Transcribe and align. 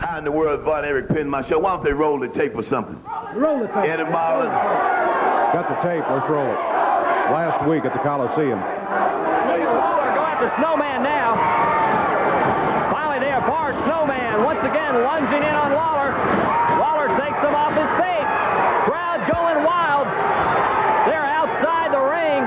How 0.00 0.16
in 0.16 0.24
the 0.24 0.32
world 0.32 0.60
Von 0.62 0.84
Erich 0.84 1.08
pinned 1.08 1.30
my 1.30 1.46
show? 1.46 1.58
Why 1.58 1.74
don't 1.74 1.84
they 1.84 1.92
roll 1.92 2.18
the 2.18 2.28
tape 2.28 2.56
or 2.56 2.64
something? 2.64 2.96
Roll 3.34 3.60
the 3.60 3.68
tape. 3.68 3.84
Eddie 3.84 4.04
Marlin. 4.04 4.48
Got 5.52 5.68
the 5.68 5.76
tape. 5.86 6.04
Let's 6.08 6.28
roll 6.28 6.48
it. 6.48 6.58
Last 7.30 7.68
week 7.68 7.84
at 7.84 7.92
the 7.92 8.00
Coliseum. 8.00 8.58
Go 8.58 10.24
after 10.24 10.48
Snowman 10.56 11.02
now. 11.04 11.36
Finally, 12.90 13.20
they 13.28 13.32
apart. 13.32 13.76
Snowman 13.84 14.42
once 14.42 14.64
again 14.64 15.04
lunging 15.04 15.44
in 15.44 15.54
on 15.54 15.76
Lawler. 15.76 16.16
Lawler 16.80 17.08
takes 17.20 17.38
him 17.44 17.54
off 17.54 17.76
his 17.76 17.90
feet. 18.00 18.26
Crowd 18.88 19.20
going 19.28 19.62
wild. 19.68 20.08
They're 21.06 21.28
outside 21.28 21.92
the 21.92 22.00
ring, 22.00 22.42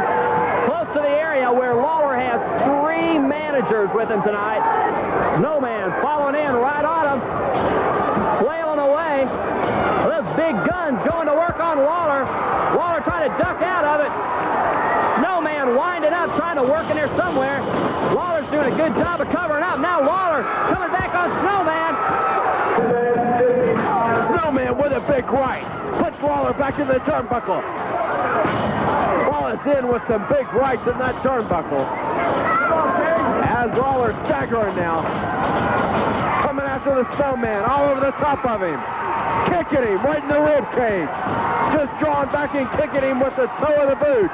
close 0.74 0.90
to 0.90 1.02
the 1.06 1.16
area 1.22 1.54
where 1.54 1.76
Lawler 1.76 2.18
has 2.18 2.42
three 2.66 3.22
managers 3.22 3.94
with 3.94 4.10
him 4.10 4.26
tonight. 4.26 4.58
Snowman 5.38 5.94
following 6.02 6.34
in 6.34 6.50
right 6.50 6.82
on 6.82 7.14
him, 7.14 7.20
flailing 8.42 8.82
away. 8.82 9.22
Those 10.10 10.26
big 10.34 10.58
guns 10.66 10.98
going 11.06 11.30
to 11.30 11.38
work 11.38 11.62
on 11.62 11.78
Lawler. 11.78 12.26
Lawler 12.74 13.06
trying 13.06 13.30
to 13.30 13.34
duck 13.38 13.62
out 13.62 13.86
of 13.86 14.02
it. 14.02 14.10
Snowman 15.22 15.78
winding 15.78 16.10
up, 16.10 16.34
trying 16.42 16.58
to 16.58 16.66
work 16.66 16.90
in 16.90 16.98
there 16.98 17.14
somewhere. 17.14 17.62
Lawler's 18.18 18.50
doing 18.50 18.74
a 18.74 18.76
good 18.76 18.98
job 18.98 19.22
of 19.22 19.30
covering 19.30 19.62
up. 19.62 19.78
Now 19.78 20.02
Lawler 20.02 20.42
coming 20.74 20.90
back 20.90 21.14
on 21.14 21.30
Snowman. 21.46 21.94
Snowman 24.34 24.74
with 24.82 24.94
a 24.98 25.06
big 25.06 25.30
right. 25.30 25.62
Puts 26.02 26.18
Lawler 26.24 26.54
back 26.58 26.80
in 26.80 26.88
the 26.88 26.98
turnbuckle. 27.06 27.62
Wallace 29.54 29.78
in 29.78 29.88
with 29.88 30.02
some 30.08 30.28
big 30.30 30.52
rights 30.54 30.82
in 30.88 30.98
that 30.98 31.16
turnbuckle. 31.22 31.86
As 33.46 33.70
Lawler 33.78 34.14
staggering 34.26 34.76
now. 34.76 35.02
Coming 36.42 36.66
after 36.66 36.96
the 36.96 37.16
Snowman 37.16 37.64
all 37.64 37.90
over 37.90 38.02
the 38.02 38.12
top 38.18 38.44
of 38.46 38.62
him. 38.62 38.82
Kicking 39.54 39.86
him 39.86 40.02
right 40.02 40.24
in 40.24 40.30
the 40.30 40.42
rib 40.42 40.66
cage. 40.74 41.10
Just 41.78 41.94
drawing 42.00 42.32
back 42.32 42.56
and 42.56 42.66
kicking 42.82 43.08
him 43.08 43.20
with 43.20 43.36
the 43.36 43.46
toe 43.62 43.86
of 43.86 43.90
the 43.90 44.00
boot. 44.02 44.32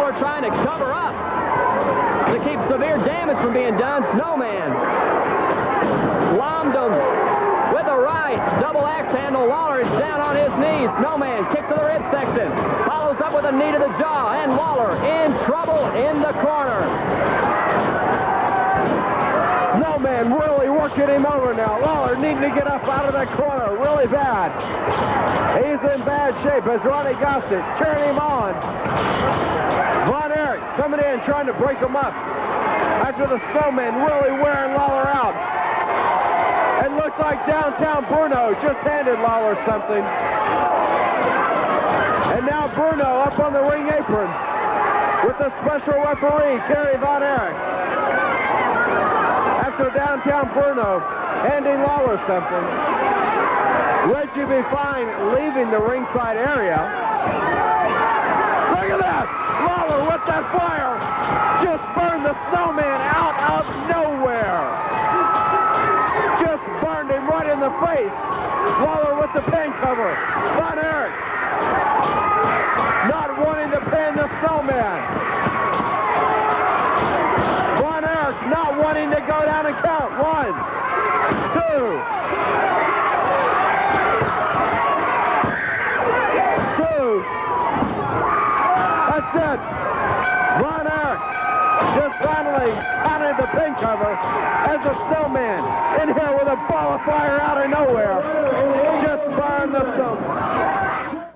Lawler 0.00 0.16
trying 0.20 0.44
to 0.48 0.52
cover 0.64 0.92
up 0.92 1.12
to 2.32 2.38
keep 2.48 2.60
severe 2.70 2.96
damage 3.04 3.36
from 3.44 3.52
being 3.52 3.76
done. 3.76 4.04
Snowman 4.16 4.72
lommed 6.40 6.72
him 6.72 7.15
Double 8.60 8.86
axe 8.86 9.12
handle. 9.14 9.48
Waller 9.48 9.80
is 9.80 9.90
down 9.98 10.20
on 10.20 10.36
his 10.36 10.52
knees. 10.60 10.90
Snowman 11.00 11.44
kick 11.52 11.66
to 11.68 11.74
the 11.74 11.84
rib 11.84 12.02
section. 12.10 12.48
Follows 12.86 13.20
up 13.20 13.34
with 13.34 13.44
a 13.44 13.52
knee 13.52 13.72
to 13.72 13.78
the 13.78 13.92
jaw. 13.98 14.36
And 14.36 14.56
Waller 14.56 14.96
in 15.00 15.32
trouble 15.44 15.86
in 15.96 16.22
the 16.22 16.32
corner. 16.44 16.80
Snowman 19.76 20.32
really 20.32 20.68
working 20.68 21.08
him 21.08 21.26
over 21.26 21.54
now. 21.54 21.80
Waller 21.80 22.16
needing 22.16 22.42
to 22.42 22.52
get 22.54 22.66
up 22.66 22.84
out 22.84 23.06
of 23.06 23.12
that 23.12 23.28
corner 23.36 23.76
really 23.78 24.06
bad. 24.06 24.52
He's 25.56 25.80
in 25.92 26.04
bad 26.04 26.34
shape 26.44 26.66
as 26.66 26.84
Ronnie 26.84 27.18
Gossett 27.20 27.64
cheering 27.78 28.10
him 28.10 28.18
on. 28.18 28.54
Von 30.08 30.32
Erich 30.32 30.62
coming 30.76 31.00
in 31.00 31.20
trying 31.24 31.46
to 31.46 31.54
break 31.54 31.78
him 31.78 31.96
up 31.96 32.12
after 33.04 33.26
the 33.26 33.40
Snowman 33.52 33.94
really 34.04 34.32
wearing 34.42 34.74
Lawler 34.74 35.08
out. 35.08 35.55
Looks 37.16 37.32
like 37.32 37.46
downtown 37.46 38.04
Bruno 38.12 38.52
just 38.60 38.76
handed 38.84 39.18
Lawler 39.20 39.56
something. 39.64 40.04
And 42.36 42.44
now 42.44 42.68
Bruno 42.76 43.24
up 43.24 43.38
on 43.38 43.54
the 43.54 43.62
ring 43.64 43.88
apron 43.88 44.28
with 45.24 45.38
the 45.40 45.48
special 45.64 45.96
referee, 46.04 46.60
Kerry 46.68 46.98
Von 47.00 47.22
Erich. 47.22 47.56
After 49.64 49.88
downtown 49.96 50.52
Bruno 50.52 51.00
handing 51.40 51.80
Lawler 51.80 52.20
something. 52.28 52.64
Reggie 54.12 54.44
B. 54.44 54.60
Fine 54.68 55.08
leaving 55.32 55.70
the 55.70 55.80
ringside 55.80 56.36
area. 56.36 56.76
Look 58.76 58.92
at 58.92 59.00
that! 59.00 59.24
Lawler 59.64 60.04
with 60.04 60.20
that 60.28 60.44
fire 60.52 60.92
just 61.64 61.82
burned 61.96 62.26
the 62.28 62.36
snowman 62.52 63.00
out 63.08 63.36
of 63.56 63.64
nowhere. 63.88 64.68
Just 66.44 66.62
burned 66.84 67.10
him 67.10 67.26
right 67.28 67.48
in 67.48 67.55
the 67.66 67.72
face. 67.82 68.14
Lawler 68.78 69.18
with 69.18 69.32
the 69.34 69.42
pin 69.50 69.72
cover. 69.82 70.14
Von 70.54 70.78
Erich 70.78 71.18
not 73.10 73.34
wanting 73.42 73.70
to 73.74 73.80
pin 73.90 74.14
the 74.14 74.30
snowman. 74.38 75.02
Von 77.82 78.04
Erich 78.06 78.38
not 78.54 78.78
wanting 78.78 79.10
to 79.10 79.20
go 79.26 79.42
down 79.42 79.66
and 79.66 79.74
count. 79.82 80.14
One, 80.22 80.54
two, 81.58 81.82
two. 86.78 87.06
That's 89.10 89.34
it. 89.42 89.60
Von 90.62 90.86
Erich 90.86 91.24
just 91.98 92.14
finally 92.22 92.70
counted 93.02 93.34
the 93.42 93.48
pin 93.58 93.74
cover 93.82 94.14
as 94.70 94.80
a 94.86 94.94
with 95.10 95.25
a 96.56 96.68
ball 96.68 96.94
of 96.94 97.04
fire 97.04 97.40
out 97.40 97.62
of 97.62 97.70
nowhere. 97.70 98.22
Just 99.02 99.24
burned 99.36 99.74
the 99.74 99.82
snowman. 99.94 101.32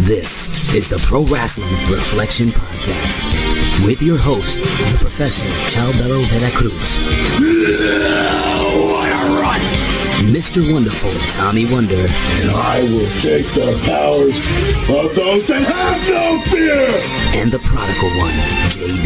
This 0.00 0.74
is 0.74 0.88
the 0.88 0.98
Pro 0.98 1.22
Wrestling 1.24 1.70
Reflection 1.90 2.48
Podcast 2.48 3.86
with 3.86 4.02
your 4.02 4.18
host, 4.18 4.58
the 4.58 4.96
Professor 4.98 5.44
Chalbello 5.70 6.26
Veracruz. 6.26 6.98
What 8.74 9.08
a 9.08 9.40
run! 9.40 9.73
Mr. 10.32 10.64
Wonderful 10.72 11.12
Tommy 11.32 11.66
Wonder. 11.70 11.94
And 11.94 12.50
I 12.50 12.80
will 12.88 13.08
take 13.20 13.46
the 13.52 13.76
powers 13.84 14.38
of 14.88 15.14
those 15.14 15.46
that 15.48 15.62
have 15.62 16.00
no 16.08 16.40
fear! 16.48 16.88
And 17.36 17.52
the 17.52 17.58
prodigal 17.58 18.08
one, 18.16 18.32
JB. 18.72 19.04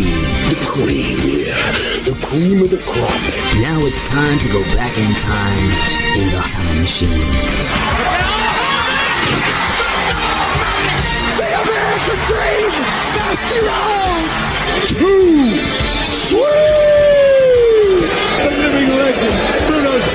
The 0.49 0.59
cream, 0.63 1.19
yeah. 1.27 1.59
The 2.07 2.15
cream 2.23 2.63
of 2.63 2.71
the 2.71 2.79
crop. 2.87 3.19
Now 3.59 3.83
it's 3.83 4.09
time 4.09 4.39
to 4.41 4.49
go 4.49 4.63
back 4.79 4.97
in 4.97 5.13
time 5.19 5.71
in 6.15 6.31
the 6.31 6.43
time 6.47 6.81
machine. 6.81 7.11
The 11.35 11.49
American 11.51 12.19
dream! 12.31 12.71
Dusty 13.19 13.59
Rhodes! 13.67 14.95
Too 14.95 15.67
sweet! 16.07 16.79
The 18.39 18.51
living 18.55 18.89
legend, 18.95 19.58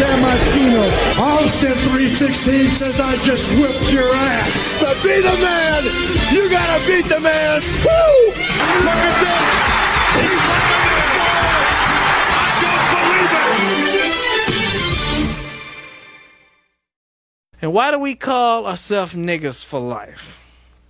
Bruno 0.03 0.15
Sammartino. 0.15 0.83
Austin 1.19 1.73
316 1.73 2.69
says 2.69 2.99
I 2.99 3.15
just 3.17 3.49
whipped 3.51 3.91
your 3.91 4.07
ass. 4.13 4.71
To 4.79 4.95
be 5.03 5.21
the 5.21 5.37
man, 5.41 5.83
you 6.31 6.49
gotta 6.49 6.85
beat 6.85 7.05
the 7.05 7.19
man. 7.19 7.61
Woo! 7.61 8.27
Look 8.83 8.95
at 8.95 9.19
this. 9.23 9.61
He's 10.21 10.63
And 17.61 17.71
why 17.71 17.91
do 17.91 17.99
we 17.99 18.15
call 18.15 18.67
ourselves 18.67 19.13
niggas 19.13 19.63
for 19.63 19.79
life? 19.79 20.41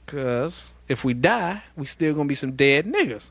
Cause 0.08 0.74
if 0.88 1.04
we 1.04 1.14
die, 1.14 1.62
we 1.76 1.86
still 1.86 2.16
gonna 2.16 2.28
be 2.28 2.34
some 2.34 2.54
dead 2.54 2.86
niggas. 2.88 3.30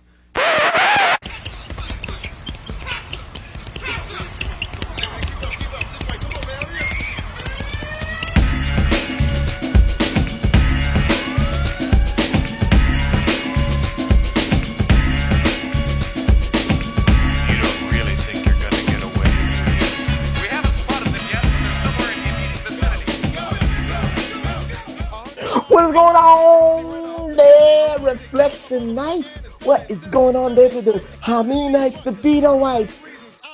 There, 28.43 28.51
Reflection 28.51 28.95
Nights? 28.95 29.29
What 29.65 29.91
is 29.91 30.05
going 30.07 30.37
on 30.37 30.55
there 30.55 30.71
to 30.71 30.83
the 30.83 30.93
Hamites, 31.23 32.03
the 32.03 32.11
Vitoites, 32.13 32.99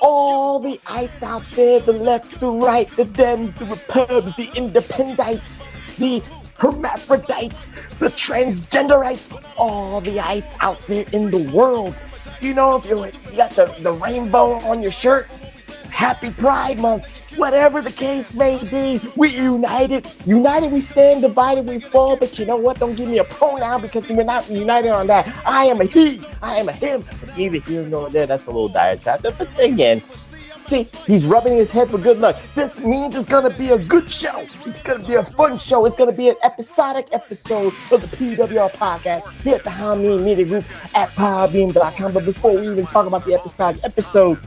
all 0.00 0.58
the 0.58 0.80
ites 0.86 1.22
out 1.22 1.42
there, 1.54 1.80
the 1.80 1.92
left, 1.92 2.40
the 2.40 2.50
right, 2.50 2.88
the 2.90 3.04
Dems, 3.04 3.56
the 3.58 3.66
Repubs, 3.66 4.36
the 4.36 4.48
Independites, 4.54 5.56
the 5.98 6.22
Hermaphrodites, 6.56 7.72
the 7.98 8.08
Transgenderites, 8.08 9.28
all 9.56 10.00
the 10.00 10.20
ites 10.20 10.52
out 10.60 10.80
there 10.86 11.04
in 11.12 11.30
the 11.30 11.50
world. 11.50 11.94
You 12.40 12.54
know, 12.54 12.76
if 12.76 12.86
you're, 12.86 13.06
you 13.06 13.36
got 13.36 13.50
the, 13.50 13.74
the 13.80 13.92
rainbow 13.92 14.54
on 14.60 14.82
your 14.82 14.92
shirt, 14.92 15.28
Happy 15.98 16.30
Pride 16.30 16.78
Month. 16.78 17.22
Whatever 17.36 17.82
the 17.82 17.90
case 17.90 18.32
may 18.32 18.62
be, 18.66 19.00
we 19.16 19.30
united. 19.30 20.06
United 20.26 20.70
we 20.70 20.80
stand, 20.80 21.22
divided 21.22 21.66
we 21.66 21.80
fall. 21.80 22.16
But 22.16 22.38
you 22.38 22.46
know 22.46 22.54
what? 22.56 22.78
Don't 22.78 22.94
give 22.94 23.08
me 23.08 23.18
a 23.18 23.24
pronoun 23.24 23.82
because 23.82 24.08
we're 24.08 24.22
not 24.22 24.48
united 24.48 24.90
on 24.90 25.08
that. 25.08 25.26
I 25.44 25.64
am 25.64 25.80
a 25.80 25.84
he. 25.84 26.20
I 26.40 26.54
am 26.58 26.68
a 26.68 26.72
him. 26.72 27.04
But 27.18 27.36
neither 27.36 27.58
here 27.58 27.82
nor 27.82 28.10
there. 28.10 28.26
That's 28.28 28.44
a 28.44 28.50
little 28.50 28.68
diatribe. 28.68 29.22
But 29.22 29.58
again, 29.58 30.00
See, 30.68 30.86
he's 31.06 31.24
rubbing 31.24 31.56
his 31.56 31.70
head 31.70 31.90
for 31.90 31.96
good 31.96 32.18
luck. 32.18 32.36
This 32.54 32.78
means 32.78 33.16
it's 33.16 33.24
gonna 33.24 33.48
be 33.48 33.70
a 33.70 33.78
good 33.78 34.12
show. 34.12 34.46
It's 34.66 34.82
gonna 34.82 35.02
be 35.02 35.14
a 35.14 35.24
fun 35.24 35.56
show. 35.56 35.86
It's 35.86 35.96
gonna 35.96 36.12
be 36.12 36.28
an 36.28 36.36
episodic 36.44 37.08
episode 37.12 37.72
of 37.90 38.02
the 38.02 38.16
PWR 38.16 38.70
podcast 38.72 39.26
here 39.42 39.54
at 39.54 39.64
the 39.64 39.70
Hameen 39.70 40.22
Media 40.22 40.44
Group 40.44 40.66
at 40.94 41.08
podbean.com. 41.12 42.12
But 42.12 42.26
before 42.26 42.60
we 42.60 42.68
even 42.68 42.86
talk 42.86 43.06
about 43.06 43.24
the 43.24 43.32
episodic 43.32 43.82
episode, 43.82 44.38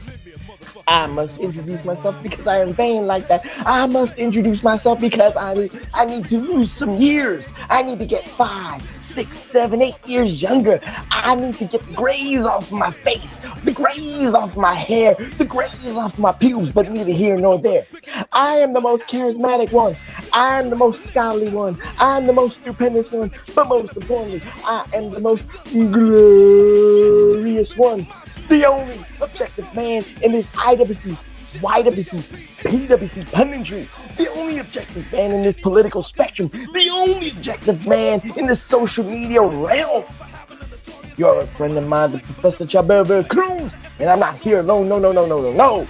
I 0.88 1.06
must 1.06 1.40
introduce 1.40 1.84
myself 1.84 2.20
because 2.22 2.46
I 2.46 2.58
am 2.58 2.74
vain 2.74 3.06
like 3.06 3.28
that. 3.28 3.44
I 3.66 3.86
must 3.86 4.18
introduce 4.18 4.62
myself 4.62 5.00
because 5.00 5.36
I 5.36 5.54
need, 5.54 5.72
I 5.94 6.04
need 6.04 6.28
to 6.30 6.38
lose 6.38 6.72
some 6.72 6.96
years. 6.96 7.50
I 7.70 7.82
need 7.82 7.98
to 8.00 8.06
get 8.06 8.24
five, 8.24 8.82
six, 9.00 9.38
seven, 9.38 9.82
eight 9.82 9.98
years 10.06 10.42
younger. 10.42 10.80
I 11.10 11.34
need 11.34 11.56
to 11.56 11.64
get 11.66 11.86
the 11.86 11.94
grays 11.94 12.44
off 12.44 12.70
my 12.72 12.90
face, 12.90 13.38
the 13.64 13.72
grays 13.72 14.34
off 14.34 14.56
my 14.56 14.74
hair, 14.74 15.14
the 15.38 15.44
grays 15.44 15.96
off 15.96 16.18
my 16.18 16.32
pubes, 16.32 16.70
but 16.70 16.90
neither 16.90 17.12
here 17.12 17.36
nor 17.36 17.58
there. 17.58 17.84
I 18.32 18.56
am 18.56 18.72
the 18.72 18.80
most 18.80 19.06
charismatic 19.06 19.72
one. 19.72 19.96
I 20.32 20.60
am 20.60 20.70
the 20.70 20.76
most 20.76 21.04
scholarly 21.04 21.50
one. 21.50 21.78
I 21.98 22.16
am 22.16 22.26
the 22.26 22.32
most 22.32 22.60
stupendous 22.60 23.12
one. 23.12 23.30
But 23.54 23.68
most 23.68 23.96
importantly, 23.96 24.42
I 24.64 24.84
am 24.94 25.10
the 25.10 25.20
most 25.20 25.44
glorious 25.72 27.76
one. 27.76 28.06
The 28.48 28.66
only 28.66 29.00
objective 29.20 29.74
man 29.74 30.04
in 30.22 30.32
this 30.32 30.46
IWC, 30.48 31.16
YWC, 31.60 32.22
PWC 32.58 33.24
punditry. 33.26 33.88
The 34.16 34.30
only 34.32 34.58
objective 34.58 35.10
man 35.12 35.32
in 35.32 35.42
this 35.42 35.58
political 35.58 36.02
spectrum. 36.02 36.48
The 36.48 36.90
only 36.92 37.30
objective 37.30 37.86
man 37.86 38.20
in 38.36 38.46
the 38.46 38.56
social 38.56 39.04
media 39.04 39.42
realm. 39.42 40.04
You're 41.16 41.42
a 41.42 41.46
friend 41.46 41.76
of 41.76 41.86
mine, 41.86 42.12
the 42.12 42.18
Professor 42.18 42.64
Chabert 42.64 43.28
Cruz, 43.28 43.72
and 43.98 44.10
I'm 44.10 44.18
not 44.18 44.38
here 44.38 44.60
alone. 44.60 44.88
No, 44.88 44.98
no, 44.98 45.12
no, 45.12 45.26
no, 45.26 45.40
no, 45.40 45.52
no. 45.52 45.86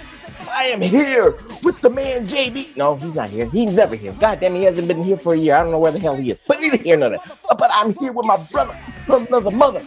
I 0.49 0.65
am 0.65 0.81
here 0.81 1.33
with 1.61 1.79
the 1.81 1.89
man 1.89 2.27
JB. 2.27 2.75
No, 2.77 2.95
he's 2.95 3.15
not 3.15 3.29
here. 3.29 3.45
He's 3.45 3.71
never 3.73 3.95
here. 3.95 4.13
God 4.19 4.39
damn, 4.39 4.55
he 4.55 4.63
hasn't 4.63 4.87
been 4.87 5.03
here 5.03 5.17
for 5.17 5.33
a 5.33 5.37
year. 5.37 5.55
I 5.55 5.63
don't 5.63 5.71
know 5.71 5.79
where 5.79 5.91
the 5.91 5.99
hell 5.99 6.15
he 6.15 6.31
is. 6.31 6.39
But 6.47 6.61
neither 6.61 6.77
here 6.77 6.97
nor 6.97 7.09
there. 7.09 7.19
But 7.49 7.69
I'm 7.73 7.93
here 7.95 8.11
with 8.11 8.25
my 8.25 8.37
brother 8.51 8.77
from 9.05 9.27
another 9.27 9.51
mother. 9.51 9.83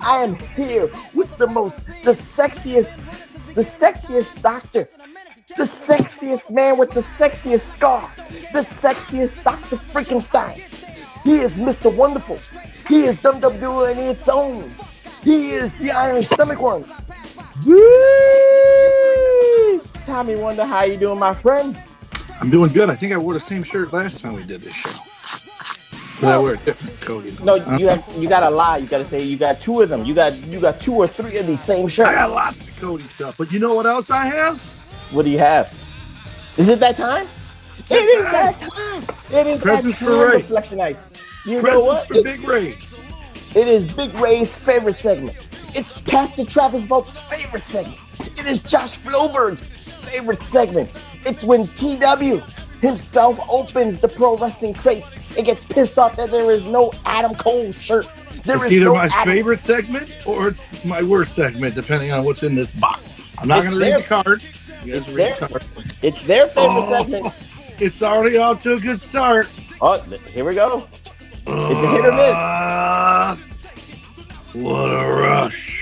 I 0.00 0.18
am 0.18 0.36
here 0.56 0.90
with 1.14 1.36
the 1.38 1.46
most, 1.46 1.84
the 2.04 2.12
sexiest, 2.12 2.92
the 3.54 3.62
sexiest 3.62 4.40
doctor, 4.42 4.88
the 5.56 5.64
sexiest 5.64 6.50
man 6.50 6.78
with 6.78 6.90
the 6.92 7.00
sexiest 7.00 7.60
scar, 7.60 8.10
the 8.52 8.60
sexiest 8.60 9.42
Dr. 9.44 9.76
Freakenstein. 9.76 10.58
He 11.22 11.40
is 11.40 11.54
Mr. 11.54 11.94
Wonderful. 11.94 12.38
He 12.88 13.04
is 13.04 13.16
WWE 13.16 13.92
in 13.92 13.98
its 13.98 14.28
own. 14.28 14.70
He 15.22 15.50
is 15.50 15.74
the 15.74 15.90
Iron 15.90 16.24
Stomach 16.24 16.60
one. 16.60 16.84
Yee! 17.64 18.40
Tommy 20.10 20.34
Wonder, 20.34 20.64
how 20.64 20.82
you 20.82 20.96
doing, 20.96 21.20
my 21.20 21.32
friend? 21.32 21.78
I'm 22.40 22.50
doing 22.50 22.72
good. 22.72 22.90
I 22.90 22.96
think 22.96 23.12
I 23.12 23.16
wore 23.16 23.32
the 23.32 23.38
same 23.38 23.62
shirt 23.62 23.92
last 23.92 24.18
time 24.20 24.32
we 24.34 24.42
did 24.42 24.60
this 24.60 24.74
show. 24.74 24.98
But 26.20 26.32
I 26.32 26.38
wear 26.38 26.54
a 26.54 26.56
different 26.58 27.00
Cody. 27.00 27.36
No, 27.44 27.54
you 27.78 27.86
have 27.86 28.04
you 28.18 28.28
gotta 28.28 28.50
lie. 28.50 28.78
You 28.78 28.88
gotta 28.88 29.04
say 29.04 29.22
you 29.22 29.36
got 29.36 29.62
two 29.62 29.82
of 29.82 29.88
them. 29.88 30.04
You 30.04 30.12
got 30.12 30.34
you 30.48 30.58
got 30.58 30.80
two 30.80 30.94
or 30.94 31.06
three 31.06 31.38
of 31.38 31.46
these 31.46 31.62
same 31.62 31.86
shirts. 31.86 32.10
I 32.10 32.14
got 32.14 32.30
lots 32.30 32.66
of 32.66 32.76
Cody 32.80 33.04
stuff. 33.04 33.36
But 33.38 33.52
you 33.52 33.60
know 33.60 33.72
what 33.72 33.86
else 33.86 34.10
I 34.10 34.26
have? 34.26 34.60
What 35.12 35.26
do 35.26 35.30
you 35.30 35.38
have? 35.38 35.72
Is 36.56 36.66
it 36.68 36.80
that 36.80 36.96
time? 36.96 37.28
It 37.88 37.92
is 37.94 38.24
that 38.32 38.58
time. 38.58 39.04
It 39.32 39.46
is 39.46 39.60
Presents 39.60 40.00
that 40.00 40.04
for 40.06 40.26
Ray. 40.28 40.36
Reflection 40.38 40.78
Nights. 40.78 41.06
You 41.46 41.54
know 41.54 41.60
Presents 41.62 41.86
what? 41.86 42.08
for 42.08 42.14
It- 42.14 42.24
Big 42.24 42.42
Ray. 42.42 42.76
It 43.54 43.68
is 43.68 43.84
Big 43.84 44.12
Ray's 44.16 44.56
favorite 44.56 44.96
segment. 44.96 45.36
It's 45.72 46.00
Pastor 46.00 46.44
Travis 46.44 46.82
Volk's 46.82 47.16
favorite 47.16 47.62
segment. 47.62 47.96
It 48.38 48.46
is 48.46 48.60
Josh 48.62 48.96
Floberg's 48.98 49.66
favorite 49.66 50.42
segment. 50.42 50.90
It's 51.26 51.42
when 51.42 51.66
TW 51.68 52.42
himself 52.80 53.38
opens 53.50 53.98
the 53.98 54.08
pro 54.08 54.36
wrestling 54.38 54.74
crates 54.74 55.14
and 55.36 55.44
gets 55.44 55.64
pissed 55.64 55.98
off 55.98 56.16
that 56.16 56.30
there 56.30 56.50
is 56.50 56.64
no 56.64 56.92
Adam 57.04 57.34
Cole 57.34 57.72
shirt. 57.74 58.06
There 58.44 58.56
It's 58.56 58.66
is 58.66 58.72
either 58.72 58.84
no 58.86 58.94
my 58.94 59.06
Adam- 59.06 59.24
favorite 59.24 59.60
segment 59.60 60.10
or 60.26 60.48
it's 60.48 60.64
my 60.84 61.02
worst 61.02 61.34
segment, 61.34 61.74
depending 61.74 62.10
on 62.12 62.24
what's 62.24 62.42
in 62.42 62.54
this 62.54 62.72
box. 62.72 63.14
I'm 63.38 63.48
not 63.48 63.62
going 63.64 63.74
to 63.74 63.80
read 63.80 63.96
the 64.02 64.02
card. 64.06 64.42
You 64.84 64.94
guys 64.94 65.06
It's 65.06 65.08
read 65.08 65.16
their, 65.16 65.34
the 65.40 65.46
card. 65.48 65.64
it's 66.02 66.22
their 66.22 66.46
favorite 66.46 66.68
Oh, 66.70 66.90
segment. 66.90 67.34
it's 67.78 68.02
already 68.02 68.38
off 68.38 68.62
to 68.62 68.74
a 68.74 68.80
good 68.80 68.98
start. 69.00 69.48
Oh, 69.82 69.98
here 70.00 70.44
we 70.46 70.54
go. 70.54 70.88
It's 71.46 71.48
a 71.48 71.90
hit 71.90 72.04
or 72.06 72.12
miss. 72.12 72.32
Ah, 72.34 73.38
what 74.54 74.88
a 74.88 75.06
rush. 75.06 75.79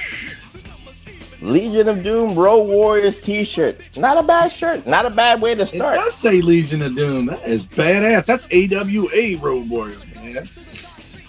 Legion 1.40 1.88
of 1.88 2.02
Doom 2.02 2.34
Road 2.34 2.64
Warriors 2.64 3.18
t-shirt. 3.18 3.80
Not 3.96 4.18
a 4.18 4.22
bad 4.22 4.50
shirt. 4.52 4.86
Not 4.86 5.06
a 5.06 5.10
bad 5.10 5.40
way 5.40 5.54
to 5.54 5.62
It 5.62 5.68
start. 5.68 5.96
does 5.96 6.14
say 6.14 6.40
Legion 6.40 6.82
of 6.82 6.96
Doom. 6.96 7.26
That 7.26 7.46
is 7.46 7.64
badass. 7.64 8.26
That's 8.26 8.46
AWA 8.50 9.36
Road 9.38 9.68
Warriors, 9.68 10.04
man. 10.14 10.48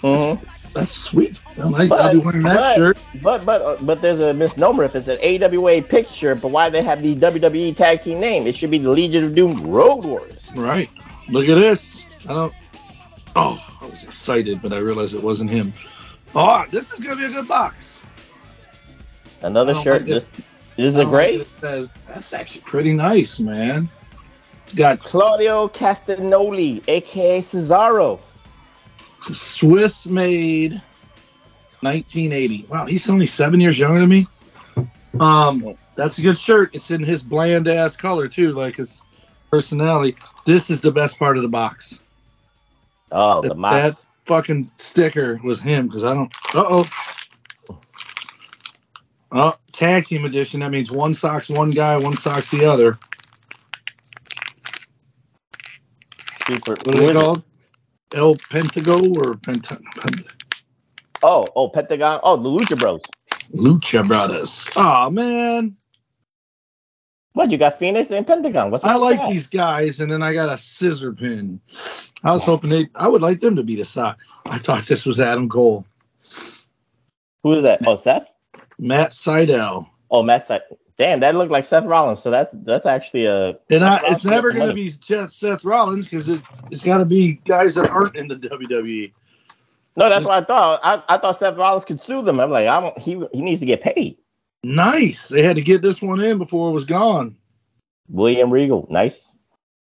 Mhm. 0.02 0.40
That's 0.74 0.92
sweet. 0.92 1.36
I 1.58 1.64
like, 1.64 1.88
But- 1.88 2.00
I'll 2.00 2.12
be 2.12 2.18
wearing 2.18 2.42
that 2.42 2.56
but- 2.56 2.76
shirt. 2.76 2.98
But 3.22 3.44
but 3.44 3.60
uh, 3.62 3.76
but 3.82 4.00
there's 4.00 4.20
a 4.20 4.32
misnomer 4.32 4.84
if 4.84 4.94
it's 4.94 5.08
an 5.08 5.18
AWA 5.20 5.82
picture, 5.82 6.34
but 6.34 6.50
why 6.52 6.68
they 6.70 6.82
have 6.82 7.02
the 7.02 7.14
WWE 7.16 7.72
tag 7.76 8.02
team 8.02 8.20
name? 8.20 8.46
It 8.46 8.56
should 8.56 8.70
be 8.70 8.78
the 8.78 8.90
Legion 8.90 9.24
of 9.24 9.34
Doom 9.34 9.52
Road 9.66 10.04
Warriors. 10.04 10.40
Right. 10.54 10.88
Look 11.28 11.48
at 11.48 11.56
this. 11.56 12.00
I 12.28 12.32
don't. 12.34 12.52
Oh, 13.36 13.58
I 13.80 13.84
was 13.86 14.02
excited, 14.02 14.60
but 14.62 14.72
I 14.72 14.78
realized 14.78 15.14
it 15.14 15.22
wasn't 15.22 15.50
him. 15.50 15.72
Oh, 16.34 16.64
this 16.70 16.92
is 16.92 17.00
gonna 17.00 17.16
be 17.16 17.24
a 17.24 17.30
good 17.30 17.48
box. 17.48 17.99
Another 19.42 19.74
shirt. 19.74 20.02
like 20.02 20.10
it. 20.10 20.14
This 20.14 20.30
this 20.76 20.86
is 20.86 20.96
a 20.96 21.04
great 21.04 21.38
like 21.38 21.46
it 21.48 21.60
says- 21.60 21.88
That's 22.08 22.32
actually 22.32 22.62
pretty 22.62 22.92
nice, 22.92 23.38
man. 23.38 23.88
It's 24.64 24.74
got 24.74 25.00
Claudio 25.00 25.68
Castagnoli, 25.68 26.82
aka 26.88 27.40
Cesaro. 27.40 28.20
Swiss 29.32 30.06
made 30.06 30.80
1980. 31.80 32.66
Wow, 32.68 32.86
he's 32.86 33.08
only 33.10 33.26
seven 33.26 33.60
years 33.60 33.78
younger 33.78 34.00
than 34.00 34.08
me. 34.08 34.26
Um, 35.18 35.76
that's 35.96 36.18
a 36.18 36.22
good 36.22 36.38
shirt. 36.38 36.70
It's 36.72 36.90
in 36.90 37.02
his 37.02 37.22
bland 37.22 37.68
ass 37.68 37.96
color 37.96 38.28
too, 38.28 38.52
like 38.52 38.76
his 38.76 39.02
personality. 39.50 40.16
This 40.46 40.70
is 40.70 40.80
the 40.80 40.92
best 40.92 41.18
part 41.18 41.36
of 41.36 41.42
the 41.42 41.48
box. 41.48 42.00
Oh, 43.12 43.42
the 43.42 43.48
that, 43.48 43.60
that 43.60 43.96
fucking 44.26 44.70
sticker 44.76 45.40
was 45.42 45.60
him 45.60 45.88
because 45.88 46.04
I 46.04 46.14
don't. 46.14 46.32
Uh 46.54 46.64
oh. 46.68 46.86
Oh, 49.32 49.56
tag 49.72 50.06
team 50.06 50.24
edition. 50.24 50.60
That 50.60 50.70
means 50.70 50.90
one 50.90 51.14
socks 51.14 51.48
one 51.48 51.70
guy, 51.70 51.96
one 51.96 52.16
socks 52.16 52.50
the 52.50 52.64
other. 52.66 52.98
Super. 56.46 56.72
What 56.72 56.94
are 56.96 56.98
they 56.98 57.10
it? 57.10 57.14
called? 57.14 57.42
El 58.14 58.34
Pentago 58.36 59.16
or 59.16 59.34
Penta, 59.34 59.80
Pent- 59.96 60.26
Oh, 61.22 61.46
oh, 61.54 61.68
Pentagon. 61.68 62.20
Oh, 62.22 62.36
the 62.36 62.48
Lucha 62.48 62.78
Bros. 62.78 63.02
Lucha 63.54 64.06
Brothers. 64.06 64.68
Oh 64.76 65.10
man, 65.10 65.76
What 67.34 67.50
you 67.50 67.58
got? 67.58 67.78
Phoenix 67.78 68.10
and 68.10 68.26
Pentagon. 68.26 68.70
What's 68.70 68.84
I 68.84 68.94
like 68.96 69.18
that? 69.18 69.30
these 69.30 69.46
guys, 69.46 70.00
and 70.00 70.10
then 70.10 70.22
I 70.22 70.32
got 70.34 70.48
a 70.48 70.56
scissor 70.58 71.12
pin. 71.12 71.60
I 72.24 72.32
was 72.32 72.44
hoping 72.44 72.70
they. 72.70 72.88
I 72.96 73.06
would 73.08 73.22
like 73.22 73.40
them 73.40 73.56
to 73.56 73.62
be 73.62 73.76
the 73.76 73.84
sock. 73.84 74.18
I 74.46 74.58
thought 74.58 74.86
this 74.86 75.06
was 75.06 75.20
Adam 75.20 75.48
Cole, 75.48 75.84
Who 77.42 77.52
is 77.54 77.62
that? 77.64 77.86
Oh, 77.86 77.96
Seth. 77.96 78.32
Matt 78.80 79.10
Sydal, 79.10 79.88
Oh, 80.10 80.22
Matt. 80.22 80.46
Seth. 80.46 80.62
Damn, 80.96 81.20
that 81.20 81.34
looked 81.34 81.50
like 81.52 81.64
Seth 81.64 81.84
Rollins. 81.84 82.20
So 82.22 82.30
that's 82.30 82.52
that's 82.64 82.84
actually 82.84 83.24
a. 83.26 83.56
and 83.70 83.84
I, 83.84 84.00
it's 84.04 84.24
never 84.24 84.52
going 84.52 84.68
to 84.68 84.74
be 84.74 84.88
Seth, 84.88 85.30
Seth 85.30 85.64
Rollins 85.64 86.04
because 86.06 86.28
it, 86.28 86.42
it's 86.70 86.82
got 86.84 86.98
to 86.98 87.04
be 87.06 87.34
guys 87.44 87.74
that 87.76 87.88
aren't 87.90 88.16
in 88.16 88.28
the. 88.28 88.36
WWE. 88.36 89.12
No, 89.96 90.08
that's 90.08 90.26
what 90.26 90.42
I 90.42 90.44
thought. 90.44 90.80
I, 90.82 91.02
I 91.14 91.18
thought 91.18 91.38
Seth 91.38 91.56
Rollins 91.56 91.84
could 91.84 92.00
sue 92.00 92.22
them. 92.22 92.38
I'm 92.40 92.50
like, 92.50 92.66
I 92.68 92.80
don't. 92.80 92.98
He 92.98 93.22
he 93.32 93.40
needs 93.42 93.60
to 93.60 93.66
get 93.66 93.82
paid. 93.82 94.18
Nice. 94.62 95.28
They 95.28 95.42
had 95.42 95.56
to 95.56 95.62
get 95.62 95.80
this 95.82 96.02
one 96.02 96.20
in 96.20 96.36
before 96.38 96.68
it 96.68 96.72
was 96.72 96.84
gone. 96.84 97.36
William 98.08 98.50
Regal, 98.50 98.86
nice. 98.90 99.18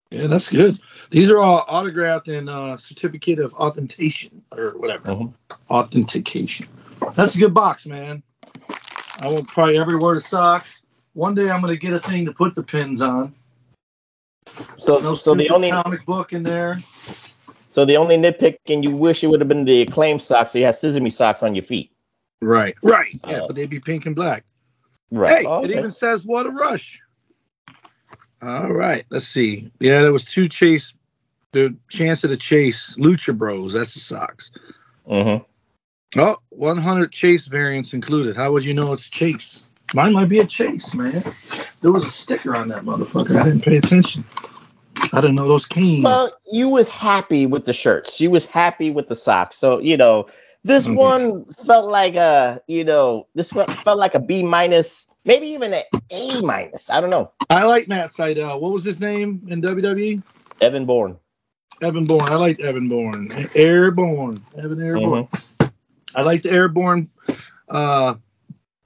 Yeah, 0.09 0.27
that's 0.27 0.49
good. 0.49 0.79
These 1.11 1.29
are 1.29 1.39
all 1.39 1.65
autographed 1.67 2.29
and 2.29 2.49
uh, 2.49 2.77
certificate 2.77 3.39
of 3.39 3.53
authentication 3.53 4.41
or 4.51 4.71
whatever. 4.77 5.09
Mhm. 5.09 5.33
Authentication. 5.69 6.67
That's 7.15 7.35
a 7.35 7.39
good 7.39 7.53
box, 7.53 7.85
man. 7.85 8.23
I 9.21 9.27
will 9.27 9.43
probably 9.43 9.77
everywhere 9.79 10.15
the 10.15 10.21
socks. 10.21 10.83
One 11.13 11.33
day 11.35 11.49
I'm 11.49 11.61
gonna 11.61 11.77
get 11.77 11.93
a 11.93 11.99
thing 11.99 12.25
to 12.25 12.33
put 12.33 12.55
the 12.55 12.63
pins 12.63 13.01
on. 13.01 13.33
So 14.77 14.99
No 14.99 15.13
so 15.15 15.33
the 15.35 15.49
only 15.49 15.71
comic 15.71 16.05
book 16.05 16.33
in 16.33 16.43
there. 16.43 16.79
so 17.71 17.85
the 17.85 17.97
only 17.97 18.17
nitpick, 18.17 18.57
and 18.67 18.83
you 18.83 18.95
wish 18.95 19.23
it 19.23 19.27
would 19.27 19.39
have 19.41 19.47
been 19.47 19.65
the 19.65 19.81
acclaim 19.81 20.19
socks. 20.19 20.51
So 20.51 20.59
you 20.59 20.65
have 20.65 20.75
sesame 20.75 21.09
socks 21.09 21.43
on 21.43 21.55
your 21.55 21.63
feet. 21.63 21.91
Right. 22.41 22.75
Right. 22.83 23.17
Yeah, 23.27 23.41
Oh. 23.41 23.47
but 23.47 23.55
they'd 23.55 23.69
be 23.69 23.79
pink 23.79 24.05
and 24.05 24.15
black. 24.15 24.43
Right. 25.11 25.39
Hey, 25.39 25.45
Oh, 25.45 25.63
it 25.63 25.71
even 25.71 25.91
says 25.91 26.25
what 26.25 26.45
a 26.45 26.49
rush. 26.49 27.01
All 28.41 28.71
right, 28.71 29.05
let's 29.09 29.27
see. 29.27 29.71
Yeah, 29.79 30.01
there 30.01 30.11
was 30.13 30.25
two 30.25 30.47
chase, 30.49 30.93
the 31.51 31.75
chance 31.89 32.23
of 32.23 32.29
the 32.29 32.37
chase, 32.37 32.95
Lucha 32.97 33.35
Bros. 33.35 33.73
That's 33.73 33.93
the 33.93 33.99
socks. 34.01 34.51
Mhm. 35.09 35.43
Oh, 36.17 36.37
100 36.49 37.11
chase 37.11 37.47
variants 37.47 37.93
included. 37.93 38.35
How 38.35 38.51
would 38.51 38.63
you 38.63 38.73
know 38.73 38.93
it's 38.93 39.07
chase? 39.09 39.65
Mine 39.93 40.13
might 40.13 40.29
be 40.29 40.39
a 40.39 40.45
chase, 40.45 40.93
man. 40.93 41.23
There 41.81 41.91
was 41.91 42.05
a 42.05 42.11
sticker 42.11 42.55
on 42.55 42.67
that 42.69 42.83
motherfucker. 42.83 43.39
I 43.39 43.43
didn't 43.45 43.61
pay 43.61 43.77
attention. 43.77 44.23
I 45.13 45.21
didn't 45.21 45.35
know 45.35 45.47
those 45.47 45.65
came. 45.65 46.03
Well, 46.03 46.31
you 46.51 46.69
was 46.69 46.87
happy 46.87 47.45
with 47.45 47.65
the 47.65 47.73
shirts. 47.73 48.13
She 48.13 48.27
was 48.27 48.45
happy 48.45 48.89
with 48.91 49.07
the 49.07 49.15
socks. 49.15 49.57
So 49.57 49.79
you 49.79 49.97
know, 49.97 50.27
this 50.63 50.85
Okay. 50.85 50.95
one 50.95 51.45
felt 51.65 51.89
like 51.89 52.15
a, 52.15 52.61
you 52.67 52.83
know, 52.83 53.27
this 53.35 53.53
one 53.53 53.67
felt 53.67 53.99
like 53.99 54.15
a 54.15 54.19
B 54.19 54.41
minus, 54.41 55.07
maybe 55.25 55.47
even 55.47 55.73
an 55.73 55.83
A 56.09 56.41
minus. 56.41 56.89
I 56.89 57.01
don't 57.01 57.11
know. 57.11 57.31
I 57.49 57.63
like 57.65 57.87
Matt 57.87 58.07
Sydal. 58.07 58.59
What 58.59 58.71
was 58.71 58.83
his 58.83 58.99
name 58.99 59.45
in 59.49 59.61
WWE? 59.61 60.23
Evan 60.61 60.85
Bourne. 60.85 61.17
Evan 61.81 62.05
Bourne. 62.05 62.29
I 62.29 62.35
liked 62.35 62.61
Evan 62.61 62.87
Bourne. 62.87 63.29
Airborne. 63.53 64.43
Evan 64.57 64.81
Airborne. 64.81 65.25
Mm-hmm. 65.27 65.54
I 66.15 66.21
like 66.21 66.41
the 66.43 66.51
Airborne 66.51 67.09
uh, 67.69 68.15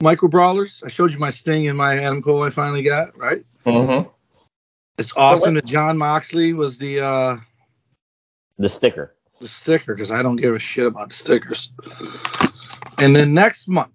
micro 0.02 0.28
brawlers. 0.28 0.82
I 0.84 0.88
showed 0.88 1.12
you 1.12 1.18
my 1.18 1.30
Sting 1.30 1.68
and 1.68 1.78
my 1.78 1.98
Adam 1.98 2.22
Cole 2.22 2.42
I 2.42 2.50
finally 2.50 2.82
got, 2.82 3.16
right? 3.18 3.44
Mm-hmm. 3.64 4.08
It's 4.98 5.12
awesome 5.16 5.54
that 5.54 5.64
Jon 5.64 5.96
Moxley 5.96 6.52
was 6.52 6.78
the 6.78 7.00
uh, 7.00 7.36
The 8.58 8.68
sticker. 8.68 9.14
the 9.40 9.48
sticker 9.48 9.94
because 9.94 10.10
I 10.10 10.22
don't 10.22 10.36
give 10.36 10.54
a 10.54 10.58
shit 10.58 10.86
about 10.86 11.08
the 11.08 11.14
stickers. 11.14 11.72
And 12.98 13.16
then 13.16 13.32
next 13.32 13.66
month, 13.68 13.94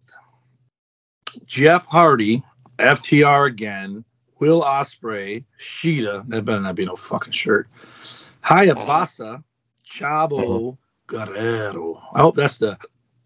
Jeff 1.45 1.85
Hardy, 1.85 2.41
FTR 2.79 3.47
again, 3.47 4.03
Will 4.39 4.61
Ospreay, 4.63 5.43
Shida. 5.61 6.27
That 6.29 6.45
better 6.45 6.61
not 6.61 6.75
be 6.75 6.85
no 6.85 6.95
fucking 6.95 7.33
shirt. 7.33 7.67
Hayabusa, 8.43 9.43
Chavo 9.87 10.77
Guerrero. 11.07 12.01
I 12.13 12.21
hope 12.21 12.35
that's 12.35 12.57
the. 12.57 12.77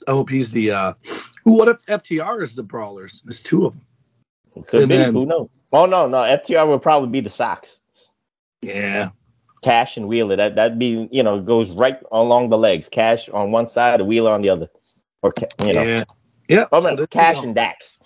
I 0.10 0.12
hope 0.12 0.30
he's 0.30 0.52
the. 0.52 0.72
uh 0.72 0.94
Ooh, 1.48 1.52
what 1.54 1.68
if 1.68 1.86
FTR 1.86 2.42
is 2.42 2.56
the 2.56 2.64
brawlers? 2.64 3.22
There's 3.24 3.44
two 3.44 3.68
of 3.68 3.74
them. 3.74 4.64
Could 4.68 4.82
And 4.82 4.90
be. 4.90 4.98
then- 4.98 5.14
Who 5.14 5.26
knows? 5.26 5.50
Oh 5.72 5.86
no, 5.86 6.08
no. 6.08 6.18
FTR 6.18 6.68
would 6.68 6.82
probably 6.82 7.10
be 7.10 7.22
the 7.22 7.30
socks. 7.30 7.80
Yeah. 8.62 9.12
Cash 9.62 9.98
and 9.98 10.08
Wheeler. 10.08 10.36
That 10.36 10.56
that'd 10.56 10.80
be 10.80 11.08
you 11.12 11.22
know 11.22 11.40
goes 11.42 11.70
right 11.72 12.00
along 12.12 12.50
the 12.50 12.58
legs. 12.58 12.90
Cash 12.90 13.30
on 13.30 13.52
one 13.52 13.68
side, 13.68 14.02
Wheeler 14.02 14.32
on 14.32 14.42
the 14.42 14.50
other, 14.50 14.68
or 15.22 15.32
you 15.64 15.74
know. 15.74 15.84
Yeah. 15.84 16.04
Yeah. 16.48 16.66
Oh 16.72 16.82
so 16.82 17.06
Cash 17.06 17.44
and 17.44 17.54
Dax. 17.54 18.00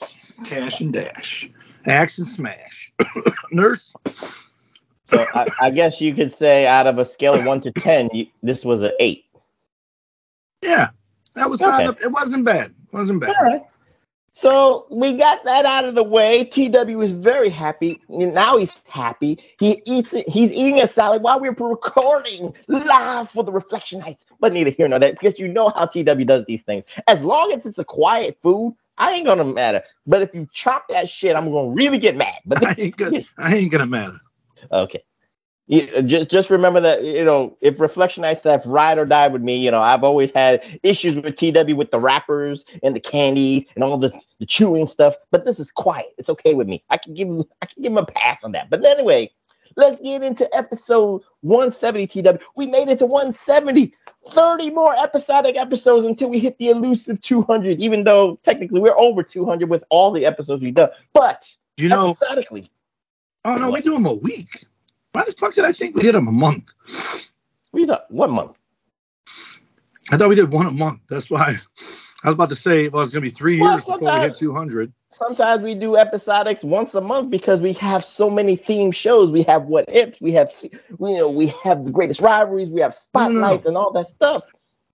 Cash 0.44 0.82
and 0.82 0.92
Dash. 0.92 1.50
Axe 1.86 2.18
and 2.18 2.28
Smash. 2.28 2.92
Nurse. 3.52 3.94
So 5.06 5.26
I, 5.34 5.46
I 5.62 5.70
guess 5.70 6.02
you 6.02 6.14
could 6.14 6.34
say 6.34 6.66
out 6.68 6.88
of 6.88 6.98
a 6.98 7.06
scale 7.06 7.34
of 7.36 7.46
one 7.46 7.62
to 7.62 7.72
ten, 7.72 8.10
you, 8.14 8.28
this 8.42 8.66
was 8.66 8.82
an 8.84 8.92
eight. 9.00 9.26
Yeah. 10.62 10.90
That 11.36 11.50
was 11.50 11.62
Okay. 11.62 11.86
not. 11.86 12.02
It 12.02 12.12
wasn't 12.12 12.46
bad. 12.46 12.72
It 12.72 12.94
wasn't 12.96 13.20
bad. 13.20 13.36
All 13.36 13.46
right. 13.46 13.62
So 14.36 14.88
we 14.90 15.13
got 15.13 15.44
that 15.46 15.66
out 15.66 15.86
of 15.86 15.94
the 15.94 16.04
way. 16.04 16.44
TW 16.44 17.02
is 17.02 17.12
very 17.12 17.50
happy. 17.50 18.02
Now 18.10 18.58
he's 18.58 18.82
happy. 18.88 19.40
He 19.60 19.82
eats 19.86 20.12
it. 20.12 20.28
He's 20.28 20.52
eating 20.52 20.82
a 20.82 20.88
salad 20.88 21.22
while 21.22 21.40
we're 21.40 21.52
recording 21.52 22.54
live 22.68 23.30
for 23.30 23.44
the 23.44 23.52
Reflection 23.52 24.00
Nights. 24.00 24.25
But 24.40 24.54
neither 24.54 24.72
here 24.72 24.88
nor 24.88 24.98
there, 25.00 25.12
because 25.12 25.40
you 25.40 25.48
know 25.48 25.70
how 25.70 25.86
TW 25.86 26.25
does 26.25 26.46
these 26.46 26.63
things. 26.63 26.84
As 27.08 27.22
long 27.22 27.52
as 27.54 27.66
it's 27.66 27.78
a 27.78 27.86
quiet 27.86 28.40
food, 28.42 28.75
I 28.98 29.12
ain't 29.13 29.28
gonna 29.28 29.46
matter. 29.46 29.84
But 30.08 30.24
if 30.24 30.34
you 30.34 30.48
chop 30.52 30.88
that 30.90 31.10
shit, 31.10 31.36
I'm 31.36 31.52
gonna 31.52 31.70
really 31.70 32.00
get 32.00 32.16
mad. 32.16 32.40
But 32.46 32.63
I 32.66 32.75
ain't 32.78 32.98
gonna. 32.98 33.22
I 33.38 33.56
ain't 33.56 33.72
gonna 33.72 33.86
matter. 33.88 34.20
Okay. 34.72 35.04
You, 35.67 35.88
uh, 35.96 36.01
just 36.01 36.29
just 36.29 36.50
remember 36.50 36.82
that 36.82 37.05
you 37.05 37.24
know 37.24 37.58
if 37.62 37.79
reflection 37.79 38.24
nights 38.24 38.41
that 38.41 38.65
ride 38.65 38.98
or 38.98 39.05
die 39.05 39.29
with 39.29 39.41
me 39.41 39.55
you 39.55 39.72
know 39.72 39.82
i've 39.82 40.03
always 40.03 40.29
had 40.32 40.62
issues 40.84 41.15
with 41.15 41.38
tw 41.38 41.77
with 41.77 41.89
the 41.89 42.01
wrappers 42.01 42.65
and 42.84 42.93
the 42.93 43.00
candies 43.00 43.63
and 43.75 43.84
all 43.84 43.98
the, 43.98 44.12
the 44.39 44.46
chewing 44.46 44.88
stuff 44.88 45.15
but 45.32 45.46
this 45.46 45.62
is 45.62 45.72
quiet. 45.72 46.08
It's 46.17 46.27
okay 46.27 46.53
with 46.53 46.67
me. 46.67 46.84
I 46.89 46.98
can 46.98 47.13
give 47.13 47.29
him 47.29 47.46
i 47.62 47.65
can 47.65 47.82
give 47.82 47.93
him 47.93 47.98
a 47.98 48.05
pass 48.05 48.43
on 48.43 48.51
that. 48.51 48.70
But 48.70 48.86
anyway 48.86 49.32
let's 49.77 50.01
get 50.01 50.22
into 50.22 50.53
episode 50.53 51.22
170 51.41 52.08
tw 52.08 52.41
we 52.58 52.67
made 52.67 52.89
it 52.89 53.00
to 53.00 53.05
170 53.05 53.93
30 54.29 54.70
more 54.72 54.93
episodic 55.01 55.55
episodes 55.55 56.05
until 56.05 56.29
we 56.29 56.39
hit 56.39 56.58
the 56.58 56.70
elusive 56.70 57.22
200 57.22 57.79
even 57.79 58.03
though 58.03 58.38
technically 58.43 58.82
we're 58.82 58.98
over 58.98 59.24
200 59.24 59.70
with 59.70 59.84
all 59.89 60.12
the 60.12 60.25
episodes 60.25 60.62
we've 60.62 60.74
done. 60.74 60.89
But 61.13 61.55
You 61.77 61.88
know. 61.88 62.10
episodically 62.10 62.70
Oh 63.46 63.55
no, 63.55 63.72
we 63.72 63.82
do 63.82 63.93
them 63.93 64.05
a 64.05 64.13
week. 64.13 64.65
Why 65.13 65.24
the 65.25 65.32
fuck 65.34 65.53
did 65.53 65.63
I 65.63 65.72
think 65.72 65.96
we 65.96 66.01
did 66.01 66.15
them 66.15 66.27
a 66.27 66.32
month? 66.32 66.74
We 67.72 67.86
did 67.86 67.98
one 68.10 68.32
month. 68.32 68.58
I 70.12 70.17
thought 70.17 70.29
we 70.29 70.36
did 70.36 70.51
one 70.51 70.65
a 70.65 70.72
month. 70.72 71.01
That's 71.08 71.29
why 71.29 71.58
I 72.24 72.29
was 72.29 72.34
about 72.34 72.50
to 72.50 72.55
say, 72.55 72.89
well, 72.89 73.03
it's 73.03 73.13
going 73.13 73.24
to 73.24 73.29
be 73.29 73.34
three 73.34 73.60
well, 73.60 73.72
years 73.72 73.86
before 73.86 74.13
we 74.13 74.20
hit 74.20 74.36
200. 74.36 74.91
Sometimes 75.12 75.62
we 75.62 75.75
do 75.75 75.91
episodics 75.91 76.63
once 76.63 76.96
a 76.96 77.01
month 77.01 77.29
because 77.29 77.62
we 77.62 77.74
have 77.74 78.03
so 78.03 78.29
many 78.29 78.55
theme 78.55 78.91
shows. 78.91 79.29
We 79.29 79.43
have 79.43 79.65
what 79.65 79.86
ifs, 79.88 80.20
we 80.20 80.32
have, 80.32 80.51
you 80.62 80.79
know, 81.00 81.29
we 81.29 81.48
have 81.63 81.86
the 81.86 81.91
greatest 81.91 82.20
rivalries, 82.20 82.70
we 82.70 82.82
have 82.82 82.96
spotlights 82.96 83.65
no, 83.65 83.70
and 83.70 83.77
all 83.77 83.91
that 83.93 84.08
stuff. 84.08 84.43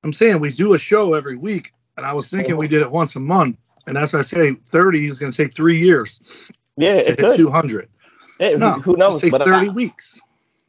I'm 0.04 0.14
saying 0.14 0.40
we 0.40 0.52
do 0.52 0.74
a 0.74 0.80
show 0.80 1.14
every 1.14 1.38
week, 1.38 1.72
and 1.96 2.06
I 2.06 2.14
was 2.14 2.30
thinking 2.30 2.58
we 2.58 2.68
did 2.68 2.82
it 2.82 2.92
once 2.92 3.16
a 3.16 3.20
month. 3.20 3.58
And 3.88 3.98
as 3.98 4.14
I 4.14 4.22
say, 4.22 4.54
30 4.54 5.08
is 5.08 5.20
going 5.20 5.32
to 5.32 5.38
take 5.38 5.56
three 5.56 5.80
years. 5.80 6.50
Yeah, 6.78 7.04
to 7.04 7.10
hit 7.10 7.20
could. 7.20 7.36
200. 7.36 7.90
Eh, 8.40 8.56
no, 8.56 8.72
who 8.72 8.96
knows? 8.96 9.20
Say 9.20 9.30
30 9.30 9.52
I, 9.52 9.68
weeks. 9.70 10.20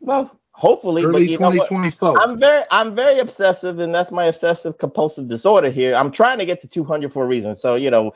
Well, 0.01 0.39
hopefully 0.53 1.05
Early 1.05 1.29
2024. 1.29 2.21
I'm 2.21 2.39
very 2.39 2.65
I'm 2.71 2.95
very 2.95 3.19
obsessive 3.19 3.79
and 3.79 3.95
that's 3.95 4.11
my 4.11 4.25
obsessive 4.25 4.79
compulsive 4.79 5.29
disorder 5.29 5.71
here. 5.71 5.95
I'm 5.95 6.11
trying 6.11 6.39
to 6.39 6.47
get 6.47 6.61
to 6.63 6.69
200 6.69 7.13
for 7.13 7.25
a 7.25 7.27
reason. 7.27 7.57
So, 7.57 7.77
you 7.77 7.91
know, 7.91 8.13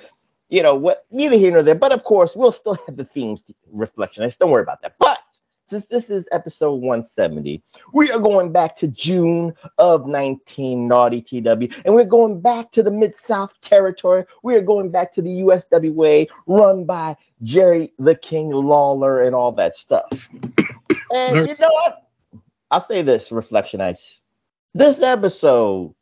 you 0.51 0.63
know 0.63 0.75
what 0.75 1.07
neither 1.11 1.37
here 1.37 1.53
nor 1.53 1.63
there, 1.63 1.75
but 1.75 1.93
of 1.93 2.05
course, 2.05 2.37
we'll 2.37 2.53
still 2.53 2.79
have 2.87 2.97
the 2.97 3.05
themes 3.05 3.45
reflection. 3.73 4.25
I 4.25 4.31
don't 4.39 4.51
worry 4.51 4.63
about 4.63 4.83
that. 4.83 4.97
But 4.99 5.19
since 5.67 5.87
this 5.87 6.11
is 6.11 6.29
episode 6.31 6.75
170, 6.75 7.63
we 7.93 8.11
are 8.11 8.19
going 8.19 8.53
back 8.53 8.77
to 8.77 8.89
June 8.89 9.55
of 9.79 10.07
19 10.07 10.87
naughty 10.87 11.23
TW, 11.23 11.73
and 11.85 11.95
we're 11.95 12.05
going 12.05 12.41
back 12.41 12.71
to 12.73 12.83
the 12.83 12.91
Mid 12.91 13.17
South 13.17 13.53
territory. 13.61 14.25
We 14.43 14.57
are 14.57 14.63
going 14.63 14.91
back 14.91 15.13
to 15.15 15.23
the 15.23 15.41
USWA, 15.41 16.29
run 16.47 16.85
by 16.85 17.17
Jerry 17.43 17.93
the 17.99 18.15
King 18.15 18.51
Lawler 18.51 19.23
and 19.23 19.35
all 19.35 19.53
that 19.53 19.77
stuff. 19.77 20.29
And 21.15 21.49
you 21.49 21.55
know 21.61 21.69
what? 21.71 22.09
I'll 22.71 22.83
say 22.83 23.03
this, 23.03 23.31
Reflectionites. 23.31 24.19
This 24.75 25.01
episode 25.01 25.95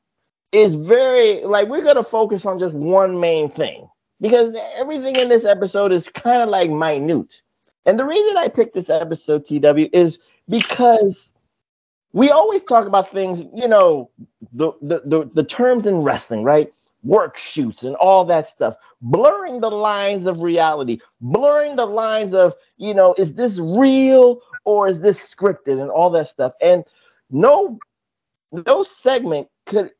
is 0.52 0.74
very 0.74 1.44
like 1.44 1.68
we're 1.68 1.84
gonna 1.84 2.02
focus 2.02 2.44
on 2.46 2.58
just 2.58 2.74
one 2.74 3.20
main 3.20 3.50
thing 3.50 3.88
because 4.20 4.56
everything 4.76 5.16
in 5.16 5.28
this 5.28 5.44
episode 5.44 5.92
is 5.92 6.08
kind 6.08 6.42
of 6.42 6.48
like 6.48 6.70
minute. 6.70 7.42
And 7.86 7.98
the 7.98 8.04
reason 8.04 8.36
I 8.36 8.48
picked 8.48 8.74
this 8.74 8.90
episode, 8.90 9.44
TW, 9.44 9.88
is 9.92 10.18
because 10.48 11.32
we 12.12 12.30
always 12.30 12.62
talk 12.64 12.86
about 12.86 13.10
things, 13.12 13.42
you 13.54 13.68
know, 13.68 14.10
the 14.52 14.72
the 14.82 15.02
the, 15.04 15.30
the 15.34 15.44
terms 15.44 15.86
in 15.86 16.02
wrestling, 16.02 16.44
right? 16.44 16.72
Work 17.04 17.36
shoots 17.36 17.82
and 17.82 17.96
all 17.96 18.24
that 18.26 18.46
stuff, 18.46 18.76
blurring 19.00 19.60
the 19.60 19.70
lines 19.70 20.26
of 20.26 20.40
reality, 20.40 21.00
blurring 21.20 21.74
the 21.74 21.86
lines 21.86 22.32
of, 22.32 22.54
you 22.76 22.94
know, 22.94 23.14
is 23.18 23.34
this 23.34 23.58
real 23.58 24.40
or 24.64 24.86
is 24.86 25.00
this 25.00 25.34
scripted 25.34 25.80
and 25.80 25.90
all 25.90 26.10
that 26.10 26.28
stuff. 26.28 26.52
And 26.60 26.84
no, 27.30 27.80
no 28.52 28.84
segment 28.84 29.48
could 29.66 29.90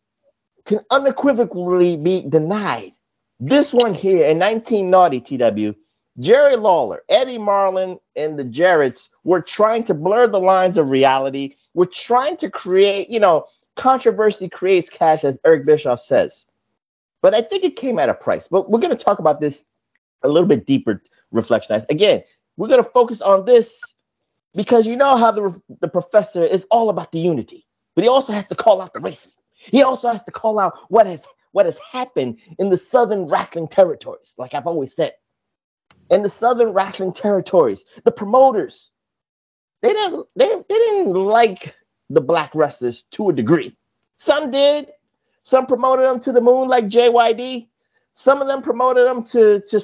can 0.64 0.80
unequivocally 0.90 1.96
be 1.96 2.22
denied. 2.28 2.92
This 3.40 3.72
one 3.72 3.94
here 3.94 4.28
in 4.28 4.38
19 4.38 4.88
naughty 4.88 5.20
TW, 5.20 5.76
Jerry 6.18 6.56
Lawler, 6.56 7.02
Eddie 7.08 7.38
Marlin, 7.38 7.98
and 8.16 8.38
the 8.38 8.44
Jarretts 8.44 9.08
were 9.24 9.40
trying 9.40 9.84
to 9.84 9.94
blur 9.94 10.26
the 10.26 10.40
lines 10.40 10.76
of 10.76 10.90
reality. 10.90 11.56
We're 11.74 11.86
trying 11.86 12.36
to 12.38 12.50
create, 12.50 13.08
you 13.08 13.18
know, 13.18 13.46
controversy 13.76 14.48
creates 14.48 14.90
cash, 14.90 15.24
as 15.24 15.38
Eric 15.46 15.64
Bischoff 15.64 16.00
says. 16.00 16.46
But 17.22 17.34
I 17.34 17.40
think 17.40 17.64
it 17.64 17.76
came 17.76 17.98
at 17.98 18.10
a 18.10 18.14
price. 18.14 18.46
But 18.46 18.70
we're 18.70 18.80
going 18.80 18.96
to 18.96 19.04
talk 19.04 19.20
about 19.20 19.40
this 19.40 19.64
a 20.22 20.28
little 20.28 20.48
bit 20.48 20.66
deeper, 20.66 21.02
reflectionize. 21.32 21.88
Again, 21.88 22.22
we're 22.56 22.68
going 22.68 22.82
to 22.82 22.90
focus 22.90 23.22
on 23.22 23.46
this 23.46 23.82
because 24.54 24.86
you 24.86 24.96
know 24.96 25.16
how 25.16 25.32
the, 25.32 25.60
the 25.80 25.88
professor 25.88 26.44
is 26.44 26.66
all 26.70 26.90
about 26.90 27.12
the 27.12 27.18
unity, 27.18 27.66
but 27.94 28.04
he 28.04 28.08
also 28.08 28.32
has 28.32 28.46
to 28.48 28.54
call 28.54 28.82
out 28.82 28.92
the 28.92 29.00
racism. 29.00 29.38
He 29.54 29.82
also 29.82 30.10
has 30.10 30.24
to 30.24 30.30
call 30.30 30.58
out 30.58 30.74
what 30.90 31.06
has 31.06 31.24
what 31.52 31.66
has 31.66 31.78
happened 31.78 32.38
in 32.58 32.70
the 32.70 32.78
southern 32.78 33.26
wrestling 33.28 33.68
territories, 33.68 34.34
like 34.38 34.54
I've 34.54 34.66
always 34.66 34.94
said. 34.94 35.12
In 36.10 36.22
the 36.22 36.28
southern 36.28 36.72
wrestling 36.72 37.12
territories, 37.12 37.84
the 38.04 38.12
promoters, 38.12 38.90
they 39.80 39.92
didn't 39.92 40.26
they, 40.36 40.48
they 40.48 40.74
didn't 40.74 41.14
like 41.14 41.74
the 42.10 42.20
black 42.20 42.54
wrestlers 42.54 43.04
to 43.12 43.30
a 43.30 43.32
degree. 43.32 43.76
Some 44.18 44.50
did. 44.50 44.92
Some 45.42 45.66
promoted 45.66 46.06
them 46.06 46.20
to 46.20 46.32
the 46.32 46.40
moon, 46.40 46.68
like 46.68 46.86
JYD. 46.86 47.68
Some 48.14 48.40
of 48.40 48.46
them 48.46 48.62
promoted 48.62 49.06
them 49.06 49.24
to 49.24 49.60
to 49.60 49.80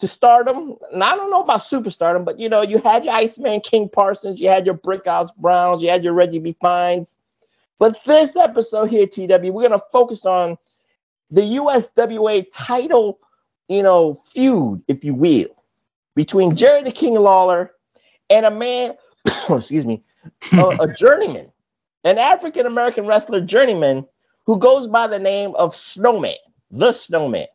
to 0.00 0.08
stardom. 0.08 0.76
And 0.92 1.02
I 1.02 1.16
don't 1.16 1.30
know 1.30 1.42
about 1.42 1.62
superstardom, 1.62 2.24
but 2.24 2.38
you 2.38 2.48
know, 2.48 2.62
you 2.62 2.78
had 2.78 3.04
your 3.04 3.14
Iceman 3.14 3.60
King 3.60 3.88
Parsons, 3.88 4.40
you 4.40 4.48
had 4.48 4.66
your 4.66 4.76
Brickhouse 4.76 5.34
Browns, 5.36 5.82
you 5.82 5.88
had 5.88 6.04
your 6.04 6.12
Reggie 6.12 6.38
B. 6.38 6.56
Fines. 6.60 7.18
But 7.78 8.00
this 8.04 8.36
episode 8.36 8.90
here, 8.90 9.06
TW, 9.06 9.52
we're 9.52 9.68
gonna 9.68 9.80
focus 9.92 10.26
on 10.26 10.58
the 11.30 11.42
USWA 11.42 12.46
title, 12.52 13.20
you 13.68 13.82
know, 13.82 14.22
feud, 14.32 14.82
if 14.88 15.04
you 15.04 15.14
will. 15.14 15.57
Between 16.18 16.56
Jerry 16.56 16.82
the 16.82 16.90
King 16.90 17.14
Lawler 17.14 17.70
and 18.28 18.44
a 18.44 18.50
man, 18.50 18.94
excuse 19.48 19.84
me, 19.84 20.02
a, 20.52 20.76
a 20.80 20.92
journeyman, 20.98 21.52
an 22.02 22.18
African 22.18 22.66
American 22.66 23.06
wrestler 23.06 23.40
journeyman 23.40 24.04
who 24.44 24.58
goes 24.58 24.88
by 24.88 25.06
the 25.06 25.20
name 25.20 25.54
of 25.54 25.76
Snowman, 25.76 26.34
the 26.72 26.92
Snowman. 26.92 27.46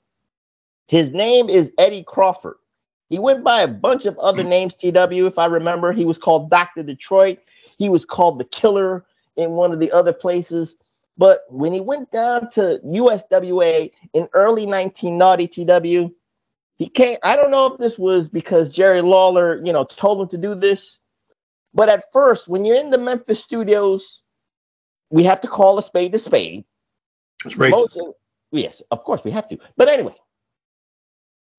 His 0.88 1.12
name 1.12 1.50
is 1.50 1.74
Eddie 1.78 2.06
Crawford. 2.08 2.56
He 3.10 3.20
went 3.20 3.44
by 3.44 3.64
a 3.64 3.68
bunch 3.68 4.06
of 4.06 4.18
other 4.18 4.44
hmm. 4.44 4.50
names, 4.50 4.74
TW, 4.76 5.28
if 5.28 5.38
I 5.38 5.46
remember. 5.48 5.92
He 5.92 6.06
was 6.06 6.18
called 6.18 6.50
Dr. 6.50 6.84
Detroit. 6.84 7.40
He 7.78 7.90
was 7.90 8.06
called 8.06 8.40
the 8.40 8.46
Killer 8.46 9.04
in 9.36 9.52
one 9.52 9.74
of 9.74 9.82
the 9.82 9.92
other 9.92 10.14
places. 10.14 10.78
But 11.18 11.42
when 11.50 11.74
he 11.74 11.82
went 11.82 12.14
down 12.14 12.50
to 12.52 12.80
USWA 12.86 13.92
in 14.14 14.30
early 14.32 14.66
1990 14.66 15.48
TW, 16.10 16.16
he 16.78 16.88
came. 16.88 17.18
I 17.24 17.36
don't 17.36 17.52
know 17.52 17.68
if 17.68 17.80
this 17.80 17.98
was 17.98 18.30
because 18.30 18.70
Jerry 18.70 19.02
Lawler, 19.02 19.64
you 19.66 19.74
know, 19.74 19.84
told 19.84 20.22
him 20.22 20.28
to 20.30 20.38
do 20.38 20.56
this. 20.56 21.00
But 21.74 21.90
at 21.90 22.06
first, 22.12 22.48
when 22.48 22.66
you're 22.66 22.80
in 22.80 22.92
the 22.92 22.98
Memphis 22.98 23.42
studios, 23.42 24.22
we 25.10 25.24
have 25.24 25.42
to 25.42 25.48
call 25.48 25.78
a 25.78 25.84
spade 25.84 26.14
a 26.16 26.20
spade. 26.20 26.66
It's 27.46 27.56
racist. 27.56 27.72
Most- 27.72 28.02
yes, 28.52 28.82
of 28.92 29.04
course 29.04 29.24
we 29.24 29.32
have 29.32 29.48
to. 29.50 29.58
But 29.78 29.90
anyway, 29.90 30.16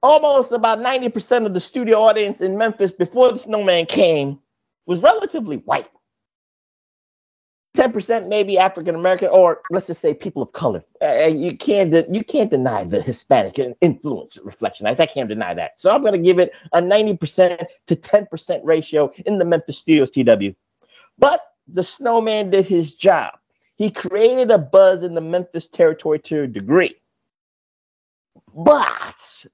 almost 0.03 0.53
about 0.53 0.81
90% 0.81 1.47
of 1.47 1.55
the 1.55 1.61
studio 1.61 2.01
audience 2.03 2.41
in 2.41 2.59
Memphis 2.59 2.93
before 2.93 3.33
the 3.33 3.39
snowman 3.39 3.87
came 3.87 4.39
was 4.87 4.99
relatively 5.01 5.57
white. 5.59 5.89
10% 7.77 8.29
maybe 8.29 8.57
African 8.59 8.95
American, 8.95 9.29
or 9.29 9.63
let's 9.71 9.89
just 9.89 10.01
say 10.01 10.15
people 10.15 10.43
of 10.43 10.53
color. 10.53 10.85
Uh, 11.03 11.27
you 11.27 11.57
can't 11.57 11.91
de- 11.91 12.07
you 12.11 12.23
can't 12.23 12.51
deny 12.51 12.85
the 12.85 13.03
Hispanic 13.03 13.59
influence 13.81 14.39
reflection. 14.45 14.87
I 14.87 14.95
can't 15.07 15.29
deny 15.29 15.55
that. 15.55 15.81
So 15.81 15.91
I'm 15.91 16.03
going 16.03 16.13
to 16.13 16.19
give 16.19 16.39
it 16.39 16.53
a 16.73 16.81
90% 16.81 17.67
to 17.89 17.97
10% 17.97 18.61
ratio 18.63 19.13
in 19.27 19.39
the 19.39 19.45
Memphis 19.45 19.79
studios. 19.79 20.11
TW, 20.13 20.55
but 21.19 21.41
the 21.67 21.83
snowman 21.83 22.51
did 22.51 22.67
his 22.67 22.95
job. 22.95 23.35
He 23.77 23.91
created 23.91 24.51
a 24.53 24.59
buzz 24.59 25.03
in 25.03 25.15
the 25.15 25.21
Memphis 25.21 25.67
territory 25.67 26.21
to 26.21 26.43
a 26.43 26.47
degree. 26.47 26.95
But 28.55 29.45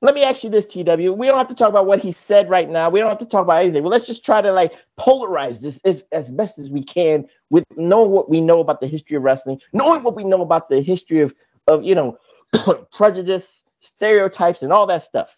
let 0.00 0.14
me 0.14 0.22
ask 0.22 0.44
you 0.44 0.50
this, 0.50 0.66
TW. 0.66 1.12
We 1.12 1.26
don't 1.26 1.38
have 1.38 1.48
to 1.48 1.54
talk 1.54 1.70
about 1.70 1.86
what 1.86 2.00
he 2.00 2.12
said 2.12 2.48
right 2.48 2.68
now. 2.68 2.88
We 2.88 3.00
don't 3.00 3.08
have 3.08 3.18
to 3.18 3.26
talk 3.26 3.42
about 3.42 3.62
anything. 3.62 3.82
Well, 3.82 3.90
let's 3.90 4.06
just 4.06 4.24
try 4.24 4.40
to 4.40 4.52
like 4.52 4.72
polarize 4.98 5.60
this 5.60 5.80
as, 5.84 6.04
as 6.12 6.30
best 6.30 6.58
as 6.58 6.70
we 6.70 6.84
can 6.84 7.28
with 7.50 7.64
knowing 7.76 8.12
what 8.12 8.30
we 8.30 8.40
know 8.40 8.60
about 8.60 8.80
the 8.80 8.86
history 8.86 9.16
of 9.16 9.24
wrestling, 9.24 9.60
knowing 9.72 10.04
what 10.04 10.14
we 10.14 10.22
know 10.22 10.42
about 10.42 10.68
the 10.68 10.80
history 10.80 11.20
of, 11.20 11.34
of 11.66 11.82
you 11.82 11.96
know, 11.96 12.16
prejudice, 12.92 13.64
stereotypes, 13.80 14.62
and 14.62 14.72
all 14.72 14.86
that 14.86 15.02
stuff. 15.02 15.36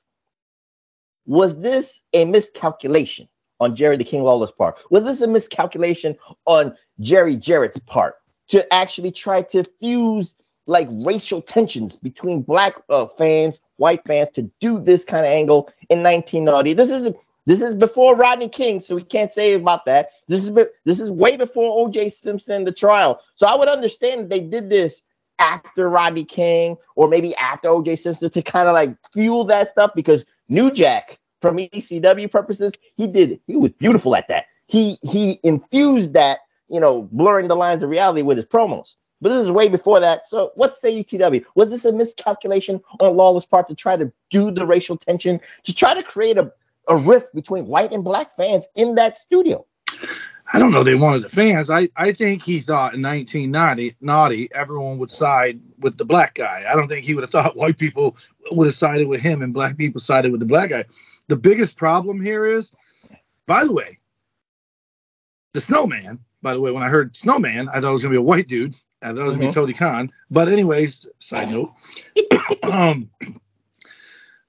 Was 1.25 1.59
this 1.59 2.03
a 2.13 2.27
miscalculation 2.27 3.29
on 3.61 3.75
Jerry 3.77 3.97
the 3.97 4.05
King 4.05 4.25
Lawler's 4.25 4.53
part? 4.53 4.77
Was 4.91 5.05
this 5.05 5.23
a 5.23 5.27
miscalculation 5.27 6.17
on 6.45 6.77
Jerry 6.99 7.37
Jarrett's 7.37 7.79
part 7.79 8.17
to 8.49 8.71
actually 8.75 9.13
try 9.13 9.43
to 9.43 9.65
fuse 9.81 10.35
like 10.67 10.89
racial 10.91 11.41
tensions 11.41 11.97
between 11.97 12.43
black 12.43 12.75
uh, 12.91 13.07
fans, 13.07 13.61
white 13.81 14.07
fans 14.07 14.29
to 14.35 14.43
do 14.61 14.79
this 14.79 15.05
kind 15.05 15.27
of 15.27 15.33
angle 15.33 15.73
in 15.89 16.03
1990? 16.03 16.75
This 16.75 16.91
is 16.91 17.15
this 17.47 17.61
is 17.61 17.75
before 17.75 18.15
Rodney 18.15 18.49
King, 18.49 18.81
so 18.81 18.95
we 18.95 19.03
can't 19.03 19.31
say 19.31 19.55
about 19.55 19.85
that. 19.87 20.11
This 20.29 20.45
is 20.45 20.53
this 20.85 21.01
is 21.01 21.11
way 21.11 21.37
before 21.37 21.85
O.J. 21.85 22.11
Simpson 22.11 22.65
the 22.65 22.73
trial. 22.73 23.21
So 23.35 23.47
I 23.47 23.57
would 23.57 23.69
understand 23.69 24.31
they 24.31 24.41
did 24.41 24.71
this 24.71 25.03
after 25.41 25.89
Rodney 25.89 26.25
King 26.25 26.77
or 26.95 27.09
maybe 27.09 27.35
after 27.37 27.69
O.J. 27.69 27.97
Simpson 27.97 28.31
to 28.31 28.43
kind 28.43 28.69
of 28.69 28.75
like 28.75 28.95
fuel 29.13 29.45
that 29.45 29.69
stuff 29.69 29.93
because 29.97 30.25
New 30.49 30.71
Jack 30.71 31.19
from 31.41 31.57
ECW 31.57 32.31
purposes, 32.31 32.75
he 32.97 33.07
did 33.07 33.41
he 33.47 33.57
was 33.57 33.73
beautiful 33.73 34.15
at 34.15 34.29
that. 34.29 34.45
He 34.67 34.99
he 35.03 35.41
infused 35.43 36.13
that, 36.13 36.41
you 36.69 36.79
know, 36.79 37.09
blurring 37.11 37.49
the 37.49 37.57
lines 37.57 37.83
of 37.83 37.91
reality 37.91 38.23
with 38.23 38.37
his 38.37 38.47
promos. 38.47 38.97
But 39.21 39.31
this 39.31 39.45
is 39.45 39.51
way 39.51 39.69
before 39.69 40.01
that. 40.01 40.29
So 40.29 40.53
what 40.55 40.79
say 40.79 40.91
you, 40.91 41.05
TW? 41.05 41.45
Was 41.55 41.71
this 41.71 41.85
a 41.85 41.93
miscalculation 41.93 42.81
on 43.01 43.17
Lawler's 43.17 43.47
part 43.47 43.69
to 43.69 43.75
try 43.75 43.97
to 43.97 44.11
do 44.31 44.51
the 44.51 44.67
racial 44.67 44.97
tension, 44.97 45.41
to 45.65 45.75
try 45.75 45.95
to 45.95 46.03
create 46.03 46.39
a, 46.39 46.53
a 46.89 46.97
rift 46.97 47.35
between 47.35 47.67
white 47.67 47.93
and 47.93 48.03
black 48.03 48.35
fans 48.35 48.67
in 48.75 48.95
that 48.95 49.19
studio? 49.19 49.67
I 50.53 50.59
don't 50.59 50.73
know. 50.73 50.83
They 50.83 50.97
wanted 50.97 51.23
the 51.23 51.29
fans. 51.29 51.71
I, 51.71 51.89
I 51.97 52.13
think 52.13 52.43
he 52.43 52.59
thought 52.61 52.95
in 52.95 53.03
1990, 53.03 53.97
naughty, 54.01 54.49
everyone 54.53 54.99
would 54.99 55.11
side 55.11 55.61
with 55.79 55.97
the 55.97 56.05
black 56.05 56.35
guy. 56.35 56.65
I 56.69 56.75
don't 56.75 56.89
think 56.89 57.05
he 57.05 57.15
would 57.15 57.23
have 57.23 57.31
thought 57.31 57.57
white 57.57 57.79
people 57.79 58.17
would 58.51 58.67
have 58.67 58.75
sided 58.75 59.07
with 59.07 59.21
him 59.21 59.43
and 59.43 59.55
black 59.55 59.77
people 59.77 60.01
sided 60.01 60.33
with 60.33 60.41
the 60.41 60.47
black 60.47 60.71
guy. 60.71 60.87
The 61.29 61.37
biggest 61.37 61.77
problem 61.77 62.21
here 62.21 62.47
is, 62.47 62.73
by 63.47 63.65
the 63.65 63.73
way, 63.73 63.99
the 65.53 65.61
snowman. 65.61 66.19
By 66.43 66.55
the 66.55 66.61
way, 66.61 66.73
when 66.73 66.83
I 66.83 66.89
heard 66.89 67.15
snowman, 67.15 67.69
I 67.69 67.81
thought 67.81 67.91
it 67.91 67.93
was 67.93 68.03
gonna 68.03 68.13
be 68.13 68.17
a 68.17 68.23
white 68.23 68.49
dude. 68.49 68.75
Thought 69.01 69.19
it 69.19 69.25
was 69.25 69.37
gonna 69.37 69.49
be 69.49 69.55
Tony 69.55 69.73
Khan. 69.73 70.13
But 70.31 70.49
anyways, 70.49 71.07
side 71.19 71.51
note. 71.51 71.73
um, 72.71 73.09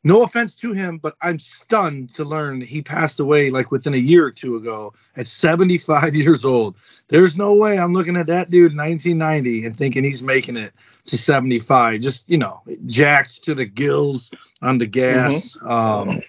no 0.04 0.24
offense 0.24 0.56
to 0.58 0.74
him, 0.74 0.98
but 0.98 1.16
I'm 1.22 1.40
stunned 1.40 2.14
to 2.16 2.24
learn 2.24 2.60
that 2.60 2.68
he 2.68 2.82
passed 2.82 3.20
away 3.20 3.50
like 3.50 3.72
within 3.72 3.94
a 3.94 3.98
year 3.98 4.26
or 4.26 4.32
two 4.32 4.56
ago 4.56 4.94
at 5.16 5.28
75 5.28 6.16
years 6.16 6.44
old. 6.44 6.76
There's 7.08 7.38
no 7.38 7.54
way 7.54 7.78
I'm 7.78 7.94
looking 7.94 8.18
at 8.18 8.28
that 8.28 8.50
dude 8.52 8.72
in 8.72 8.78
1990 8.78 9.66
and 9.66 9.78
thinking 9.78 10.04
he's 10.04 10.24
making 10.24 10.58
it 10.58 10.74
to 11.06 11.18
75. 11.18 12.02
Just, 12.02 12.30
you 12.30 12.38
know, 12.38 12.62
jacked 12.88 13.44
to 13.44 13.56
the 13.56 13.66
gills 13.66 14.32
on 14.62 14.78
the 14.80 14.88
gas. 14.88 15.58
Um, 15.66 16.22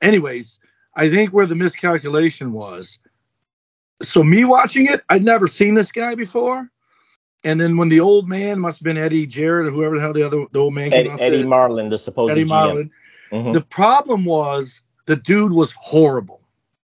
anyways, 0.00 0.58
I 0.94 1.08
think 1.08 1.30
where 1.30 1.46
the 1.46 1.54
miscalculation 1.54 2.52
was. 2.52 2.98
So, 4.00 4.22
me 4.24 4.44
watching 4.44 4.86
it, 4.86 5.02
I'd 5.08 5.22
never 5.22 5.46
seen 5.46 5.74
this 5.74 5.92
guy 5.92 6.14
before. 6.16 6.68
And 7.44 7.60
then 7.60 7.76
when 7.76 7.88
the 7.88 8.00
old 8.00 8.28
man 8.28 8.60
must 8.60 8.78
have 8.78 8.84
been 8.84 8.98
Eddie 8.98 9.26
Jarrett 9.26 9.66
or 9.66 9.70
whoever 9.70 9.96
the 9.96 10.00
hell 10.00 10.12
the 10.12 10.22
other 10.22 10.46
the 10.52 10.60
old 10.60 10.74
man 10.74 10.90
came 10.90 11.10
Eddie, 11.10 11.22
Eddie 11.22 11.44
Marlin, 11.44 11.88
the 11.88 11.98
supposed 11.98 12.30
Eddie 12.30 12.44
GM. 12.44 12.48
Marlin. 12.48 12.90
Mhm. 13.32 13.52
The 13.52 13.62
problem 13.62 14.24
was 14.24 14.82
the 15.06 15.16
dude 15.16 15.52
was 15.52 15.72
horrible. 15.72 16.40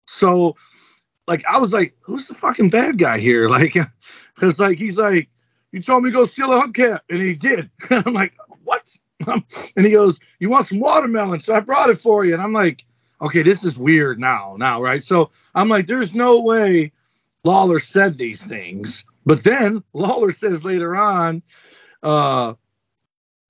So, 0.06 0.56
like, 1.26 1.44
I 1.46 1.58
was 1.58 1.72
like, 1.72 1.94
who's 2.00 2.26
the 2.26 2.34
fucking 2.34 2.70
bad 2.70 2.98
guy 2.98 3.18
here? 3.18 3.48
Like, 3.58 3.76
because, 4.34 4.58
like, 4.58 4.78
he's 4.78 4.96
like, 4.96 5.28
you 5.72 5.82
told 5.82 6.02
me 6.02 6.10
to 6.10 6.14
go 6.14 6.24
steal 6.24 6.52
a 6.52 6.62
hubcap, 6.62 7.00
and 7.10 7.20
he 7.20 7.34
did. 7.34 7.70
I'm 7.90 8.14
like, 8.14 8.32
what? 8.64 8.96
and 9.26 9.86
he 9.86 9.90
goes, 9.90 10.18
you 10.38 10.48
want 10.48 10.64
some 10.64 10.80
watermelon? 10.80 11.40
So 11.40 11.54
I 11.54 11.60
brought 11.60 11.90
it 11.90 11.98
for 11.98 12.24
you. 12.24 12.34
And 12.34 12.42
I'm 12.42 12.52
like, 12.52 12.84
okay, 13.20 13.42
this 13.42 13.64
is 13.64 13.76
weird 13.78 14.18
now, 14.20 14.54
now, 14.58 14.80
right? 14.80 15.02
So 15.02 15.30
I'm 15.54 15.68
like, 15.68 15.86
there's 15.86 16.14
no 16.14 16.40
way 16.40 16.92
Lawler 17.44 17.80
said 17.80 18.16
these 18.16 18.44
things. 18.44 19.04
But 19.28 19.44
then 19.44 19.84
Lawler 19.92 20.30
says 20.30 20.64
later 20.64 20.96
on, 20.96 21.42
uh, 22.02 22.54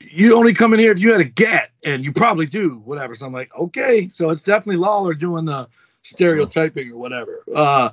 you 0.01 0.35
only 0.35 0.53
come 0.53 0.75
in 0.75 0.81
here 0.81 0.91
if 0.91 0.99
you 0.99 1.13
had 1.13 1.21
a 1.21 1.25
get, 1.25 1.71
and 1.85 2.05
you 2.05 2.13
probably 2.13 2.47
do, 2.47 2.83
whatever. 2.85 3.15
So 3.15 3.27
I'm 3.27 3.33
like, 3.33 3.55
okay, 3.57 4.09
so 4.09 4.31
it's 4.31 4.43
definitely 4.43 4.81
Lawler 4.81 5.13
doing 5.13 5.45
the 5.45 5.69
stereotyping 6.03 6.91
or 6.91 6.97
whatever. 6.97 7.45
Uh, 7.55 7.91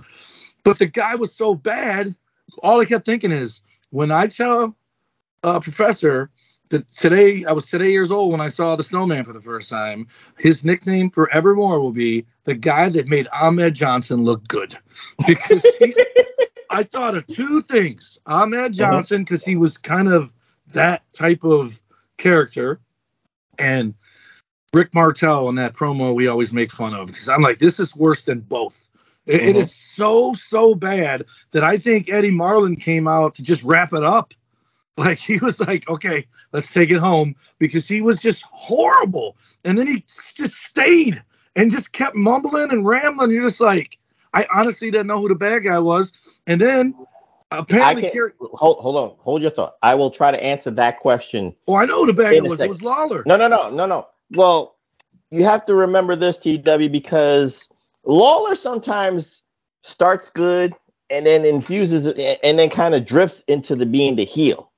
but 0.63 0.79
the 0.79 0.87
guy 0.87 1.13
was 1.13 1.35
so 1.35 1.53
bad, 1.53 2.15
all 2.63 2.81
I 2.81 2.85
kept 2.85 3.05
thinking 3.05 3.31
is 3.31 3.61
when 3.91 4.09
I 4.09 4.25
tell 4.27 4.75
a 5.43 5.61
professor 5.61 6.31
that 6.71 6.87
today 6.87 7.45
I 7.45 7.51
was 7.51 7.69
today 7.69 7.91
years 7.91 8.11
old 8.11 8.31
when 8.31 8.41
I 8.41 8.49
saw 8.49 8.75
the 8.75 8.83
snowman 8.83 9.25
for 9.25 9.33
the 9.33 9.41
first 9.41 9.69
time, 9.69 10.07
his 10.39 10.65
nickname 10.65 11.11
forevermore 11.11 11.79
will 11.79 11.91
be 11.91 12.25
the 12.45 12.55
guy 12.55 12.89
that 12.89 13.05
made 13.05 13.27
Ahmed 13.31 13.75
Johnson 13.75 14.23
look 14.23 14.47
good. 14.47 14.75
Because 15.27 15.63
he, 15.77 15.93
I 16.69 16.83
thought 16.83 17.15
of 17.15 17.25
two 17.27 17.61
things. 17.61 18.17
Ahmed 18.25 18.73
Johnson, 18.73 19.23
because 19.23 19.43
he 19.43 19.55
was 19.55 19.77
kind 19.77 20.07
of 20.07 20.31
that 20.73 21.03
type 21.13 21.43
of 21.43 21.81
character, 22.17 22.79
and 23.59 23.93
Rick 24.73 24.93
Martel 24.93 25.47
in 25.49 25.55
that 25.55 25.73
promo 25.73 26.13
we 26.13 26.27
always 26.27 26.51
make 26.51 26.71
fun 26.71 26.93
of 26.93 27.07
because 27.07 27.29
I'm 27.29 27.41
like, 27.41 27.59
this 27.59 27.79
is 27.79 27.95
worse 27.95 28.23
than 28.25 28.41
both. 28.41 28.83
It- 29.25 29.41
it 29.41 29.55
Mhm. 29.55 29.59
is 29.59 29.73
so 29.73 30.33
so 30.33 30.75
bad 30.75 31.25
that 31.51 31.63
I 31.63 31.77
think 31.77 32.09
Eddie 32.09 32.31
Marlin 32.31 32.75
came 32.75 33.07
out 33.07 33.35
to 33.35 33.43
just 33.43 33.63
wrap 33.63 33.93
it 33.93 34.03
up. 34.03 34.33
Like 34.97 35.17
he 35.17 35.39
was 35.39 35.59
like, 35.59 35.89
okay, 35.89 36.25
let's 36.53 36.73
take 36.73 36.89
it 36.89 36.99
home 36.99 37.35
because 37.59 37.85
he 37.85 38.01
was 38.01 38.21
just 38.21 38.45
horrible, 38.51 39.35
and 39.65 39.77
then 39.77 39.87
he 39.87 40.05
just 40.35 40.55
stayed 40.55 41.21
and 41.57 41.69
just 41.69 41.91
kept 41.91 42.15
mumbling 42.15 42.71
and 42.71 42.85
rambling. 42.85 43.31
You're 43.31 43.43
just 43.49 43.59
like, 43.59 43.97
I 44.35 44.45
honestly 44.53 44.91
didn't 44.91 45.07
know 45.07 45.19
who 45.19 45.29
the 45.29 45.35
bad 45.35 45.63
guy 45.63 45.79
was, 45.79 46.11
and 46.45 46.59
then 46.59 46.93
apparently, 47.51 48.09
Kerry- 48.09 48.33
hold 48.39 48.79
hold 48.79 48.97
on, 48.97 49.15
hold 49.19 49.41
your 49.41 49.51
thought. 49.51 49.75
I 49.81 49.95
will 49.95 50.11
try 50.11 50.31
to 50.31 50.43
answer 50.43 50.69
that 50.71 50.99
question 50.99 51.55
oh, 51.67 51.75
I 51.75 51.85
know 51.85 52.01
who 52.01 52.07
the 52.07 52.13
bad 52.13 52.33
guy 52.35 52.41
was. 52.41 52.59
It 52.59 52.67
was 52.67 52.83
Lawler. 52.83 53.23
No, 53.25 53.37
no, 53.37 53.47
no, 53.47 53.69
no, 53.69 53.85
no. 53.85 54.07
Well, 54.31 54.75
you 55.31 55.45
have 55.45 55.65
to 55.67 55.75
remember 55.75 56.15
this, 56.15 56.37
TW, 56.37 56.91
because 56.91 57.69
Lawler 58.03 58.55
sometimes 58.55 59.41
starts 59.83 60.29
good 60.29 60.73
and 61.09 61.25
then 61.25 61.45
infuses 61.45 62.05
it 62.05 62.39
and 62.43 62.59
then 62.59 62.69
kind 62.69 62.93
of 62.93 63.05
drifts 63.05 63.43
into 63.47 63.75
the 63.75 63.85
being 63.85 64.15
the 64.15 64.25
heel. 64.25 64.71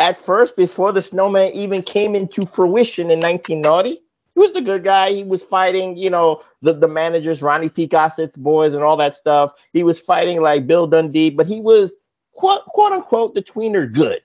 At 0.00 0.16
first, 0.16 0.56
before 0.56 0.92
the 0.92 1.02
snowman 1.02 1.52
even 1.54 1.82
came 1.82 2.14
into 2.14 2.46
fruition 2.46 3.10
in 3.10 3.20
1990, 3.20 4.00
He 4.38 4.46
was 4.46 4.52
the 4.52 4.60
good 4.60 4.84
guy. 4.84 5.10
He 5.10 5.24
was 5.24 5.42
fighting, 5.42 5.96
you 5.96 6.10
know, 6.10 6.44
the, 6.62 6.72
the 6.72 6.86
managers, 6.86 7.42
Ronnie 7.42 7.68
P. 7.68 7.90
Boys 8.36 8.72
and 8.72 8.84
all 8.84 8.96
that 8.96 9.16
stuff. 9.16 9.52
He 9.72 9.82
was 9.82 9.98
fighting 9.98 10.40
like 10.40 10.64
Bill 10.64 10.86
Dundee, 10.86 11.30
but 11.30 11.48
he 11.48 11.60
was 11.60 11.92
quote, 12.34 12.64
quote 12.66 12.92
unquote 12.92 13.34
the 13.34 13.42
tweener 13.42 13.92
good. 13.92 14.22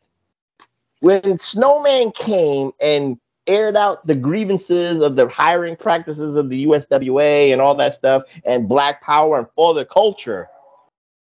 When 0.99 1.39
Snowman 1.39 2.11
came 2.11 2.73
and 2.79 3.19
aired 3.47 3.75
out 3.75 4.05
the 4.05 4.13
grievances 4.13 5.01
of 5.01 5.15
the 5.15 5.27
hiring 5.29 5.75
practices 5.75 6.35
of 6.35 6.49
the 6.49 6.67
USWA 6.67 7.51
and 7.51 7.59
all 7.59 7.73
that 7.73 7.95
stuff 7.95 8.21
and 8.45 8.69
black 8.69 9.01
power 9.01 9.39
and 9.39 9.47
all 9.55 9.73
the 9.73 9.83
culture, 9.83 10.47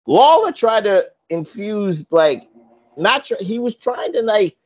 Lawler 0.06 0.52
tried 0.52 0.84
to 0.84 1.04
infuse 1.30 2.06
like 2.12 2.48
not 2.96 3.24
tr- 3.24 3.34
he 3.40 3.58
was 3.58 3.74
trying 3.74 4.12
to 4.12 4.22
like 4.22 4.56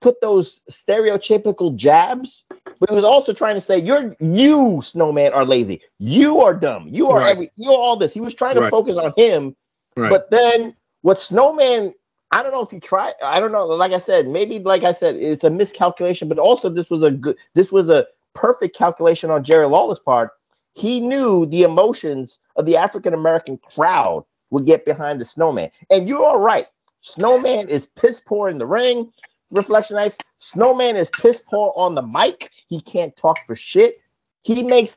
put 0.00 0.20
those 0.20 0.60
stereotypical 0.70 1.74
jabs, 1.74 2.44
but 2.80 2.90
he 2.90 2.94
was 2.96 3.04
also 3.04 3.32
trying 3.32 3.54
to 3.54 3.60
say 3.60 3.78
you're 3.78 4.16
you 4.20 4.80
snowman 4.82 5.32
are 5.32 5.44
lazy, 5.44 5.80
you 5.98 6.40
are 6.40 6.54
dumb, 6.54 6.88
you 6.88 7.10
are 7.10 7.20
Right. 7.20 7.30
every 7.32 7.50
you're 7.56 7.72
all 7.72 7.96
this. 7.96 8.14
He 8.14 8.20
was 8.20 8.34
trying 8.34 8.56
to 8.56 8.60
Right. 8.62 8.70
focus 8.70 8.96
on 8.96 9.12
him, 9.16 9.56
Right. 9.96 10.10
but 10.10 10.30
then 10.30 10.76
what 11.02 11.20
snowman 11.20 11.94
I 12.30 12.42
don't 12.42 12.52
know 12.52 12.62
if 12.62 12.70
he 12.70 12.80
tried. 12.80 13.14
I 13.22 13.40
don't 13.40 13.52
know. 13.52 13.66
Like 13.66 13.92
I 13.92 13.98
said, 13.98 14.28
maybe 14.28 14.58
like 14.58 14.84
I 14.84 14.92
said, 14.92 15.16
it's 15.16 15.44
a 15.44 15.50
miscalculation, 15.50 16.28
but 16.28 16.38
also 16.38 16.68
this 16.68 16.90
was 16.90 17.02
a 17.02 17.10
good. 17.10 17.36
This 17.54 17.72
was 17.72 17.88
a 17.88 18.06
perfect 18.34 18.76
calculation 18.76 19.30
on 19.30 19.44
Jerry 19.44 19.66
Lawler's 19.66 19.98
part. 19.98 20.30
He 20.74 21.00
knew 21.00 21.46
the 21.46 21.62
emotions 21.62 22.38
of 22.56 22.66
the 22.66 22.76
African 22.76 23.14
American 23.14 23.58
crowd 23.58 24.24
would 24.50 24.66
get 24.66 24.84
behind 24.84 25.20
the 25.20 25.24
snowman. 25.24 25.70
And 25.90 26.08
you're 26.08 26.22
all 26.24 26.40
right. 26.40 26.66
Snowman 27.00 27.68
is 27.68 27.86
piss 27.86 28.20
poor 28.26 28.48
in 28.48 28.58
the 28.58 28.66
ring. 28.66 29.10
Reflection 29.50 29.96
Ice. 29.96 30.18
Snowman 30.40 30.96
is 30.96 31.10
piss 31.10 31.40
poor 31.48 31.72
on 31.76 31.94
the 31.94 32.02
mic. 32.02 32.50
He 32.68 32.80
can't 32.80 33.16
talk 33.16 33.38
for 33.46 33.56
shit. 33.56 34.00
He 34.42 34.62
makes 34.62 34.96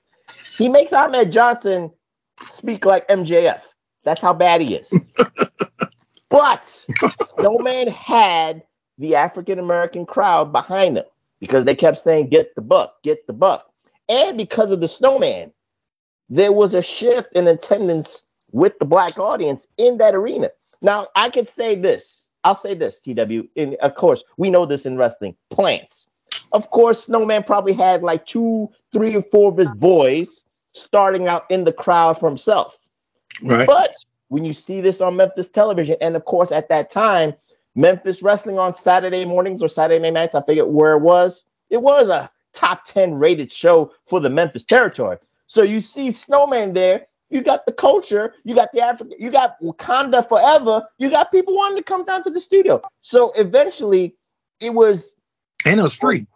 he 0.58 0.70
makes 0.70 0.94
Ahmed 0.94 1.32
Johnson 1.32 1.92
speak 2.50 2.86
like 2.86 3.08
MJF. 3.08 3.64
That's 4.04 4.22
how 4.22 4.34
bad 4.34 4.62
he 4.62 4.76
is. 4.76 4.92
but 6.30 6.86
Snowman 7.40 7.88
had 7.88 8.64
the 8.98 9.16
African 9.16 9.60
American 9.60 10.06
crowd 10.06 10.52
behind 10.52 10.98
him 10.98 11.06
because 11.40 11.66
they 11.66 11.76
kept 11.76 12.00
saying, 12.00 12.28
"Get 12.28 12.54
the 12.56 12.62
buck, 12.62 13.02
get 13.04 13.26
the 13.26 13.34
buck," 13.34 13.72
and 14.10 14.38
because 14.38 14.72
of 14.72 14.82
the 14.82 14.88
Snowman, 14.88 15.52
there 16.30 16.52
was 16.52 16.74
a 16.74 16.82
shift 16.82 17.32
in 17.34 17.48
attendance 17.48 18.24
with 18.52 18.78
the 18.80 18.86
black 18.86 19.18
audience 19.18 19.68
in 19.78 19.98
that 19.98 20.16
arena. 20.16 20.50
Now, 20.82 21.08
I 21.16 21.30
could 21.30 21.50
say 21.50 21.76
this. 21.76 22.24
I'll 22.44 22.56
say 22.56 22.74
this, 22.74 23.00
TW. 23.00 23.48
And 23.56 23.76
of 23.76 23.96
course, 23.96 24.24
we 24.38 24.50
know 24.50 24.66
this 24.66 24.86
in 24.86 24.98
wrestling. 24.98 25.36
Plants. 25.50 26.08
Of 26.54 26.70
course, 26.72 27.06
Snowman 27.06 27.44
probably 27.44 27.74
had 27.74 28.04
like 28.04 28.26
two, 28.26 28.70
three, 28.92 29.16
or 29.16 29.22
four 29.22 29.52
of 29.52 29.58
his 29.58 29.72
boys 29.72 30.44
starting 30.74 31.28
out 31.28 31.46
in 31.50 31.64
the 31.64 31.74
crowd 31.74 32.20
for 32.20 32.28
himself. 32.30 32.90
Right. 33.42 33.68
But 33.68 33.94
when 34.28 34.46
you 34.46 34.54
see 34.54 34.82
this 34.82 35.02
on 35.02 35.16
Memphis 35.16 35.48
television, 35.48 35.96
and 36.02 36.16
of 36.16 36.26
course 36.26 36.52
at 36.52 36.70
that 36.70 36.90
time, 36.90 37.34
Memphis 37.76 38.22
wrestling 38.22 38.60
on 38.60 38.74
Saturday 38.74 39.26
mornings 39.26 39.64
or 39.64 39.68
Saturday 39.68 40.12
nights, 40.12 40.36
I 40.36 40.42
forget 40.42 40.68
where 40.68 40.94
it 40.94 41.02
was. 41.02 41.46
It 41.70 41.82
was 41.82 42.10
a 42.10 42.30
top 42.54 42.86
10 42.86 43.16
rated 43.16 43.52
show 43.52 43.94
for 44.06 44.20
the 44.20 44.30
Memphis 44.30 44.64
territory. 44.64 45.18
So 45.48 45.64
you 45.64 45.80
see 45.80 46.12
Snowman 46.12 46.74
there, 46.74 47.08
you 47.30 47.42
got 47.42 47.66
the 47.66 47.72
culture, 47.72 48.34
you 48.44 48.56
got 48.56 48.74
the 48.74 48.82
African, 48.82 49.18
you 49.18 49.32
got 49.32 49.60
Wakanda 49.62 50.28
forever, 50.28 50.86
you 50.98 51.10
got 51.10 51.32
people 51.32 51.56
wanting 51.56 51.78
to 51.78 51.84
come 51.84 52.04
down 52.04 52.24
to 52.26 52.30
the 52.30 52.42
studio. 52.42 52.82
So 53.02 53.32
eventually 53.36 54.16
it 54.60 54.74
was 54.74 55.16
And 55.66 55.80
it 55.80 55.84
was 55.84 55.96
free. 55.96 56.28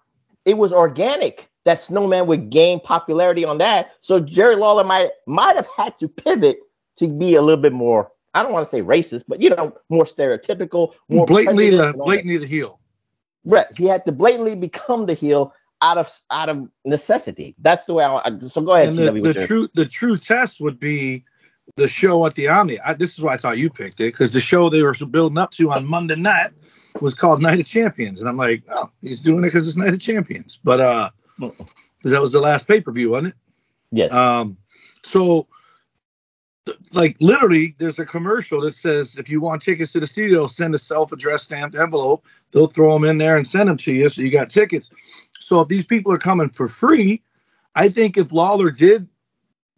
It 0.45 0.57
was 0.57 0.71
organic 0.71 1.49
that 1.65 1.81
Snowman 1.81 2.27
would 2.27 2.49
gain 2.49 2.79
popularity 2.79 3.43
on 3.43 3.57
that. 3.57 3.91
So 4.01 4.19
Jerry 4.19 4.55
Lawler 4.55 4.83
might 4.83 5.11
might 5.25 5.55
have 5.55 5.67
had 5.75 5.97
to 5.99 6.07
pivot 6.07 6.59
to 6.97 7.07
be 7.07 7.35
a 7.35 7.41
little 7.41 7.61
bit 7.61 7.73
more. 7.73 8.11
I 8.33 8.43
don't 8.43 8.51
want 8.51 8.65
to 8.65 8.69
say 8.69 8.81
racist, 8.81 9.23
but 9.27 9.41
you 9.41 9.49
know, 9.49 9.75
more 9.89 10.05
stereotypical, 10.05 10.93
more 11.09 11.25
blatantly 11.25 11.71
the 11.71 11.77
and 11.77 11.81
all 11.81 11.87
that. 11.93 12.05
blatantly 12.05 12.37
the 12.37 12.47
heel. 12.47 12.79
Right. 13.43 13.65
He 13.77 13.85
had 13.85 14.05
to 14.05 14.11
blatantly 14.11 14.55
become 14.55 15.05
the 15.05 15.13
heel 15.13 15.53
out 15.81 15.97
of 15.97 16.11
out 16.31 16.49
of 16.49 16.69
necessity. 16.83 17.55
That's 17.59 17.83
the 17.85 17.93
way 17.93 18.05
I. 18.05 18.37
So 18.47 18.61
go 18.61 18.73
ahead, 18.73 18.93
the, 18.93 19.11
the 19.11 19.45
true 19.45 19.67
the 19.73 19.85
true 19.85 20.17
test 20.17 20.61
would 20.61 20.79
be 20.79 21.23
the 21.77 21.87
show 21.87 22.25
at 22.25 22.35
the 22.35 22.47
Omni. 22.47 22.79
I, 22.79 22.93
this 22.93 23.13
is 23.13 23.21
why 23.21 23.33
I 23.33 23.37
thought 23.37 23.57
you 23.57 23.69
picked 23.69 23.99
it 23.99 24.13
because 24.13 24.31
the 24.31 24.39
show 24.39 24.69
they 24.69 24.83
were 24.83 24.93
building 24.93 25.37
up 25.37 25.51
to 25.51 25.71
on 25.71 25.85
Monday 25.85 26.15
night 26.15 26.51
was 27.01 27.13
called 27.13 27.41
Night 27.41 27.59
of 27.59 27.65
Champions, 27.65 28.19
and 28.19 28.29
I'm 28.29 28.37
like, 28.37 28.63
oh, 28.69 28.89
he's 29.01 29.19
doing 29.19 29.39
it 29.39 29.47
because 29.47 29.67
it's 29.67 29.77
Night 29.77 29.93
of 29.93 29.99
Champions. 29.99 30.59
But 30.63 30.79
uh, 30.79 31.09
because 31.37 32.11
that 32.11 32.21
was 32.21 32.31
the 32.31 32.39
last 32.39 32.67
pay 32.67 32.81
per 32.81 32.91
view, 32.91 33.11
wasn't 33.11 33.29
it? 33.29 33.35
Yes. 33.91 34.11
Um, 34.13 34.57
so 35.03 35.47
like 36.93 37.15
literally, 37.19 37.75
there's 37.77 37.99
a 37.99 38.05
commercial 38.05 38.61
that 38.61 38.73
says 38.73 39.15
if 39.17 39.29
you 39.29 39.41
want 39.41 39.61
tickets 39.61 39.91
to 39.93 39.99
the 39.99 40.07
studio, 40.07 40.47
send 40.47 40.73
a 40.73 40.79
self-addressed 40.79 41.45
stamped 41.45 41.77
envelope. 41.77 42.25
They'll 42.51 42.67
throw 42.67 42.93
them 42.93 43.03
in 43.03 43.17
there 43.17 43.37
and 43.37 43.47
send 43.47 43.69
them 43.69 43.77
to 43.77 43.93
you, 43.93 44.09
so 44.09 44.21
you 44.21 44.31
got 44.31 44.49
tickets. 44.49 44.89
So 45.39 45.61
if 45.61 45.67
these 45.67 45.85
people 45.85 46.11
are 46.11 46.17
coming 46.17 46.49
for 46.49 46.67
free, 46.67 47.21
I 47.75 47.89
think 47.89 48.17
if 48.17 48.31
Lawler 48.31 48.71
did 48.71 49.07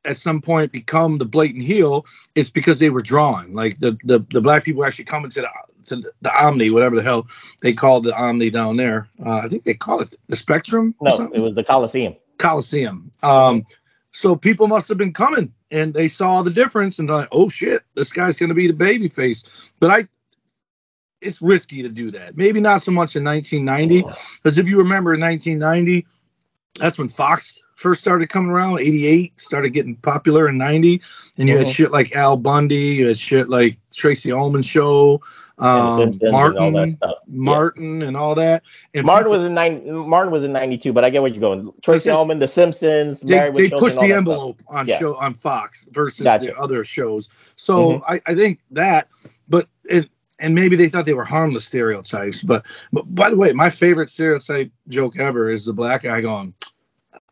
at 0.06 0.18
some 0.18 0.42
point 0.42 0.72
become 0.72 1.18
the 1.18 1.26
blatant 1.26 1.64
heel, 1.64 2.06
it's 2.36 2.50
because 2.50 2.80
they 2.80 2.90
were 2.90 3.02
drawn. 3.02 3.54
Like 3.54 3.80
the 3.80 3.98
the, 4.04 4.20
the 4.30 4.42
black 4.42 4.64
people 4.64 4.86
actually 4.86 5.06
coming 5.06 5.30
to 5.32 5.42
the 5.42 5.50
to 5.88 6.04
the, 6.22 6.46
Omni, 6.46 6.70
whatever 6.70 6.96
the 6.96 7.04
hell 7.04 7.28
they 7.62 7.74
called 7.74 8.04
the 8.04 8.16
Omni 8.16 8.50
down 8.50 8.78
there. 8.78 9.08
Uh, 9.26 9.38
I 9.38 9.48
think 9.48 9.64
they 9.64 9.74
call 9.74 10.02
it 10.02 10.14
the 10.28 10.36
Spectrum. 10.36 10.96
no, 11.02 11.30
it 11.34 11.40
was 11.40 11.56
the 11.56 11.64
Coliseum. 11.64 12.16
Coliseum. 12.38 13.12
Um, 13.24 13.66
so 14.12 14.36
people 14.36 14.68
must 14.68 14.88
have 14.90 14.98
been 14.98 15.14
coming 15.14 15.54
and 15.72 15.94
they 15.94 16.08
saw 16.08 16.42
the 16.42 16.50
difference 16.50 17.00
and 17.00 17.08
they're 17.08 17.18
like, 17.18 17.30
oh 17.32 17.50
shit, 17.50 17.84
this 17.96 18.12
guy's 18.12 18.38
going 18.38 18.50
to 18.50 18.56
be 18.56 18.68
the 18.68 18.74
baby 18.74 19.08
face. 19.08 19.44
But 19.80 19.92
I, 19.92 20.04
it's 21.22 21.42
risky 21.42 21.84
to 21.84 21.90
do 21.90 22.12
that. 22.12 22.38
Maybe 22.38 22.60
not 22.60 22.82
so 22.82 22.92
much 22.92 23.16
in 23.16 23.24
1990, 23.24 24.10
because 24.38 24.58
if 24.58 24.68
you 24.68 24.78
remember 24.78 25.14
in 25.14 25.22
1990, 25.22 26.06
that's 26.80 26.98
when 26.98 27.10
Fox 27.10 27.60
first 27.76 28.02
started 28.02 28.28
coming 28.30 28.50
around. 28.52 28.80
88 28.80 29.40
started 29.40 29.70
getting 29.70 29.96
popular 29.98 30.50
in 30.50 30.58
90, 30.58 31.02
and 31.38 31.48
you 31.48 31.58
had 31.58 31.68
Mhm. 31.68 31.74
shit 31.76 31.92
like 31.92 32.16
Al 32.16 32.36
Bundy, 32.36 32.76
you 32.76 33.08
had 33.08 33.18
shit 33.20 33.50
like 33.50 33.78
Tracey 33.94 34.32
Ullman 34.32 34.63
show, 34.63 35.22
and 35.60 35.68
um, 35.68 36.02
and 36.02 36.32
Martin, 36.32 36.58
all 36.62 36.72
that 36.72 36.90
stuff. 36.92 37.16
Martin, 37.28 38.02
and 38.04 38.16
all 38.18 38.36
that. 38.36 38.63
And 38.94 39.06
Martin 39.06 39.30
was 39.32 39.44
in 39.44 39.54
nine. 39.54 39.84
Martin 40.08 40.32
was 40.32 40.44
in 40.44 40.52
'92, 40.54 40.92
but 40.94 41.04
I 41.04 41.10
get 41.10 41.22
where 41.22 41.32
you're 41.32 41.40
going. 41.42 41.72
Tracey 41.84 42.10
Ullman, 42.10 42.40
The 42.40 42.48
Simpsons, 42.48 43.20
they, 43.22 43.50
they 43.54 43.70
pushed 43.70 43.98
all 43.98 44.08
the 44.08 44.13
envelope 44.13 44.62
stuff. 44.62 44.76
on 44.76 44.88
Yeah. 44.88 44.98
show 45.00 45.16
on 45.16 45.34
Fox 45.36 45.88
versus 45.92 46.24
Gotcha. 46.24 46.48
the 46.48 46.56
other 46.58 46.84
shows. 46.84 47.30
So 47.58 47.94
Mhm. 47.94 48.02
I, 48.08 48.22
I 48.28 48.36
think 48.36 48.60
that, 48.72 49.08
but 49.50 49.68
it, 49.86 50.10
and 50.40 50.54
maybe 50.54 50.76
they 50.76 50.90
thought 50.90 51.06
they 51.06 51.16
were 51.16 51.24
harmless 51.24 51.66
stereotypes. 51.66 52.44
But 52.44 52.63
but 52.94 53.13
by 53.16 53.30
the 53.32 53.36
way, 53.38 53.52
my 53.54 53.70
favorite 53.72 54.10
stereotype 54.12 54.72
joke 54.88 55.18
ever 55.20 55.50
is 55.50 55.66
the 55.66 55.74
black 55.74 56.04
guy 56.04 56.22
going, 56.22 56.54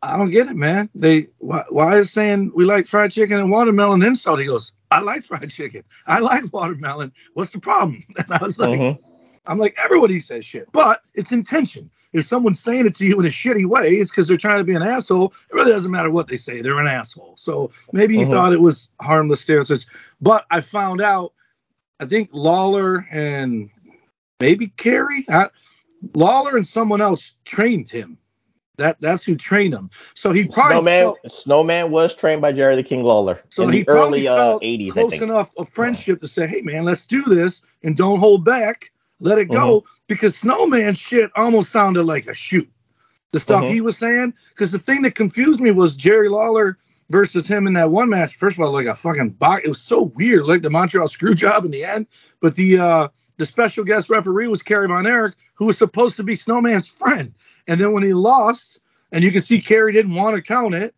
"I 0.06 0.18
don't 0.18 0.32
get 0.32 0.48
it, 0.48 0.56
man. 0.58 0.90
They 0.96 1.28
why, 1.40 1.66
why 1.70 1.98
is 1.98 2.12
saying 2.14 2.54
we 2.56 2.66
like 2.66 2.88
fried 2.88 3.12
chicken 3.12 3.40
and 3.40 3.52
watermelon 3.52 4.04
insult?" 4.04 4.40
He 4.40 4.48
goes, 4.48 4.74
"I 4.92 5.02
like 5.02 5.24
fried 5.24 5.52
chicken. 5.52 5.84
I 6.08 6.20
like 6.20 6.54
watermelon. 6.54 7.14
What's 7.36 7.52
the 7.52 7.60
problem?" 7.62 8.04
And 8.18 8.32
I 8.34 8.40
was 8.44 8.60
like. 8.60 8.72
Mhm. 8.72 9.00
I'm 9.48 9.60
like, 9.60 9.78
everybody 9.84 10.22
says 10.22 10.46
shit, 10.46 10.72
but 10.74 11.04
it's 11.16 11.34
intention. 11.34 11.92
If 12.14 12.26
someone's 12.26 12.62
saying 12.62 12.88
it 12.88 12.96
to 12.98 13.08
you 13.08 13.20
in 13.20 13.26
a 13.26 13.30
shitty 13.30 13.68
way, 13.68 13.90
it's 13.96 14.12
because 14.12 14.30
they're 14.30 14.38
trying 14.38 14.60
to 14.60 14.66
be 14.66 14.76
an 14.76 14.84
asshole. 14.84 15.34
It 15.52 15.56
really 15.56 15.72
doesn't 15.74 15.92
matter 15.92 16.12
what 16.12 16.28
they 16.30 16.38
say, 16.38 16.62
they're 16.62 16.80
an 16.80 16.88
asshole. 16.88 17.36
So 17.38 17.72
maybe 17.92 18.18
he 18.18 18.26
Mhm. 18.26 18.32
thought 18.32 18.54
it 18.54 18.62
was 18.62 18.90
harmless 19.02 19.42
stereotypes. 19.42 19.88
But 20.22 20.46
I 20.52 20.62
found 20.62 21.02
out, 21.02 21.34
I 22.00 22.06
think 22.06 22.30
Lawler 22.34 23.08
and 23.12 23.70
maybe 24.40 24.70
Kerry, 24.70 25.26
I, 25.30 25.50
Lawler 26.16 26.58
and 26.58 26.68
someone 26.68 27.02
else 27.02 27.36
trained 27.46 27.90
him. 27.90 28.18
That 28.78 29.00
that's 29.00 29.24
who 29.24 29.36
trained 29.36 29.74
him. 29.74 29.90
So 30.14 30.32
he 30.32 30.46
probably 30.46 30.76
Snowman. 30.82 31.04
felt- 31.24 31.34
Snowman 31.34 31.92
was 31.92 32.16
trained 32.16 32.42
by 32.42 32.52
Jerry 32.52 32.76
the 32.76 32.84
King 32.84 33.04
Lawler 33.04 33.40
so 33.50 33.64
in 33.64 33.72
he 33.74 33.80
the 33.80 33.86
probably 33.86 34.20
early 34.20 34.28
uh, 34.28 34.36
felt 34.38 34.64
'80s. 34.64 34.88
I 34.88 34.92
close 34.92 35.10
think. 35.12 35.22
enough 35.24 35.54
of 35.58 35.70
friendship 35.70 36.22
to 36.22 36.28
say, 36.28 36.48
"Hey, 36.48 36.62
man, 36.62 36.84
let's 36.86 37.06
do 37.06 37.24
this 37.24 37.62
and 37.84 37.96
don't 37.96 38.20
hold 38.20 38.44
back. 38.46 38.92
Let 39.20 39.38
it 39.38 39.46
go." 39.46 39.82
Mm-hmm. 39.82 39.88
Because 40.08 40.36
Snowman 40.38 40.94
shit 40.96 41.32
almost 41.36 41.72
sounded 41.72 42.04
like 42.04 42.28
a 42.28 42.34
shoot. 42.34 42.70
The 43.32 43.40
stuff 43.40 43.64
Mhm. 43.64 43.72
he 43.74 43.82
was 43.82 43.98
saying. 43.98 44.34
Because 44.50 44.72
the 44.72 44.80
thing 44.80 45.02
that 45.04 45.16
confused 45.16 45.60
me 45.60 45.72
was 45.72 45.96
Jerry 45.96 46.30
Lawler 46.30 46.78
versus 47.10 47.48
him 47.48 47.68
in 47.68 47.74
that 47.74 47.92
one 47.92 48.10
match. 48.10 48.36
First 48.36 48.58
of 48.58 48.62
all, 48.64 48.72
like 48.72 48.88
a 48.88 48.96
fucking 48.96 49.32
box. 49.32 49.62
It 49.66 49.68
was 49.70 49.82
so 49.82 50.04
weird, 50.16 50.46
like 50.46 50.62
the 50.64 50.70
Montreal 50.70 51.08
screw 51.08 51.34
job 51.34 51.66
in 51.66 51.72
the 51.72 51.84
end. 51.84 52.08
But 52.42 52.56
the 52.56 52.78
uh 52.80 53.08
the 53.38 53.46
special 53.46 53.84
guest 53.84 54.10
referee 54.10 54.48
was 54.48 54.62
Kerry 54.64 54.88
Von 54.88 55.06
Erich, 55.06 55.36
who 55.56 55.66
was 55.66 55.78
supposed 55.78 56.16
to 56.18 56.24
be 56.24 56.36
Snowman's 56.36 56.88
friend. 56.88 57.34
And 57.68 57.80
then 57.80 57.94
when 57.94 58.04
he 58.04 58.14
lost, 58.14 58.80
and 59.12 59.24
you 59.24 59.32
can 59.32 59.42
see 59.42 59.62
Kerry 59.62 59.94
didn't 59.94 60.16
want 60.16 60.36
to 60.36 60.42
count 60.42 60.76
it, 60.76 60.94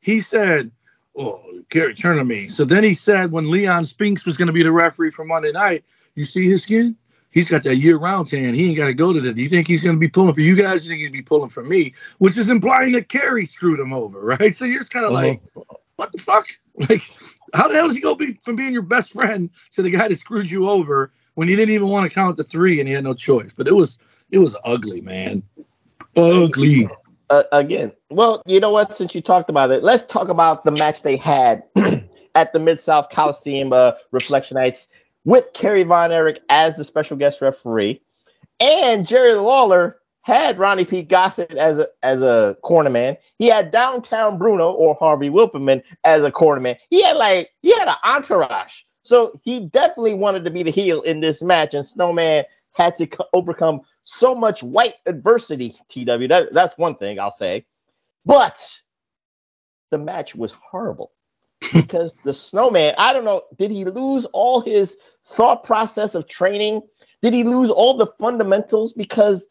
he 0.00 0.20
said, 0.20 0.70
Oh, 1.16 1.42
Kerry, 1.68 1.94
turn 1.94 2.18
to 2.18 2.24
me. 2.24 2.46
So 2.46 2.64
then 2.64 2.84
he 2.84 2.94
said, 2.94 3.32
when 3.32 3.50
Leon 3.50 3.86
Spinks 3.86 4.24
was 4.24 4.36
going 4.36 4.46
to 4.46 4.52
be 4.52 4.62
the 4.62 4.70
referee 4.70 5.10
for 5.10 5.24
Monday 5.24 5.50
night, 5.50 5.84
you 6.14 6.24
see 6.24 6.48
his 6.48 6.62
skin? 6.62 6.96
he's 7.30 7.50
got 7.50 7.62
that 7.64 7.76
year-round 7.76 8.26
tan. 8.26 8.54
He 8.54 8.68
ain't 8.68 8.76
got 8.76 8.86
to 8.86 8.94
go 8.94 9.12
to 9.12 9.20
that. 9.20 9.34
Do 9.34 9.42
you 9.42 9.48
think 9.48 9.66
he's 9.66 9.82
going 9.82 9.96
to 9.96 10.00
be 10.00 10.08
pulling 10.08 10.34
for 10.34 10.40
you 10.40 10.56
guys? 10.56 10.84
You 10.84 10.90
think 10.90 11.02
he'd 11.02 11.12
be 11.12 11.22
pulling 11.22 11.50
for 11.50 11.62
me? 11.62 11.94
Which 12.18 12.36
is 12.38 12.48
implying 12.48 12.92
that 12.92 13.08
Kerry 13.08 13.44
screwed 13.44 13.80
him 13.80 13.92
over, 13.92 14.20
right? 14.20 14.54
So 14.54 14.64
you're 14.64 14.80
just 14.80 14.90
kind 14.90 15.06
of 15.06 15.12
uh-huh. 15.12 15.26
like, 15.26 15.40
what 15.96 16.12
the 16.12 16.18
fuck? 16.18 16.48
Like, 16.88 17.02
how 17.54 17.66
the 17.66 17.74
hell 17.74 17.90
is 17.90 17.96
he 17.96 18.02
going 18.02 18.16
to 18.16 18.24
be 18.24 18.38
from 18.44 18.54
being 18.54 18.72
your 18.72 18.82
best 18.82 19.12
friend 19.12 19.50
to 19.72 19.82
the 19.82 19.90
guy 19.90 20.06
that 20.06 20.14
screwed 20.14 20.48
you 20.48 20.70
over 20.70 21.10
when 21.34 21.48
he 21.48 21.56
didn't 21.56 21.74
even 21.74 21.88
want 21.88 22.08
to 22.08 22.14
count 22.14 22.36
the 22.36 22.44
three 22.44 22.78
and 22.78 22.88
he 22.88 22.94
had 22.94 23.02
no 23.02 23.14
choice? 23.14 23.52
But 23.52 23.66
it 23.66 23.74
was 23.74 23.98
it 24.30 24.38
was 24.38 24.56
ugly, 24.64 25.00
man. 25.00 25.42
Ugly. 26.18 26.88
uh, 27.30 27.44
again, 27.52 27.92
well, 28.10 28.42
you 28.46 28.60
know 28.60 28.70
what? 28.70 28.92
Since 28.92 29.14
you 29.14 29.20
talked 29.20 29.50
about 29.50 29.70
it, 29.70 29.82
let's 29.82 30.02
talk 30.04 30.28
about 30.28 30.64
the 30.64 30.72
match 30.72 31.02
they 31.02 31.16
had 31.16 31.62
at 32.34 32.52
the 32.52 32.58
Mid 32.58 32.80
South 32.80 33.10
Coliseum 33.10 33.72
uh, 33.72 33.92
Reflection 34.10 34.56
Nights 34.56 34.88
with 35.24 35.52
Kerry 35.52 35.82
Von 35.82 36.10
Erich 36.10 36.40
as 36.48 36.76
the 36.76 36.84
special 36.84 37.16
guest 37.16 37.40
referee, 37.40 38.00
and 38.60 39.06
Jerry 39.06 39.34
Lawler 39.34 39.98
had 40.22 40.58
Ronnie 40.58 40.84
P. 40.84 41.02
Gossett 41.02 41.54
as 41.54 41.78
a 41.78 41.88
as 42.02 42.22
a 42.22 42.56
cornerman. 42.64 43.16
He 43.38 43.46
had 43.46 43.70
Downtown 43.70 44.36
Bruno 44.36 44.72
or 44.72 44.94
Harvey 44.94 45.30
Wippleman 45.30 45.82
as 46.04 46.24
a 46.24 46.30
cornerman. 46.30 46.76
He 46.90 47.02
had 47.02 47.16
like 47.16 47.50
he 47.62 47.72
had 47.78 47.88
an 47.88 47.94
entourage. 48.04 48.82
So 49.04 49.40
he 49.42 49.60
definitely 49.60 50.12
wanted 50.14 50.44
to 50.44 50.50
be 50.50 50.62
the 50.62 50.70
heel 50.70 51.00
in 51.02 51.20
this 51.20 51.40
match, 51.40 51.72
and 51.72 51.86
Snowman 51.86 52.44
had 52.74 52.96
to 52.98 53.06
co- 53.06 53.24
overcome 53.32 53.80
so 54.08 54.34
much 54.34 54.62
white 54.62 54.94
adversity. 55.04 55.76
TW, 55.90 56.28
that, 56.28 56.48
that's 56.52 56.76
one 56.78 56.96
thing 56.96 57.20
I'll 57.20 57.30
say, 57.30 57.66
but 58.24 58.74
the 59.90 59.98
match 59.98 60.34
was 60.34 60.50
horrible 60.50 61.12
because 61.74 62.12
the 62.24 62.32
Snowman. 62.32 62.94
I 62.96 63.12
don't 63.12 63.26
know. 63.26 63.42
Did 63.58 63.70
he 63.70 63.84
lose 63.84 64.24
all 64.32 64.60
his 64.60 64.96
thought 65.26 65.62
process 65.62 66.14
of 66.14 66.26
training? 66.26 66.80
Did 67.20 67.34
he 67.34 67.44
lose 67.44 67.68
all 67.68 67.98
the 67.98 68.06
fundamentals 68.18 68.94
because, 68.94 69.46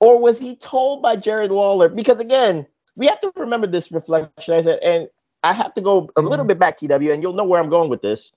or 0.00 0.18
was 0.18 0.38
he 0.38 0.56
told 0.56 1.02
by 1.02 1.16
Jared 1.16 1.50
Lawler? 1.50 1.90
Because 1.90 2.20
again, 2.20 2.66
we 2.96 3.06
have 3.06 3.20
to 3.20 3.30
remember 3.36 3.66
this 3.66 3.92
reflection. 3.92 4.54
I 4.54 4.62
said, 4.62 4.78
and 4.82 5.08
I 5.42 5.52
have 5.52 5.74
to 5.74 5.82
go 5.82 6.08
a 6.16 6.22
little 6.22 6.46
bit 6.46 6.58
back, 6.58 6.78
TW, 6.78 7.10
and 7.10 7.22
you'll 7.22 7.34
know 7.34 7.44
where 7.44 7.60
I'm 7.60 7.70
going 7.70 7.90
with 7.90 8.00
this. 8.00 8.32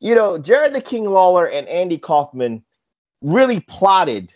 You 0.00 0.16
know, 0.16 0.36
Jared 0.36 0.74
the 0.74 0.80
King 0.80 1.04
Lawler 1.04 1.46
and 1.46 1.68
Andy 1.68 1.98
Kaufman 1.98 2.64
really 3.22 3.60
plotted 3.60 4.32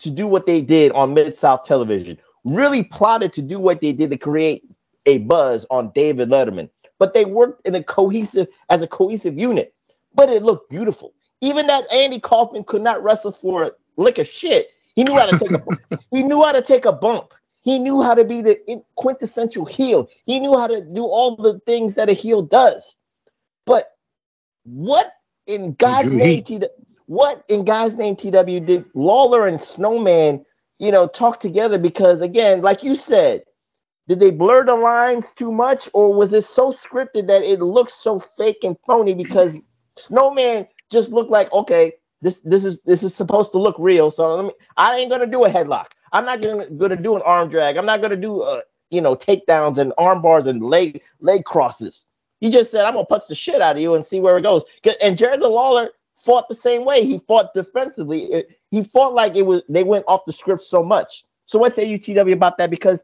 to 0.00 0.10
do 0.10 0.26
what 0.26 0.46
they 0.46 0.60
did 0.60 0.92
on 0.92 1.14
Mid 1.14 1.36
South 1.36 1.64
Television. 1.64 2.18
Really 2.44 2.84
plotted 2.84 3.32
to 3.34 3.42
do 3.42 3.58
what 3.58 3.80
they 3.80 3.92
did 3.92 4.10
to 4.10 4.18
create 4.18 4.64
a 5.06 5.18
buzz 5.18 5.66
on 5.70 5.90
David 5.94 6.28
Letterman. 6.28 6.68
But 6.98 7.14
they 7.14 7.24
worked 7.24 7.66
in 7.66 7.74
a 7.74 7.82
cohesive 7.82 8.48
as 8.70 8.82
a 8.82 8.86
cohesive 8.86 9.38
unit. 9.38 9.74
But 10.14 10.30
it 10.30 10.42
looked 10.42 10.70
beautiful. 10.70 11.12
Even 11.40 11.66
that 11.66 11.92
Andy 11.92 12.20
Kaufman 12.20 12.64
could 12.64 12.82
not 12.82 13.02
wrestle 13.02 13.32
for 13.32 13.64
a 13.64 13.72
lick 13.96 14.18
of 14.18 14.26
shit. 14.26 14.68
He 14.94 15.04
knew 15.04 15.18
how 15.18 15.26
to 15.26 15.38
take 15.38 15.50
a 15.52 15.62
he 16.10 16.22
knew 16.22 16.42
how 16.42 16.52
to 16.52 16.62
take 16.62 16.84
a 16.84 16.92
bump. 16.92 17.34
He 17.60 17.78
knew 17.78 18.00
how 18.00 18.14
to 18.14 18.24
be 18.24 18.42
the 18.42 18.82
quintessential 18.94 19.64
heel. 19.64 20.08
He 20.24 20.38
knew 20.38 20.56
how 20.56 20.68
to 20.68 20.80
do 20.80 21.04
all 21.04 21.36
the 21.36 21.58
things 21.66 21.94
that 21.94 22.08
a 22.08 22.12
heel 22.12 22.42
does. 22.42 22.96
But 23.66 23.90
what 24.64 25.12
in 25.46 25.74
God's 25.74 26.12
name, 26.12 26.44
Heat. 26.46 26.64
What 27.06 27.44
in 27.48 27.64
God's 27.64 27.94
name, 27.96 28.16
TW 28.16 28.64
did 28.64 28.84
Lawler 28.94 29.46
and 29.46 29.60
Snowman, 29.60 30.44
you 30.78 30.90
know, 30.90 31.06
talk 31.06 31.40
together? 31.40 31.78
Because 31.78 32.20
again, 32.20 32.62
like 32.62 32.82
you 32.82 32.94
said, 32.96 33.42
did 34.08 34.20
they 34.20 34.30
blur 34.30 34.64
the 34.64 34.74
lines 34.76 35.32
too 35.32 35.52
much, 35.52 35.88
or 35.92 36.12
was 36.12 36.32
it 36.32 36.44
so 36.44 36.72
scripted 36.72 37.26
that 37.28 37.42
it 37.42 37.60
looks 37.60 37.94
so 37.94 38.18
fake 38.18 38.58
and 38.62 38.76
phony? 38.86 39.14
Because 39.14 39.56
Snowman 39.98 40.66
just 40.90 41.10
looked 41.10 41.30
like, 41.30 41.52
okay, 41.52 41.92
this 42.22 42.40
this 42.40 42.64
is 42.64 42.78
this 42.84 43.02
is 43.02 43.14
supposed 43.14 43.52
to 43.52 43.58
look 43.58 43.76
real. 43.78 44.10
So 44.10 44.42
me, 44.42 44.52
I 44.76 44.96
ain't 44.96 45.10
gonna 45.10 45.26
do 45.26 45.44
a 45.44 45.50
headlock. 45.50 45.86
I'm 46.12 46.24
not 46.24 46.40
gonna 46.40 46.68
gonna 46.70 46.96
do 46.96 47.16
an 47.16 47.22
arm 47.22 47.48
drag. 47.48 47.76
I'm 47.76 47.86
not 47.86 48.02
gonna 48.02 48.16
do 48.16 48.42
uh 48.42 48.62
you 48.90 49.00
know 49.00 49.14
takedowns 49.16 49.78
and 49.78 49.92
arm 49.98 50.22
bars 50.22 50.46
and 50.46 50.62
leg 50.62 51.02
leg 51.20 51.44
crosses. 51.44 52.06
He 52.40 52.50
just 52.50 52.70
said, 52.70 52.84
I'm 52.84 52.94
gonna 52.94 53.06
punch 53.06 53.24
the 53.28 53.34
shit 53.34 53.62
out 53.62 53.76
of 53.76 53.82
you 53.82 53.94
and 53.94 54.04
see 54.04 54.20
where 54.20 54.38
it 54.38 54.42
goes. 54.42 54.64
And 55.02 55.16
Jared 55.18 55.40
Lawler 55.40 55.90
fought 56.26 56.48
the 56.48 56.54
same 56.54 56.84
way. 56.84 57.04
He 57.06 57.18
fought 57.20 57.54
defensively. 57.54 58.24
It- 58.32 58.60
he 58.72 58.82
fought 58.84 59.14
like 59.14 59.36
it 59.36 59.46
was 59.46 59.62
they 59.68 59.84
went 59.84 60.04
off 60.08 60.26
the 60.26 60.32
script 60.32 60.62
so 60.62 60.82
much. 60.82 61.24
So 61.46 61.58
what 61.58 61.74
say 61.74 61.84
you 61.84 61.98
TW 61.98 62.32
about 62.32 62.58
that? 62.58 62.68
Because 62.68 63.02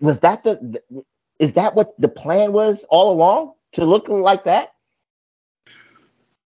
was 0.00 0.20
that 0.20 0.44
the, 0.44 0.54
the 0.90 1.04
is 1.38 1.52
that 1.54 1.74
what 1.74 2.00
the 2.00 2.08
plan 2.08 2.52
was 2.52 2.84
all 2.88 3.10
along 3.12 3.54
to 3.72 3.84
look 3.84 4.08
like 4.08 4.44
that? 4.44 4.72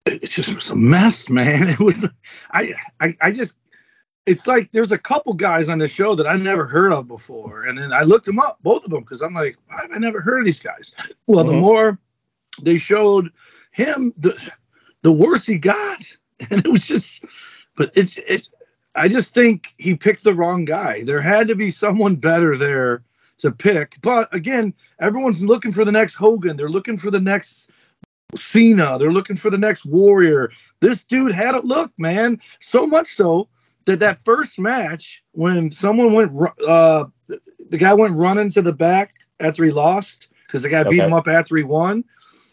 it 0.06 0.26
just 0.28 0.54
was 0.54 0.70
a 0.70 0.76
mess, 0.76 1.28
man. 1.30 1.68
It 1.74 1.80
was 1.80 2.06
I 2.52 2.74
I 3.00 3.16
I 3.20 3.32
just 3.32 3.56
it's 4.26 4.46
like 4.46 4.70
there's 4.72 4.92
a 4.92 4.98
couple 4.98 5.32
guys 5.34 5.68
on 5.68 5.78
the 5.78 5.88
show 5.88 6.14
that 6.14 6.26
I 6.26 6.36
never 6.36 6.66
heard 6.66 6.92
of 6.92 7.08
before, 7.08 7.64
and 7.64 7.76
then 7.78 7.92
I 7.92 8.02
looked 8.02 8.26
them 8.26 8.38
up, 8.38 8.58
both 8.62 8.84
of 8.84 8.90
them, 8.90 9.00
because 9.00 9.20
I'm 9.20 9.34
like, 9.34 9.56
why 9.66 9.78
have 9.82 9.90
I 9.94 9.98
never 9.98 10.20
heard 10.20 10.40
of 10.40 10.44
these 10.44 10.60
guys? 10.60 10.94
Well, 11.26 11.44
the 11.44 11.52
Mhm. 11.52 11.60
more 11.60 11.98
they 12.62 12.78
showed 12.78 13.32
him, 13.72 14.12
the 14.18 14.34
the 15.02 15.12
worse 15.12 15.46
he 15.46 15.58
got, 15.58 16.16
and 16.50 16.64
it 16.64 16.68
was 16.68 16.86
just. 16.86 17.24
But 17.76 17.92
it's 17.94 18.18
it's. 18.18 18.50
I 18.94 19.08
just 19.08 19.32
think 19.32 19.74
he 19.78 19.94
picked 19.94 20.22
the 20.22 20.34
wrong 20.34 20.66
guy. 20.66 21.02
There 21.02 21.22
had 21.22 21.48
to 21.48 21.54
be 21.54 21.70
someone 21.70 22.16
better 22.16 22.58
there 22.58 23.02
to 23.38 23.50
pick. 23.50 23.96
But 24.02 24.34
again, 24.34 24.74
everyone's 25.00 25.42
looking 25.42 25.72
for 25.72 25.84
the 25.84 25.92
next 25.92 26.14
Hogan. 26.14 26.56
They're 26.56 26.68
looking 26.68 26.98
for 26.98 27.10
the 27.10 27.20
next 27.20 27.70
Cena. 28.34 28.98
They're 28.98 29.12
looking 29.12 29.36
for 29.36 29.50
the 29.50 29.58
next 29.58 29.84
Warrior. 29.84 30.50
This 30.80 31.04
dude 31.04 31.32
had 31.32 31.54
it 31.54 31.64
look, 31.64 31.90
man. 31.98 32.40
So 32.60 32.86
much 32.86 33.06
so 33.08 33.48
that 33.86 34.00
that 34.00 34.22
first 34.22 34.58
match, 34.58 35.22
when 35.32 35.70
someone 35.70 36.12
went, 36.12 36.32
uh, 36.66 37.06
the 37.26 37.78
guy 37.78 37.94
went 37.94 38.16
running 38.16 38.48
to 38.50 38.62
the 38.62 38.72
back 38.72 39.14
after 39.40 39.64
he 39.64 39.70
lost 39.70 40.28
because 40.46 40.62
the 40.62 40.68
guy 40.68 40.84
beat 40.84 41.02
him 41.02 41.12
up 41.12 41.28
after 41.28 41.56
he 41.56 41.62
won. 41.62 42.04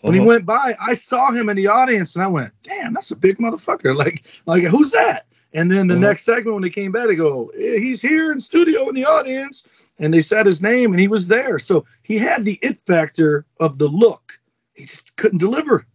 When 0.01 0.13
he 0.13 0.19
Mhm. 0.19 0.25
went 0.25 0.45
by, 0.45 0.75
I 0.79 0.93
saw 0.93 1.31
him 1.31 1.49
in 1.49 1.57
the 1.57 1.67
audience 1.67 2.15
and 2.15 2.23
I 2.23 2.27
went, 2.27 2.53
"Damn, 2.63 2.93
that's 2.93 3.11
a 3.11 3.15
big 3.15 3.37
motherfucker!" 3.37 3.95
Like, 3.97 4.23
like 4.45 4.63
who's 4.63 4.91
that? 4.91 5.25
And 5.53 5.71
then 5.71 5.87
the 5.87 5.95
Mhm. 5.95 6.01
next 6.01 6.23
segment 6.25 6.53
when 6.53 6.61
they 6.61 6.69
came 6.69 6.91
back, 6.91 7.07
they 7.07 7.15
go, 7.15 7.51
"Eh, 7.57 7.79
"He's 7.79 8.01
here 8.01 8.31
in 8.31 8.39
studio 8.39 8.87
in 8.87 8.95
the 8.95 9.05
audience," 9.05 9.65
and 9.97 10.13
they 10.13 10.21
said 10.21 10.45
his 10.45 10.61
name 10.61 10.91
and 10.91 10.99
he 10.99 11.07
was 11.07 11.27
there. 11.27 11.59
So 11.59 11.85
he 12.03 12.17
had 12.17 12.45
the 12.45 12.59
it 12.61 12.79
factor 12.85 13.45
of 13.59 13.77
the 13.79 13.87
look. 13.87 14.39
He 14.73 14.85
just 14.85 15.15
couldn't 15.17 15.39
deliver. 15.39 15.85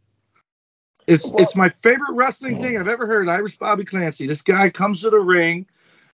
It's 1.06 1.26
Well- 1.26 1.42
it's 1.42 1.54
my 1.56 1.68
favorite 1.68 2.12
wrestling 2.14 2.60
thing 2.60 2.78
I've 2.78 2.88
ever 2.88 3.06
heard. 3.06 3.28
Irish 3.28 3.56
Bobby 3.58 3.84
Clancy. 3.84 4.26
This 4.26 4.40
guy 4.42 4.70
comes 4.70 5.02
to 5.02 5.10
the 5.10 5.20
ring, 5.20 5.66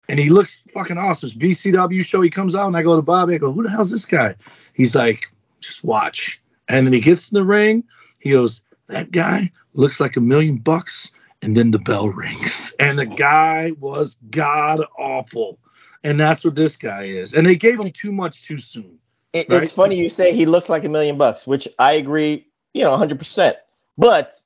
and 0.08 0.18
he 0.18 0.30
looks 0.30 0.62
fucking 0.72 0.98
awesome. 0.98 1.26
It's 1.28 1.34
BCW 1.34 2.02
show. 2.02 2.20
He 2.20 2.30
comes 2.30 2.54
out, 2.54 2.66
and 2.66 2.76
I 2.76 2.82
go 2.82 2.96
to 2.96 3.02
Bobby. 3.02 3.34
I 3.34 3.38
go, 3.38 3.52
"Who 3.52 3.62
the 3.62 3.70
hell's 3.70 3.90
this 3.90 4.04
guy?" 4.04 4.34
He's 4.74 4.94
like, 4.94 5.30
"Just 5.60 5.82
watch." 5.84 6.40
And 6.70 6.86
then 6.86 6.92
he 6.94 7.00
gets 7.00 7.30
in 7.30 7.34
the 7.34 7.44
ring. 7.44 7.84
He 8.20 8.30
goes, 8.30 8.62
"That 8.86 9.10
guy 9.10 9.50
looks 9.74 10.00
like 10.00 10.16
a 10.16 10.20
million 10.20 10.56
bucks." 10.56 11.10
And 11.42 11.56
then 11.56 11.70
the 11.70 11.78
bell 11.78 12.08
rings, 12.10 12.74
and 12.78 12.98
the 12.98 13.06
guy 13.06 13.72
was 13.80 14.16
god 14.30 14.80
awful. 14.98 15.58
And 16.04 16.18
that's 16.20 16.44
what 16.44 16.54
this 16.54 16.76
guy 16.76 17.04
is. 17.04 17.34
And 17.34 17.46
they 17.46 17.56
gave 17.56 17.80
him 17.80 17.90
too 17.90 18.12
much 18.12 18.44
too 18.46 18.58
soon. 18.58 18.98
It, 19.32 19.48
Right. 19.48 19.62
It's 19.62 19.72
funny 19.72 19.96
you 19.96 20.08
say 20.08 20.34
he 20.34 20.46
looks 20.46 20.68
like 20.68 20.84
a 20.84 20.88
million 20.88 21.16
bucks, 21.18 21.46
which 21.46 21.66
I 21.78 21.92
agree, 21.94 22.46
you 22.74 22.82
know, 22.84 22.90
100%. 22.90 23.54
But 23.96 24.36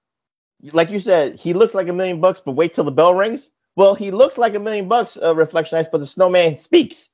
like 0.72 0.90
you 0.90 1.00
said, 1.00 1.36
he 1.36 1.52
looks 1.52 1.74
like 1.74 1.88
a 1.88 1.92
million 1.92 2.20
bucks, 2.20 2.40
but 2.44 2.52
wait 2.52 2.74
till 2.74 2.84
the 2.84 2.92
bell 2.92 3.14
rings. 3.14 3.50
Well, 3.76 3.94
he 3.94 4.10
looks 4.10 4.38
like 4.38 4.54
a 4.54 4.60
million 4.60 4.86
bucks, 4.88 5.18
uh, 5.20 5.34
Reflection 5.34 5.78
Ice, 5.78 5.88
but 5.90 5.98
the 5.98 6.06
snowman 6.06 6.56
speaks. 6.58 7.08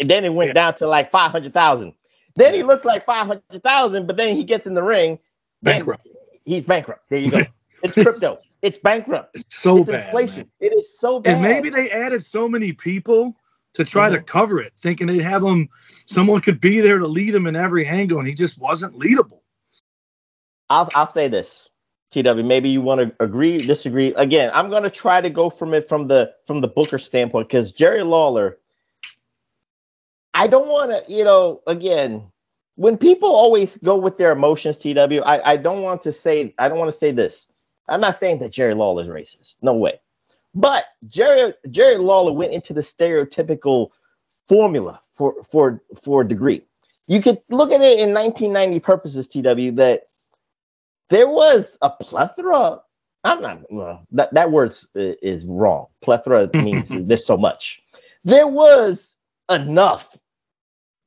And 0.00 0.10
then 0.10 0.24
it 0.24 0.34
went 0.34 0.48
Yeah. 0.48 0.54
down 0.54 0.74
to 0.76 0.86
like 0.86 1.10
500,000. 1.10 1.94
Then 2.36 2.54
he 2.54 2.62
looks 2.62 2.84
like 2.84 3.04
500,000, 3.04 4.06
but 4.06 4.16
then 4.16 4.34
he 4.36 4.44
gets 4.44 4.66
in 4.66 4.74
the 4.74 4.82
ring. 4.82 5.18
Bankrupt. 5.62 6.08
He's 6.44 6.64
bankrupt. 6.64 7.08
There 7.10 7.20
you 7.20 7.30
go. 7.30 7.40
It's 7.82 7.92
crypto. 7.92 8.38
It's 8.62 8.78
bankrupt. 8.78 9.34
It's 9.34 9.54
so 9.54 9.76
it's 9.76 9.90
bad. 9.90 10.06
inflation. 10.06 10.38
man. 10.38 10.48
It 10.58 10.72
is 10.72 10.98
so 10.98 11.20
bad. 11.20 11.34
And 11.34 11.42
maybe 11.42 11.68
they 11.68 11.90
added 11.90 12.24
so 12.24 12.48
many 12.48 12.72
people 12.72 13.36
to 13.74 13.84
try 13.84 14.08
to 14.08 14.16
mm-hmm. 14.16 14.24
cover 14.24 14.60
it, 14.60 14.72
thinking 14.78 15.06
they'd 15.06 15.20
have 15.20 15.42
him, 15.42 15.68
someone 16.06 16.40
could 16.40 16.60
be 16.60 16.80
there 16.80 16.98
to 16.98 17.06
lead 17.06 17.34
him 17.34 17.46
in 17.46 17.56
every 17.56 17.86
angle, 17.86 18.18
and 18.18 18.26
he 18.26 18.32
just 18.32 18.58
wasn't 18.58 18.98
leadable. 18.98 19.40
I'll 20.70 20.88
I'll 20.94 21.06
say 21.06 21.28
this, 21.28 21.68
TW. 22.10 22.42
Maybe 22.42 22.70
you 22.70 22.80
want 22.80 23.00
to 23.00 23.22
agree, 23.22 23.58
disagree. 23.58 24.14
Again, 24.14 24.50
I'm 24.54 24.70
going 24.70 24.84
to 24.84 24.90
try 24.90 25.20
to 25.20 25.28
go 25.28 25.50
from 25.50 25.74
it 25.74 25.88
from 25.88 26.08
the 26.08 26.32
from 26.46 26.60
the 26.62 26.68
Booker 26.68 26.98
standpoint 26.98 27.48
because 27.48 27.72
Jerry 27.72 28.02
Lawler. 28.02 28.58
I 30.34 30.46
don't 30.46 30.68
want 30.68 30.90
to, 30.90 31.12
you 31.12 31.24
know, 31.24 31.62
again, 31.66 32.24
when 32.76 32.98
people 32.98 33.28
always 33.28 33.76
go 33.78 33.96
with 33.96 34.18
their 34.18 34.32
emotions, 34.32 34.78
TW. 34.78 35.22
I 35.24 35.52
I 35.52 35.56
don't 35.56 35.82
want 35.82 36.02
to 36.02 36.12
say 36.12 36.54
I 36.58 36.68
don't 36.68 36.78
want 36.78 36.92
to 36.92 36.98
say 36.98 37.12
this. 37.12 37.48
I'm 37.88 38.00
not 38.00 38.16
saying 38.16 38.38
that 38.40 38.52
Jerry 38.52 38.74
Lawler 38.74 39.02
is 39.02 39.08
racist. 39.08 39.56
No 39.62 39.74
way. 39.74 40.00
But 40.54 40.86
Jerry 41.08 41.54
Jerry 41.70 41.98
Lawler 41.98 42.32
went 42.32 42.52
into 42.52 42.72
the 42.72 42.80
stereotypical 42.80 43.90
formula 44.48 45.00
for 45.12 45.34
for 45.44 45.80
for 46.00 46.22
a 46.22 46.28
degree. 46.28 46.62
You 47.06 47.20
could 47.20 47.40
look 47.50 47.70
at 47.70 47.82
it 47.82 48.00
in 48.00 48.14
1990 48.14 48.80
purposes, 48.80 49.28
TW, 49.28 49.76
that 49.76 50.08
there 51.10 51.28
was 51.28 51.76
a 51.82 51.90
plethora 51.90 52.80
I'm 53.24 53.40
not. 53.40 53.60
Well, 53.70 54.06
that 54.12 54.32
that 54.34 54.50
word 54.52 54.70
is, 54.70 54.86
is 54.94 55.44
wrong. 55.46 55.86
Plethora 56.02 56.50
means 56.54 56.88
there's 56.94 57.26
so 57.26 57.36
much. 57.36 57.82
There 58.24 58.46
was 58.46 59.16
enough 59.50 60.16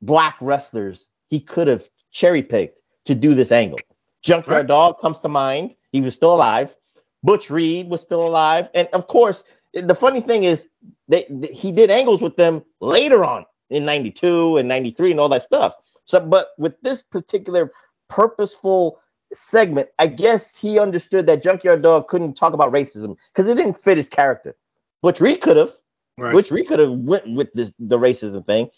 black 0.02 0.38
wrestlers 0.42 1.10
he 1.30 1.40
could 1.40 1.68
have 1.68 1.90
cherry 2.12 2.44
picked 2.44 2.80
to 3.06 3.16
do 3.16 3.34
this 3.34 3.52
angle. 3.52 3.80
Junkyard 4.22 4.62
Right. 4.62 4.68
Dog 4.68 5.00
comes 5.00 5.20
to 5.22 5.30
mind. 5.30 5.76
He 5.92 6.02
was 6.02 6.16
still 6.16 6.34
alive. 6.34 6.76
Butch 7.24 7.50
Reed 7.50 7.90
was 7.90 8.02
still 8.02 8.26
alive, 8.26 8.70
and 8.74 8.88
of 8.94 9.08
course, 9.08 9.44
the 9.74 9.96
funny 9.96 10.22
thing 10.22 10.44
is 10.44 10.70
they, 11.08 11.24
th- 11.24 11.50
he 11.52 11.72
did 11.72 11.90
angles 11.90 12.22
with 12.22 12.36
them 12.36 12.64
later 12.80 13.26
on 13.26 13.46
in 13.70 13.86
'92 13.86 14.58
and 14.58 14.68
'93 14.68 15.12
and 15.12 15.20
all 15.20 15.30
that 15.30 15.44
stuff. 15.44 15.74
So, 16.06 16.20
but 16.20 16.50
with 16.58 16.80
this 16.82 17.02
particular 17.02 17.72
purposeful 18.08 19.00
segment, 19.34 19.90
I 20.00 20.08
guess 20.08 20.56
he 20.56 20.80
understood 20.80 21.26
that 21.26 21.44
Junkyard 21.44 21.82
Dog 21.82 22.08
couldn't 22.08 22.36
talk 22.36 22.54
about 22.54 22.72
racism 22.72 23.18
because 23.34 23.50
it 23.50 23.56
didn't 23.56 23.74
fit 23.74 23.98
his 23.98 24.10
character. 24.10 24.56
Butch 25.02 25.20
Reed 25.20 25.42
could 25.42 25.58
have. 25.58 25.72
Right. 26.18 26.32
Butch 26.32 26.50
Reed 26.52 26.68
could 26.68 26.80
have 26.80 26.92
went 26.92 27.34
with 27.34 27.52
this 27.54 27.72
the 27.80 27.98
racism 27.98 28.46
thing. 28.46 28.70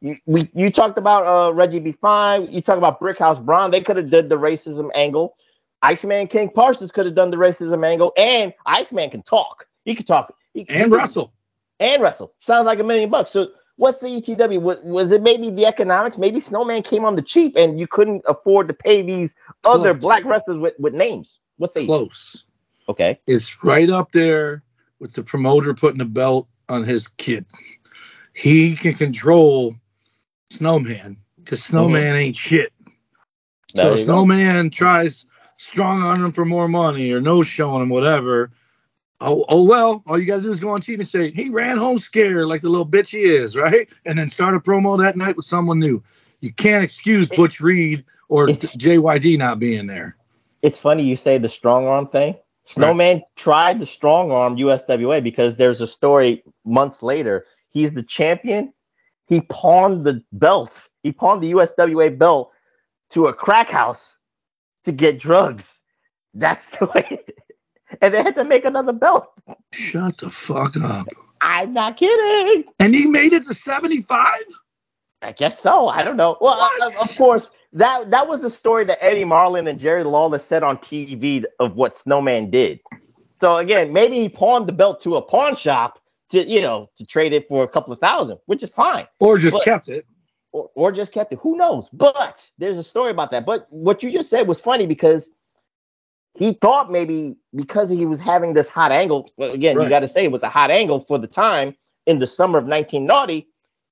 You, 0.00 0.16
we 0.26 0.50
you 0.54 0.70
talked 0.70 0.98
about 0.98 1.24
uh, 1.24 1.52
Reggie 1.52 1.78
B. 1.80 1.92
Fine. 1.92 2.52
You 2.52 2.60
talk 2.60 2.78
about 2.78 3.00
Brickhouse 3.00 3.42
Brown. 3.42 3.70
They 3.70 3.80
could 3.80 3.96
have 3.96 4.10
did 4.10 4.28
the 4.28 4.36
racism 4.38 4.90
angle. 4.94 5.36
Iceman 5.82 6.28
King 6.28 6.50
Parsons 6.50 6.90
could 6.90 7.06
have 7.06 7.14
done 7.14 7.30
the 7.30 7.36
racism 7.36 7.86
angle, 7.86 8.12
and 8.16 8.52
Iceman 8.66 9.10
can 9.10 9.22
talk. 9.22 9.66
He 9.84 9.94
can 9.94 10.06
talk. 10.06 10.34
He, 10.52 10.60
he 10.60 10.68
and 10.68 10.84
can- 10.84 10.90
wrestle. 10.90 11.32
and 11.80 12.02
wrestle. 12.02 12.32
Sounds 12.38 12.66
like 12.66 12.78
a 12.78 12.84
million 12.84 13.10
bucks. 13.10 13.30
So 13.30 13.48
what's 13.76 13.98
the 13.98 14.06
ETW? 14.06 14.60
Was, 14.62 14.80
was 14.82 15.10
it 15.10 15.22
maybe 15.22 15.50
the 15.50 15.66
economics? 15.66 16.16
Maybe 16.16 16.40
Snowman 16.40 16.82
came 16.82 17.04
on 17.04 17.16
the 17.16 17.22
cheap 17.22 17.56
and 17.56 17.78
you 17.78 17.86
couldn't 17.86 18.22
afford 18.26 18.68
to 18.68 18.74
pay 18.74 19.02
these 19.02 19.34
other 19.64 19.92
black 19.94 20.24
wrestlers 20.24 20.58
with, 20.58 20.74
with 20.78 20.94
names. 20.94 21.40
What's 21.58 21.74
the 21.74 21.84
Close. 21.86 22.44
okay? 22.88 23.20
It's 23.26 23.62
right 23.62 23.90
up 23.90 24.12
there 24.12 24.62
with 25.00 25.12
the 25.12 25.22
promoter 25.22 25.74
putting 25.74 25.98
the 25.98 26.04
belt 26.04 26.48
on 26.68 26.82
his 26.82 27.08
kid. 27.08 27.46
He 28.32 28.74
can 28.74 28.94
control 28.94 29.76
Snowman 30.50 31.16
because 31.38 31.62
Snowman 31.62 32.16
ain't 32.16 32.36
shit. 32.36 32.72
There 33.74 33.84
So 33.84 33.96
go. 33.96 33.96
Snowman 33.96 34.70
tries 34.70 35.26
strong 35.56 36.00
on 36.02 36.24
him 36.24 36.32
for 36.32 36.44
more 36.44 36.68
money 36.68 37.10
or 37.12 37.20
no 37.20 37.42
showing 37.42 37.82
him 37.82 37.88
whatever. 37.88 38.50
Oh, 39.20 39.44
oh 39.48 39.62
well, 39.62 40.02
all 40.06 40.18
you 40.18 40.26
gotta 40.26 40.42
do 40.42 40.50
is 40.50 40.60
go 40.60 40.70
on 40.70 40.80
TV 40.80 40.94
and 40.94 41.06
say 41.08 41.30
he 41.30 41.48
ran 41.48 41.78
home 41.78 41.98
scared 41.98 42.46
like 42.46 42.60
the 42.62 42.68
little 42.68 42.86
bitch 42.86 43.10
he 43.10 43.22
is, 43.22 43.56
right? 43.56 43.88
And 44.04 44.18
then 44.18 44.28
start 44.28 44.54
a 44.54 44.60
promo 44.60 44.98
that 44.98 45.16
night 45.16 45.36
with 45.36 45.46
someone 45.46 45.78
new. 45.78 46.02
You 46.40 46.52
can't 46.52 46.84
excuse 46.84 47.28
Butch 47.28 47.60
Reed 47.60 48.04
or 48.28 48.48
It's- 48.48 48.76
JYD 48.76 49.38
not 49.38 49.58
being 49.58 49.86
there. 49.86 50.16
It's 50.62 50.78
funny 50.78 51.02
you 51.04 51.16
say 51.16 51.38
the 51.38 51.48
strong 51.48 51.86
arm 51.86 52.08
thing. 52.08 52.36
Snowman 52.64 53.22
tried 53.36 53.80
the 53.80 53.86
strong 53.86 54.30
arm 54.30 54.56
USWA 54.56 55.22
because 55.22 55.56
there's 55.56 55.82
a 55.82 55.86
story 55.86 56.42
months 56.64 57.02
later. 57.02 57.44
He's 57.70 57.92
the 57.92 58.02
champion. 58.02 58.72
He 59.26 59.40
pawned 59.42 60.04
the 60.04 60.22
belt. 60.32 60.88
He 61.02 61.12
pawned 61.12 61.42
the 61.42 61.52
USWA 61.52 62.16
belt 62.18 62.50
to 63.10 63.26
a 63.26 63.32
crack 63.34 63.70
house 63.70 64.16
to 64.84 64.92
get 64.92 65.18
drugs. 65.18 65.80
That's 66.34 66.70
the 66.78 66.86
way. 66.94 67.20
And 68.00 68.12
they 68.12 68.22
had 68.22 68.34
to 68.36 68.44
make 68.44 68.64
another 68.64 68.92
belt. 68.92 69.28
Shut 69.72 70.18
the 70.18 70.30
fuck 70.30 70.76
up. 70.76 71.06
I'm 71.40 71.72
not 71.72 71.96
kidding. 71.96 72.64
And 72.80 72.94
he 72.94 73.06
made 73.06 73.32
it 73.32 73.44
to 73.46 73.54
75? 73.54 74.40
I 75.22 75.32
guess 75.32 75.58
so. 75.60 75.88
I 75.88 76.02
don't 76.02 76.16
know. 76.16 76.36
Well, 76.40 76.54
uh, 76.54 76.68
What? 76.78 76.82
of, 77.02 77.10
of 77.10 77.16
course, 77.16 77.50
that 77.72 78.10
that 78.10 78.28
was 78.28 78.40
the 78.40 78.50
story 78.50 78.84
that 78.84 79.02
Eddie 79.02 79.24
Marlin 79.24 79.66
and 79.68 79.78
Jerry 79.78 80.04
Lawler 80.04 80.38
said 80.38 80.62
on 80.62 80.76
TV 80.78 81.44
of 81.60 81.76
what 81.76 81.96
Snowman 81.96 82.50
did. 82.50 82.80
So 83.40 83.56
again, 83.56 83.92
maybe 83.92 84.16
he 84.20 84.28
pawned 84.28 84.66
the 84.68 84.72
belt 84.72 85.00
to 85.02 85.16
a 85.16 85.22
pawn 85.22 85.56
shop 85.56 85.98
to 86.34 86.44
you 86.44 86.60
know 86.60 86.90
to 86.96 87.04
trade 87.06 87.32
it 87.32 87.48
for 87.48 87.64
a 87.64 87.68
couple 87.68 87.92
of 87.92 87.98
thousand, 87.98 88.38
which 88.46 88.62
is 88.62 88.70
fine, 88.70 89.06
Or 89.20 89.38
just 89.38 89.54
But- 89.54 89.64
kept 89.64 89.88
it. 89.88 90.06
or, 90.52 90.70
or 90.74 90.92
just 90.92 91.12
kept 91.12 91.32
it. 91.32 91.38
Who 91.40 91.56
knows? 91.56 91.88
But 91.92 92.48
there's 92.58 92.78
a 92.78 92.84
story 92.84 93.10
about 93.10 93.30
that. 93.32 93.44
But 93.46 93.66
what 93.70 94.02
you 94.02 94.10
just 94.12 94.30
said 94.30 94.46
was 94.46 94.60
funny 94.60 94.86
because 94.86 95.30
he 96.36 96.52
thought 96.52 96.90
maybe 96.90 97.36
because 97.54 97.88
he 97.90 98.06
was 98.06 98.20
having 98.20 98.54
this 98.54 98.68
hot 98.68 98.92
angle. 98.92 99.30
Well, 99.36 99.52
again, 99.52 99.80
you 99.80 99.88
got 99.88 100.00
to 100.00 100.08
say 100.08 100.24
it 100.24 100.32
was 100.32 100.42
a 100.42 100.48
hot 100.48 100.70
angle 100.70 101.00
for 101.00 101.18
the 101.18 101.26
time 101.28 101.74
in 102.06 102.18
the 102.18 102.26
summer 102.26 102.58
of 102.58 102.64
1990. 102.66 103.48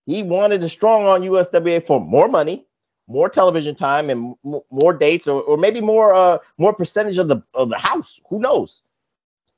He 0.06 0.22
wanted 0.24 0.62
a 0.64 0.68
strong 0.68 1.04
on 1.06 1.22
USWA 1.22 1.80
for 1.84 2.00
more 2.00 2.26
money, 2.28 2.66
more 3.06 3.28
television 3.28 3.76
time, 3.76 4.10
and 4.10 4.34
m- 4.44 4.60
more 4.72 4.92
dates, 4.92 5.28
or, 5.28 5.40
or 5.42 5.56
maybe 5.56 5.80
more 5.80 6.12
uh 6.14 6.38
more 6.58 6.72
percentage 6.74 7.18
of 7.18 7.28
the 7.28 7.40
of 7.54 7.68
the 7.70 7.78
house. 7.78 8.18
Who 8.28 8.40
knows? 8.40 8.82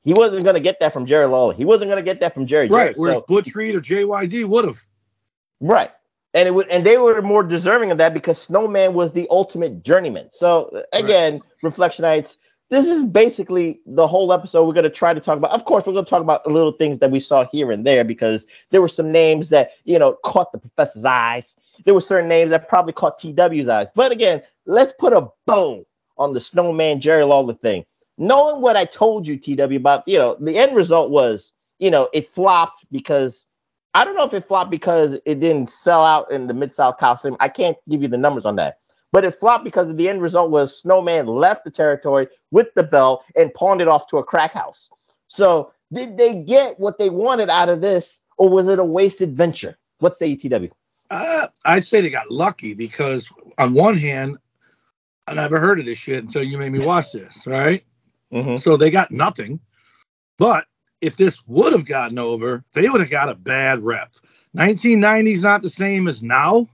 He 0.05 0.13
wasn't 0.13 0.43
going 0.43 0.53
to 0.53 0.61
get 0.61 0.79
that 0.79 0.93
from 0.93 1.05
Jerry 1.07 1.27
Lawler. 1.27 1.55
He 1.55 1.65
wasn't 1.65 1.89
going 1.89 2.03
to 2.03 2.09
get 2.09 2.19
that 2.21 2.33
from 2.33 2.45
Jerry. 2.45 2.67
Right. 2.67 2.83
Jarrett. 2.83 2.97
Whereas 2.97 3.17
So- 3.17 3.25
Butch 3.27 3.53
Reed 3.55 3.75
or 3.75 3.81
JYD 3.81 4.45
would 4.47 4.65
have. 4.65 4.79
Right. 5.59 5.91
And 6.35 6.47
it 6.47 6.51
would, 6.51 6.67
and 6.67 6.85
they 6.85 6.97
were 6.97 7.21
more 7.21 7.43
deserving 7.43 7.91
of 7.91 7.97
that 7.97 8.13
because 8.13 8.39
Snowman 8.41 8.93
was 8.93 9.13
the 9.13 9.25
ultimate 9.31 9.83
journeyman. 9.83 10.29
So 10.31 10.83
again, 10.91 11.41
Reflectionites, 11.63 12.37
this 12.69 12.87
is 12.87 13.03
basically 13.05 13.79
the 13.85 14.05
whole 14.05 14.33
episode. 14.33 14.65
We're 14.65 14.73
going 14.73 14.83
to 14.83 14.89
try 14.89 15.13
to 15.13 15.21
talk 15.21 15.37
about. 15.37 15.51
Of 15.51 15.65
course, 15.65 15.85
we're 15.85 15.93
going 15.93 16.05
to 16.05 16.09
talk 16.09 16.21
about 16.21 16.45
little 16.45 16.73
things 16.73 16.99
that 16.99 17.09
we 17.09 17.19
saw 17.19 17.45
here 17.51 17.71
and 17.71 17.85
there 17.85 18.03
because 18.03 18.45
there 18.71 18.81
were 18.81 18.89
some 18.89 19.11
names 19.11 19.49
that 19.49 19.71
you 19.85 19.97
know 19.97 20.17
caught 20.25 20.51
the 20.51 20.57
professor's 20.57 21.05
eyes. 21.05 21.55
There 21.85 21.93
were 21.93 22.01
certain 22.01 22.27
names 22.27 22.49
that 22.49 22.67
probably 22.67 22.93
caught 22.93 23.17
TW's 23.17 23.69
eyes. 23.69 23.87
But 23.95 24.11
again, 24.11 24.41
let's 24.65 24.91
put 24.91 25.13
a 25.13 25.29
bow 25.45 25.85
on 26.17 26.33
the 26.33 26.39
Snowman 26.39 27.01
Jerry 27.01 27.23
Lawler 27.23 27.53
thing. 27.53 27.85
Knowing 28.17 28.61
what 28.61 28.77
I 28.77 28.85
told 28.85 29.27
you, 29.27 29.37
TW, 29.37 29.75
about 29.75 30.07
you 30.07 30.17
know 30.17 30.37
the 30.39 30.57
end 30.57 30.75
result 30.75 31.11
was 31.11 31.51
you 31.79 31.91
know 31.91 32.09
it 32.13 32.27
flopped 32.27 32.85
because 32.91 33.45
I 33.93 34.03
don't 34.03 34.15
know 34.15 34.23
if 34.23 34.33
it 34.33 34.47
flopped 34.47 34.71
because 34.71 35.13
it 35.25 35.39
didn't 35.39 35.71
sell 35.71 36.03
out 36.03 36.31
in 36.31 36.47
the 36.47 36.53
Mid 36.53 36.73
South 36.73 36.97
Coliseum. 36.97 37.37
I 37.39 37.49
can't 37.49 37.77
give 37.89 38.01
you 38.01 38.07
the 38.07 38.17
numbers 38.17 38.45
on 38.45 38.55
that. 38.57 38.79
But 39.11 39.23
it 39.23 39.31
flopped 39.31 39.63
because 39.63 39.95
the 39.95 40.09
end 40.09 40.21
result 40.21 40.51
was 40.51 40.77
Snowman 40.77 41.27
left 41.27 41.63
the 41.63 41.71
territory 41.71 42.27
with 42.51 42.73
the 42.75 42.83
belt 42.83 43.23
and 43.37 43.53
pawned 43.53 43.79
it 43.79 43.87
off 43.87 44.07
to 44.07 44.17
a 44.17 44.23
crack 44.23 44.51
house. 44.51 44.89
So 45.29 45.71
did 45.93 46.17
they 46.17 46.35
get 46.35 46.77
what 46.79 46.97
they 46.97 47.09
wanted 47.09 47.49
out 47.49 47.69
of 47.69 47.79
this, 47.79 48.19
or 48.37 48.49
was 48.49 48.67
it 48.67 48.79
a 48.79 48.83
wasted 48.83 49.35
venture? 49.35 49.77
What's 49.99 50.19
the 50.19 50.35
ETW? 50.35 50.71
Uh, 51.09 51.47
I'd 51.63 51.85
say 51.85 52.01
they 52.01 52.09
got 52.09 52.29
lucky 52.29 52.73
because, 52.73 53.29
on 53.57 53.73
one 53.73 53.95
hand, 53.95 54.37
I 55.27 55.33
never 55.33 55.59
heard 55.59 55.79
of 55.79 55.85
this 55.85 55.97
shit 55.97 56.21
until 56.21 56.43
you 56.43 56.57
made 56.57 56.71
me 56.71 56.85
watch 56.85 57.13
this, 57.13 57.47
right? 57.47 57.83
Mm-hmm. 58.35 58.57
So 58.57 58.77
they 58.77 58.91
got 58.91 59.11
nothing. 59.11 59.59
But 60.37 60.65
if 61.01 61.17
this 61.17 61.41
would 61.47 61.73
have 61.73 61.85
gotten 61.85 62.19
over, 62.19 62.63
they 62.73 62.89
would 62.89 63.01
have 63.01 63.09
got 63.09 63.29
a 63.29 63.35
bad 63.35 63.81
rep. 63.83 64.11
1990 64.51 65.31
is 65.31 65.43
not 65.43 65.61
the 65.61 65.69
same 65.69 66.07
as 66.07 66.21
now. 66.21 66.67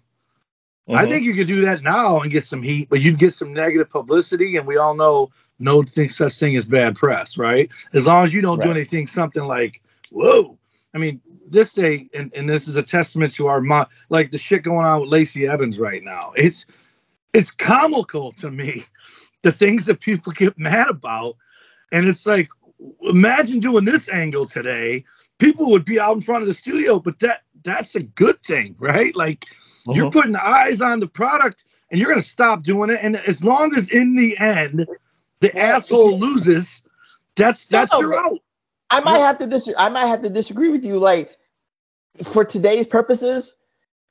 Mm-hmm. 0.89 0.95
I 0.95 1.05
think 1.05 1.23
you 1.23 1.33
could 1.33 1.47
do 1.47 1.61
that 1.61 1.83
now 1.83 2.19
and 2.19 2.31
get 2.31 2.43
some 2.43 2.63
heat, 2.63 2.89
but 2.89 3.01
you'd 3.01 3.19
get 3.19 3.33
some 3.33 3.53
negative 3.53 3.89
publicity, 3.89 4.57
and 4.57 4.67
we 4.67 4.77
all 4.77 4.95
know 4.95 5.31
no 5.59 5.83
thing, 5.83 6.09
such 6.09 6.33
thing 6.33 6.55
as 6.55 6.65
bad 6.65 6.95
press, 6.95 7.37
right? 7.37 7.69
As 7.93 8.07
long 8.07 8.23
as 8.23 8.33
you 8.33 8.41
don't 8.41 8.61
do 8.61 8.71
anything, 8.71 9.07
something 9.07 9.43
like, 9.43 9.81
whoa. 10.11 10.57
I 10.93 10.97
mean, 10.97 11.21
this 11.47 11.71
day, 11.73 12.09
and, 12.13 12.31
and 12.35 12.49
this 12.49 12.67
is 12.67 12.75
a 12.75 12.83
testament 12.83 13.33
to 13.33 13.47
our, 13.47 13.61
mo- 13.61 13.85
like 14.09 14.31
the 14.31 14.37
shit 14.37 14.63
going 14.63 14.85
on 14.85 15.01
with 15.01 15.09
Lacey 15.09 15.47
Evans 15.47 15.79
right 15.79 16.03
now. 16.03 16.33
It's, 16.35 16.65
it's 17.33 17.51
comical 17.51 18.33
to 18.33 18.51
me, 18.51 18.83
the 19.43 19.51
things 19.51 19.85
that 19.85 20.01
people 20.01 20.33
get 20.33 20.57
mad 20.57 20.89
about. 20.89 21.37
And 21.91 22.07
it's 22.07 22.27
like, 22.27 22.49
imagine 23.03 23.61
doing 23.61 23.85
this 23.85 24.09
angle 24.09 24.47
today. 24.47 25.05
People 25.39 25.71
would 25.71 25.85
be 25.85 25.99
out 25.99 26.15
in 26.15 26.21
front 26.21 26.43
of 26.43 26.49
the 26.49 26.55
studio, 26.55 26.99
but 26.99 27.19
that 27.21 27.43
that's 27.63 27.95
a 27.95 28.03
good 28.03 28.43
thing, 28.43 28.75
right? 28.79 29.15
Like 29.15 29.45
you're 29.89 30.07
Mhm. 30.07 30.11
putting 30.11 30.35
eyes 30.37 30.81
on 30.81 31.01
the 31.01 31.07
product 31.07 31.65
and 31.91 31.99
you're 31.99 32.09
gonna 32.09 32.21
stop 32.23 32.63
doing 32.63 32.91
it. 32.91 32.99
And 33.03 33.17
as 33.17 33.43
long 33.43 33.75
as 33.75 33.89
in 33.89 34.15
the 34.17 34.37
end 34.39 34.87
the 35.41 35.51
Well, 35.53 35.63
asshole 35.63 36.19
loses, 36.19 36.83
that's 37.35 37.67
that's 37.67 37.93
No, 37.93 37.99
your 37.99 38.17
out. 38.19 38.39
I 38.91 39.01
might 39.01 39.19
have 39.19 39.39
to 39.39 39.47
dis- 39.47 39.69
I 39.77 39.89
might 39.89 40.07
have 40.07 40.21
to 40.23 40.29
disagree 40.29 40.69
with 40.69 40.85
you. 40.85 40.99
Like 40.99 41.37
for 42.23 42.45
today's 42.45 42.87
purposes, 42.87 43.55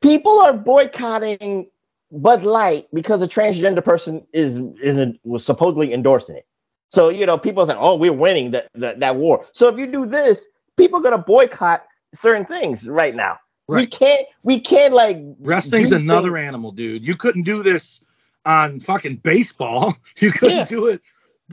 people 0.02 0.40
are 0.40 0.54
boycotting 0.54 1.70
Bud 2.12 2.44
Light 2.44 2.88
because 2.94 3.22
a 3.22 3.28
transgender 3.28 3.84
person 3.84 4.26
is 4.34 4.58
is 4.82 5.16
was 5.24 5.44
supposedly 5.44 5.94
endorsing 5.94 6.36
it. 6.36 6.46
So 6.92 7.08
you 7.08 7.26
know, 7.26 7.38
people 7.38 7.66
say, 7.66 7.74
"Oh, 7.76 7.96
we're 7.96 8.12
winning 8.12 8.50
that 8.52 8.68
that, 8.74 9.00
that 9.00 9.16
war." 9.16 9.46
So 9.52 9.68
if 9.68 9.78
you 9.78 9.86
do 9.86 10.06
this, 10.06 10.46
people 10.76 10.98
are 10.98 11.02
gonna 11.02 11.18
boycott 11.18 11.84
certain 12.14 12.44
things 12.44 12.88
right 12.88 13.14
now. 13.14 13.38
We 13.68 13.86
can't 13.86 14.26
we 14.42 14.58
can't 14.58 14.92
like 14.92 15.18
Wrestling's 15.40 15.92
another 15.92 16.32
things- 16.32 16.46
animal, 16.48 16.72
dude. 16.72 17.04
You 17.06 17.16
couldn't 17.16 17.44
do 17.44 17.62
this 17.62 18.02
on 18.46 18.80
fucking 18.80 19.16
baseball. 19.16 19.94
You 20.18 20.32
couldn't 20.32 20.56
Yeah. 20.56 20.64
do 20.64 20.86
it. 20.86 21.00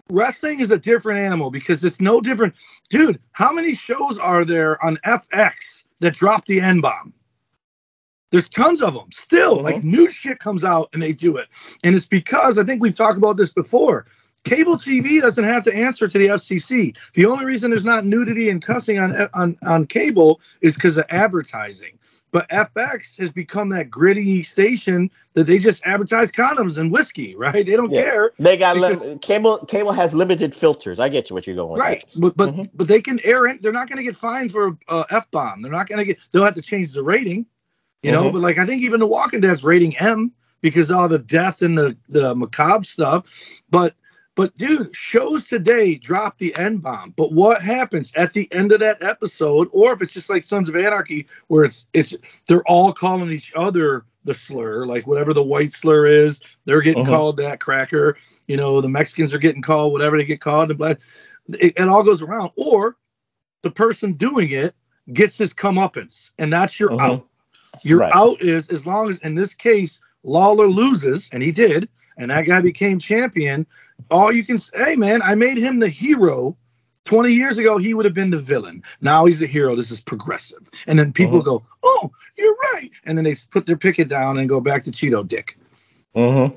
Wrestling 0.09 0.59
is 0.59 0.71
a 0.71 0.77
different 0.77 1.19
animal 1.19 1.49
because 1.51 1.83
it's 1.83 1.99
no 2.01 2.21
different. 2.21 2.55
Dude, 2.89 3.19
how 3.33 3.51
many 3.51 3.73
shows 3.75 4.17
are 4.19 4.43
there 4.45 4.83
on 4.83 4.97
FX 5.05 5.83
that 5.99 6.13
drop 6.15 6.45
the 6.45 6.59
N 6.61 6.81
bomb? 6.81 7.13
There's 8.31 8.49
tons 8.49 8.81
of 8.81 8.93
them 8.93 9.09
still. 9.11 9.57
Mhm. 9.59 9.63
Like 9.63 9.83
new 9.83 10.09
shit 10.09 10.39
comes 10.39 10.63
out 10.63 10.89
and 10.93 11.01
they 11.01 11.13
do 11.13 11.37
it. 11.37 11.47
And 11.83 11.95
it's 11.95 12.05
because 12.07 12.57
I 12.57 12.63
think 12.63 12.81
we've 12.81 12.95
talked 12.95 13.17
about 13.17 13.37
this 13.37 13.53
before. 13.53 14.05
Cable 14.47 14.77
TV 14.77 15.21
doesn't 15.21 15.43
have 15.43 15.63
to 15.65 15.73
answer 15.75 16.07
to 16.07 16.17
the 16.17 16.27
FCC. 16.27 16.95
The 17.13 17.25
only 17.25 17.45
reason 17.45 17.71
there's 17.71 17.85
not 17.85 18.05
nudity 18.05 18.49
and 18.49 18.61
cussing 18.61 18.99
on 18.99 19.15
on 19.33 19.57
on 19.65 19.85
cable 19.85 20.39
is 20.61 20.75
because 20.75 20.97
of 20.97 21.05
advertising. 21.09 21.97
But 22.31 22.49
FX 22.49 23.17
has 23.19 23.31
become 23.31 23.69
that 23.69 23.89
gritty 23.89 24.43
station 24.43 25.09
that 25.33 25.45
they 25.45 25.59
just 25.59 25.81
advertise 25.85 26.29
condoms 26.29 26.77
and 26.77 26.91
whiskey, 26.91 27.35
right? 27.37 27.65
They 27.65 27.75
don't 27.77 27.89
Yeah. 27.91 28.03
care. 28.03 28.31
They 28.37 28.57
got 28.57 28.75
Because- 28.75 29.07
lim- 29.07 29.19
cable. 29.19 29.65
Cable 29.65 29.93
has 29.93 30.13
limited 30.13 30.53
filters. 30.53 30.99
I 30.99 31.07
get 31.07 31.29
you. 31.29 31.35
What 31.35 31.47
you're 31.47 31.55
going 31.55 31.71
with. 31.71 31.79
Right, 31.81 32.03
but 32.17 32.35
but 32.35 32.49
Mhm. 32.55 32.69
but 32.75 32.87
they 32.89 32.99
can 33.01 33.19
air 33.23 33.45
it. 33.45 33.61
They're 33.61 33.71
not 33.71 33.87
going 33.87 33.97
to 33.97 34.03
get 34.03 34.15
fined 34.15 34.51
for 34.51 34.77
uh, 34.89 35.05
f 35.09 35.29
bomb. 35.31 35.61
They're 35.61 35.71
not 35.71 35.87
going 35.87 35.99
to 35.99 36.05
get. 36.05 36.17
They'll 36.31 36.43
have 36.43 36.55
to 36.55 36.61
change 36.61 36.91
the 36.91 37.01
rating, 37.03 37.45
you 38.03 38.11
know. 38.11 38.25
Mhm. 38.29 38.33
But 38.33 38.41
like 38.41 38.57
I 38.57 38.65
think 38.65 38.81
even 38.83 38.99
The 38.99 39.07
Walking 39.07 39.39
Dead's 39.39 39.63
rating 39.63 39.95
M 39.97 40.31
because 40.59 40.89
of 40.91 40.97
all 40.97 41.07
the 41.07 41.19
death 41.19 41.61
and 41.61 41.77
the 41.77 41.95
the 42.09 42.35
macabre 42.35 42.83
stuff. 42.83 43.23
But 43.69 43.93
but 44.37 44.55
dude, 44.55 44.95
shows 44.95 45.47
today 45.47 45.95
drop 45.95 46.37
the 46.37 46.55
N 46.55 46.77
bomb. 46.77 47.09
But 47.17 47.33
what 47.33 47.61
happens 47.61 48.13
at 48.15 48.33
the 48.33 48.47
end 48.53 48.71
of 48.71 48.79
that 48.81 49.01
episode, 49.01 49.67
or 49.71 49.91
if 49.91 50.01
it's 50.01 50.13
just 50.13 50.29
like 50.29 50.45
Sons 50.45 50.69
of 50.69 50.75
Anarchy, 50.75 51.25
where 51.47 51.63
it's 51.65 51.87
it's 51.91 52.13
they're 52.47 52.63
all 52.67 52.93
calling 52.93 53.31
each 53.31 53.51
other 53.55 54.05
the 54.25 54.35
slur, 54.35 54.85
like 54.85 55.07
whatever 55.07 55.33
the 55.33 55.43
white 55.43 55.71
slur 55.71 56.05
is, 56.05 56.39
they're 56.65 56.81
getting 56.81 57.03
Mhm. 57.03 57.07
called 57.07 57.37
that 57.37 57.59
cracker. 57.59 58.15
You 58.47 58.57
know, 58.57 58.79
the 58.79 58.87
Mexicans 58.87 59.33
are 59.33 59.39
getting 59.39 59.63
called 59.63 59.91
whatever 59.91 60.17
they 60.17 60.25
get 60.25 60.39
called. 60.39 60.69
The 60.69 60.75
black, 60.75 60.99
it, 61.59 61.73
it 61.75 61.87
all 61.89 62.03
goes 62.03 62.21
around. 62.21 62.51
Or 62.55 62.95
the 63.63 63.71
person 63.71 64.13
doing 64.13 64.51
it 64.51 64.75
gets 65.13 65.39
his 65.39 65.51
comeuppance, 65.53 66.29
and 66.37 66.53
that's 66.53 66.79
your 66.79 66.91
Mhm. 66.91 67.01
out. 67.01 67.27
Your 67.81 67.99
Right. 68.01 68.13
out 68.13 68.39
is 68.39 68.69
as 68.69 68.85
long 68.85 69.09
as 69.09 69.17
in 69.19 69.33
this 69.33 69.55
case 69.55 69.99
Lawler 70.23 70.67
loses, 70.69 71.27
and 71.31 71.41
he 71.41 71.51
did, 71.51 71.89
and 72.17 72.31
that 72.31 72.43
guy 72.45 72.61
became 72.61 72.99
champion. 72.99 73.65
All 74.11 74.31
you 74.31 74.43
can 74.43 74.57
say, 74.57 74.71
hey 74.77 74.95
man, 74.95 75.21
I 75.21 75.35
made 75.35 75.57
him 75.57 75.79
the 75.79 75.89
hero. 75.89 76.55
20 77.05 77.31
years 77.31 77.57
ago, 77.57 77.77
he 77.77 77.93
would 77.93 78.03
have 78.03 78.13
been 78.13 78.31
the 78.31 78.37
villain. 78.37 78.83
Now 78.99 79.25
he's 79.25 79.41
a 79.41 79.47
hero. 79.47 79.75
This 79.77 79.91
is 79.91 80.01
progressive. 80.01 80.69
And 80.87 80.99
then 80.99 81.13
people 81.13 81.41
Mhm. 81.41 81.45
go, 81.45 81.65
oh, 81.83 82.11
you're 82.37 82.57
right. 82.73 82.89
And 83.05 83.17
then 83.17 83.23
they 83.23 83.33
put 83.49 83.65
their 83.65 83.77
picket 83.77 84.09
down 84.09 84.37
and 84.37 84.49
go 84.49 84.59
back 84.59 84.83
to 84.83 84.91
Cheeto 84.91 85.25
Dick. 85.25 85.57
Mm-hmm. 86.17 86.53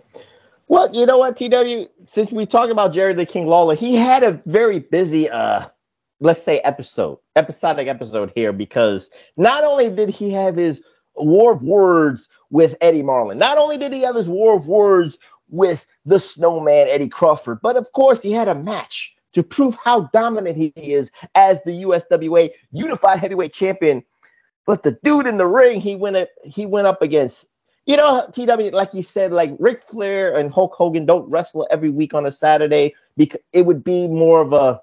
Well, 0.67 0.89
you 0.93 1.07
know 1.07 1.19
what, 1.19 1.37
TW? 1.37 1.89
Since 2.05 2.33
we 2.33 2.47
talk 2.47 2.71
about 2.71 2.93
Jerry 2.93 3.13
the 3.13 3.27
King 3.27 3.47
Lawler, 3.47 3.75
he 3.77 3.95
had 3.95 4.23
a 4.25 4.41
very 4.47 4.81
busy, 4.81 5.29
uh, 5.31 5.67
let's 6.21 6.43
say, 6.43 6.59
episode, 6.61 7.19
episodic 7.37 7.87
episode 7.89 8.33
here 8.35 8.53
because 8.53 9.11
not 9.37 9.63
only 9.65 9.91
did 9.91 10.11
he 10.11 10.31
have 10.31 10.57
his 10.57 10.83
war 11.17 11.53
of 11.53 11.63
words 11.63 12.29
with 12.51 12.77
Eddie 12.81 13.03
Marlin, 13.03 13.39
not 13.39 13.59
only 13.59 13.79
did 13.79 13.93
he 13.93 14.01
have 14.03 14.17
his 14.17 14.29
war 14.29 14.57
of 14.57 14.67
words 14.67 15.19
with 15.51 15.87
the 16.05 16.19
Snowman 16.19 16.89
Eddie 16.89 17.09
Crawford, 17.09 17.61
but 17.63 17.77
of 17.77 17.93
course 17.93 18.23
he 18.23 18.33
had 18.33 18.49
a 18.49 18.55
match 18.55 19.15
to 19.33 19.43
prove 19.43 19.77
how 19.77 20.03
dominant 20.13 20.57
he 20.57 20.73
is 20.77 21.11
as 21.35 21.63
the 21.63 21.83
USWA 21.85 22.51
Unified 22.73 23.21
Heavyweight 23.21 23.53
Champion. 23.53 24.03
But 24.67 24.83
the 24.83 24.99
dude 25.05 25.27
in 25.27 25.37
the 25.37 25.47
ring, 25.47 25.81
he 25.81 25.95
went 25.97 26.17
up, 26.17 26.29
he 26.45 26.67
went 26.67 26.87
up 26.87 27.01
against 27.03 27.47
you 27.87 27.97
know, 27.97 28.29
TW, 28.33 28.73
like 28.73 28.95
you 28.95 29.03
said, 29.03 29.33
like 29.33 29.53
Ric 29.59 29.83
Flair 29.83 30.37
and 30.37 30.53
Hulk 30.53 30.75
Hogan 30.75 31.07
don't 31.07 31.29
wrestle 31.29 31.67
every 31.71 31.91
week 31.91 32.15
on 32.15 32.27
a 32.27 32.31
Saturday 32.31 32.95
because 33.17 33.41
it 33.53 33.67
would 33.67 33.83
be 33.83 34.07
more 34.07 34.41
of 34.43 34.53
a, 34.53 34.81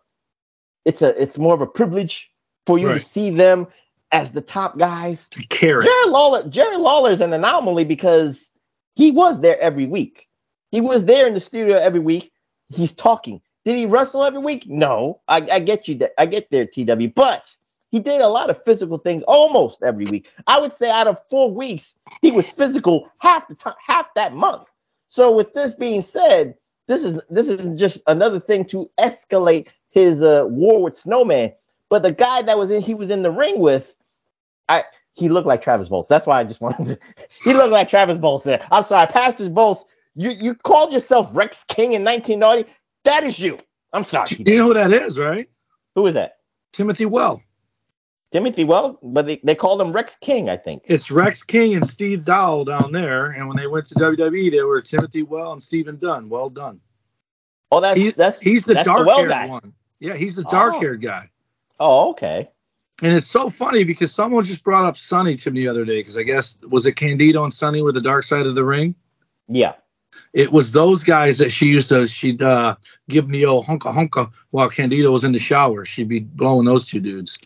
it's 0.83 1.01
a, 1.01 1.19
it's 1.21 1.37
more 1.37 1.53
of 1.53 1.61
a 1.61 1.67
privilege 1.67 2.29
for 2.65 2.77
you 2.77 2.87
Right. 2.87 2.99
to 2.99 3.05
see 3.05 3.29
them 3.29 3.67
as 4.11 4.31
the 4.31 4.41
top 4.41 4.77
guys. 4.77 5.29
Carrot. 5.49 5.85
Jerry 5.85 6.07
Lawler, 6.09 6.49
Jerry 6.49 6.77
Lawler 6.77 7.11
is 7.11 7.21
an 7.21 7.31
anomaly 7.31 7.85
because 7.85 8.49
he 8.95 9.11
was 9.11 9.39
there 9.39 9.59
every 9.61 9.85
week. 9.85 10.26
He 10.71 10.81
was 10.81 11.05
there 11.05 11.27
in 11.27 11.33
the 11.33 11.39
studio 11.39 11.77
every 11.77 11.99
week. 11.99 12.31
He's 12.69 12.91
talking. 12.93 13.41
Did 13.65 13.77
he 13.77 13.85
wrestle 13.85 14.23
every 14.23 14.39
week? 14.39 14.65
No. 14.67 15.21
I, 15.27 15.37
I 15.51 15.59
get 15.59 15.87
you. 15.87 15.95
That 15.95 16.13
I 16.17 16.25
get 16.25 16.49
there, 16.51 16.65
TW. 16.65 17.13
But 17.13 17.55
he 17.91 17.99
did 17.99 18.21
a 18.21 18.27
lot 18.27 18.49
of 18.49 18.63
physical 18.65 18.97
things 18.97 19.23
almost 19.27 19.81
every 19.83 20.05
week. 20.05 20.29
I 20.47 20.59
would 20.59 20.73
say 20.73 20.89
out 20.89 21.07
of 21.07 21.21
four 21.29 21.51
weeks, 21.51 21.95
he 22.21 22.31
was 22.31 22.49
physical 22.49 23.09
half 23.19 23.47
the 23.47 23.55
time, 23.55 23.75
half 23.85 24.13
that 24.15 24.33
month. 24.33 24.67
So 25.09 25.31
with 25.31 25.53
this 25.53 25.73
being 25.73 26.03
said, 26.03 26.55
this 26.87 27.03
is 27.03 27.19
this 27.29 27.47
is 27.47 27.79
just 27.79 28.01
another 28.07 28.39
thing 28.39 28.65
to 28.65 28.89
escalate 28.99 29.67
his 29.89 30.21
uh, 30.21 30.45
war 30.47 30.81
with 30.81 30.97
Snowman. 30.97 31.53
But 31.89 32.03
the 32.03 32.11
guy 32.11 32.41
that 32.41 32.57
was 32.57 32.71
in 32.71 32.81
he 32.81 32.93
was 32.93 33.09
in 33.09 33.21
the 33.21 33.31
ring 33.31 33.59
with, 33.59 33.93
I 34.69 34.83
he 35.13 35.29
looked 35.29 35.47
like 35.47 35.61
Travis 35.61 35.89
Bolts. 35.89 36.09
That's 36.09 36.27
why 36.27 36.39
I 36.39 36.43
just 36.43 36.61
wanted 36.61 36.87
to. 36.87 36.99
He 37.43 37.53
looked 37.53 37.71
like 37.71 37.87
Travis 37.87 38.17
Bolts. 38.17 38.47
I'm 38.71 38.83
sorry, 38.83 39.07
Pastors 39.07 39.49
Bolts. 39.49 39.85
You 40.17 40.31
you 40.31 40.55
called 40.55 40.91
yourself 40.91 41.29
Rex 41.31 41.63
King 41.65 41.93
in 41.93 42.03
1990. 42.03 42.69
That 43.05 43.23
is 43.23 43.39
you. 43.39 43.59
I'm 43.93 44.03
sorry. 44.03 44.27
You 44.39 44.57
know 44.57 44.67
who 44.67 44.73
that 44.73 44.91
is, 44.91 45.17
right? 45.17 45.49
Who 45.95 46.05
is 46.07 46.15
that? 46.15 46.39
Timothy 46.73 47.05
Well. 47.05 47.41
Timothy 48.31 48.65
Wells, 48.65 48.97
but 49.01 49.25
they, 49.25 49.39
they 49.43 49.55
called 49.55 49.79
him 49.79 49.93
Rex 49.93 50.17
King, 50.19 50.49
I 50.49 50.57
think. 50.57 50.83
It's 50.85 51.09
Rex 51.09 51.43
King 51.43 51.75
and 51.75 51.87
Steve 51.87 52.25
Dowell 52.25 52.65
down 52.65 52.91
there. 52.91 53.27
And 53.27 53.47
when 53.47 53.55
they 53.55 53.67
went 53.67 53.85
to 53.85 53.95
WWE, 53.95 54.51
they 54.51 54.61
were 54.63 54.81
Timothy 54.81 55.23
Well 55.23 55.53
and 55.53 55.63
Stephen 55.63 55.97
Dunn. 55.97 56.27
Well 56.27 56.49
done. 56.49 56.81
Oh, 57.71 57.79
that's 57.79 57.97
He- 57.97 58.11
that's 58.11 58.39
He's 58.39 58.65
the 58.65 58.75
dark 58.75 59.07
well 59.07 59.19
haired 59.19 59.29
guy. 59.29 59.47
one. 59.47 59.73
Yeah, 59.99 60.15
he's 60.15 60.35
the 60.35 60.43
oh. 60.45 60.49
dark 60.49 60.75
haired 60.75 61.01
guy. 61.01 61.29
Oh, 61.79 62.09
okay. 62.11 62.49
And 63.01 63.13
it's 63.13 63.27
so 63.27 63.49
funny 63.49 63.83
because 63.83 64.13
someone 64.13 64.43
just 64.43 64.63
brought 64.63 64.85
up 64.85 64.97
Sunny 64.97 65.35
to 65.35 65.51
me 65.51 65.61
the 65.61 65.67
other 65.67 65.85
day 65.85 65.99
because 65.99 66.17
I 66.17 66.23
guess 66.23 66.57
was 66.67 66.85
it 66.85 66.93
Candido 66.93 67.43
and 67.43 67.53
Sunny 67.53 67.81
were 67.81 67.91
the 67.91 68.01
dark 68.01 68.23
side 68.23 68.45
of 68.45 68.55
the 68.55 68.63
ring. 68.63 68.95
Yeah. 69.47 69.75
It 70.33 70.51
was 70.51 70.71
those 70.71 71.03
guys 71.03 71.37
that 71.39 71.51
she 71.51 71.67
used 71.67 71.89
to 71.89 72.05
she'd 72.07 72.41
uh, 72.41 72.75
give 73.09 73.27
me 73.27 73.45
old 73.45 73.65
hunka 73.65 73.93
hunka 73.93 74.31
while 74.51 74.69
Candido 74.69 75.11
was 75.11 75.23
in 75.23 75.31
the 75.31 75.39
shower. 75.39 75.85
She'd 75.85 76.09
be 76.09 76.19
blowing 76.19 76.65
those 76.65 76.87
two 76.87 76.99
dudes 76.99 77.37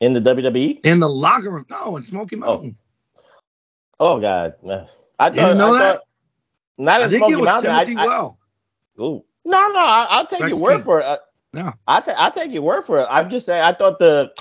In 0.00 0.12
the 0.14 0.20
WWE? 0.20 0.80
in 0.84 1.00
the 1.00 1.08
locker 1.08 1.50
room. 1.50 1.66
No, 1.70 1.96
in 1.96 2.02
Smoky 2.02 2.36
Mountain. 2.36 2.76
Oh 4.00 4.20
God. 4.20 4.54
Uh, 4.66 4.84
I 5.18 5.28
You 5.28 5.32
didn't 5.34 5.58
know 5.58 5.74
I 5.74 5.78
that? 5.78 5.94
thought- 5.96 6.04
Not 6.78 7.00
I 7.00 7.04
in 7.04 7.10
think 7.10 7.20
Smoky 7.20 7.32
it 7.32 7.36
was 7.40 7.46
Mountain. 7.46 7.70
Timothy 7.86 7.96
I, 7.96 8.02
I, 8.02 8.06
Well. 8.06 8.38
Ooh. 9.00 9.24
No, 9.44 9.68
no, 9.72 9.78
I, 9.80 10.06
I'll 10.10 10.26
take 10.26 10.40
your 10.48 10.58
word 10.58 10.84
for 10.84 11.00
it. 11.00 11.04
Uh, 11.06 11.18
Yeah. 11.54 11.72
I'll, 11.86 12.02
ta- 12.02 12.14
I'll 12.16 12.30
take 12.30 12.52
your 12.52 12.62
word 12.62 12.84
for 12.84 13.00
it. 13.00 13.06
I'm 13.10 13.30
just 13.30 13.46
saying, 13.46 13.62
I 13.62 13.72
thought 13.72 13.98
the 13.98 14.32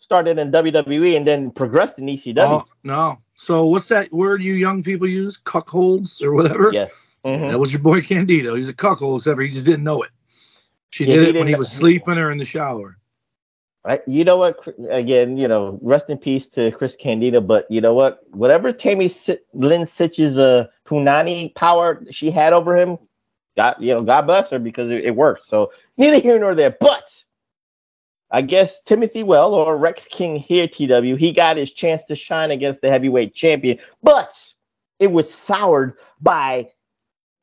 started 0.00 0.38
in 0.38 0.50
WWE 0.52 1.16
and 1.16 1.26
then 1.26 1.50
progressed 1.50 1.98
in 1.98 2.06
ECW. 2.06 2.38
Oh, 2.38 2.64
no. 2.84 3.18
So 3.34 3.66
what's 3.66 3.88
that 3.88 4.12
word 4.12 4.42
you 4.42 4.54
young 4.54 4.82
people 4.82 5.08
use? 5.08 5.38
Cuckolds 5.38 6.22
or 6.22 6.32
whatever? 6.32 6.70
yes. 6.72 6.90
Mhm. 7.26 7.50
That 7.50 7.58
was 7.58 7.72
your 7.72 7.82
boy 7.82 8.02
Candido. 8.02 8.54
He's 8.54 8.68
a 8.68 8.74
cuckold, 8.74 9.20
except 9.20 9.40
he 9.40 9.48
just 9.48 9.66
didn't 9.66 9.84
know 9.84 10.02
it. 10.02 10.10
She 10.90 11.04
Yeah, 11.04 11.14
did 11.14 11.34
it 11.34 11.38
when 11.40 11.48
he 11.48 11.56
was 11.56 11.70
sleeping 11.72 12.18
or 12.18 12.30
in 12.30 12.38
the 12.38 12.44
shower. 12.44 12.98
You 14.06 14.24
know 14.24 14.36
what? 14.36 14.66
Again, 14.90 15.36
you 15.36 15.46
know, 15.46 15.78
rest 15.82 16.08
in 16.10 16.18
peace 16.18 16.46
to 16.48 16.72
Chris 16.72 16.96
Candido. 16.96 17.40
But 17.40 17.70
you 17.70 17.80
know 17.80 17.94
what? 17.94 18.22
Whatever 18.30 18.72
Tammy 18.72 19.08
Si- 19.08 19.38
Lynn 19.52 19.86
Sytch's 19.86 20.38
uh, 20.38 20.66
Punani 20.84 21.54
power 21.54 22.02
she 22.10 22.30
had 22.30 22.52
over 22.52 22.76
him, 22.76 22.98
God, 23.56 23.76
you 23.78 23.94
know, 23.94 24.02
God 24.02 24.22
bless 24.22 24.50
her 24.50 24.58
because 24.58 24.90
it, 24.90 25.04
it 25.04 25.14
worked. 25.16 25.44
So 25.44 25.72
neither 25.98 26.18
here 26.18 26.38
nor 26.38 26.54
there. 26.54 26.76
But 26.80 27.24
I 28.30 28.42
guess 28.42 28.80
Timothy 28.82 29.22
Well 29.22 29.54
or 29.54 29.76
Rex 29.76 30.08
King 30.08 30.36
here, 30.36 30.66
TW, 30.66 31.16
he 31.16 31.32
got 31.32 31.56
his 31.56 31.72
chance 31.72 32.02
to 32.04 32.16
shine 32.16 32.50
against 32.50 32.80
the 32.80 32.90
heavyweight 32.90 33.34
champion, 33.34 33.78
but 34.02 34.52
it 34.98 35.12
was 35.12 35.32
soured 35.32 35.94
by 36.20 36.68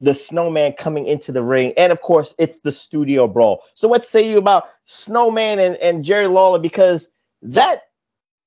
the 0.04 0.14
snowman 0.14 0.74
coming 0.74 1.08
into 1.08 1.32
the 1.32 1.42
ring. 1.42 1.74
And 1.78 1.92
of 1.92 2.02
course, 2.02 2.36
it's 2.38 2.60
the 2.60 2.74
studio 2.74 3.26
brawl. 3.26 3.64
So 3.74 3.88
what 3.88 4.06
say 4.06 4.30
you 4.30 4.38
about 4.38 4.66
Snowman 4.86 5.60
and, 5.60 5.78
and 5.78 6.04
Jerry 6.04 6.28
Lawler? 6.28 6.60
Because 6.60 7.08
that 7.42 7.84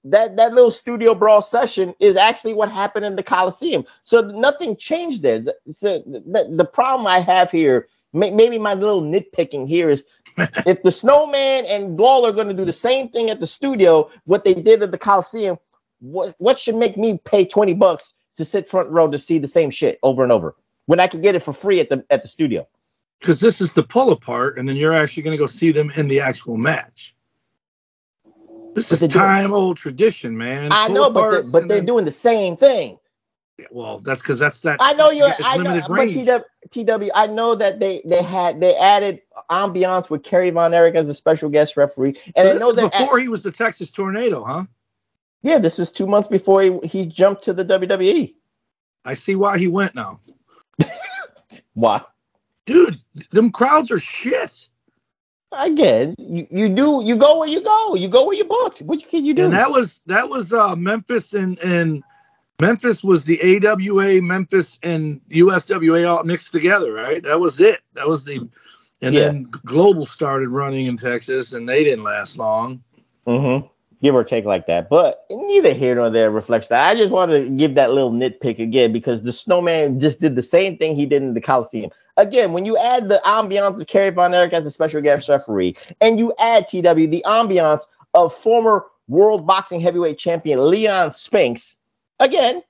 that 0.05 0.37
that 0.37 0.53
little 0.53 0.71
studio 0.71 1.15
brawl 1.15 1.41
session 1.41 1.95
is 1.99 2.15
actually 2.15 2.53
what 2.53 2.71
happened 2.71 3.07
in 3.07 3.17
the 3.17 3.23
Coliseum. 3.23 3.87
So 4.05 4.21
nothing 4.21 4.77
changed 4.77 5.23
there. 5.23 5.41
The, 5.41 5.57
so 5.73 6.03
the, 6.07 6.47
the 6.55 6.65
problem 6.67 7.07
I 7.07 7.21
have 7.21 7.51
here, 7.51 7.89
may, 8.13 8.31
maybe 8.31 8.59
my 8.59 8.75
little 8.75 9.01
nitpicking 9.01 9.67
here 9.67 9.89
is 9.89 10.05
if 10.37 10.83
the 10.83 10.93
Snowman 10.93 11.65
and 11.65 11.99
Lawler 11.99 12.29
are 12.29 12.35
going 12.35 12.49
to 12.49 12.55
do 12.55 12.67
the 12.67 12.73
same 12.73 13.09
thing 13.09 13.31
at 13.31 13.41
the 13.41 13.47
studio, 13.47 14.11
what 14.27 14.45
they 14.45 14.53
did 14.53 14.83
at 14.83 14.91
the 14.91 14.99
Coliseum, 14.99 15.57
what 16.01 16.35
what 16.37 16.59
should 16.59 16.77
make 16.77 16.99
me 16.99 17.19
pay 17.25 17.47
20 17.47 17.73
bucks 17.73 18.13
to 18.37 18.45
sit 18.45 18.69
front 18.69 18.91
row 18.91 19.11
to 19.11 19.19
see 19.19 19.39
the 19.39 19.49
same 19.49 19.71
shit 19.71 19.99
over 20.03 20.23
and 20.23 20.31
over 20.31 20.55
when 20.87 20.99
I 21.01 21.07
could 21.07 21.23
get 21.23 21.35
it 21.35 21.41
for 21.41 21.53
free 21.53 21.81
at 21.81 21.89
the 21.91 22.05
at 22.11 22.23
the 22.23 22.29
studio? 22.29 22.67
Because 23.21 23.41
this 23.41 23.61
is 23.61 23.73
the 23.73 23.83
pull 23.83 24.11
apart, 24.13 24.59
and 24.59 24.69
then 24.69 24.77
you're 24.77 24.93
actually 24.93 25.23
going 25.23 25.37
to 25.37 25.43
go 25.43 25.47
see 25.47 25.73
them 25.73 25.91
in 25.97 26.07
the 26.09 26.21
actual 26.21 26.57
match. 26.57 27.15
This 28.75 28.91
But 28.91 29.03
is 29.03 29.13
time 29.13 29.53
old 29.55 29.79
tradition, 29.79 30.37
man. 30.37 30.69
I 30.71 30.89
know, 30.89 31.09
but 31.11 31.31
they, 31.45 31.51
but 31.51 31.69
they're 31.69 31.79
then- 31.79 31.87
doing 31.87 32.05
the 32.05 32.13
same 32.13 32.57
thing. 32.59 32.99
well, 33.71 34.01
that's 34.01 34.21
because 34.21 34.39
that's 34.39 34.61
that. 34.63 34.77
I 34.81 34.93
know 34.93 35.11
you're. 35.11 35.33
I 35.43 35.57
know, 35.57 35.63
limited 35.71 35.85
but 35.89 35.95
range. 35.95 36.27
TW, 36.27 36.85
TW, 36.85 37.11
I 37.15 37.27
know 37.27 37.55
that 37.55 37.81
they 37.81 38.03
they 38.05 38.23
had 38.23 38.61
they 38.61 38.77
added 38.77 39.23
ambiance 39.51 40.11
with 40.11 40.23
Kerry 40.23 40.51
Von 40.51 40.75
Erich 40.75 40.95
as 40.95 41.09
a 41.09 41.15
special 41.15 41.49
guest 41.49 41.77
referee, 41.79 42.19
and 42.37 42.47
So 42.49 42.51
I 42.51 42.59
know 42.59 42.71
is 42.71 42.77
that 42.77 42.93
before 42.93 43.19
he 43.19 43.29
was 43.29 43.43
the 43.43 43.51
Texas 43.51 43.91
Tornado, 43.91 44.45
huh? 44.45 44.65
yeah, 45.41 45.57
this 45.59 45.79
is 45.79 45.91
two 45.91 46.07
months 46.07 46.29
before 46.29 46.61
he, 46.61 46.79
he 46.85 47.07
jumped 47.07 47.45
to 47.45 47.55
the. 47.55 47.65
WWE. 47.65 48.35
I 49.07 49.15
see 49.15 49.37
why 49.37 49.57
he 49.57 49.69
went 49.69 49.95
now. 49.95 50.21
Why? 51.77 52.03
dude, 52.67 53.01
them 53.31 53.51
crowds 53.51 53.91
are 53.91 54.01
shit. 54.01 54.69
Again, 55.53 56.17
you, 56.19 56.47
you 56.51 56.69
do 56.69 57.03
you 57.05 57.17
go 57.17 57.39
where 57.39 57.49
you 57.49 57.63
go. 57.63 57.95
You 57.95 58.09
go 58.09 58.27
where 58.27 58.37
you 58.37 58.45
booked. 58.45 58.83
What 58.83 59.09
can 59.09 59.25
you 59.25 59.33
do? 59.33 59.45
And 59.45 59.55
that 59.55 59.71
was 59.71 60.01
that 60.07 60.29
was 60.29 60.53
uh, 60.53 60.75
Memphis 60.75 61.33
and 61.33 61.59
and 61.61 62.03
Memphis 62.61 63.05
was 63.05 63.25
the 63.25 63.41
AWA, 63.65 64.21
Memphis 64.21 64.79
and 64.83 65.21
USWA 65.31 66.09
all 66.09 66.25
mixed 66.25 66.53
together, 66.53 66.93
right? 66.93 67.23
That 67.23 67.39
was 67.39 67.61
it. 67.61 67.81
That 67.95 68.09
was 68.09 68.25
the, 68.25 68.49
and 69.03 69.15
Yeah. 69.15 69.27
then 69.29 69.43
Global 69.65 70.07
started 70.07 70.49
running 70.49 70.87
in 70.87 70.97
Texas, 70.97 71.53
and 71.53 71.69
they 71.69 71.85
didn't 71.85 72.05
last 72.05 72.39
long. 72.39 72.83
Mm-hmm. 73.27 73.67
Give 74.03 74.15
or 74.15 74.25
take 74.25 74.45
like 74.45 74.67
that. 74.67 74.91
But 74.91 75.25
neither 75.31 75.73
here 75.73 75.95
nor 75.95 76.11
there 76.11 76.31
reflects 76.31 76.69
that. 76.69 76.87
I 76.87 76.95
just 76.95 77.11
want 77.11 77.31
to 77.31 77.49
give 77.49 77.75
that 77.77 77.93
little 77.93 78.13
nitpick 78.13 78.59
again 78.59 78.93
because 78.93 79.23
the 79.23 79.33
snowman 79.33 80.01
just 80.01 80.21
did 80.21 80.37
the 80.37 80.43
same 80.43 80.77
thing 80.77 80.95
he 80.95 81.07
did 81.07 81.23
in 81.23 81.35
the 81.35 81.41
Coliseum. 81.41 81.91
Again, 82.19 82.53
when 82.53 82.65
you 82.67 82.77
add 82.77 83.09
the 83.09 83.21
ambiance 83.25 83.81
of 83.81 83.87
Kerry 83.87 84.11
Von 84.11 84.35
Erich 84.35 84.53
as 84.53 84.67
a 84.67 84.71
special 84.71 85.01
guest 85.01 85.29
referee, 85.29 85.77
and 86.01 86.19
you 86.19 86.35
add 86.39 86.69
TW 86.69 87.09
the 87.09 87.23
ambiance 87.27 87.87
of 88.15 88.35
former 88.35 88.87
world 89.09 89.47
boxing 89.47 89.81
heavyweight 89.81 90.19
champion 90.19 90.71
Leon 90.71 91.11
Spinks, 91.11 91.77
again, 92.21 92.63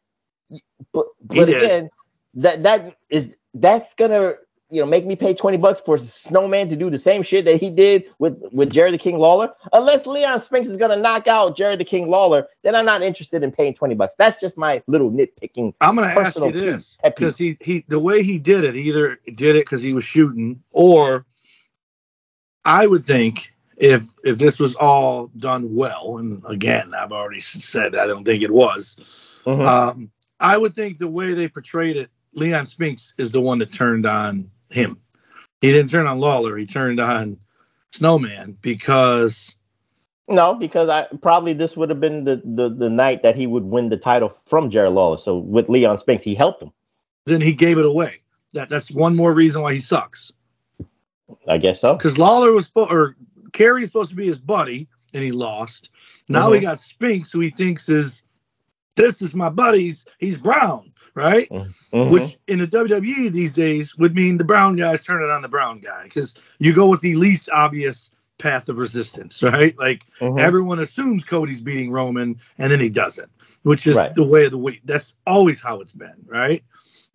but 0.93 1.07
but 1.23 1.49
again, 1.49 1.91
that 2.35 2.63
that 2.63 2.97
is 3.09 3.35
that's 3.55 3.95
gonna 3.95 4.35
you 4.71 4.81
know 4.81 4.87
make 4.87 5.07
me 5.07 5.15
pay 5.15 5.33
20 5.33 5.57
bucks 5.59 5.81
for 5.81 5.97
snowman 5.97 6.69
to 6.69 6.77
do 6.77 6.91
the 6.91 6.99
same 6.99 7.23
shit 7.23 7.45
that 7.45 7.61
he 7.61 7.71
did 7.71 8.05
with 8.19 8.43
with 8.53 8.71
jerry 8.71 8.91
the 8.91 8.99
king 8.99 9.19
lawler 9.19 9.53
unless 9.73 10.07
leon 10.07 10.41
spinks 10.41 10.69
is 10.69 10.77
gonna 10.77 10.97
knock 10.97 11.29
out 11.29 11.57
jerry 11.57 11.77
the 11.77 11.85
king 11.85 12.09
lawler 12.09 12.47
then 12.63 12.75
i'm 12.75 12.85
not 12.85 13.03
interested 13.03 13.43
in 13.43 13.53
paying 13.53 13.75
20 13.75 13.95
bucks 13.95 14.15
that's 14.19 14.41
just 14.41 14.59
my 14.59 14.83
little 14.87 15.11
nitpicking 15.11 15.73
I'm 15.81 15.97
going 15.97 16.09
to 16.09 16.21
ask 16.21 16.37
you 16.37 16.53
this 16.53 16.99
because 17.03 17.39
he 17.39 17.57
he 17.61 17.85
the 17.89 17.99
way 17.99 18.23
he 18.23 18.39
did 18.39 18.65
it, 18.65 18.77
either 18.77 19.19
did 19.35 19.57
it 19.57 19.65
because 19.65 19.83
he 19.83 19.93
was 19.93 20.05
shooting, 20.05 20.63
or 20.71 21.25
I 22.65 22.87
would 22.87 23.05
think 23.05 23.53
if 23.77 24.05
if 24.25 24.39
this 24.39 24.59
was 24.59 24.75
all 24.75 25.29
done 25.37 25.75
well, 25.75 26.19
and 26.19 26.43
again, 26.47 26.93
I've 26.95 27.13
already 27.13 27.41
said 27.41 27.95
I 27.95 28.07
don't 28.07 28.25
think 28.25 28.43
it 28.43 28.51
was. 28.51 28.97
Mhm. 29.45 29.67
Um, 29.67 30.11
I 30.41 30.57
would 30.57 30.75
think 30.75 30.99
the 30.99 31.09
way 31.09 31.35
they 31.35 31.49
portrayed 31.49 31.97
it, 31.97 32.11
Leon 32.33 32.67
Spinks 32.67 33.15
is 33.19 33.31
the 33.31 33.41
one 33.41 33.59
that 33.59 33.73
turned 33.73 34.07
on 34.07 34.51
him. 34.71 35.01
He 35.61 35.73
didn't 35.73 35.91
turn 35.91 36.07
on 36.07 36.19
Lawler. 36.19 36.57
He 36.57 36.67
turned 36.67 37.01
on 37.01 37.39
Snowman 37.93 38.57
because 38.61 39.55
no 40.29 40.55
because 40.55 40.89
i 40.89 41.07
probably 41.23 41.53
this 41.53 41.77
would 41.77 41.89
have 41.89 42.01
been 42.01 42.25
the, 42.25 42.43
the 42.45 42.69
the 42.69 42.91
night 42.91 43.23
that 43.23 43.37
he 43.37 43.47
would 43.47 43.63
win 43.63 43.89
the 43.89 43.97
title 43.97 44.29
from 44.29 44.69
jerry 44.69 44.91
lawler 44.91 45.17
so 45.17 45.39
with 45.39 45.69
leon 45.69 45.97
spinks 45.97 46.25
he 46.25 46.35
helped 46.35 46.61
him 46.61 46.73
then 47.27 47.41
he 47.41 47.53
gave 47.53 47.79
it 47.79 47.85
away. 47.85 48.21
That 48.53 48.69
that's 48.69 48.91
one 48.91 49.15
more 49.15 49.33
reason 49.33 49.63
why 49.63 49.73
he 49.73 49.79
sucks. 49.79 50.33
i 51.49 51.59
guess 51.59 51.81
so 51.81 51.95
because 51.95 52.19
Lawler 52.19 52.53
was 52.53 52.67
supposed 52.67 52.93
or 52.93 53.17
Kerry's 53.53 53.87
supposed 53.89 54.11
to 54.11 54.17
be 54.17 54.27
his 54.27 54.39
buddy, 54.41 54.89
and 55.15 55.23
he 55.25 55.33
lost. 55.33 55.91
Now 56.29 56.51
we 56.51 56.59
Mhm. 56.59 56.63
got 56.63 56.81
Spinks, 56.81 57.33
who 57.33 57.41
he 57.41 57.51
thinks 57.51 57.89
is 57.89 58.23
this 58.97 59.23
is 59.23 59.35
my 59.35 59.49
buddy's. 59.49 60.05
He's 60.19 60.39
brown, 60.39 60.93
right? 61.17 61.49
Mhm. 61.51 62.11
Which 62.11 62.37
in 62.47 62.59
the 62.59 62.67
WWE 62.67 63.33
these 63.33 63.53
days 63.53 63.97
would 63.97 64.15
mean 64.15 64.37
the 64.37 64.45
brown 64.45 64.77
guys 64.77 65.03
turning 65.03 65.31
on 65.31 65.43
the 65.43 65.49
brown 65.49 65.81
guy 65.81 66.05
because 66.05 66.35
you 66.59 66.73
go 66.75 66.89
with 66.89 67.01
the 67.01 67.17
least 67.17 67.49
obvious 67.51 68.11
path 68.39 68.69
of 68.69 68.77
resistance, 68.77 69.43
right? 69.43 69.77
Like 69.79 70.05
Mhm. 70.21 70.39
everyone 70.39 70.79
assumes 70.79 71.25
Cody's 71.25 71.63
beating 71.63 71.91
Roman, 71.91 72.39
and 72.59 72.71
then 72.71 72.81
he 72.81 72.91
doesn't, 72.91 73.31
which 73.63 73.87
is 73.87 73.97
Right. 73.97 74.15
the 74.15 74.27
way 74.27 74.45
of 74.45 74.51
the 74.51 74.59
week. 74.59 74.83
That's 74.85 75.15
always 75.27 75.61
how 75.61 75.81
it's 75.81 75.95
been, 75.95 76.27
right? 76.27 76.63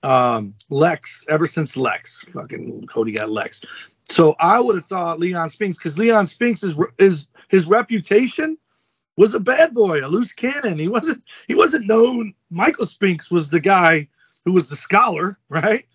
Um, 0.04 0.56
Lex, 0.72 1.26
ever 1.30 1.45
since 1.45 1.78
Lex, 1.78 2.26
fucking 2.30 2.88
Cody 2.88 3.12
got 3.12 3.30
Lex. 3.30 3.62
So 4.10 4.36
I 4.39 4.60
would 4.60 4.76
have 4.76 4.86
thought 4.88 5.20
Leon 5.20 5.49
Spinks, 5.49 5.78
because 5.78 5.99
Leon 5.99 6.26
Spinks 6.26 6.64
is 6.64 6.76
is 6.97 7.28
his 7.49 7.68
reputation 7.68 8.58
was 9.22 9.34
a 9.34 9.39
bad 9.39 9.74
boy, 9.74 9.99
a 10.05 10.07
loose 10.15 10.32
cannon. 10.34 10.78
He 10.80 10.88
wasn't 10.88 11.22
he 11.47 11.55
wasn't 11.55 11.86
known. 11.88 12.34
Michael 12.49 12.86
Spinks 12.86 13.30
was 13.32 13.49
the 13.49 13.59
guy 13.59 14.07
who 14.45 14.53
was 14.53 14.67
the 14.69 14.76
scholar, 14.76 15.38
right? 15.49 15.86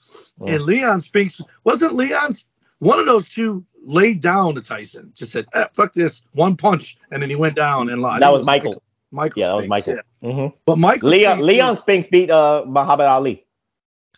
And 0.47 0.63
Leon 0.63 1.01
Spinks 1.01 1.41
wasn't 1.65 1.95
Leon's 1.97 2.45
one 2.79 2.99
of 2.99 3.07
those 3.07 3.29
two 3.29 3.65
laid 3.85 4.21
down 4.21 4.55
to 4.55 4.63
Tyson. 4.63 5.13
Just 5.15 5.33
said, 5.33 5.47
eh, 5.55 5.67
"Fuck 5.75 5.93
this," 5.95 6.23
one 6.33 6.57
punch, 6.57 6.97
and 7.11 7.21
then 7.23 7.31
he 7.31 7.37
went 7.37 7.57
down 7.57 7.89
and 7.91 8.01
lost. 8.03 8.21
that 8.21 8.29
It 8.31 8.39
was 8.39 8.47
michael 8.47 8.83
Michael. 9.13 9.41
yeah 9.41 9.49
that 9.49 9.57
was 9.57 9.69
michael 9.69 9.95
yeah. 10.23 10.29
Mhm. 10.31 10.53
But 10.67 10.79
Michael 10.79 11.09
leon 11.11 11.39
Spinks 11.39 11.47
leon 11.47 11.69
was- 11.71 11.79
spinks 11.81 12.09
beat 12.09 12.31
uh 12.31 12.65
muhammad 12.67 13.07
ali 13.07 13.43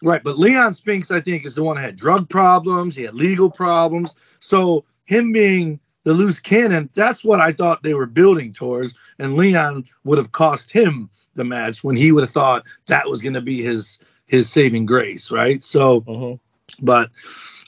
Right, 0.00 0.22
but 0.22 0.38
Leon 0.38 0.74
Spinks, 0.74 1.10
I 1.10 1.20
think, 1.20 1.44
is 1.44 1.56
the 1.56 1.64
one 1.64 1.74
that 1.76 1.82
had 1.82 1.96
drug 1.96 2.28
problems. 2.28 2.94
He 2.94 3.02
had 3.02 3.14
legal 3.14 3.50
problems. 3.50 4.14
So 4.38 4.84
him 5.06 5.32
being 5.32 5.80
the 6.08 6.14
loose 6.14 6.38
cannon, 6.38 6.88
that's 6.94 7.22
what 7.22 7.38
I 7.38 7.52
thought 7.52 7.82
they 7.82 7.92
were 7.92 8.06
building 8.06 8.50
towards. 8.50 8.94
And 9.18 9.36
Leon 9.36 9.84
would 10.04 10.16
have 10.16 10.32
cost 10.32 10.72
him 10.72 11.10
the 11.34 11.44
match 11.44 11.84
when 11.84 11.96
he 11.96 12.12
would 12.12 12.22
have 12.22 12.30
thought 12.30 12.64
that 12.86 13.06
was 13.10 13.20
going 13.20 13.34
to 13.34 13.42
be 13.42 13.60
his 13.62 13.98
his 14.26 14.48
saving 14.48 14.86
grace, 14.86 15.30
right? 15.30 15.62
So, 15.62 16.00
Mhm. 16.00 16.40
but 16.80 17.10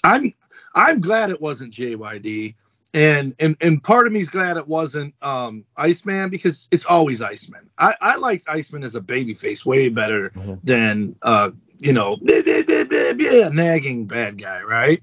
I'm 0.05 0.33
I'm 0.75 1.03
glad 1.03 1.29
it 1.29 1.43
wasn't 1.43 1.75
JYD. 1.75 2.55
And, 2.95 3.35
and 3.39 3.57
and 3.61 3.83
part 3.83 4.07
of 4.07 4.13
me's 4.15 4.31
glad 4.31 4.57
it 4.57 4.67
wasn't 4.67 5.13
um, 5.21 5.63
Iceman 5.77 6.31
because 6.31 6.67
it's 6.71 6.87
always 6.87 7.21
Iceman. 7.21 7.69
I, 7.77 7.95
I 8.01 8.17
liked 8.17 8.49
Iceman 8.49 8.83
as 8.85 8.95
a 8.95 9.03
babyface 9.03 9.67
way 9.67 9.91
better 9.91 10.31
Mhm. 10.35 10.59
than 10.65 11.15
uh, 11.21 11.51
you 11.81 11.93
know 11.93 12.17
a 12.27 13.51
nagging 13.53 14.07
bad 14.07 14.41
guy, 14.41 14.63
right? 14.63 15.03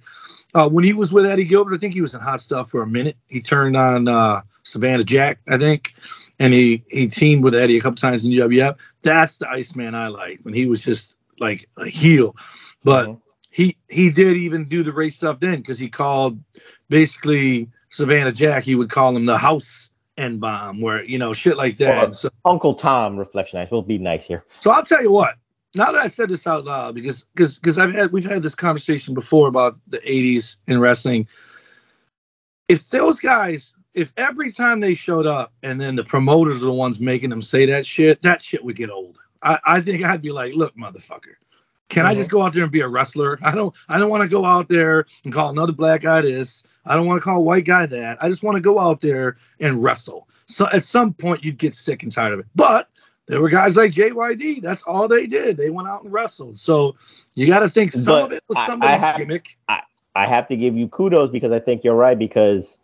Uh, 0.53 0.67
when 0.69 0.83
he 0.83 0.93
was 0.93 1.11
with 1.13 1.25
Eddie 1.25 1.43
Gilbert, 1.43 1.75
I 1.75 1.77
think 1.77 1.93
he 1.93 2.01
was 2.01 2.13
in 2.15 2.21
Hot 2.21 2.41
Stuff 2.41 2.69
for 2.71 2.81
a 2.81 2.87
minute. 2.87 3.17
He 3.27 3.41
turned 3.41 3.75
on 3.75 4.07
uh, 4.07 4.41
Savannah 4.63 5.03
Jack, 5.03 5.39
I 5.47 5.57
think, 5.57 5.93
and 6.39 6.53
he 6.53 6.83
he 6.89 7.07
teamed 7.07 7.43
with 7.43 7.53
Eddie 7.55 7.77
a 7.77 7.81
couple 7.81 7.97
times 7.97 8.25
in 8.25 8.31
UWF. 8.31 8.75
That's 9.01 9.37
the 9.37 9.49
Iceman 9.49 9.93
I 9.95 10.07
like 10.07 10.39
when 10.43 10.53
he 10.53 10.65
was 10.65 10.83
just 10.83 11.15
like 11.39 11.69
a 11.77 11.85
heel, 11.85 12.35
but 12.83 13.07
Mhm. 13.07 13.21
he 13.51 13.77
he 13.89 14.09
did 14.09 14.37
even 14.37 14.65
do 14.65 14.83
the 14.83 14.91
race 14.93 15.15
stuff 15.17 15.39
then 15.39 15.57
because 15.57 15.77
he 15.79 15.89
called 15.89 16.39
basically 16.89 17.69
Savannah 17.89 18.31
Jack. 18.31 18.63
He 18.63 18.75
would 18.75 18.89
call 18.89 19.15
him 19.15 19.25
the 19.25 19.37
House 19.37 19.89
N 20.17 20.39
bomb, 20.39 20.81
where 20.81 21.03
you 21.03 21.17
know 21.19 21.33
shit 21.33 21.57
like 21.57 21.77
that. 21.77 22.07
Or- 22.09 22.13
So 22.13 22.29
uncle 22.45 22.73
tom 22.73 23.17
reflection 23.17 23.59
i 23.59 23.67
will 23.69 23.81
be 23.83 23.97
nice 23.97 24.25
here 24.25 24.45
so 24.61 24.71
I'll 24.71 24.83
tell 24.83 25.01
you 25.03 25.11
what. 25.11 25.35
Now 25.77 25.91
that 25.91 26.01
I 26.01 26.07
said 26.07 26.29
this 26.29 26.47
out 26.47 26.65
loud, 26.65 26.95
because 26.95 27.25
because 27.35 27.59
because 27.59 27.77
I've 27.77 27.93
had 27.93 28.11
we've 28.11 28.25
had 28.25 28.41
this 28.41 28.55
conversation 28.55 29.13
before 29.13 29.47
about 29.47 29.77
the 29.87 29.99
'80s 29.99 30.57
in 30.67 30.79
wrestling. 30.79 31.27
If 32.67 32.89
those 32.89 33.19
guys, 33.19 33.73
if 33.93 34.11
every 34.17 34.51
time 34.51 34.79
they 34.79 34.93
showed 34.93 35.25
up 35.25 35.53
and 35.63 35.79
then 35.79 35.95
the 35.95 36.03
promoters 36.03 36.63
are 36.63 36.67
the 36.67 36.73
ones 36.73 36.99
making 36.99 37.29
them 37.29 37.41
say 37.41 37.65
that 37.67 37.85
shit, 37.85 38.21
that 38.23 38.41
shit 38.41 38.65
would 38.65 38.75
get 38.75 38.89
old. 38.89 39.19
I, 39.41 39.59
I 39.65 39.81
think 39.81 40.03
I'd 40.03 40.21
be 40.21 40.31
like, 40.31 40.53
look, 40.53 40.75
motherfucker, 40.75 41.35
can 41.89 42.05
I 42.05 42.13
just 42.13 42.29
uh-huh. 42.29 42.39
go 42.39 42.45
out 42.45 42.53
there 42.53 42.63
and 42.63 42.71
be 42.71 42.81
a 42.81 42.87
wrestler? 42.87 43.39
I 43.41 43.53
don't 43.53 43.75
I 43.87 43.99
don't 43.99 44.09
want 44.09 44.23
to 44.23 44.27
go 44.27 44.45
out 44.45 44.67
there 44.69 45.05
and 45.23 45.33
call 45.33 45.49
another 45.49 45.73
black 45.73 46.01
guy 46.01 46.21
this. 46.21 46.63
I 46.85 46.95
don't 46.95 47.05
want 47.05 47.19
to 47.19 47.23
call 47.23 47.37
a 47.37 47.41
white 47.41 47.65
guy 47.65 47.85
that. 47.85 48.17
I 48.21 48.29
just 48.29 48.43
want 48.43 48.55
to 48.55 48.61
go 48.61 48.79
out 48.79 48.99
there 48.99 49.37
and 49.59 49.81
wrestle. 49.81 50.27
So 50.47 50.67
at 50.71 50.83
some 50.83 51.13
point 51.13 51.43
you'd 51.43 51.57
get 51.57 51.75
sick 51.75 52.03
and 52.03 52.11
tired 52.11 52.33
of 52.33 52.39
it. 52.39 52.47
But 52.55 52.89
there 53.27 53.41
were 53.41 53.49
guys 53.49 53.75
like 53.77 53.91
JYD. 53.91 54.61
That's 54.61 54.81
all 54.83 55.07
they 55.07 55.27
did. 55.27 55.57
They 55.57 55.69
went 55.69 55.87
out 55.87 56.03
and 56.03 56.11
wrestled. 56.13 56.57
So 56.57 56.95
you 57.35 57.45
got 57.47 57.59
to 57.59 57.69
think 57.69 57.91
some 57.93 58.05
But 58.13 58.23
of 58.25 58.31
it 58.33 58.43
was 58.47 58.57
I- 58.57 58.61
I 58.63 58.65
somebody's 58.67 59.01
have- 59.01 59.17
gimmick. 59.17 59.57
I 60.15 60.25
have 60.25 60.47
to 60.47 60.55
give 60.57 60.75
you 60.75 60.87
kudos 60.87 61.29
because 61.29 61.51
I 61.51 61.59
think 61.59 61.83
you're 61.83 61.93
right 61.95 62.17
because 62.17 62.79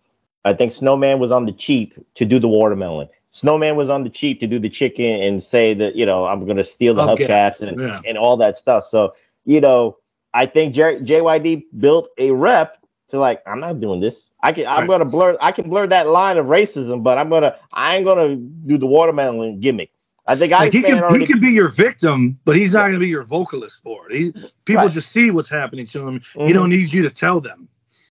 I 0.45 0.53
think 0.53 0.71
Snowman 0.71 1.17
was 1.17 1.31
on 1.31 1.45
the 1.47 1.51
cheap 1.51 1.95
to 2.15 2.25
do 2.25 2.37
the 2.37 2.47
watermelon. 2.47 3.09
Snowman 3.31 3.75
was 3.75 3.89
on 3.89 4.03
the 4.03 4.09
cheap 4.11 4.39
to 4.41 4.45
do 4.47 4.59
the 4.59 4.69
chicken 4.69 5.05
and 5.05 5.43
say 5.43 5.73
that 5.73 5.95
you 5.95 6.05
know 6.05 6.25
I'm 6.25 6.45
going 6.45 6.57
to 6.57 6.63
steal 6.63 6.93
the 6.93 7.01
Okay. 7.07 7.25
hubcaps 7.25 7.61
and 7.61 7.79
Yeah. 7.81 8.01
and 8.05 8.19
all 8.19 8.37
that 8.37 8.55
stuff. 8.55 8.85
So 8.87 9.15
you 9.45 9.61
know 9.61 9.97
I 10.35 10.45
think 10.45 10.75
Jer- 10.75 10.99
JYD 10.99 11.65
built 11.79 12.09
a 12.19 12.29
rep 12.29 12.77
to 13.09 13.17
like 13.17 13.41
I'm 13.47 13.59
not 13.59 13.79
doing 13.79 13.99
this. 13.99 14.29
I 14.43 14.51
can 14.51 14.67
I'm 14.67 14.81
Right. 14.81 14.87
going 14.87 14.99
to 14.99 15.05
blur 15.05 15.35
I 15.41 15.51
can 15.51 15.69
blur 15.71 15.87
that 15.87 16.05
line 16.07 16.37
of 16.37 16.45
racism, 16.45 17.01
but 17.01 17.17
I'm 17.17 17.29
gonna 17.29 17.55
I 17.71 17.95
ain't 17.95 18.05
going 18.05 18.29
to 18.29 18.35
do 18.67 18.77
the 18.77 18.85
watermelon 18.85 19.59
gimmick. 19.59 19.89
I 20.25 20.35
think 20.35 20.53
I 20.53 20.69
he 20.69 20.81
can 20.81 20.99
already, 21.03 21.19
he 21.19 21.25
can 21.25 21.39
be 21.39 21.51
your 21.51 21.69
victim, 21.69 22.39
but 22.45 22.55
he's 22.55 22.73
not 22.73 22.83
going 22.83 22.93
to 22.93 22.99
be 22.99 23.09
your 23.09 23.23
vocalist 23.23 23.81
for 23.83 24.09
it. 24.09 24.17
He, 24.17 24.31
people 24.65 24.83
Right. 24.83 24.91
just 24.91 25.11
see 25.11 25.31
what's 25.31 25.49
happening 25.49 25.85
to 25.87 26.07
him. 26.07 26.21
He 26.33 26.39
Mhm. 26.39 26.53
don't 26.53 26.69
need 26.69 26.93
you 26.93 27.01
to 27.03 27.09
tell 27.09 27.41
them. 27.41 27.67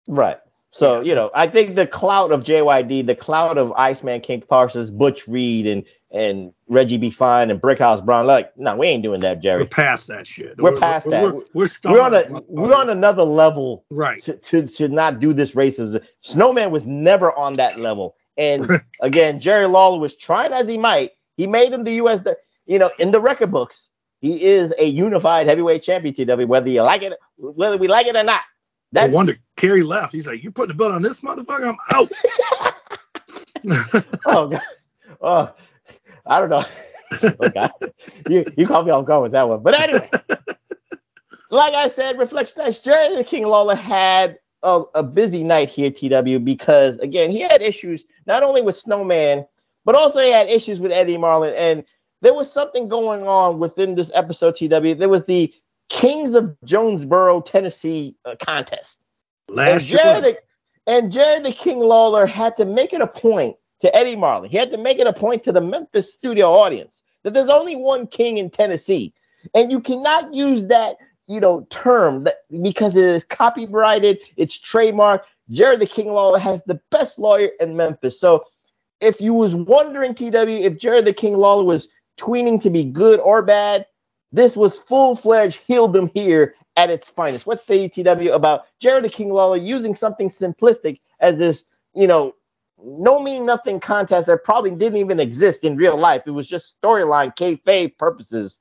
Right. 0.06 0.38
So, 0.72 1.00
you 1.02 1.14
know, 1.14 1.30
I 1.34 1.46
think 1.46 1.74
the 1.74 1.86
clout 1.86 2.32
of 2.32 2.44
JYD, 2.44 3.02
the 3.02 3.14
clout 3.14 3.58
of 3.58 3.72
Iceman 3.72 4.20
King 4.22 4.42
Parsons, 4.46 4.90
Butch 4.90 5.26
Reed, 5.28 5.66
and 5.66 5.84
and 6.14 6.52
Reggie 6.68 6.98
B. 6.98 7.10
Fine 7.10 7.50
and 7.50 7.58
Brickhouse 7.58 8.04
Brown, 8.04 8.26
like, 8.26 8.54
no, 8.58 8.76
we 8.76 8.86
ain't 8.86 9.02
doing 9.02 9.22
that, 9.22 9.40
Jerry. 9.40 9.62
We're 9.62 9.68
past 9.68 10.08
that 10.08 10.26
shit. 10.26 10.60
We're 10.60 10.76
past 10.76 11.08
that. 11.08 11.22
We're, 11.22 11.42
we're, 11.54 11.66
We're 11.84 12.00
on 12.02 12.12
a 12.12 12.42
we're 12.48 12.74
on 12.74 12.90
another 12.90 13.22
level 13.22 13.86
right. 13.88 14.20
to, 14.22 14.36
to, 14.36 14.66
to 14.66 14.88
not 14.88 15.20
do 15.20 15.32
this 15.32 15.54
racism. 15.54 16.04
Snowman 16.20 16.70
was 16.70 16.84
never 16.84 17.32
on 17.32 17.54
that 17.54 17.78
level. 17.80 18.14
And 18.36 18.82
again, 19.00 19.40
Jerry 19.40 19.66
Lawler 19.66 19.98
was 19.98 20.14
trying 20.14 20.52
as 20.52 20.68
he 20.68 20.76
might. 20.76 21.12
He 21.36 21.46
made 21.46 21.72
him 21.72 21.84
the 21.84 21.94
US, 21.94 22.22
you 22.66 22.78
know, 22.78 22.90
in 22.98 23.10
the 23.10 23.20
record 23.20 23.50
books. 23.50 23.90
He 24.20 24.44
is 24.44 24.72
a 24.78 24.84
unified 24.84 25.48
heavyweight 25.48 25.82
champion, 25.82 26.14
TW, 26.14 26.46
whether 26.46 26.68
you 26.68 26.82
like 26.82 27.02
it, 27.02 27.12
whether 27.36 27.76
we 27.76 27.88
like 27.88 28.06
it 28.06 28.14
or 28.14 28.22
not. 28.22 28.42
No 28.92 29.00
That 29.00 29.10
wonder 29.10 29.36
Kerry 29.56 29.82
left. 29.82 30.12
He's 30.12 30.26
like, 30.26 30.42
"You're 30.42 30.52
putting 30.52 30.76
the 30.76 30.78
belt 30.78 30.92
on 30.92 31.02
this 31.02 31.20
motherfucker. 31.20 31.68
I'm 31.68 31.76
out." 31.92 32.12
oh 34.26 34.48
god, 34.48 34.62
oh, 35.20 35.54
I 36.26 36.40
don't 36.40 36.50
know. 36.50 36.64
oh 37.22 37.48
god, 37.50 37.72
you 38.28 38.44
you 38.56 38.66
caught 38.66 38.84
me 38.84 38.90
off 38.90 39.06
guard 39.06 39.22
with 39.22 39.32
that 39.32 39.48
one. 39.48 39.62
But 39.62 39.80
anyway, 39.80 40.10
like 41.50 41.74
I 41.74 41.88
said, 41.88 42.16
Reflectionites, 42.16 42.82
Jerry 42.82 43.16
the 43.16 43.24
King 43.24 43.46
Lawler 43.46 43.74
had 43.74 44.38
a, 44.62 44.82
a 44.94 45.02
busy 45.02 45.42
night 45.42 45.68
here, 45.68 45.90
TW, 45.90 46.38
because 46.44 46.98
again 46.98 47.30
he 47.30 47.40
had 47.40 47.62
issues 47.62 48.04
not 48.26 48.42
only 48.42 48.62
with 48.62 48.76
Snowman, 48.76 49.46
but 49.84 49.94
also 49.94 50.20
he 50.20 50.30
had 50.30 50.48
issues 50.48 50.80
with 50.80 50.92
Eddie 50.92 51.18
Marlin, 51.18 51.54
and 51.56 51.84
there 52.22 52.34
was 52.34 52.50
something 52.50 52.88
going 52.88 53.26
on 53.26 53.58
within 53.58 53.94
this 53.94 54.10
episode, 54.14 54.54
TW. 54.56 54.98
There 54.98 55.08
was 55.08 55.24
the 55.24 55.52
Kings 55.88 56.34
of 56.34 56.56
Jonesboro, 56.64 57.42
Tennessee 57.42 58.16
uh, 58.24 58.36
contest. 58.40 59.02
And 59.48 59.56
Last 59.56 59.86
Jerry, 59.86 60.10
year, 60.10 60.20
the, 60.20 60.38
and 60.86 61.12
Jerry 61.12 61.40
the 61.40 61.52
King 61.52 61.80
Lawler 61.80 62.26
had 62.26 62.56
to 62.56 62.64
make 62.64 62.92
it 62.92 63.00
a 63.00 63.06
point 63.06 63.56
to 63.80 63.94
Eddie 63.94 64.16
Marlin. 64.16 64.50
He 64.50 64.56
had 64.56 64.70
to 64.70 64.78
make 64.78 64.98
it 64.98 65.06
a 65.06 65.12
point 65.12 65.44
to 65.44 65.52
the 65.52 65.60
Memphis 65.60 66.12
studio 66.12 66.52
audience 66.52 67.02
that 67.24 67.34
there's 67.34 67.48
only 67.48 67.76
one 67.76 68.06
king 68.06 68.38
in 68.38 68.50
Tennessee, 68.50 69.12
and 69.54 69.70
you 69.70 69.80
cannot 69.80 70.32
use 70.32 70.66
that 70.66 70.96
you 71.26 71.40
know 71.40 71.66
term 71.70 72.24
that 72.24 72.36
because 72.62 72.96
it 72.96 73.04
is 73.04 73.24
copyrighted, 73.24 74.18
it's 74.36 74.58
trademark. 74.58 75.24
Jerry 75.50 75.76
the 75.76 75.86
King 75.86 76.06
Lawler 76.06 76.38
has 76.38 76.62
the 76.66 76.80
best 76.90 77.18
lawyer 77.18 77.50
in 77.60 77.76
Memphis. 77.76 78.18
So 78.18 78.44
if 79.02 79.20
you 79.20 79.34
was 79.34 79.54
wondering, 79.54 80.14
TW, 80.14 80.64
if 80.64 80.78
Jared 80.78 81.04
the 81.04 81.12
King 81.12 81.36
Lawler 81.36 81.64
was 81.64 81.88
tweening 82.18 82.62
to 82.62 82.70
be 82.70 82.84
good 82.84 83.20
or 83.20 83.42
bad, 83.42 83.86
this 84.30 84.56
was 84.56 84.78
full 84.78 85.16
fledged 85.16 85.60
heeldom 85.66 86.08
here 86.12 86.54
at 86.76 86.90
its 86.90 87.08
finest. 87.08 87.46
What 87.46 87.60
say 87.60 87.82
you, 87.82 87.88
TW, 87.88 88.32
about 88.32 88.62
Jared 88.80 89.04
the 89.04 89.10
King 89.10 89.32
Lawler 89.32 89.56
using 89.56 89.94
something 89.94 90.28
simplistic 90.28 91.00
as 91.20 91.36
this, 91.36 91.64
you 91.94 92.06
know, 92.06 92.34
no 92.84 93.22
mean 93.22 93.44
nothing 93.44 93.78
contest 93.78 94.26
that 94.26 94.44
probably 94.44 94.70
didn't 94.70 94.98
even 94.98 95.20
exist 95.20 95.64
in 95.64 95.76
real 95.76 95.96
life. 95.96 96.22
It 96.26 96.30
was 96.30 96.48
just 96.48 96.80
storyline, 96.80 97.36
kayfabe 97.36 97.96
purposes, 97.98 98.58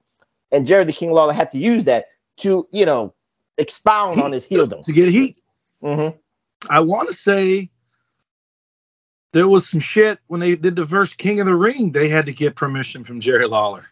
and 0.51 0.67
Jared 0.67 0.87
the 0.87 0.93
King 0.93 1.11
Lawler 1.11 1.33
had 1.33 1.51
to 1.53 1.57
use 1.57 1.85
that 1.85 2.07
to, 2.37 2.67
you 2.71 2.85
know, 2.85 3.13
expound 3.57 4.21
on 4.21 4.31
his 4.31 4.45
heeldom 4.45 4.81
to 4.83 4.91
get 4.91 5.09
heat. 5.09 5.39
Mm-hmm. 5.83 6.17
I 6.69 6.79
want 6.81 7.07
to 7.07 7.13
say 7.13 7.69
there 9.33 9.47
was 9.47 9.67
some 9.69 9.79
shit 9.79 10.19
when 10.27 10.39
they 10.39 10.55
did 10.55 10.75
the 10.75 10.85
first 10.85 11.17
King 11.17 11.39
of 11.39 11.45
the 11.45 11.55
Ring. 11.55 11.91
They 11.91 12.09
had 12.09 12.25
to 12.25 12.33
get 12.33 12.55
permission 12.55 13.03
from 13.03 13.19
Jerry 13.19 13.47
Lawler. 13.47 13.85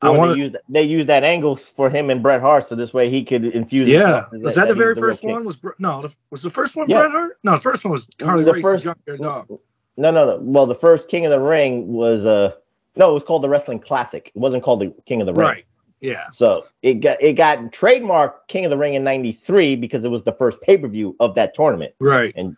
I 0.00 0.10
want 0.10 0.30
they 0.30 0.34
to. 0.36 0.40
used 0.42 0.56
they 0.68 0.82
used 0.82 1.08
that 1.08 1.24
angle 1.24 1.56
for 1.56 1.90
him 1.90 2.08
and 2.08 2.22
Bret 2.22 2.40
Hart, 2.40 2.66
so 2.68 2.76
this 2.76 2.94
way 2.94 3.10
he 3.10 3.24
could 3.24 3.44
infuse. 3.44 3.88
Yeah, 3.88 4.26
was 4.32 4.54
that 4.54 4.68
the 4.68 4.74
very 4.74 4.94
first 4.94 5.22
king. 5.22 5.32
one? 5.32 5.44
Was 5.44 5.58
no? 5.80 6.02
the- 6.02 6.14
Was 6.30 6.42
the 6.42 6.50
first 6.50 6.76
one 6.76 6.88
Yeah. 6.88 7.00
Bret 7.00 7.10
Hart? 7.10 7.38
No, 7.42 7.52
the 7.52 7.60
first 7.60 7.84
one 7.84 7.92
was 7.92 8.06
Harley 8.20 8.44
The 8.44 8.52
Race 8.52 8.62
first- 8.62 8.86
and 8.86 8.94
Junkyard 9.06 9.20
Dog. 9.48 9.58
No, 9.96 10.10
no, 10.12 10.24
no. 10.26 10.38
Well, 10.40 10.66
the 10.66 10.76
first 10.76 11.08
King 11.08 11.24
of 11.26 11.32
the 11.32 11.40
Ring 11.40 11.88
was 11.88 12.24
uh 12.24 12.52
no, 12.94 13.10
it 13.10 13.14
was 13.14 13.24
called 13.24 13.42
the 13.42 13.48
Wrestling 13.48 13.80
Classic. 13.80 14.30
It 14.32 14.38
wasn't 14.38 14.62
called 14.62 14.80
the 14.80 14.94
King 15.06 15.20
of 15.20 15.26
the 15.26 15.32
Ring. 15.34 15.46
Right. 15.48 15.64
Yeah. 16.00 16.30
So 16.30 16.66
it 16.82 16.94
got 16.94 17.20
it 17.20 17.32
got 17.32 17.58
trademarked 17.72 18.46
King 18.46 18.64
of 18.66 18.70
the 18.70 18.78
Ring 18.78 18.94
in 18.94 19.02
'93 19.02 19.74
because 19.74 20.04
it 20.04 20.08
was 20.12 20.22
the 20.22 20.32
first 20.32 20.60
pay 20.60 20.78
per 20.78 20.86
view 20.86 21.16
of 21.18 21.34
that 21.34 21.54
tournament. 21.54 21.92
Right. 21.98 22.32
And 22.36 22.56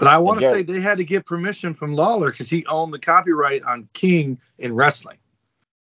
But 0.00 0.08
I 0.08 0.16
want 0.16 0.40
to 0.40 0.48
say 0.48 0.62
they 0.62 0.80
had 0.80 0.96
to 0.96 1.04
get 1.04 1.26
permission 1.26 1.74
from 1.74 1.94
Lawler 1.94 2.30
because 2.30 2.48
he 2.48 2.64
owned 2.64 2.94
the 2.94 2.98
copyright 2.98 3.62
on 3.64 3.86
King 3.92 4.40
in 4.58 4.74
wrestling. 4.74 5.18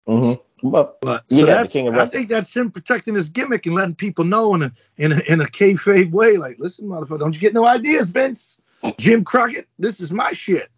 Mm-hmm. 0.06 0.68
But 0.68 1.00
But 1.00 1.24
so 1.30 1.46
that's 1.46 1.72
King 1.72 1.88
of 1.88 1.94
I 1.94 2.04
think 2.04 2.28
that's 2.28 2.54
him 2.54 2.70
protecting 2.70 3.14
his 3.14 3.30
gimmick 3.30 3.64
and 3.64 3.74
letting 3.74 3.94
people 3.94 4.26
know 4.26 4.54
in 4.54 4.62
a 4.64 4.72
in 4.98 5.12
a 5.12 5.20
in 5.26 5.40
a 5.40 5.46
kayfabe 5.46 6.10
way. 6.10 6.36
Like, 6.36 6.58
listen, 6.58 6.86
motherfucker, 6.86 7.18
don't 7.18 7.34
you 7.34 7.40
get 7.40 7.54
no 7.54 7.66
ideas, 7.66 8.10
Vince? 8.10 8.58
Jim 8.98 9.24
Crockett, 9.24 9.68
this 9.78 10.00
is 10.00 10.12
my 10.12 10.32
shit. 10.32 10.70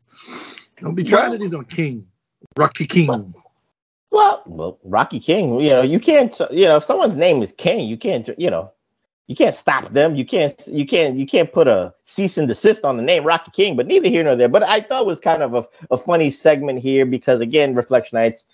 Don't 0.81 0.95
be 0.95 1.03
trying 1.03 1.33
to 1.33 1.39
do 1.39 1.49
no 1.49 1.63
King, 1.63 2.07
Rocky 2.57 2.87
King. 2.87 3.35
well, 4.13 4.45
well, 4.47 4.79
Rocky 4.85 5.19
King. 5.19 5.61
You 5.61 5.71
know, 5.71 5.83
you 5.83 5.99
can't. 5.99 6.39
You 6.53 6.67
know, 6.67 6.77
if 6.77 6.85
someone's 6.85 7.17
name 7.17 7.43
is 7.43 7.51
King, 7.51 7.89
you 7.89 7.97
can't. 7.97 8.29
You 8.39 8.51
know, 8.51 8.73
you 9.27 9.35
can't 9.35 9.55
stop 9.55 9.93
them. 9.93 10.15
You 10.15 10.25
can't. 10.25 10.55
You 10.69 10.87
can't. 10.87 11.17
You 11.17 11.27
can't 11.27 11.53
put 11.53 11.67
a 11.67 11.93
cease 12.05 12.39
and 12.39 12.47
desist 12.47 12.85
on 12.85 12.97
the 12.97 13.03
name 13.03 13.25
Rocky 13.25 13.51
King. 13.51 13.77
But 13.77 13.87
neither 13.87 14.09
here 14.09 14.23
nor 14.23 14.37
there. 14.37 14.49
But 14.49 14.63
I 14.63 14.81
thought 14.81 15.03
it 15.03 15.07
was 15.07 15.21
kind 15.21 15.43
of 15.43 15.55
a, 15.55 15.67
a 15.91 15.97
funny 15.97 16.31
segment 16.31 16.79
here 16.79 17.05
because 17.05 17.41
again, 17.41 17.75
Reflectionites. 17.75 18.45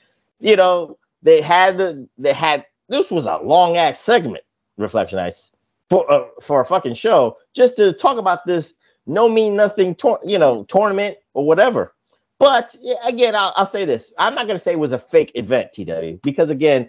You 0.40 0.56
know, 0.56 0.98
they 1.22 1.40
had 1.40 1.78
the 1.78 2.08
they 2.18 2.32
had 2.32 2.64
this 2.88 3.10
was 3.10 3.26
a 3.26 3.38
long 3.38 3.76
ass 3.76 4.00
segment. 4.00 4.44
Reflectionites 4.80 5.50
for 5.90 6.10
uh, 6.10 6.24
for 6.40 6.62
a 6.62 6.64
fucking 6.64 6.94
show 6.94 7.36
just 7.54 7.76
to 7.76 7.92
talk 7.92 8.16
about 8.16 8.46
this 8.46 8.74
no 9.06 9.28
mean 9.28 9.54
nothing 9.54 9.94
tour, 9.94 10.18
you 10.24 10.38
know 10.38 10.64
tournament 10.64 11.18
or 11.34 11.46
whatever. 11.46 11.94
But 12.38 12.74
yeah, 12.80 12.96
again, 13.06 13.36
I'll, 13.36 13.52
I'll 13.56 13.66
say 13.66 13.84
this: 13.84 14.12
I'm 14.18 14.34
not 14.34 14.48
to 14.48 14.58
say 14.58 14.72
it 14.72 14.78
was 14.78 14.92
a 14.92 14.98
fake 14.98 15.32
event, 15.34 15.74
TW, 15.74 16.20
because 16.22 16.48
again, 16.48 16.88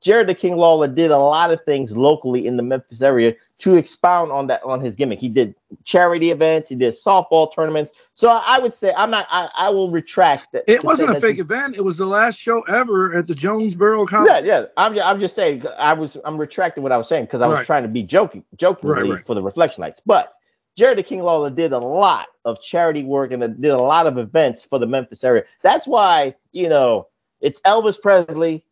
Jared 0.00 0.28
the 0.28 0.34
King 0.34 0.56
Lawler 0.56 0.88
did 0.88 1.10
a 1.10 1.18
lot 1.18 1.50
of 1.50 1.64
things 1.64 1.96
locally 1.96 2.46
in 2.46 2.56
the 2.56 2.62
Memphis 2.62 3.00
area 3.02 3.34
to 3.58 3.76
expound 3.76 4.32
on 4.32 4.46
that 4.48 4.62
on 4.64 4.80
his 4.80 4.96
gimmick. 4.96 5.20
He 5.20 5.28
did 5.28 5.54
charity 5.84 6.30
events, 6.30 6.68
he 6.68 6.74
did 6.74 6.94
softball 6.94 7.52
tournaments. 7.54 7.92
So 8.16 8.28
I 8.28 8.58
would 8.58 8.74
say 8.74 8.92
I'm 8.96 9.10
not. 9.10 9.26
I, 9.30 9.48
I 9.56 9.70
will 9.70 9.90
retract 9.90 10.52
that. 10.52 10.64
It 10.70 10.84
wasn't 10.84 11.10
a 11.10 11.20
fake 11.20 11.36
the- 11.36 11.42
event. 11.42 11.76
It 11.76 11.82
was 11.84 11.98
the 11.98 12.06
last 12.06 12.38
show 12.38 12.62
ever 12.62 13.14
at 13.16 13.26
the 13.26 13.34
Jonesboro 13.34 14.06
College. 14.06 14.30
Yeah, 14.30 14.38
yeah. 14.40 14.64
I'm, 14.76 14.98
I'm 14.98 15.20
just 15.20 15.34
saying. 15.34 15.64
I 15.78 15.92
was. 15.92 16.16
I'm 16.24 16.36
retracting 16.38 16.82
what 16.82 16.92
I 16.92 16.96
was 16.96 17.08
saying 17.08 17.24
because 17.24 17.40
I 17.40 17.46
was 17.46 17.58
Right. 17.58 17.66
trying 17.66 17.82
to 17.82 17.88
be 17.88 18.02
joking, 18.02 18.44
jokingly 18.56 18.94
Right, 19.02 19.10
right. 19.16 19.26
for 19.26 19.34
the 19.34 19.42
reflection 19.42 19.80
lights. 19.82 20.00
But 20.04 20.32
Jared 20.76 20.98
the 20.98 21.02
King 21.02 21.22
Lawler 21.22 21.50
did 21.50 21.72
a 21.72 21.78
lot 21.78 22.26
of 22.44 22.60
charity 22.60 23.04
work 23.04 23.30
and 23.32 23.60
did 23.60 23.70
a 23.70 23.78
lot 23.78 24.06
of 24.06 24.18
events 24.18 24.64
for 24.64 24.78
the 24.78 24.86
Memphis 24.86 25.22
area. 25.24 25.44
That's 25.62 25.86
why 25.86 26.34
you 26.52 26.68
know 26.68 27.08
it's 27.40 27.60
Elvis 27.62 28.00
Presley 28.00 28.64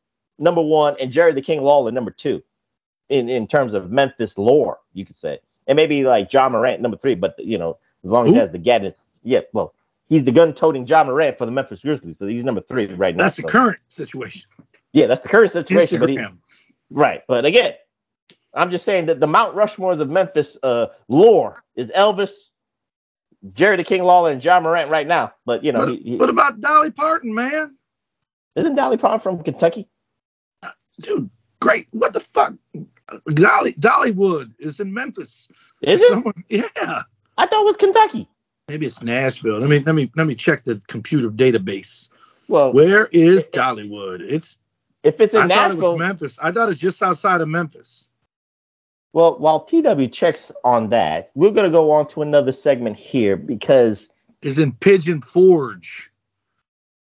number 0.42 0.60
one 0.62 0.96
and 1.00 1.10
Jerry 1.12 1.32
the 1.32 1.40
King 1.40 1.62
Lawler 1.62 1.90
number 1.92 2.10
two, 2.10 2.42
in 3.08 3.28
in 3.28 3.46
terms 3.46 3.74
of 3.74 3.90
Memphis 3.90 4.36
lore, 4.36 4.78
you 4.92 5.06
could 5.06 5.16
say, 5.16 5.38
and 5.66 5.76
maybe 5.76 6.04
like 6.04 6.32
Ja 6.32 6.48
Morant 6.48 6.82
number 6.82 6.96
three. 6.96 7.14
But 7.14 7.38
you 7.38 7.56
know, 7.58 7.78
as 8.04 8.10
long 8.10 8.26
as 8.26 8.32
he 8.34 8.38
has 8.38 8.50
the 8.50 8.58
Gaddis, 8.58 8.94
yeah. 9.22 9.40
Well, 9.52 9.74
he's 10.08 10.24
the 10.24 10.32
gun-toting 10.32 10.86
Ja 10.86 11.04
Morant 11.04 11.38
for 11.38 11.46
the 11.46 11.52
Memphis 11.52 11.82
Grizzlies, 11.82 12.16
but 12.16 12.28
he's 12.28 12.44
number 12.44 12.60
three 12.60 12.86
right 12.86 13.16
now. 13.16 13.24
That's 13.24 13.36
the 13.36 13.42
so- 13.42 13.48
current 13.48 13.80
situation. 13.88 14.48
Yeah, 14.92 15.06
that's 15.06 15.22
the 15.22 15.28
current 15.30 15.50
situation. 15.50 16.00
But 16.00 16.10
he, 16.10 16.18
Right. 16.90 17.22
But 17.26 17.46
again, 17.46 17.72
I'm 18.52 18.70
just 18.70 18.84
saying 18.84 19.06
that 19.06 19.18
the 19.20 19.26
Mount 19.26 19.56
Rushmores 19.56 20.00
of 20.00 20.10
Memphis 20.10 20.58
uh, 20.62 20.88
lore 21.08 21.64
is 21.74 21.90
Elvis, 21.92 22.50
Jerry 23.54 23.78
the 23.78 23.84
King 23.84 24.02
Lawler, 24.04 24.30
and 24.30 24.44
Ja 24.44 24.60
Morant 24.60 24.90
right 24.90 25.06
now. 25.06 25.32
But 25.46 25.64
you 25.64 25.72
know, 25.72 25.80
What, 25.80 25.88
he, 25.88 25.96
he, 25.96 26.16
what 26.16 26.28
about 26.28 26.60
Dolly 26.60 26.90
Parton, 26.90 27.34
man? 27.34 27.76
isn't 28.54 28.74
Dolly 28.74 28.98
Parton 28.98 29.20
from 29.20 29.42
Kentucky? 29.42 29.88
Dude, 31.02 31.30
great. 31.60 31.86
What 31.90 32.12
the 32.14 32.20
fuck? 32.20 32.54
Dolly 33.34 33.74
Dollywood 33.74 34.52
is 34.58 34.80
in 34.80 34.92
Memphis. 34.94 35.48
Is 35.82 36.00
it? 36.00 36.08
Someone- 36.08 36.44
yeah. 36.48 37.02
I 37.38 37.46
thought 37.46 37.62
it 37.62 37.66
was 37.66 37.76
Kentucky. 37.76 38.28
Maybe 38.68 38.86
it's 38.86 39.02
Nashville. 39.02 39.58
Let 39.58 39.68
me 39.68 39.80
let 39.80 39.94
me 39.94 40.10
let 40.16 40.26
me 40.26 40.34
check 40.34 40.64
the 40.64 40.80
computer 40.86 41.28
database. 41.30 42.08
Well, 42.48 42.72
Where 42.72 43.06
is 43.06 43.48
Dollywood? 43.48 44.20
It's 44.20 44.56
if 45.02 45.20
it's 45.20 45.34
in 45.34 45.42
I 45.42 45.48
thought 45.48 45.70
it 45.70 45.74
Nashville, 45.74 45.92
was 45.92 45.98
Memphis. 45.98 46.38
I 46.40 46.52
thought 46.52 46.68
it's 46.68 46.80
just 46.80 47.02
outside 47.02 47.40
of 47.40 47.48
Memphis. 47.48 48.06
well, 49.12 49.38
while 49.38 49.60
TW 49.64 50.10
checks 50.12 50.52
on 50.64 50.90
that, 50.90 51.30
we're 51.34 51.50
gonna 51.50 51.70
go 51.70 51.90
on 51.90 52.06
to 52.08 52.22
another 52.22 52.52
segment 52.52 52.96
here 52.96 53.36
because 53.36 54.08
Is 54.42 54.58
in 54.58 54.72
Pigeon 54.72 55.20
Forge. 55.22 56.10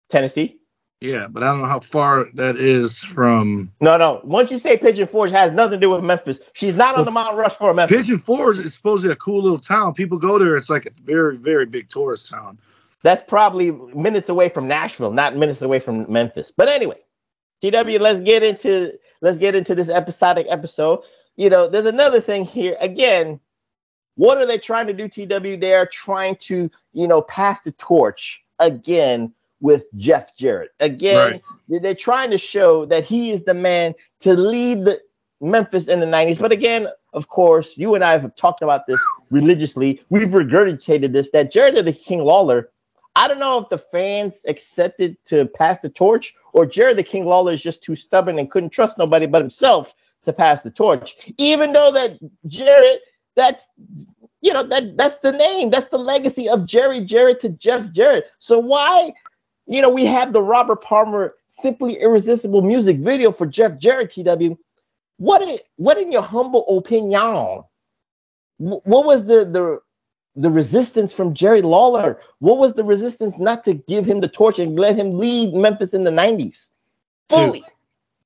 Tennessee. 0.10 0.58
Yeah, 1.00 1.28
but 1.28 1.44
I 1.44 1.48
don't 1.48 1.62
know 1.62 1.68
how 1.68 1.80
far 1.80 2.26
that 2.34 2.58
is 2.58 2.98
from 2.98 3.72
No, 3.82 3.98
no. 3.98 4.20
Once 4.24 4.50
you 4.50 4.58
say 4.58 4.78
Pigeon 4.78 5.08
Forge 5.08 5.30
has 5.30 5.52
nothing 5.52 5.80
to 5.80 5.86
do 5.86 5.92
with 5.92 6.04
Memphis, 6.04 6.40
she's 6.54 6.74
not 6.76 6.96
on 6.96 7.06
the 7.06 7.12
Mount 7.12 7.38
Rushmore 7.38 7.74
Memphis. 7.76 7.98
Pigeon 7.98 8.20
Forge 8.20 8.58
is 8.58 8.74
supposedly 8.74 9.14
a 9.14 9.16
cool 9.18 9.44
little 9.44 9.60
town. 9.60 9.94
People 9.94 10.18
go 10.18 10.40
there. 10.40 10.56
It's 10.56 10.72
like 10.72 10.88
a 10.88 10.92
very, 11.04 11.38
very 11.38 11.68
big 11.68 11.90
tourist 11.90 12.32
town. 12.32 12.58
That's 13.04 13.24
probably 13.28 13.72
minutes 13.72 14.30
away 14.30 14.50
from 14.50 14.68
Nashville, 14.68 15.12
not 15.12 15.36
minutes 15.36 15.62
away 15.62 15.80
from 15.80 16.12
Memphis. 16.12 16.52
But 16.56 16.68
anyway, 16.68 16.98
TW, 17.62 18.00
let's 18.00 18.20
get 18.22 18.42
into 18.42 18.98
let's 19.22 19.38
get 19.38 19.54
into 19.54 19.76
this 19.76 19.90
episodic 19.90 20.48
episode. 20.50 21.02
You 21.36 21.52
know, 21.52 21.68
there's 21.68 21.86
another 21.86 22.22
thing 22.22 22.44
here. 22.44 22.76
Again, 22.80 23.40
what 24.16 24.40
are 24.40 24.48
they 24.48 24.58
trying 24.58 24.88
to 24.88 24.94
do, 24.94 25.08
TW? 25.08 25.60
They 25.60 25.76
are 25.76 25.86
trying 25.86 26.38
to, 26.38 26.72
you 26.94 27.08
know, 27.08 27.22
pass 27.22 27.62
the 27.62 27.72
torch 27.74 28.44
again 28.58 29.34
with 29.60 29.86
Jeff 29.96 30.36
Jarrett. 30.36 30.72
Again, 30.80 31.42
they're 31.68 31.96
trying 31.96 32.32
to 32.32 32.38
show 32.38 32.86
that 32.86 33.04
he 33.04 33.32
is 33.32 33.44
the 33.44 33.54
man 33.54 33.96
to 34.22 34.34
lead 34.34 34.86
the 34.86 35.02
Memphis 35.42 35.88
in 35.88 36.00
the 36.00 36.06
90s. 36.06 36.40
But 36.40 36.52
again, 36.52 36.88
of 37.14 37.28
course, 37.30 37.78
you 37.78 37.96
and 37.96 38.04
I 38.04 38.18
have 38.18 38.36
talked 38.36 38.62
about 38.62 38.86
this 38.88 39.02
religiously. 39.30 40.02
We've 40.10 40.28
regurgitated 40.28 41.14
this 41.14 41.30
that 41.32 41.52
Jared 41.52 41.84
the 41.84 41.94
King 41.94 42.22
Lawler 42.22 42.70
I 43.18 43.28
don't 43.28 43.40
know 43.40 43.58
if 43.58 43.70
the 43.70 43.80
fans 43.80 44.44
accepted 44.48 45.18
to 45.26 45.48
pass 45.48 45.80
the 45.80 45.90
torch 45.90 46.36
or 46.54 46.68
Jared 46.68 46.98
the 46.98 47.04
King 47.04 47.26
Lawler 47.26 47.54
is 47.54 47.64
just 47.64 47.84
too 47.84 47.96
stubborn 47.96 48.38
and 48.38 48.50
couldn't 48.50 48.70
trust 48.70 49.00
nobody 49.00 49.26
but 49.26 49.42
himself 49.42 49.96
to 50.26 50.32
pass 50.32 50.62
the 50.62 50.70
torch. 50.70 51.18
Even 51.40 51.74
though 51.74 51.92
that 51.92 52.20
Jared 52.46 53.00
that's 53.36 53.66
you 54.42 54.54
know 54.54 54.62
that 54.62 54.98
that's 54.98 55.16
the 55.24 55.32
name, 55.32 55.72
that's 55.72 55.90
the 55.90 55.98
legacy 55.98 56.48
of 56.48 56.68
Jerry 56.68 57.02
Jarrett 57.02 57.40
to 57.40 57.50
Jeff 57.50 57.92
Jarrett. 57.92 58.30
So 58.38 58.60
why, 58.60 59.14
you 59.68 59.82
know, 59.82 59.90
we 59.92 60.06
have 60.06 60.34
the 60.34 60.42
Robert 60.44 60.84
Palmer 60.84 61.36
simply 61.48 61.96
irresistible 62.02 62.62
music 62.64 63.00
video 63.00 63.32
for 63.32 63.48
Jeff 63.48 63.78
Jarrett 63.80 64.12
TW. 64.12 64.58
What 65.18 65.42
in, 65.44 65.60
what 65.78 65.98
in 66.00 66.12
your 66.12 66.24
humble 66.24 66.66
opinion? 66.78 67.64
What 68.60 69.06
was 69.06 69.26
the 69.26 69.46
the 69.46 69.80
the 70.36 70.52
resistance 70.52 71.14
from 71.14 71.34
Jerry 71.34 71.62
Lawler? 71.64 72.22
What 72.40 72.60
was 72.60 72.74
the 72.74 72.84
resistance 72.86 73.36
not 73.40 73.66
to 73.66 73.76
give 73.76 74.06
him 74.06 74.22
the 74.22 74.30
torch 74.30 74.60
and 74.60 74.80
let 74.80 74.96
him 74.98 75.18
lead 75.20 75.54
Memphis 75.56 75.94
in 75.94 76.04
the 76.04 76.12
90s? 76.12 76.70
Fully. 77.30 77.66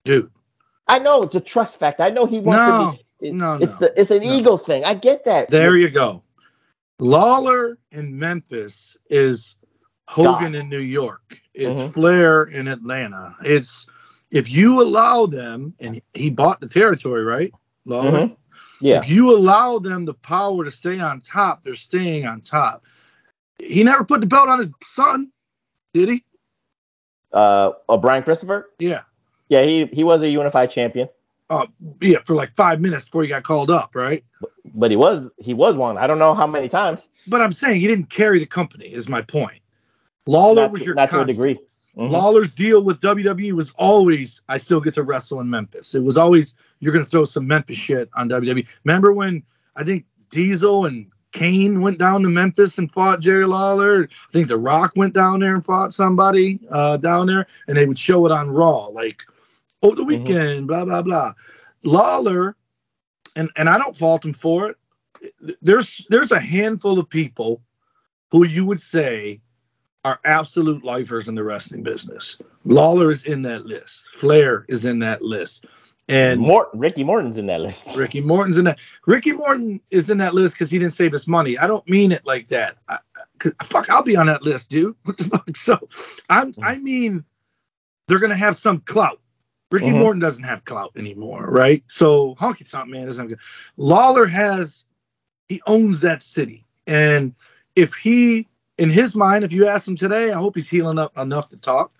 Dude, 0.05 0.31
I 0.87 0.99
know 0.99 1.23
it's 1.23 1.35
a 1.35 1.41
trust 1.41 1.79
factor. 1.79 2.03
I 2.03 2.11
know 2.11 2.27
he 2.27 2.41
wants 2.41 2.65
No, 2.65 2.67
to 2.67 2.73
be. 2.73 3.05
it- 3.21 3.37
no, 3.37 3.57
it's 3.59 3.75
no, 3.75 3.77
the 3.77 3.99
it's 3.99 4.11
an 4.11 4.23
no. 4.23 4.33
ego 4.33 4.57
thing. 4.57 4.85
I 4.85 4.95
get 4.95 5.25
that. 5.25 5.49
there 5.49 5.77
you 5.77 5.89
go. 5.89 6.23
Lawler 6.99 7.77
in 7.91 8.17
Memphis 8.17 8.97
is 9.09 9.55
Hogan 10.07 10.55
in 10.55 10.69
New 10.69 10.79
York. 10.79 11.39
It's 11.53 11.79
Mhm. 11.79 11.93
Flair 11.93 12.43
in 12.43 12.67
Atlanta. 12.67 13.35
It's 13.43 13.87
if 14.29 14.49
you 14.49 14.81
allow 14.81 15.25
them, 15.25 15.73
and 15.79 16.01
he 16.13 16.29
bought 16.29 16.61
the 16.61 16.67
territory, 16.69 17.23
right? 17.23 17.53
Mhm. 17.85 18.35
Yeah. 18.79 18.97
If 18.99 19.09
you 19.09 19.35
allow 19.35 19.79
them 19.79 20.05
the 20.05 20.13
power 20.13 20.63
to 20.63 20.71
stay 20.71 20.99
on 20.99 21.21
top, 21.21 21.63
they're 21.63 21.73
staying 21.73 22.25
on 22.25 22.41
top. 22.41 22.83
He 23.59 23.83
never 23.83 24.03
put 24.03 24.21
the 24.21 24.27
belt 24.27 24.49
on 24.49 24.59
his 24.59 24.69
son, 24.83 25.31
did 25.93 26.09
he? 26.09 26.23
Uh, 27.31 27.71
oh, 27.87 27.97
Brian 27.97 28.23
Christopher. 28.23 28.69
Yeah. 28.79 29.03
Yeah, 29.49 29.63
he 29.63 29.85
he 29.87 30.03
was 30.03 30.21
a 30.21 30.29
unified 30.29 30.71
champion, 30.71 31.09
Uh, 31.49 31.67
yeah, 31.99 32.19
for 32.25 32.35
like 32.35 32.55
five 32.55 32.79
minutes 32.79 33.03
before 33.05 33.23
he 33.23 33.27
got 33.29 33.43
called 33.43 33.69
up, 33.69 33.95
right? 33.95 34.23
but 34.73 34.89
he 34.89 34.95
was 34.97 35.29
he 35.37 35.53
was 35.53 35.75
one. 35.75 35.97
I 35.97 36.07
don't 36.07 36.19
know 36.19 36.33
how 36.33 36.47
many 36.47 36.69
times. 36.69 37.09
But 37.27 37.41
I'm 37.41 37.51
saying 37.51 37.81
he 37.81 37.87
didn't 37.87 38.09
carry 38.09 38.39
the 38.39 38.45
company, 38.45 38.85
is 38.85 39.09
my 39.09 39.21
point. 39.21 39.60
Lawler 40.25 40.63
Not 40.63 40.71
was 40.71 40.81
to, 40.81 40.85
your 40.87 40.95
not 40.95 41.09
to 41.09 41.15
a 41.15 41.17
constant. 41.25 41.37
degree. 41.37 41.59
Mhm. 41.97 42.09
Lawler's 42.11 42.53
deal 42.53 42.81
with 42.81 43.01
WWE 43.01 43.51
was 43.51 43.71
always, 43.71 44.41
I 44.47 44.57
still 44.57 44.79
get 44.79 44.93
to 44.93 45.03
wrestle 45.03 45.41
in 45.41 45.49
Memphis. 45.49 45.93
It 45.93 46.03
was 46.03 46.17
always, 46.17 46.55
you're 46.79 46.93
going 46.93 47.03
to 47.03 47.09
throw 47.11 47.25
some 47.25 47.47
Memphis 47.47 47.77
shit 47.77 48.09
on 48.15 48.29
WWE. 48.29 48.65
Remember 48.85 49.11
when 49.11 49.43
I 49.75 49.83
think 49.83 50.05
Diesel 50.29 50.85
and 50.85 51.07
Kane 51.33 51.81
went 51.81 51.97
down 51.97 52.23
to 52.23 52.29
Memphis 52.29 52.77
and 52.77 52.89
fought 52.91 53.19
Jerry 53.19 53.45
Lawler? 53.45 54.03
I 54.09 54.31
think 54.31 54.47
The 54.47 54.57
Rock 54.57 54.93
went 54.95 55.13
down 55.13 55.41
there 55.41 55.53
and 55.53 55.65
fought 55.65 55.93
somebody 55.93 56.59
uh, 56.69 56.95
down 56.97 57.27
there, 57.27 57.47
and 57.67 57.75
they 57.77 57.85
would 57.85 57.99
show 57.99 58.25
it 58.25 58.31
on 58.31 58.49
Raw, 58.51 58.87
like, 58.87 59.23
oh, 59.83 59.93
the 59.95 60.03
weekend, 60.03 60.67
blah, 60.67 60.85
blah, 60.85 61.01
blah. 61.01 61.33
Lawler, 61.83 62.55
and, 63.35 63.49
and 63.57 63.67
I 63.67 63.77
don't 63.77 63.95
fault 63.95 64.23
him 64.23 64.33
for 64.33 64.69
it. 64.69 64.77
There's 65.61 66.05
there's 66.09 66.31
a 66.31 66.39
handful 66.39 66.99
of 66.99 67.09
people 67.09 67.61
who 68.31 68.45
you 68.45 68.65
would 68.65 68.79
say 68.81 69.41
are 70.03 70.19
absolute 70.25 70.83
lifers 70.83 71.27
in 71.27 71.35
the 71.35 71.43
wrestling 71.43 71.83
business. 71.83 72.41
Lawler 72.65 73.11
is 73.11 73.23
in 73.23 73.43
that 73.43 73.65
list. 73.65 74.07
Flair 74.13 74.65
is 74.67 74.85
in 74.85 74.99
that 74.99 75.21
list. 75.21 75.65
And 76.07 76.41
Mort, 76.41 76.69
Ricky 76.73 77.03
Morton's 77.03 77.37
in 77.37 77.45
that 77.45 77.61
list. 77.61 77.85
Ricky 77.95 78.19
Morton's 78.19 78.57
in 78.57 78.65
that. 78.65 78.79
Ricky 79.05 79.31
Morton 79.31 79.79
is 79.91 80.09
in 80.09 80.17
that 80.17 80.33
list 80.33 80.55
because 80.55 80.71
he 80.71 80.79
didn't 80.79 80.93
save 80.93 81.11
his 81.11 81.27
money. 81.27 81.57
I 81.57 81.67
don't 81.67 81.87
mean 81.87 82.11
it 82.11 82.25
like 82.25 82.47
that. 82.47 82.77
I, 82.89 82.97
fuck, 83.63 83.89
I'll 83.89 84.01
be 84.03 84.15
on 84.15 84.25
that 84.25 84.41
list, 84.43 84.69
dude. 84.69 84.95
What 85.03 85.17
the 85.17 85.23
fuck? 85.25 85.55
So, 85.55 85.87
I'm. 86.29 86.53
I 86.61 86.77
mean, 86.77 87.23
they're 88.07 88.19
gonna 88.19 88.35
have 88.35 88.57
some 88.57 88.81
clout. 88.81 89.19
Ricky 89.71 89.85
Mhm. 89.87 89.99
Morton 89.99 90.19
doesn't 90.19 90.43
have 90.43 90.65
clout 90.65 90.91
anymore, 90.97 91.45
right? 91.49 91.83
So 91.87 92.35
Honky 92.35 92.69
Tonk 92.69 92.89
Man 92.89 93.05
doesn't 93.05 93.21
have. 93.21 93.29
good- 93.29 93.39
Lawler 93.77 94.25
has. 94.25 94.83
He 95.47 95.61
owns 95.67 96.01
that 96.01 96.23
city, 96.23 96.65
and 96.87 97.35
if 97.75 97.93
he, 97.93 98.47
in 98.81 98.89
his 98.89 99.15
mind, 99.15 99.43
if 99.43 99.53
you 99.53 99.67
ask 99.67 99.87
him 99.87 99.95
today, 99.95 100.31
I 100.31 100.39
hope 100.39 100.55
he's 100.55 100.69
healing 100.69 100.99
up 100.99 101.17
enough 101.17 101.49
to 101.49 101.57
talk 101.57 101.91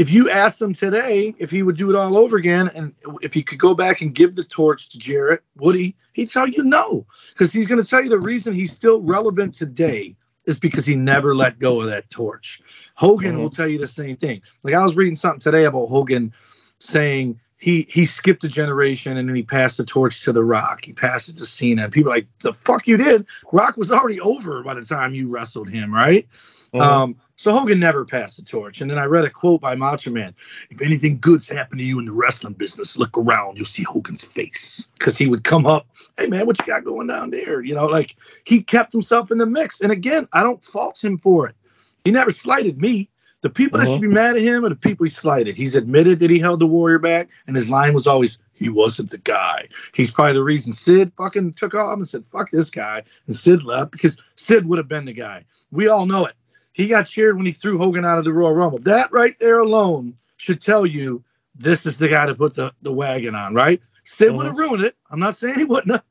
if 0.00 0.10
you 0.10 0.30
asked 0.30 0.62
him 0.62 0.72
today 0.72 1.34
if 1.36 1.50
he 1.50 1.62
would 1.62 1.76
do 1.76 1.90
it 1.90 1.94
all 1.94 2.16
over 2.16 2.38
again 2.38 2.70
and 2.74 2.94
if 3.20 3.34
he 3.34 3.42
could 3.42 3.58
go 3.58 3.74
back 3.74 4.00
and 4.00 4.14
give 4.14 4.34
the 4.34 4.42
torch 4.42 4.88
to 4.88 4.98
Jarrett, 4.98 5.42
would 5.58 5.74
he? 5.74 5.94
He'd 6.14 6.30
tell 6.30 6.48
you 6.48 6.62
no, 6.62 7.06
because 7.34 7.52
he's 7.52 7.66
going 7.68 7.82
to 7.82 7.88
tell 7.88 8.02
you 8.02 8.08
the 8.08 8.18
reason 8.18 8.54
he's 8.54 8.72
still 8.72 9.02
relevant 9.02 9.52
today 9.52 10.16
is 10.46 10.58
because 10.58 10.86
he 10.86 10.96
never 10.96 11.36
let 11.36 11.58
go 11.58 11.82
of 11.82 11.88
that 11.88 12.08
torch. 12.08 12.62
Hogan 12.94 13.36
Mhm. 13.36 13.40
will 13.40 13.50
tell 13.50 13.68
you 13.68 13.76
the 13.76 13.86
same 13.86 14.16
thing. 14.16 14.40
Like 14.64 14.72
I 14.72 14.82
was 14.82 14.96
reading 14.96 15.16
something 15.16 15.38
today 15.40 15.66
about 15.66 15.88
Hogan 15.90 16.32
saying 16.78 17.38
he 17.60 17.86
he 17.90 18.06
skipped 18.06 18.42
a 18.42 18.48
generation 18.48 19.18
and 19.18 19.28
then 19.28 19.36
he 19.36 19.42
passed 19.42 19.76
the 19.76 19.84
torch 19.84 20.24
to 20.24 20.32
The 20.32 20.42
Rock. 20.42 20.84
He 20.84 20.94
passed 20.94 21.28
it 21.28 21.36
to 21.36 21.46
Cena. 21.46 21.84
And 21.84 21.92
people 21.92 22.10
are 22.10 22.16
like, 22.16 22.26
the 22.40 22.54
fuck 22.54 22.88
you 22.88 22.96
did? 22.96 23.26
Rock 23.52 23.76
was 23.76 23.92
already 23.92 24.18
over 24.18 24.62
by 24.62 24.74
the 24.74 24.82
time 24.82 25.14
you 25.14 25.28
wrestled 25.28 25.68
him, 25.68 25.94
right? 25.94 26.26
Mhm. 26.72 26.80
Um, 26.80 27.16
so 27.36 27.52
Hogan 27.52 27.78
never 27.78 28.04
passed 28.04 28.38
the 28.38 28.42
torch. 28.42 28.80
And 28.80 28.90
then 28.90 28.98
I 28.98 29.04
read 29.04 29.24
a 29.24 29.30
quote 29.30 29.60
by 29.60 29.74
Macho 29.74 30.10
Man: 30.10 30.34
"If 30.70 30.80
anything 30.80 31.18
good's 31.20 31.48
happened 31.48 31.80
to 31.80 31.86
you 31.86 31.98
in 31.98 32.06
the 32.06 32.12
wrestling 32.12 32.54
business, 32.54 32.96
look 32.96 33.18
around. 33.18 33.58
You'll 33.58 33.66
see 33.66 33.82
Hogan's 33.82 34.24
face." 34.24 34.88
Because 34.98 35.18
he 35.18 35.26
would 35.26 35.44
come 35.44 35.66
up, 35.66 35.86
"Hey 36.16 36.28
man, 36.28 36.46
what 36.46 36.58
you 36.58 36.66
got 36.66 36.84
going 36.84 37.08
down 37.08 37.30
there?" 37.30 37.60
You 37.60 37.74
know, 37.74 37.86
like 37.86 38.16
he 38.44 38.62
kept 38.62 38.92
himself 38.92 39.30
in 39.30 39.36
the 39.36 39.46
mix. 39.46 39.82
And 39.82 39.92
again, 39.92 40.28
I 40.32 40.42
don't 40.42 40.64
fault 40.64 41.02
him 41.04 41.18
for 41.18 41.46
it. 41.46 41.54
He 42.04 42.10
never 42.10 42.30
slighted 42.30 42.80
me. 42.80 43.09
The 43.42 43.50
people 43.50 43.78
that 43.78 43.88
Mhm. 43.88 43.92
should 43.92 44.00
be 44.02 44.08
mad 44.08 44.36
at 44.36 44.42
him 44.42 44.64
are 44.64 44.68
the 44.68 44.74
people 44.76 45.04
he 45.04 45.10
slighted. 45.10 45.54
He's 45.56 45.74
admitted 45.74 46.20
that 46.20 46.28
he 46.30 46.38
held 46.38 46.60
the 46.60 46.66
Warrior 46.66 46.98
back, 46.98 47.28
and 47.46 47.56
his 47.56 47.70
line 47.70 47.94
was 47.94 48.06
always, 48.06 48.38
"He 48.52 48.68
wasn't 48.68 49.10
the 49.10 49.18
guy." 49.18 49.68
He's 49.94 50.10
probably 50.10 50.34
the 50.34 50.42
reason 50.44 50.72
Sid 50.74 51.12
fucking 51.16 51.52
took 51.52 51.74
off 51.74 51.96
and 51.96 52.06
said, 52.06 52.26
"Fuck 52.26 52.50
this 52.50 52.68
guy," 52.70 53.02
and 53.26 53.34
Sid 53.34 53.62
left 53.62 53.92
because 53.92 54.20
Sid 54.36 54.66
would 54.66 54.78
have 54.78 54.88
been 54.88 55.06
the 55.06 55.14
guy. 55.14 55.44
We 55.70 55.88
all 55.88 56.04
know 56.04 56.26
it. 56.26 56.34
He 56.72 56.86
got 56.86 57.06
cheered 57.06 57.36
when 57.36 57.46
he 57.46 57.52
threw 57.52 57.78
Hogan 57.78 58.04
out 58.04 58.18
of 58.18 58.24
the 58.24 58.32
Royal 58.32 58.54
Rumble. 58.54 58.78
That 58.78 59.10
right 59.10 59.34
there 59.40 59.58
alone 59.60 60.14
should 60.36 60.60
tell 60.60 60.84
you 60.84 61.22
this 61.58 61.86
is 61.86 61.98
the 61.98 62.08
guy 62.08 62.26
to 62.26 62.34
put 62.34 62.54
the, 62.54 62.72
the 62.82 62.92
wagon 62.92 63.34
on, 63.34 63.54
right? 63.54 63.80
Sid 64.04 64.32
would 64.34 64.46
have 64.46 64.56
ruined 64.56 64.84
it. 64.84 64.96
I'm 65.10 65.18
not 65.20 65.36
saying 65.36 65.56
he 65.58 65.64
wouldn't 65.64 65.92
have, 65.92 66.04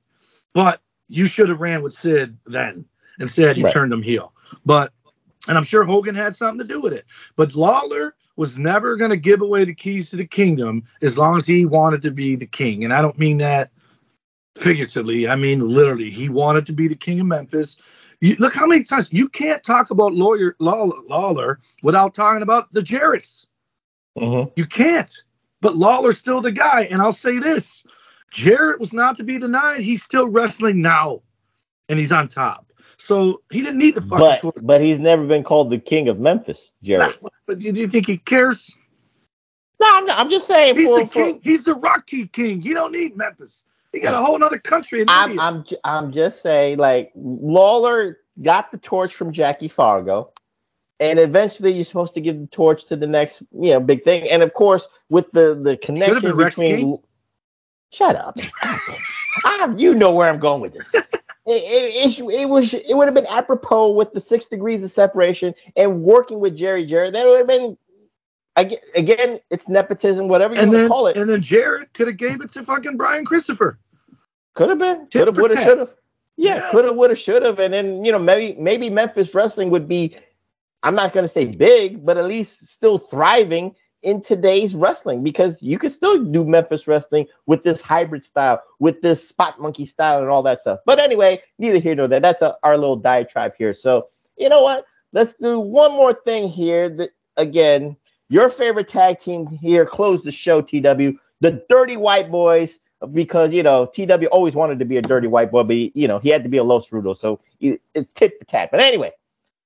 but 0.53 0.82
you 1.07 1.27
should 1.27 1.49
have 1.49 1.59
ran 1.61 1.82
with 1.84 1.93
Sid 1.93 2.38
then. 2.45 2.86
Instead, 3.19 3.57
you 3.57 3.65
Right. 3.65 3.73
turned 3.73 3.91
him 3.93 4.01
heel. 4.01 4.34
But 4.65 4.93
and 5.48 5.58
I'm 5.58 5.64
sure 5.64 5.84
Hogan 5.84 6.16
had 6.16 6.36
something 6.36 6.60
to 6.60 6.74
do 6.74 6.82
with 6.82 6.94
it. 6.94 7.06
But 7.36 7.56
Lawler 7.56 8.16
was 8.36 8.58
never 8.58 8.96
going 8.96 9.12
to 9.12 9.18
give 9.18 9.42
away 9.42 9.66
the 9.66 9.74
keys 9.74 10.10
to 10.10 10.16
the 10.16 10.26
kingdom 10.26 10.84
as 11.02 11.18
long 11.18 11.38
as 11.38 11.48
he 11.48 11.66
wanted 11.66 12.02
to 12.04 12.12
be 12.12 12.36
the 12.36 12.46
king. 12.46 12.84
And 12.84 12.94
I 12.94 13.02
don't 13.02 13.18
mean 13.18 13.38
that 13.38 13.72
figuratively. 14.58 15.28
I 15.28 15.36
mean 15.36 15.62
literally. 15.62 16.10
He 16.10 16.30
wanted 16.30 16.66
to 16.68 16.74
be 16.74 16.88
the 16.88 16.96
king 16.96 17.20
of 17.20 17.28
Memphis. 17.28 17.78
You, 18.22 18.36
look 18.40 18.54
how 18.54 18.66
many 18.66 18.84
times 18.84 19.10
you 19.12 19.30
can't 19.30 19.64
talk 19.64 19.92
about 19.92 20.14
lawyer 20.14 20.56
Lawler, 20.60 20.98
Lawler 21.08 21.60
without 21.84 22.14
talking 22.14 22.42
about 22.42 22.74
the 22.74 22.82
Jarretts. 22.82 23.46
Mhm. 24.18 24.52
You 24.56 24.66
can't. 24.66 25.24
But 25.62 25.78
Lawler's 25.78 26.18
still 26.18 26.42
the 26.42 26.52
guy. 26.52 26.84
And 26.84 27.02
I'll 27.02 27.12
say 27.12 27.40
this 27.40 27.84
Jarrett 28.32 28.80
was 28.80 28.94
not 28.94 29.18
to 29.18 29.24
be 29.24 29.38
denied. 29.38 29.82
He's 29.82 30.04
still 30.04 30.28
wrestling 30.28 30.82
now, 30.82 31.22
and 31.88 31.98
he's 31.98 32.12
on 32.12 32.28
top. 32.28 32.68
So 33.00 33.41
he 33.50 33.62
didn't 33.62 33.80
need 33.80 33.95
the 33.95 34.02
fucking 34.02 34.18
But 34.20 34.39
torch. 34.41 34.56
but 34.62 34.82
he's 34.82 35.00
never 35.00 35.26
been 35.26 35.43
called 35.43 35.70
the 35.70 35.80
king 35.80 36.10
of 36.10 36.20
Memphis, 36.20 36.74
Jarrett. 36.84 37.18
But 37.47 37.60
do 37.60 37.70
you 37.72 37.88
think 37.88 38.06
he 38.06 38.18
cares? 38.18 38.76
No, 39.80 39.88
I'm, 39.89 40.06
not- 40.06 40.20
I'm 40.20 40.30
just 40.30 40.47
saying. 40.47 40.76
He's 40.76 40.89
for, 40.89 41.00
the 41.00 41.08
for- 41.08 41.14
king. 41.14 41.39
He's 41.41 41.64
the 41.64 41.76
Rocky 41.76 42.28
king. 42.28 42.62
He 42.62 42.74
don't 42.74 42.91
need 42.91 43.16
Memphis. 43.16 43.64
He 43.93 44.00
got 44.02 44.14
a 44.22 44.24
whole 44.24 44.43
other 44.43 44.60
country 44.60 45.02
in 45.02 45.10
I'm, 45.10 45.39
I'm, 45.39 45.66
I'm 45.84 46.12
just 46.12 46.43
saying, 46.43 46.78
like 46.78 47.12
Lawler 47.16 48.20
got 48.43 48.72
the 48.72 48.78
torch 48.78 49.16
from 49.16 49.32
Jackie 49.32 49.68
Fargo, 49.70 50.32
and 51.00 51.18
eventually 51.18 51.72
you're 51.72 51.86
supposed 51.86 52.14
to 52.16 52.22
give 52.22 52.38
the 52.39 52.47
torch 52.47 52.86
to 52.86 52.95
the 52.97 53.08
next, 53.08 53.41
you 53.54 53.72
know, 53.72 53.80
big 53.80 54.04
thing. 54.04 54.30
And 54.30 54.43
of 54.43 54.54
course, 54.54 54.88
with 55.10 55.32
the 55.32 55.56
the 55.56 55.78
connection 55.78 56.36
between, 56.38 56.78
King. 56.78 57.00
shut 57.91 58.16
up, 58.18 58.38
I, 58.62 59.74
you 59.78 59.95
know 59.95 60.12
where 60.12 60.30
I'm 60.30 60.39
going 60.39 60.62
with 60.62 60.74
this. 60.74 61.06
It, 61.50 61.64
it, 61.64 62.20
it, 62.20 62.41
it 62.41 62.50
was 62.50 62.74
it 62.76 62.95
would 62.95 63.08
have 63.08 63.16
been 63.16 63.26
apropos 63.26 63.89
with 63.89 64.14
the 64.14 64.22
six 64.22 64.45
degrees 64.45 64.84
of 64.84 64.91
separation 64.91 65.56
and 65.76 66.04
working 66.04 66.39
with 66.39 66.56
Jerry 66.56 66.86
Jarrett. 66.86 67.14
That 67.14 67.26
would 67.26 67.39
have 67.39 67.47
been 67.47 67.76
again, 68.56 68.80
again 68.95 69.39
it's 69.50 69.68
nepotism, 69.68 70.28
whatever 70.28 70.54
you 70.54 70.62
and 70.62 70.70
want 70.70 70.76
to 70.76 70.82
then 70.82 70.89
call 70.89 71.08
it. 71.08 71.18
and 71.18 71.28
then 71.28 71.41
Jarrett 71.41 71.91
could 71.93 72.08
have 72.08 72.18
gave 72.18 72.41
it 72.41 72.52
to 72.54 72.64
fucking 72.64 72.97
Brian 72.97 73.26
Christopher. 73.26 73.80
Could 74.54 74.70
have 74.70 74.78
been. 74.78 75.08
Could 75.08 75.26
have. 75.28 75.38
Would 75.38 75.56
have. 75.56 75.64
Should 75.64 75.80
have. 75.80 75.93
Yeah. 76.38 76.56
Yeah. 76.56 76.72
Could 76.72 76.86
have. 76.86 76.95
Would 76.95 77.10
have. 77.10 77.20
Should 77.20 77.43
have. 77.43 77.60
And 77.60 77.74
then 77.74 78.06
you 78.06 78.12
know 78.12 78.20
maybe 78.20 78.60
maybe 78.60 78.91
Memphis 78.91 79.34
wrestling 79.34 79.72
would 79.72 79.88
be. 79.88 80.16
I'm 80.84 80.95
not 80.95 81.14
going 81.14 81.26
to 81.26 81.30
say 81.30 81.45
big, 81.45 82.06
but 82.06 82.18
at 82.18 82.26
least 82.26 82.68
still 82.68 83.00
thriving 83.00 83.76
in 84.04 84.22
today's 84.22 84.76
wrestling 84.76 85.24
because 85.24 85.62
you 85.62 85.78
could 85.78 85.91
still 85.91 86.24
do 86.24 86.43
Memphis 86.45 86.88
wrestling 86.88 87.28
with 87.45 87.64
this 87.64 87.82
hybrid 87.82 88.24
style, 88.24 88.62
with 88.80 89.02
this 89.02 89.28
spot 89.28 89.60
monkey 89.60 89.86
style, 89.86 90.20
and 90.20 90.30
all 90.30 90.43
that 90.43 90.62
stuff. 90.62 90.80
But 90.86 91.00
anyway, 91.00 91.41
neither 91.58 91.80
here 91.80 91.95
nor 91.95 92.08
there. 92.08 92.20
That's 92.20 92.41
a, 92.41 92.58
our 92.64 92.78
little 92.78 92.95
diatribe 92.95 93.54
here. 93.58 93.74
So 93.74 94.08
you 94.38 94.50
know 94.50 94.62
what? 94.64 94.86
Let's 95.12 95.36
do 95.36 95.60
one 95.60 95.91
more 95.91 96.14
thing 96.14 96.47
here. 96.47 96.89
That 96.89 97.10
again, 97.38 97.97
your 98.30 98.50
favorite 98.50 98.88
tag 98.88 99.20
team 99.20 99.47
here. 99.47 99.86
Close 99.86 100.22
the 100.24 100.32
show. 100.32 100.62
TW. 100.62 101.18
The 101.41 101.64
Dirty 101.70 101.97
White 101.97 102.32
Boys 102.32 102.80
because 103.14 103.54
you 103.54 103.64
know 103.64 103.86
TW 103.86 104.26
always 104.32 104.56
wanted 104.56 104.80
to 104.80 104.86
be 104.86 104.97
a 104.97 105.02
dirty 105.02 105.28
white 105.28 105.52
boy, 105.52 105.64
but 105.64 105.74
he, 105.76 105.91
you 105.95 106.08
know 106.08 106.20
he 106.20 106.30
had 106.30 106.43
to 106.43 106.50
be 106.50 106.58
a 106.58 106.64
Los 106.64 106.89
Rudos, 106.89 107.18
so 107.18 107.39
it- 107.60 107.82
it's 107.93 108.12
tit 108.14 108.38
for 108.38 108.45
tat. 108.45 108.70
But 108.72 108.82
anyway, 108.82 109.12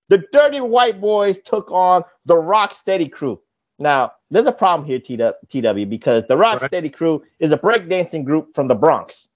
the 0.10 0.20
dirty 0.32 0.62
white 0.62 1.02
boys 1.02 1.40
took 1.40 1.72
on 1.72 2.04
the 2.26 2.38
Rock 2.38 2.74
Steady 2.74 3.08
crew. 3.08 3.40
Now 3.80 4.14
there's 4.30 4.46
a 4.46 4.52
problem 4.52 4.88
here, 4.88 5.00
TW, 5.00 5.34
TW 5.50 5.90
because 5.90 6.26
the 6.28 6.38
Rock. 6.38 6.64
Steady 6.64 6.90
crew 6.90 7.24
is 7.40 7.52
a 7.52 7.58
breakdancing 7.58 8.24
group 8.24 8.56
from 8.56 8.68
the 8.68 8.76
Bronx. 8.76 9.30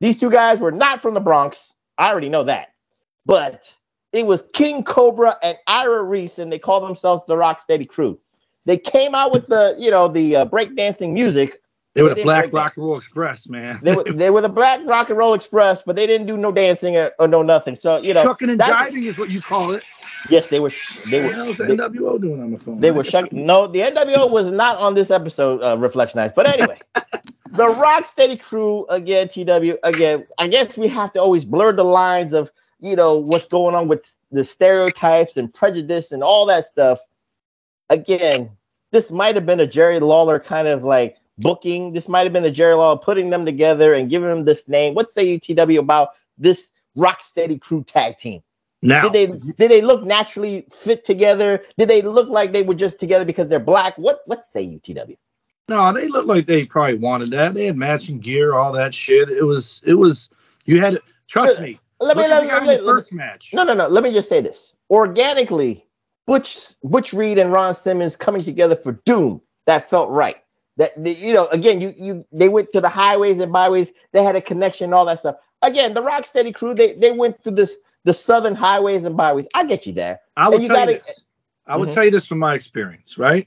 These 0.00 0.18
two 0.18 0.30
guys 0.30 0.58
were 0.58 0.70
not 0.70 1.02
from 1.02 1.14
the 1.14 1.20
Bronx. 1.20 1.74
I 1.96 2.10
already 2.10 2.28
know 2.28 2.44
that, 2.44 2.74
but 3.26 3.72
it 4.12 4.26
was 4.26 4.44
King 4.52 4.84
Cobra 4.84 5.36
and 5.42 5.56
Ira 5.66 6.02
Reese, 6.04 6.38
and 6.38 6.52
they 6.52 6.58
call 6.58 6.80
themselves 6.80 7.24
the 7.26 7.36
Rock 7.36 7.60
Steady 7.60 7.84
crew. 7.84 8.18
They 8.64 8.76
came 8.76 9.14
out 9.14 9.32
with 9.32 9.46
the 9.48 9.74
you 9.78 9.90
know 9.90 10.08
the 10.08 10.36
uh, 10.36 10.44
breakdancing 10.46 11.12
music. 11.12 11.62
They 11.94 12.02
were 12.02 12.10
They 12.10 12.20
the 12.20 12.22
Black 12.22 12.52
Rock 12.52 12.76
and 12.76 12.84
Roll 12.86 12.96
Express, 12.96 13.48
man. 13.48 13.80
They 13.82 13.94
were 13.94 14.04
they 14.04 14.30
were 14.30 14.40
the 14.40 14.48
Black 14.48 14.80
Rock 14.84 15.08
and 15.08 15.18
Roll 15.18 15.34
Express, 15.34 15.82
but 15.82 15.96
they 15.96 16.06
didn't 16.06 16.26
do 16.26 16.36
no 16.36 16.52
dancing 16.52 16.96
or, 16.96 17.12
or 17.18 17.26
no 17.26 17.42
nothing. 17.42 17.76
So 17.76 17.96
you 17.98 18.14
know, 18.14 18.22
Shucking 18.22 18.50
and 18.50 18.60
jiving 18.60 19.04
is 19.04 19.18
what 19.18 19.30
you 19.30 19.40
call 19.40 19.72
it. 19.72 19.82
Yes, 20.30 20.48
they 20.48 20.60
were. 20.60 20.72
They 21.10 21.24
What 21.24 21.56
the 21.56 21.64
the 21.64 21.76
were. 21.76 21.90
They, 21.90 21.98
NWO 21.98 22.20
doing 22.20 22.42
on 22.42 22.52
the 22.52 22.58
phone? 22.58 22.80
they 22.80 22.90
were 22.90 23.04
shucking. 23.04 23.46
No, 23.46 23.66
the 23.66 23.80
NWO 23.80 24.30
was 24.30 24.50
not 24.50 24.78
on 24.78 24.94
this 24.94 25.10
episode, 25.10 25.62
uh, 25.62 25.76
Reflectionites. 25.76 26.34
But 26.34 26.46
anyway, 26.46 26.78
the 26.94 27.66
Rocksteady 27.66 28.40
crew 28.40 28.86
again. 28.88 29.28
TW 29.28 29.78
again. 29.82 30.26
I 30.38 30.48
guess 30.48 30.76
we 30.76 30.88
have 30.88 31.12
to 31.14 31.22
always 31.22 31.44
blur 31.44 31.72
the 31.72 31.84
lines 31.84 32.34
of 32.34 32.50
you 32.80 32.96
know 32.96 33.16
what's 33.16 33.48
going 33.48 33.74
on 33.74 33.88
with 33.88 34.14
the 34.30 34.44
stereotypes 34.44 35.36
and 35.36 35.52
prejudice 35.52 36.12
and 36.12 36.22
all 36.22 36.46
that 36.46 36.66
stuff. 36.66 37.00
Again, 37.90 38.50
this 38.92 39.10
might 39.10 39.34
have 39.34 39.46
been 39.46 39.60
a 39.60 39.66
Jerry 39.66 40.00
Lawler 40.00 40.38
kind 40.38 40.68
of 40.68 40.84
like 40.84 41.16
booking. 41.38 41.92
This 41.92 42.08
might 42.08 42.24
have 42.24 42.32
been 42.32 42.44
a 42.44 42.50
Jerry 42.50 42.74
Lawler 42.74 42.98
putting 42.98 43.30
them 43.30 43.44
together 43.44 43.94
and 43.94 44.10
giving 44.10 44.28
them 44.28 44.44
this 44.44 44.68
name. 44.68 44.94
What 44.94 45.10
say 45.10 45.24
you, 45.24 45.38
TW, 45.38 45.78
about 45.78 46.10
this 46.36 46.70
Rocksteady 46.96 47.60
crew 47.60 47.84
tag 47.84 48.18
team? 48.18 48.42
Now, 48.80 49.08
Did 49.08 49.12
they 49.12 49.52
did 49.56 49.70
they 49.70 49.82
look 49.82 50.04
naturally 50.04 50.66
fit 50.70 51.04
together? 51.04 51.64
Did 51.76 51.88
they 51.88 52.00
look 52.00 52.28
like 52.28 52.52
they 52.52 52.62
were 52.62 52.74
just 52.74 53.00
together 53.00 53.24
because 53.24 53.48
they're 53.48 53.58
black? 53.58 53.98
What 53.98 54.20
what 54.26 54.44
say 54.44 54.62
you, 54.62 54.78
TW? 54.78 55.16
no, 55.68 55.92
they 55.92 56.08
looked 56.08 56.28
like 56.28 56.46
they 56.46 56.64
probably 56.64 56.96
wanted 56.96 57.30
that. 57.32 57.54
They 57.54 57.66
had 57.66 57.76
matching 57.76 58.20
gear, 58.20 58.54
all 58.54 58.72
that 58.72 58.94
shit. 58.94 59.28
It 59.28 59.42
was, 59.42 59.82
it 59.84 59.94
was. 59.94 60.30
You 60.64 60.80
had, 60.80 60.98
trust 61.26 61.60
me. 61.60 61.78
Let 62.00 62.16
me 62.16 62.28
let 62.28 62.44
me, 62.44 62.50
let 62.50 62.62
me, 62.62 62.86
first 62.86 63.12
match. 63.12 63.50
no 63.52 63.64
no 63.64 63.74
no. 63.74 63.88
Let 63.88 64.04
me 64.04 64.12
just 64.12 64.28
say 64.28 64.40
this. 64.40 64.74
Organically, 64.88 65.84
Butch 66.26 66.74
Butch 66.84 67.12
Reed 67.12 67.38
and 67.38 67.52
Ron 67.52 67.74
Simmons 67.74 68.14
coming 68.14 68.44
together 68.44 68.76
for 68.76 68.92
Doom 69.04 69.40
that 69.66 69.90
felt 69.90 70.10
right. 70.10 70.36
That 70.78 71.02
the, 71.02 71.10
you 71.12 71.32
know 71.34 71.48
again 71.48 71.80
you 71.80 71.92
you 71.98 72.24
they 72.32 72.48
went 72.48 72.72
to 72.72 72.80
the 72.80 72.88
highways 72.88 73.40
and 73.40 73.52
byways. 73.52 73.92
They 74.12 74.22
had 74.24 74.36
a 74.36 74.40
connection, 74.40 74.92
all 74.94 75.04
that 75.06 75.18
stuff. 75.18 75.36
Again, 75.62 75.92
the 75.92 76.02
Rocksteady 76.02 76.54
crew 76.54 76.72
they 76.74 76.94
they 76.94 77.12
went 77.12 77.42
through 77.42 77.56
this 77.56 77.74
the 78.04 78.14
southern 78.14 78.54
highways 78.54 79.04
and 79.04 79.16
byways. 79.16 79.46
I 79.54 79.64
get 79.64 79.86
you 79.86 79.92
there. 79.92 80.20
I 80.36 80.48
will 80.48 80.60
you 80.60 80.68
tell 80.68 80.78
you 80.88 80.96
gotta- 80.96 81.04
this. 81.06 81.20
I 81.66 81.76
would 81.76 81.88
Mhm. 81.90 81.94
tell 81.94 82.04
you 82.04 82.10
this 82.12 82.26
from 82.26 82.38
my 82.38 82.54
experience, 82.54 83.18
right? 83.18 83.46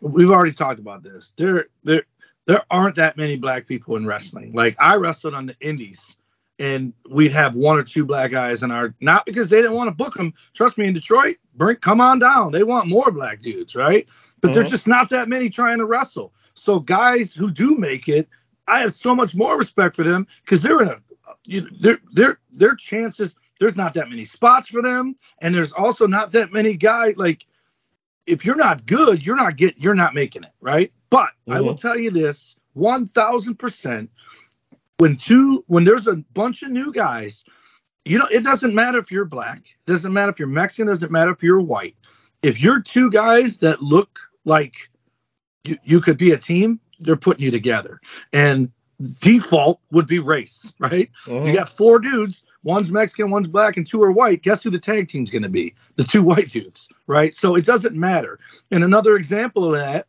We've 0.00 0.30
already 0.30 0.52
talked 0.52 0.80
about 0.80 1.02
this. 1.04 1.32
There, 1.36 1.66
there, 1.84 2.02
there 2.46 2.62
aren't 2.70 2.96
that 2.96 3.16
many 3.16 3.36
black 3.36 3.66
people 3.68 3.94
in 3.96 4.06
wrestling. 4.06 4.52
Like 4.52 4.74
I 4.80 4.96
wrestled 4.96 5.34
on 5.34 5.46
the 5.46 5.54
indies, 5.60 6.16
and 6.58 6.92
we'd 7.10 7.30
have 7.32 7.54
one 7.54 7.78
or 7.78 7.82
two 7.84 8.04
black 8.04 8.30
guys 8.32 8.62
in 8.62 8.70
our. 8.70 8.94
Not 9.00 9.24
because 9.26 9.50
they 9.50 9.58
didn't 9.62 9.74
want 9.74 9.88
to 9.88 9.94
book 9.94 10.14
them. 10.14 10.32
Trust 10.54 10.78
me, 10.78 10.86
in 10.86 10.94
Detroit, 10.94 11.36
bring 11.54 11.76
come 11.76 12.00
on 12.00 12.18
down. 12.18 12.52
They 12.52 12.64
want 12.64 12.88
more 12.88 13.10
black 13.10 13.38
dudes, 13.38 13.76
right? 13.76 14.06
But 14.40 14.52
there's 14.54 14.68
Mhm. 14.68 14.72
just 14.72 14.88
not 14.88 15.10
that 15.10 15.28
many 15.28 15.48
trying 15.48 15.78
to 15.78 15.84
wrestle. 15.86 16.32
So 16.54 16.80
guys 16.80 17.32
who 17.34 17.50
do 17.50 17.76
make 17.76 18.08
it, 18.08 18.28
I 18.66 18.80
have 18.80 18.92
so 18.92 19.14
much 19.14 19.34
more 19.34 19.58
respect 19.58 19.96
for 19.96 20.04
them 20.04 20.26
because 20.44 20.62
they're 20.62 20.82
in 20.82 20.88
a. 20.88 20.96
You, 21.46 21.68
their 21.80 21.98
their 22.12 22.38
their 22.52 22.74
chances. 22.74 23.34
There's 23.60 23.76
not 23.76 23.94
that 23.94 24.08
many 24.08 24.24
spots 24.24 24.68
for 24.68 24.82
them, 24.82 25.16
and 25.40 25.54
there's 25.54 25.72
also 25.72 26.06
not 26.06 26.32
that 26.32 26.52
many 26.52 26.74
guys 26.74 27.16
like 27.16 27.46
if 28.26 28.44
you're 28.44 28.56
not 28.56 28.86
good, 28.86 29.24
you're 29.24 29.36
not 29.36 29.56
get 29.56 29.78
you're 29.78 29.94
not 29.94 30.14
making 30.14 30.44
it, 30.44 30.52
right? 30.60 30.92
But 31.10 31.30
I 31.48 31.60
will 31.60 31.74
mm-hmm. 31.74 31.88
tell 31.88 31.98
you 31.98 32.10
this, 32.10 32.56
one 32.72 33.06
thousand 33.06 33.56
percent. 33.56 34.10
When 34.98 35.16
two 35.16 35.64
when 35.66 35.84
there's 35.84 36.06
a 36.06 36.16
bunch 36.16 36.62
of 36.62 36.70
new 36.70 36.92
guys, 36.92 37.44
you 38.04 38.18
know, 38.18 38.28
it 38.30 38.44
doesn't 38.44 38.74
matter 38.74 38.98
if 38.98 39.10
you're 39.10 39.24
black, 39.24 39.64
doesn't 39.86 40.12
matter 40.12 40.30
if 40.30 40.38
you're 40.38 40.48
Mexican, 40.48 40.86
doesn't 40.86 41.12
matter 41.12 41.32
if 41.32 41.42
you're 41.42 41.60
white. 41.60 41.96
If 42.42 42.60
you're 42.60 42.80
two 42.80 43.10
guys 43.10 43.58
that 43.58 43.82
look 43.82 44.18
like 44.44 44.90
you, 45.64 45.78
you 45.82 46.00
could 46.00 46.18
be 46.18 46.32
a 46.32 46.38
team, 46.38 46.80
they're 47.00 47.16
putting 47.16 47.44
you 47.44 47.50
together. 47.50 48.00
And 48.32 48.70
default 49.20 49.80
would 49.90 50.06
be 50.06 50.18
race, 50.18 50.72
right? 50.78 51.10
You 51.26 51.32
mm-hmm. 51.32 51.54
got 51.54 51.68
four 51.68 51.98
dudes, 51.98 52.44
one's 52.62 52.90
Mexican, 52.90 53.30
one's 53.30 53.48
black, 53.48 53.76
and 53.76 53.86
two 53.86 54.02
are 54.02 54.12
white. 54.12 54.42
Guess 54.42 54.62
who 54.62 54.70
the 54.70 54.78
tag 54.78 55.08
team's 55.08 55.30
going 55.30 55.42
to 55.42 55.48
be? 55.48 55.74
The 55.96 56.04
two 56.04 56.22
white 56.22 56.50
dudes, 56.50 56.88
right? 57.06 57.34
So 57.34 57.56
it 57.56 57.66
doesn't 57.66 57.96
matter. 57.96 58.38
And 58.70 58.84
another 58.84 59.16
example 59.16 59.66
of 59.66 59.80
that 59.80 60.06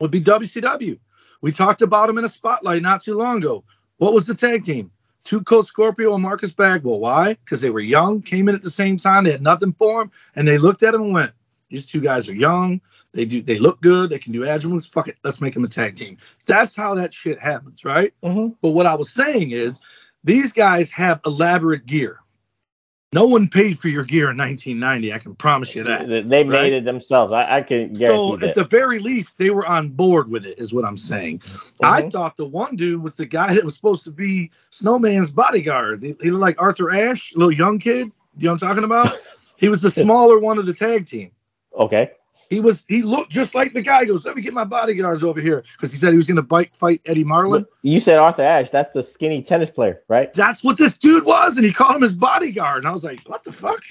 would 0.00 0.10
be 0.10 0.22
WCW. 0.22 0.98
We 1.40 1.52
talked 1.52 1.82
about 1.82 2.06
them 2.06 2.18
in 2.18 2.24
a 2.24 2.28
spotlight 2.28 2.82
not 2.82 3.02
too 3.02 3.16
long 3.16 3.38
ago. 3.38 3.64
What 3.98 4.12
was 4.12 4.26
the 4.26 4.34
tag 4.34 4.64
team? 4.64 4.90
Two 5.24 5.42
Cold 5.42 5.66
Scorpio 5.66 6.14
and 6.14 6.22
Marcus 6.22 6.52
Bagwell. 6.52 7.00
Why? 7.00 7.34
Because 7.34 7.60
they 7.60 7.70
were 7.70 7.80
young, 7.80 8.22
came 8.22 8.48
in 8.48 8.54
at 8.54 8.62
the 8.62 8.70
same 8.70 8.96
time. 8.96 9.24
They 9.24 9.32
had 9.32 9.42
nothing 9.42 9.74
for 9.74 10.00
them, 10.00 10.10
and 10.34 10.48
they 10.48 10.56
looked 10.56 10.82
at 10.82 10.92
them 10.92 11.02
and 11.02 11.12
went, 11.12 11.32
"These 11.68 11.86
two 11.86 12.00
guys 12.00 12.28
are 12.28 12.34
young. 12.34 12.80
They 13.12 13.24
do. 13.24 13.42
They 13.42 13.58
look 13.58 13.80
good. 13.80 14.10
They 14.10 14.18
can 14.18 14.32
do 14.32 14.46
agile 14.46 14.72
moves. 14.72 14.86
Fuck 14.86 15.08
it. 15.08 15.16
Let's 15.24 15.40
make 15.40 15.54
them 15.54 15.64
a 15.64 15.68
tag 15.68 15.96
team." 15.96 16.16
That's 16.46 16.76
how 16.76 16.94
that 16.94 17.12
shit 17.12 17.40
happens, 17.40 17.84
right? 17.84 18.12
Mhm. 18.22 18.54
But 18.62 18.70
what 18.70 18.86
I 18.86 18.94
was 18.94 19.10
saying 19.10 19.50
is, 19.50 19.80
these 20.22 20.52
guys 20.52 20.90
have 20.92 21.20
elaborate 21.26 21.86
gear. 21.86 22.20
No 23.12 23.26
one 23.26 23.48
paid 23.48 23.76
for 23.76 23.88
your 23.88 24.04
gear 24.04 24.30
in 24.30 24.36
1990. 24.36 25.12
I 25.12 25.18
can 25.18 25.34
promise 25.34 25.74
you 25.74 25.82
that. 25.82 26.06
They 26.06 26.22
they 26.22 26.44
made 26.44 26.52
right? 26.52 26.72
it 26.74 26.84
themselves. 26.84 27.32
I, 27.32 27.56
I 27.56 27.62
can 27.62 27.92
guarantee 27.92 28.04
So 28.04 28.36
that. 28.36 28.50
at 28.50 28.54
the 28.54 28.62
very 28.62 29.00
least, 29.00 29.36
they 29.36 29.50
were 29.50 29.66
on 29.66 29.88
board 29.88 30.30
with 30.30 30.46
it, 30.46 30.60
is 30.60 30.72
what 30.72 30.84
I'm 30.84 30.96
saying. 30.96 31.42
I 31.82 32.02
Mhm. 32.02 32.12
thought 32.12 32.36
the 32.36 32.46
one 32.46 32.76
dude 32.76 33.02
was 33.02 33.16
the 33.16 33.26
guy 33.26 33.54
that 33.54 33.64
was 33.64 33.74
supposed 33.74 34.04
to 34.04 34.12
be 34.12 34.52
Snowman's 34.70 35.32
bodyguard. 35.32 36.04
He, 36.04 36.14
he 36.22 36.30
looked 36.30 36.42
like 36.42 36.62
Arthur 36.62 36.92
Ashe, 36.92 37.34
little 37.34 37.50
young 37.50 37.80
kid. 37.80 38.12
You 38.38 38.46
know 38.46 38.52
what 38.52 38.62
I'm 38.62 38.68
talking 38.68 38.84
about? 38.84 39.18
He 39.56 39.68
was 39.68 39.82
the 39.82 39.90
smaller 39.90 40.38
one 40.38 40.56
of 40.56 40.64
the 40.64 40.72
tag 40.72 41.04
team. 41.04 41.32
okay. 41.78 42.12
He 42.50 42.58
was 42.60 42.84
he 42.88 43.02
looked 43.02 43.30
just 43.30 43.54
like 43.54 43.72
the 43.74 43.80
guy. 43.80 44.00
He 44.00 44.06
goes, 44.06 44.26
let 44.26 44.34
me 44.36 44.42
get 44.42 44.52
my 44.52 44.64
bodyguards 44.64 45.22
over 45.24 45.40
here 45.40 45.62
because 45.72 45.92
he 45.92 45.98
said 45.98 46.10
he 46.10 46.16
was 46.16 46.26
going 46.26 46.36
to 46.36 46.42
bike 46.42 46.74
fight 46.74 47.00
Eddie 47.06 47.22
Marlin. 47.24 47.64
You 47.82 48.00
said 48.00 48.18
Arthur 48.18 48.42
Ashe. 48.42 48.70
That's 48.70 48.92
the 48.92 49.02
skinny 49.04 49.40
tennis 49.42 49.70
player, 49.70 50.02
right? 50.08 50.32
That's 50.32 50.64
what 50.64 50.76
this 50.76 50.98
dude 50.98 51.24
was, 51.24 51.56
and 51.56 51.64
he 51.64 51.72
called 51.72 51.94
him 51.96 52.02
his 52.02 52.12
bodyguard. 52.14 52.78
And 52.78 52.88
I 52.88 52.90
was 52.92 53.04
like, 53.04 53.20
what 53.26 53.44
the 53.44 53.52
fuck? 53.52 53.82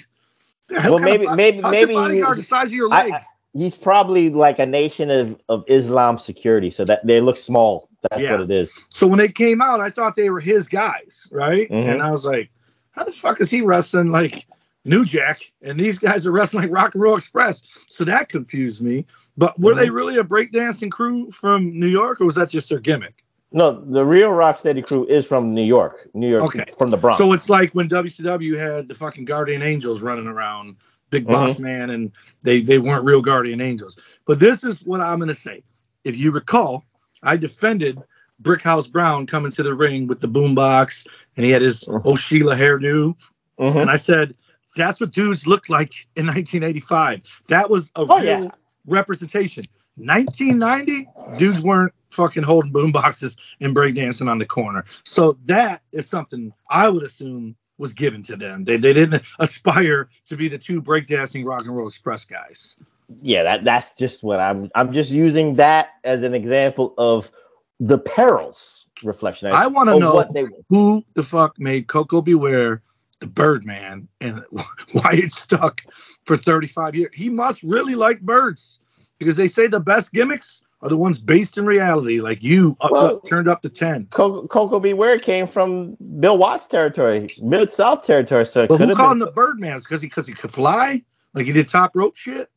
The 0.67 0.75
Well, 0.75 0.99
kind 0.99 1.09
of 1.09 1.21
maybe- 1.21 1.35
maybe- 1.35 1.61
how's 1.61 1.71
maybe 1.71 1.93
your 1.93 2.01
he- 2.03 2.07
bodyguard 2.09 2.37
the 2.37 2.43
size 2.43 2.67
of 2.69 2.73
your 2.75 2.89
leg. 2.89 3.13
I- 3.13 3.25
he's 3.53 3.75
probably 3.75 4.29
like 4.29 4.59
a 4.59 4.65
nation 4.65 5.09
of, 5.09 5.39
of 5.47 5.63
Islam 5.67 6.19
security, 6.19 6.69
so 6.69 6.83
that 6.85 7.07
they 7.07 7.21
look 7.21 7.37
small. 7.37 7.87
That's 8.11 8.21
Yeah. 8.21 8.33
what 8.33 8.41
it 8.41 8.51
is. 8.51 8.71
So 8.89 9.07
when 9.07 9.19
they 9.19 9.29
came 9.29 9.61
out, 9.61 9.79
I 9.79 9.89
thought 9.89 10.15
they 10.15 10.29
were 10.29 10.39
his 10.41 10.67
guys, 10.67 11.27
right? 11.31 11.69
Mhm. 11.69 11.93
And 11.93 12.01
I 12.03 12.11
was 12.11 12.25
like, 12.25 12.51
how 12.91 13.05
the 13.05 13.11
fuck 13.13 13.39
is 13.41 13.49
he 13.49 13.61
wrestling 13.61 14.11
like 14.11 14.45
New 14.85 15.05
Jack? 15.05 15.41
And 15.61 15.79
these 15.79 15.99
guys 15.99 16.25
are 16.25 16.31
wrestling 16.31 16.63
like 16.63 16.71
Rock 16.73 16.95
and 16.95 17.03
Roll 17.03 17.17
Express. 17.17 17.61
So 17.89 18.03
that 18.05 18.29
confused 18.29 18.81
me. 18.81 19.05
But 19.37 19.59
were 19.59 19.71
Mm-hmm. 19.71 19.79
they 19.81 19.89
really 19.89 20.17
a 20.17 20.23
breakdancing 20.23 20.91
crew 20.91 21.29
from 21.31 21.77
New 21.79 21.87
York 21.87 22.21
or 22.21 22.25
was 22.25 22.35
that 22.35 22.49
just 22.49 22.69
their 22.69 22.79
gimmick? 22.79 23.23
No, 23.51 23.83
the 23.83 24.05
real 24.05 24.29
Rocksteady 24.29 24.85
crew 24.85 25.05
is 25.07 25.25
from 25.25 25.53
New 25.55 25.63
York, 25.63 26.07
New 26.13 26.29
York, 26.29 26.43
Okay. 26.43 26.65
from 26.77 26.91
the 26.91 26.97
Bronx. 26.97 27.17
So 27.17 27.33
it's 27.33 27.49
like 27.49 27.71
when 27.73 27.89
WCW 27.89 28.57
had 28.59 28.87
the 28.87 28.93
fucking 28.93 29.25
Guardian 29.25 29.63
Angels 29.63 30.01
running 30.03 30.27
around, 30.27 30.75
Big 31.09 31.25
Boss 31.25 31.53
Mm-hmm. 31.55 31.63
Man, 31.63 31.89
and 31.89 32.11
they, 32.43 32.61
they 32.61 32.77
weren't 32.77 33.03
real 33.03 33.21
Guardian 33.21 33.59
Angels. 33.59 33.97
But 34.25 34.39
this 34.39 34.63
is 34.63 34.83
what 34.83 35.01
I'm 35.01 35.17
going 35.17 35.29
to 35.29 35.35
say. 35.35 35.63
If 36.03 36.15
you 36.15 36.31
recall, 36.31 36.85
I 37.23 37.37
defended 37.37 37.99
Brickhouse 38.41 38.89
Brown 38.89 39.25
coming 39.25 39.51
to 39.53 39.63
the 39.63 39.73
ring 39.73 40.05
with 40.05 40.21
the 40.21 40.27
boombox 40.27 41.07
and 41.35 41.43
he 41.43 41.51
had 41.51 41.61
his 41.63 41.83
Mhm. 41.85 42.05
O'Sheila 42.05 42.55
hairdo. 42.55 43.15
Mhm. 43.59 43.81
And 43.81 43.89
I 43.89 43.95
said, 43.97 44.35
that's 44.75 44.99
what 45.01 45.11
dudes 45.11 45.47
looked 45.47 45.69
like 45.69 45.93
in 46.15 46.25
1985. 46.27 47.21
That 47.47 47.69
was 47.69 47.91
a 47.95 48.01
Oh, 48.01 48.17
real 48.19 48.23
yeah. 48.25 48.49
representation. 48.85 49.65
1990, 49.97 51.09
dudes 51.37 51.61
weren't 51.61 51.93
fucking 52.11 52.43
holding 52.43 52.71
boomboxes 52.71 53.35
and 53.61 53.75
breakdancing 53.75 54.29
on 54.29 54.37
the 54.37 54.45
corner. 54.45 54.85
So 55.03 55.37
that 55.45 55.81
is 55.91 56.07
something 56.09 56.53
I 56.69 56.89
would 56.89 57.03
assume 57.03 57.55
was 57.77 57.93
given 57.93 58.23
to 58.23 58.35
them. 58.35 58.63
They, 58.63 58.77
they 58.77 58.93
didn't 58.93 59.23
aspire 59.39 60.09
to 60.25 60.35
be 60.37 60.47
the 60.47 60.57
two 60.57 60.81
breakdancing 60.81 61.45
rock 61.45 61.65
and 61.65 61.75
roll 61.75 61.87
express 61.87 62.25
guys. 62.25 62.77
yeah, 63.21 63.43
that 63.43 63.63
that's 63.63 63.93
just 63.93 64.23
what 64.23 64.39
I'm. 64.39 64.69
I'm 64.75 64.93
just 64.93 65.11
using 65.11 65.55
that 65.55 65.89
as 66.03 66.23
an 66.23 66.33
example 66.33 66.93
of 66.97 67.31
the 67.79 67.97
perils 67.97 68.85
reflection. 69.03 69.51
I 69.51 69.67
want 69.67 69.89
to 69.89 69.97
know 69.99 70.13
what 70.13 70.33
they. 70.33 70.45
who 70.69 71.03
the 71.13 71.23
fuck 71.23 71.57
made 71.59 71.87
Koko 71.87 72.21
B. 72.21 72.35
Ware 72.35 72.81
the 73.19 73.27
Birdman 73.27 74.07
and 74.21 74.43
why 74.91 75.11
it 75.13 75.31
stuck 75.31 75.81
for 76.25 76.37
35 76.37 76.95
years. 76.95 77.11
He 77.13 77.29
must 77.29 77.63
really 77.63 77.95
like 77.95 78.21
birds 78.21 78.79
because 79.17 79.35
they 79.37 79.47
say 79.47 79.67
the 79.67 79.79
best 79.79 80.13
gimmicks 80.13 80.61
are 80.81 80.87
the 80.89 80.95
ones 80.95 81.19
based 81.19 81.57
in 81.57 81.65
reality, 81.65 82.21
like 82.21 82.41
you 82.41 82.77
up, 82.79 82.91
Well- 82.91 83.05
up- 83.17 83.25
turned 83.25 83.49
up 83.49 83.61
to 83.63 83.69
ten. 83.69 84.07
Coco, 84.11 84.47
Koko 84.47 84.79
B. 84.79 84.93
Ware 84.93 85.19
came 85.19 85.45
from 85.45 85.97
Bill 86.21 86.37
Watts 86.37 86.67
territory, 86.67 87.29
Mid 87.41 87.73
South 87.73 88.03
territory. 88.05 88.45
So 88.45 88.65
But 88.67 88.77
who 88.79 88.85
called 88.95 88.97
been. 88.97 89.11
him 89.11 89.19
the 89.19 89.31
Birdman? 89.31 89.77
Because 89.79 90.01
he 90.01 90.07
because 90.07 90.25
he 90.25 90.33
could 90.33 90.53
fly, 90.53 91.03
like 91.33 91.45
he 91.45 91.51
did 91.51 91.67
top 91.67 91.91
rope 91.95 92.15
shit. 92.15 92.49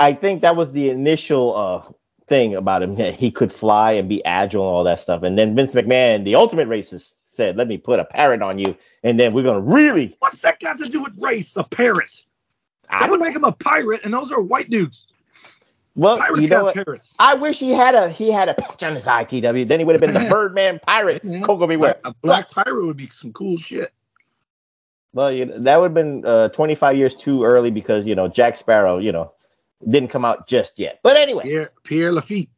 I 0.00 0.14
think 0.14 0.40
that 0.40 0.56
was 0.56 0.72
the 0.72 0.88
initial 0.88 1.54
uh, 1.54 1.92
thing 2.26 2.54
about 2.54 2.82
him. 2.82 2.94
that 2.96 3.16
He 3.16 3.30
could 3.30 3.52
fly 3.52 3.92
and 3.92 4.08
be 4.08 4.24
agile 4.24 4.62
and 4.66 4.74
all 4.74 4.84
that 4.84 5.00
stuff. 5.00 5.22
And 5.22 5.36
then 5.38 5.54
Vince 5.54 5.74
McMahon, 5.74 6.24
the 6.24 6.36
ultimate 6.36 6.68
racist, 6.68 7.17
said, 7.38 7.56
"Let 7.56 7.68
me 7.68 7.78
put 7.78 8.00
a 8.00 8.04
parrot 8.04 8.42
on 8.42 8.58
you, 8.58 8.76
and 9.02 9.18
then 9.18 9.32
we're 9.32 9.44
gonna 9.44 9.60
really." 9.60 10.14
What's 10.18 10.42
that 10.42 10.60
got 10.60 10.78
to 10.78 10.88
do 10.88 11.02
with 11.02 11.14
race? 11.18 11.56
A 11.56 11.64
parrot. 11.64 12.24
I 12.90 13.08
would 13.08 13.20
make 13.20 13.34
him 13.34 13.44
a 13.44 13.52
pirate, 13.52 14.02
and 14.04 14.12
those 14.12 14.30
are 14.30 14.40
white 14.42 14.68
dudes. 14.68 15.06
Well, 15.94 16.18
Pirates 16.18 16.42
you 16.42 16.48
know 16.48 16.64
what? 16.64 16.76
I 17.18 17.34
wish 17.34 17.58
he 17.58 17.70
had 17.70 17.94
a 17.94 18.10
he 18.10 18.30
had 18.30 18.48
a 18.48 18.54
patch 18.54 18.82
on 18.82 18.94
his 18.94 19.06
ITW. 19.06 19.66
Then 19.66 19.80
he 19.80 19.84
would 19.84 19.94
have 19.94 20.00
been 20.00 20.14
the 20.14 20.28
Birdman 20.30 20.80
pirate. 20.86 21.22
Koko 21.42 21.66
B. 21.66 21.76
Ware. 21.76 21.98
A 22.04 22.14
black 22.22 22.50
pirate 22.50 22.86
would 22.86 22.96
be 22.96 23.08
some 23.08 23.32
cool 23.32 23.56
shit. 23.56 23.92
Well, 25.12 25.32
you 25.32 25.46
know, 25.46 25.58
that 25.58 25.80
would 25.80 25.86
have 25.86 25.94
been 25.94 26.24
uh, 26.24 26.50
25 26.50 26.96
years 26.96 27.14
too 27.14 27.42
early 27.44 27.70
because 27.70 28.06
you 28.06 28.14
know 28.14 28.28
Jack 28.28 28.56
Sparrow, 28.56 28.98
you 28.98 29.10
know, 29.10 29.32
didn't 29.88 30.10
come 30.10 30.24
out 30.24 30.46
just 30.46 30.78
yet. 30.78 31.00
But 31.02 31.16
anyway, 31.16 31.44
Pierre, 31.44 31.70
Pierre 31.82 32.12
Lafitte. 32.12 32.50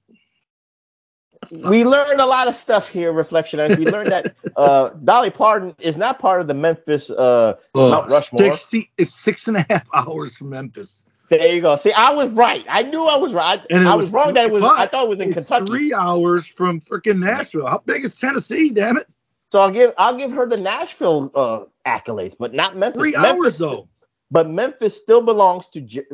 We 1.64 1.84
learned 1.84 2.20
a 2.20 2.26
lot 2.26 2.48
of 2.48 2.56
stuff 2.56 2.88
here, 2.88 3.12
Reflection 3.12 3.58
Reflectionites. 3.58 3.78
We 3.78 3.86
learned 3.86 4.10
that 4.10 4.34
uh, 4.56 4.90
Dolly 5.04 5.30
Parton 5.30 5.74
is 5.80 5.96
not 5.96 6.18
part 6.18 6.40
of 6.40 6.46
the 6.46 6.54
Memphis 6.54 7.10
uh, 7.10 7.54
Mount 7.74 8.10
Rushmore. 8.10 8.54
60, 8.54 8.90
it's 8.98 9.14
six 9.14 9.48
and 9.48 9.56
a 9.56 9.66
half 9.68 9.86
hours 9.94 10.36
from 10.36 10.50
Memphis. 10.50 11.04
There 11.28 11.46
you 11.46 11.60
go. 11.60 11.76
See, 11.76 11.92
I 11.92 12.12
was 12.12 12.30
right. 12.32 12.64
I 12.68 12.82
knew 12.82 13.04
I 13.04 13.16
was 13.16 13.32
right. 13.32 13.64
And 13.70 13.86
I 13.86 13.94
was, 13.94 14.12
wrong 14.12 14.34
that 14.34 14.46
it 14.46 14.52
was. 14.52 14.64
I 14.64 14.86
thought 14.86 15.04
it 15.04 15.08
was 15.08 15.20
in 15.20 15.30
it's 15.30 15.46
Kentucky. 15.46 15.66
Three 15.66 15.94
hours 15.94 16.46
from 16.46 16.80
freaking 16.80 17.20
Nashville. 17.20 17.68
How 17.68 17.78
big 17.78 18.02
is 18.02 18.16
Tennessee? 18.16 18.70
Damn 18.70 18.96
it! 18.96 19.06
So 19.52 19.60
I'll 19.60 19.70
give 19.70 19.94
I'll 19.96 20.16
give 20.16 20.32
her 20.32 20.46
the 20.46 20.56
Nashville 20.56 21.30
uh, 21.36 21.64
accolades, 21.86 22.34
but 22.36 22.52
not 22.52 22.76
Memphis. 22.76 23.00
Three 23.00 23.12
Memphis, 23.12 23.32
hours 23.32 23.58
though. 23.58 23.88
But 24.32 24.50
Memphis 24.50 24.96
still 24.96 25.22
belongs 25.22 25.68
to 25.68 25.80
J- 25.80 26.06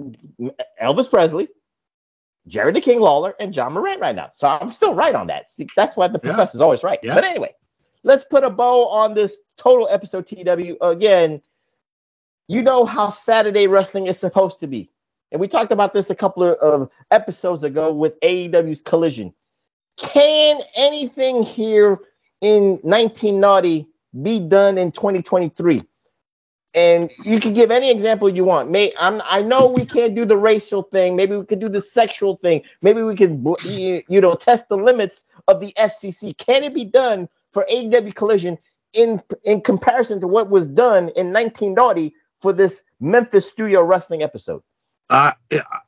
Elvis 0.83 1.09
Presley, 1.09 1.49
Jerry 2.49 2.73
the 2.73 2.81
King 2.81 3.01
Lawler, 3.01 3.35
and 3.41 3.55
Ja 3.55 3.69
Morant 3.69 4.01
right 4.01 4.15
now. 4.15 4.31
So 4.35 4.49
I'm 4.49 4.71
still 4.71 4.95
right 4.95 5.15
on 5.15 5.27
that. 5.29 5.51
See, 5.51 5.67
that's 5.77 5.97
why 5.97 6.09
the 6.09 6.21
Yeah. 6.23 6.31
professor's 6.35 6.61
always 6.61 6.83
right. 6.85 6.99
Yeah. 7.03 7.15
But 7.15 7.25
anyway, 7.25 7.55
let's 8.05 8.25
put 8.25 8.45
a 8.45 8.51
bow 8.51 8.89
on 8.89 9.15
this 9.15 9.37
total 9.57 9.89
episode 9.91 10.27
TW. 10.27 10.77
Again, 10.81 11.43
you 12.49 12.63
know 12.63 12.85
how 12.85 13.11
Saturday 13.11 13.67
wrestling 13.67 14.07
is 14.07 14.19
supposed 14.19 14.61
to 14.61 14.67
be. 14.67 14.91
And 15.33 15.41
we 15.41 15.49
talked 15.49 15.73
about 15.73 15.93
this 15.93 16.11
a 16.11 16.15
couple 16.15 16.45
of, 16.45 16.55
of 16.59 16.91
episodes 17.11 17.65
ago 17.65 17.93
with 17.93 18.19
AEW's 18.21 18.81
Collision. 18.81 19.35
Can 19.97 20.61
anything 20.77 21.43
here 21.43 21.99
in 22.43 22.79
1990 22.83 23.89
be 24.23 24.39
done 24.39 24.79
in 24.79 24.93
2023? 24.93 25.83
And 26.77 27.11
you 27.25 27.41
can 27.41 27.55
give 27.55 27.71
any 27.71 27.91
example 27.91 28.29
you 28.29 28.45
want. 28.45 28.71
May 28.71 28.93
I'm, 29.01 29.23
I 29.25 29.41
know 29.41 29.71
we 29.71 29.87
can't 29.87 30.15
do 30.15 30.27
the 30.27 30.37
racial 30.37 30.83
thing. 30.83 31.17
Maybe 31.17 31.35
we 31.35 31.47
could 31.47 31.59
do 31.59 31.71
the 31.71 31.81
sexual 31.81 32.37
thing. 32.37 32.63
Maybe 32.83 33.03
we 33.03 33.17
could, 33.17 33.43
you 33.67 34.21
know, 34.21 34.35
test 34.35 34.69
the 34.69 34.77
limits 34.77 35.25
of 35.49 35.61
the 35.61 35.73
FCC. 35.79 36.37
Can 36.37 36.65
it 36.65 36.75
be 36.75 36.85
done 36.85 37.31
for 37.53 37.67
AEW 37.73 38.15
Collision 38.15 38.59
in 38.93 39.23
in 39.45 39.63
comparison 39.63 40.21
to 40.21 40.29
what 40.29 40.51
was 40.51 40.67
done 40.67 41.09
in 41.17 41.33
1990 41.33 42.15
for 42.43 42.53
this 42.53 42.83
Memphis 43.01 43.49
Studio 43.49 43.83
Wrestling 43.83 44.23
episode? 44.23 44.63
I 45.09 45.33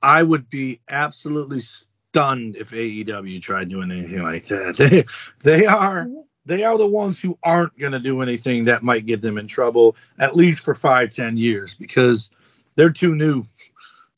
I 0.01 0.23
would 0.23 0.49
be 0.49 0.81
absolutely 0.89 1.61
stunned 1.61 2.57
if 2.57 2.71
AEW 2.71 3.43
tried 3.43 3.69
doing 3.69 3.91
anything 3.91 4.23
like 4.23 4.47
that. 4.47 4.79
They 5.45 5.61
they 5.61 5.67
are 5.67 6.09
they 6.49 6.65
are 6.65 6.79
the 6.79 6.87
ones 6.87 7.21
who 7.21 7.39
aren't 7.45 7.79
going 7.79 7.93
to 7.93 7.99
do 8.01 8.23
anything 8.23 8.65
that 8.65 8.83
might 8.83 9.07
get 9.07 9.21
them 9.21 9.39
in 9.39 9.47
trouble 9.47 9.97
at 10.19 10.35
least 10.35 10.65
for 10.65 10.75
five 10.75 11.13
ten 11.13 11.37
years 11.37 11.75
because 11.75 12.31
they're 12.75 12.91
too 12.91 13.15
new. 13.15 13.45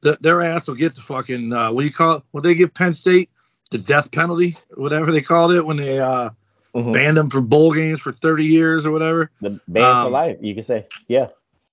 The, 0.02 0.16
their 0.20 0.40
ass 0.42 0.68
will 0.68 0.76
get 0.76 0.94
the 0.94 1.02
fucking 1.02 1.52
uh, 1.52 1.72
what 1.72 1.82
do 1.82 1.86
you 1.86 1.92
call 1.92 2.16
it? 2.18 2.22
What 2.30 2.42
they 2.44 2.54
give 2.54 2.72
Penn 2.72 2.94
State 2.94 3.28
the 3.70 3.78
death 3.78 4.10
penalty, 4.10 4.56
whatever 4.74 5.12
they 5.12 5.20
called 5.22 5.52
it 5.52 5.64
when 5.64 5.76
they 5.76 5.98
uh, 6.00 6.30
Mhm. 6.74 6.92
banned 6.92 7.16
them 7.16 7.30
for 7.30 7.40
bowl 7.40 7.72
games 7.72 8.00
for 8.00 8.12
thirty 8.12 8.44
years 8.44 8.86
or 8.86 8.92
whatever. 8.92 9.30
The 9.40 9.60
ban 9.68 10.00
for 10.00 10.06
Um, 10.06 10.12
life, 10.12 10.38
you 10.40 10.54
can 10.54 10.64
say, 10.64 10.86
yeah, 11.08 11.28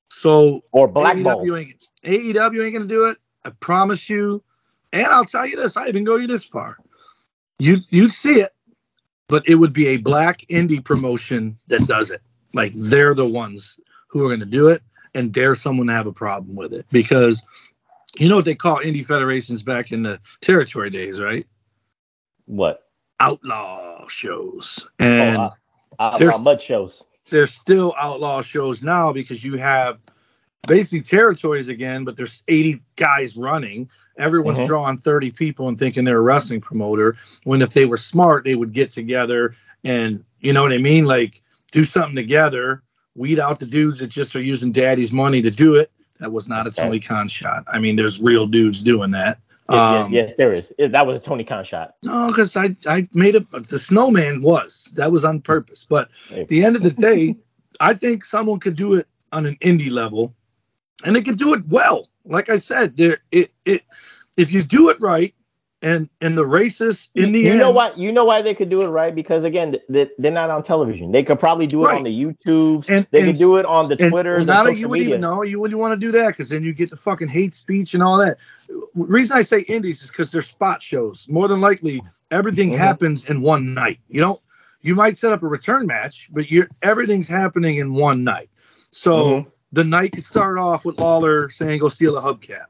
So 0.09 0.63
or 0.71 0.87
black. 0.87 1.17
AEW 1.17 1.59
ain't, 1.59 1.75
AEW 2.03 2.65
ain't 2.65 2.73
gonna 2.73 2.87
do 2.87 3.05
it. 3.05 3.17
I 3.45 3.51
promise 3.51 4.09
you. 4.09 4.43
And 4.93 5.05
I'll 5.05 5.25
tell 5.25 5.45
you 5.45 5.55
this: 5.57 5.77
I 5.77 5.87
even 5.87 6.03
go 6.03 6.15
you 6.15 6.27
this 6.27 6.45
far. 6.45 6.77
You 7.59 7.77
you'd 7.89 8.13
see 8.13 8.39
it, 8.41 8.51
but 9.27 9.47
it 9.47 9.55
would 9.55 9.73
be 9.73 9.87
a 9.87 9.97
black 9.97 10.41
indie 10.49 10.83
promotion 10.83 11.57
that 11.67 11.87
does 11.87 12.11
it. 12.11 12.21
Like 12.53 12.73
they're 12.75 13.13
the 13.13 13.27
ones 13.27 13.79
who 14.07 14.25
are 14.25 14.29
gonna 14.29 14.45
do 14.45 14.69
it, 14.69 14.81
and 15.13 15.33
dare 15.33 15.55
someone 15.55 15.87
to 15.87 15.93
have 15.93 16.07
a 16.07 16.13
problem 16.13 16.55
with 16.55 16.73
it 16.73 16.85
because 16.91 17.43
you 18.17 18.29
know 18.29 18.37
what 18.37 18.45
they 18.45 18.55
call 18.55 18.77
indie 18.77 19.05
federations 19.05 19.63
back 19.63 19.91
in 19.91 20.03
the 20.03 20.19
territory 20.41 20.89
days, 20.89 21.19
right? 21.19 21.45
What? 22.45 22.83
Outlaw 23.19 24.07
shows, 24.07 24.87
and 24.99 25.37
oh, 25.37 25.53
uh, 25.99 26.17
uh, 26.21 26.37
mud 26.43 26.61
shows. 26.61 27.03
there's 27.31 27.51
still 27.51 27.95
outlaw 27.99 28.41
shows 28.41 28.83
now 28.83 29.11
because 29.11 29.43
you 29.43 29.57
have 29.57 29.97
basically 30.67 31.01
territories 31.01 31.67
again, 31.67 32.05
but 32.05 32.15
there's 32.15 32.43
80 32.47 32.83
guys 32.95 33.35
running. 33.35 33.89
Everyone's 34.17 34.59
Mhm. 34.59 34.65
drawing 34.67 34.97
30 34.97 35.31
people 35.31 35.67
and 35.67 35.77
thinking 35.77 36.03
they're 36.03 36.17
a 36.17 36.21
wrestling 36.21 36.61
promoter. 36.61 37.15
When 37.43 37.61
if 37.61 37.73
they 37.73 37.85
were 37.85 37.97
smart, 37.97 38.43
they 38.45 38.55
would 38.55 38.73
get 38.73 38.89
together 38.89 39.53
and 39.83 40.23
you 40.39 40.53
know 40.53 40.63
what 40.63 40.73
I 40.73 40.77
mean, 40.77 41.05
like 41.05 41.41
do 41.71 41.83
something 41.83 42.15
together, 42.15 42.81
weed 43.15 43.39
out 43.39 43.59
the 43.59 43.65
dudes 43.65 43.99
that 43.99 44.07
just 44.07 44.35
are 44.35 44.41
using 44.41 44.71
daddy's 44.71 45.11
money 45.11 45.41
to 45.41 45.51
do 45.51 45.75
it. 45.75 45.91
That 46.19 46.31
was 46.31 46.47
not 46.47 46.65
a. 46.67 46.71
Tony 46.71 46.99
Khan 46.99 47.27
shot. 47.27 47.63
I 47.71 47.77
mean, 47.79 47.95
there's 47.95 48.19
real 48.19 48.47
dudes 48.47 48.81
doing 48.81 49.11
that. 49.11 49.39
Yeah, 49.69 49.99
Um, 50.03 50.13
yeah, 50.13 50.23
yes, 50.23 50.35
there 50.37 50.53
is. 50.53 50.71
That 50.79 51.05
was 51.05 51.17
a 51.17 51.19
Tony 51.19 51.43
Khan 51.43 51.63
shot. 51.65 51.95
no, 52.03 52.27
because 52.27 52.55
I 52.55 52.73
I 52.87 53.07
made 53.13 53.35
it. 53.35 53.45
The 53.51 53.77
snowman 53.79 54.41
was 54.41 54.91
that 54.95 55.11
was 55.11 55.25
on 55.25 55.41
purpose. 55.41 55.85
But 55.87 56.09
at 56.35 56.47
the 56.47 56.63
end 56.63 56.75
of 56.75 56.83
the 56.83 56.89
day, 56.91 57.35
I 57.79 57.93
think 57.93 58.25
someone 58.25 58.59
could 58.59 58.75
do 58.75 58.95
it 58.95 59.07
on 59.31 59.45
an 59.45 59.57
indie 59.61 59.91
level, 59.91 60.33
and 61.03 61.15
they 61.15 61.21
can 61.21 61.35
do 61.35 61.53
it 61.53 61.67
well. 61.67 62.09
Like 62.25 62.49
I 62.49 62.57
said, 62.57 62.97
there 62.97 63.19
it 63.31 63.51
it 63.65 63.83
if 64.37 64.51
you 64.51 64.63
do 64.63 64.89
it 64.89 64.99
right, 64.99 65.33
and 65.81 66.09
and 66.21 66.37
the 66.37 66.43
racists 66.43 67.09
in 67.15 67.31
the 67.31 67.39
you 67.39 67.49
end, 67.51 67.59
know 67.59 67.71
why? 67.71 67.91
You 67.95 68.11
know 68.11 68.25
why 68.25 68.41
they 68.41 68.53
could 68.53 68.69
do 68.69 68.81
it 68.81 68.87
right? 68.87 69.13
Because 69.15 69.43
again, 69.43 69.71
th- 69.73 69.83
th- 69.91 70.11
they're 70.17 70.31
not 70.31 70.49
on 70.49 70.63
television. 70.63 71.11
They 71.11 71.23
could 71.23 71.39
probably 71.39 71.67
do 71.67 71.83
it 71.83 71.87
Right. 71.87 71.97
on 71.97 72.03
the 72.03 72.23
YouTubes. 72.25 72.89
And- 72.89 73.07
they 73.11 73.19
and- 73.19 73.27
could 73.29 73.37
do 73.37 73.57
it 73.57 73.65
on 73.65 73.87
the 73.89 73.95
Twitters 73.95 74.39
and 74.39 74.47
now 74.47 74.63
that 74.63 74.77
you 74.77 74.89
wouldn't 74.89 75.07
even 75.07 75.21
know 75.21 75.43
you 75.43 75.59
wouldn't 75.59 75.79
want 75.79 75.93
to 75.93 75.97
do 76.05 76.11
that 76.13 76.29
because 76.29 76.49
then 76.49 76.63
you 76.63 76.73
get 76.73 76.89
the 76.89 76.97
fucking 76.97 77.27
hate 77.29 77.53
speech 77.53 77.93
and 77.93 78.03
all 78.03 78.17
that. 78.17 78.37
Reason 78.95 79.37
I 79.37 79.41
say 79.43 79.61
indies 79.61 80.03
is 80.03 80.09
because 80.09 80.31
they're 80.31 80.41
spot 80.41 80.81
shows. 80.83 81.27
More 81.29 81.47
than 81.47 81.61
likely, 81.61 82.01
everything 82.31 82.71
Mhm. 82.71 82.77
happens 82.77 83.29
in 83.29 83.41
one 83.41 83.73
night. 83.73 83.99
You 84.09 84.19
don't. 84.19 84.39
You 84.81 84.95
might 84.95 85.15
set 85.17 85.31
up 85.31 85.41
a 85.43 85.47
return 85.47 85.87
match, 85.87 86.29
but 86.33 86.51
you're 86.51 86.67
everything's 86.81 87.27
happening 87.27 87.77
in 87.77 87.93
one 87.93 88.23
night. 88.23 88.49
So 88.91 89.15
Mhm. 89.15 89.47
The 89.71 89.83
night 89.83 90.13
could 90.13 90.23
start 90.23 90.57
off 90.57 90.85
with 90.85 90.99
Lawler 90.99 91.49
saying, 91.49 91.79
"Go 91.79 91.89
steal 91.89 92.17
a 92.17 92.21
hubcap." 92.21 92.65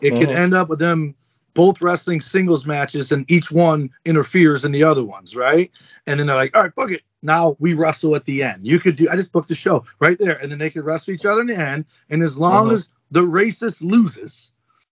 It 0.00 0.10
could 0.10 0.28
Mhm. 0.28 0.36
end 0.36 0.54
up 0.54 0.68
with 0.68 0.78
them 0.78 1.14
both 1.54 1.80
wrestling 1.80 2.20
singles 2.20 2.66
matches, 2.66 3.12
and 3.12 3.24
each 3.30 3.52
one 3.52 3.88
interferes 4.04 4.64
in 4.64 4.72
the 4.72 4.82
other 4.82 5.04
ones, 5.04 5.36
right? 5.36 5.70
And 6.06 6.18
then 6.18 6.26
they're 6.26 6.36
like, 6.36 6.54
"All 6.56 6.62
right, 6.62 6.74
fuck 6.74 6.90
it." 6.90 7.02
Now 7.22 7.56
we 7.60 7.74
wrestle 7.74 8.16
at 8.16 8.24
the 8.24 8.42
end. 8.42 8.66
You 8.66 8.78
could 8.78 8.96
do. 8.96 9.08
I 9.08 9.16
just 9.16 9.32
booked 9.32 9.48
the 9.48 9.54
show 9.54 9.84
right 10.00 10.18
there, 10.18 10.36
and 10.42 10.50
then 10.50 10.58
they 10.58 10.68
could 10.68 10.84
wrestle 10.84 11.14
each 11.14 11.24
other 11.24 11.40
in 11.40 11.46
the 11.46 11.56
end. 11.56 11.84
And 12.10 12.22
as 12.22 12.36
long 12.36 12.68
Mhm. 12.68 12.72
as 12.72 12.88
the 13.10 13.22
racist 13.22 13.82
loses, 13.82 14.52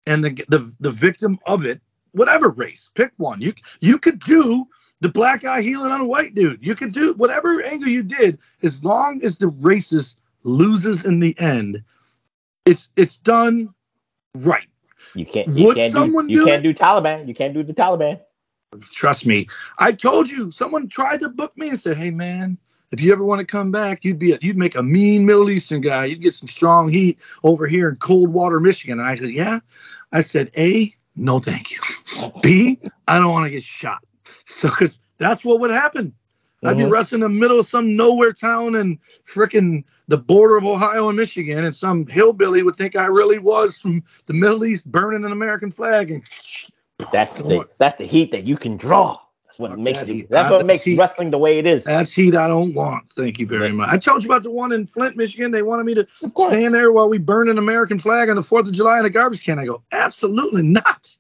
and 0.07 0.25
the 0.25 0.45
the 0.49 0.77
the 0.81 0.91
victim 0.91 1.39
of 1.47 1.65
it, 1.67 1.81
whatever 2.13 2.49
race, 2.49 2.91
pick 2.95 3.13
one. 3.19 3.41
You 3.41 3.53
you 3.81 3.99
could 3.99 4.19
do 4.21 4.67
the 5.03 5.09
black 5.11 5.43
guy 5.43 5.61
healing 5.61 5.93
on 5.93 6.01
a 6.01 6.07
white 6.07 6.35
dude. 6.35 6.65
You 6.65 6.75
could 6.75 6.93
do 6.93 7.13
whatever 7.15 7.63
angle 7.63 7.89
you 7.89 8.03
did, 8.03 8.39
as 8.63 8.83
long 8.83 9.23
as 9.23 9.37
the 9.37 9.51
racist 9.51 10.17
loses 10.47 11.05
in 11.05 11.21
the 11.21 11.39
end. 11.39 11.83
It's 12.65 12.91
it's 12.97 13.19
done 13.19 13.75
right. 14.35 14.67
You 15.15 15.27
can't. 15.27 15.49
You 15.49 15.67
Would 15.67 15.79
can't 15.79 15.93
someone 15.93 16.27
do, 16.27 16.35
you 16.35 16.41
do 16.41 16.47
can't 16.47 16.65
it? 16.65 16.75
do 16.75 16.75
Taliban. 16.75 17.29
You 17.29 17.35
can't 17.35 17.55
do 17.55 17.63
the 17.63 17.75
Taliban. 17.75 18.21
Trust 18.93 19.27
me. 19.27 19.47
I 19.79 19.93
told 19.93 20.31
you. 20.31 20.51
Someone 20.51 20.89
tried 20.89 21.21
to 21.21 21.29
book 21.29 21.57
me 21.57 21.69
and 21.69 21.79
said, 21.79 21.97
"Hey 21.97 22.11
man, 22.11 22.59
if 22.91 23.01
you 23.01 23.13
ever 23.13 23.25
want 23.25 23.41
to 23.41 23.47
come 23.47 23.71
back, 23.71 24.05
you'd 24.05 24.19
be 24.19 24.33
a, 24.33 24.39
you'd 24.41 24.57
make 24.57 24.75
a 24.77 24.83
mean 24.83 25.25
Middle 25.27 25.51
Eastern 25.51 25.81
guy. 25.81 26.07
You'd 26.07 26.23
get 26.23 26.35
some 26.35 26.49
strong 26.49 26.89
heat 26.89 27.19
over 27.45 27.67
here 27.67 27.89
in 27.89 27.97
Coldwater, 27.97 28.61
Michigan." 28.61 28.99
And 28.99 29.09
I 29.09 29.17
said, 29.17 29.31
"Yeah." 29.31 29.61
I 30.13 30.21
said, 30.21 30.51
"A, 30.57 30.95
no, 31.17 31.39
thank 31.39 31.73
you. 31.73 31.81
B, 32.43 32.79
I 33.09 33.19
don't 33.19 33.33
want 33.33 33.45
to 33.45 33.51
get 33.51 33.63
shot." 33.63 34.03
So, 34.49 34.69
because 34.69 34.99
that's 35.19 35.45
what 35.45 35.61
would 35.61 35.71
happen. 35.73 36.13
I'd 36.67 36.77
be 36.77 36.83
uh-huh. 36.83 36.93
wrestling 36.93 37.23
in 37.23 37.33
the 37.33 37.39
middle 37.39 37.61
of 37.61 37.67
some 37.67 37.97
nowhere 37.97 38.33
town 38.33 38.75
and 38.75 38.99
frickin' 39.25 39.85
the 40.09 40.19
border 40.19 40.57
of 40.57 40.65
Ohio 40.65 41.09
and 41.09 41.17
Michigan, 41.17 41.65
and 41.65 41.75
some 41.75 42.07
hillbilly 42.07 42.63
would 42.63 42.77
think 42.77 42.97
I 42.97 43.07
really 43.07 43.39
was 43.39 43.79
from 43.81 44.03
the 44.27 44.35
Middle 44.35 44.65
East 44.65 44.91
burning 44.91 45.25
an 45.25 45.33
American 45.33 45.71
flag 45.71 46.11
and 46.11 46.23
That's 47.13 47.43
the 47.43 47.69
that's 47.79 47.97
the 47.97 48.07
heat 48.07 48.31
that 48.33 48.45
you 48.45 48.57
can 48.57 48.77
draw. 48.77 49.19
That's 49.45 49.59
what 49.59 49.71
Fuck 49.71 49.81
makes 49.81 50.01
that 50.01 50.09
it, 50.09 50.31
that's 50.31 50.51
what 50.51 50.67
makes 50.67 50.83
heat. 50.83 50.99
wrestling 50.99 51.31
the 51.31 51.39
way 51.39 51.59
it 51.59 51.67
is. 51.67 51.85
That's 51.85 52.13
heat 52.13 52.35
I 52.35 52.49
don't 52.49 52.75
want. 52.75 53.11
Thank 53.11 53.39
you 53.39 53.47
very 53.47 53.73
much. 53.73 53.91
I 53.91 53.99
told 53.99 54.25
you 54.25 54.31
about 54.31 54.43
the 54.43 54.51
one 54.51 54.73
in 54.73 54.87
Flint, 54.87 55.17
Michigan. 55.17 55.51
They 55.51 55.63
wanted 55.63 55.85
me 55.85 55.95
to 55.95 56.07
stand 56.49 56.75
there 56.75 56.93
while 56.93 57.09
we 57.09 57.19
burn 57.19 57.49
an 57.49 57.59
American 57.59 57.99
flag 57.99 58.29
on 58.29 58.37
the 58.37 58.43
4th 58.43 58.69
of 58.69 58.73
July 58.73 58.99
in 58.99 59.05
a 59.05 59.11
garbage 59.11 59.45
can. 59.45 59.59
I 59.59 59.67
go, 59.67 59.83
absolutely 59.93 60.63
not. 60.63 61.17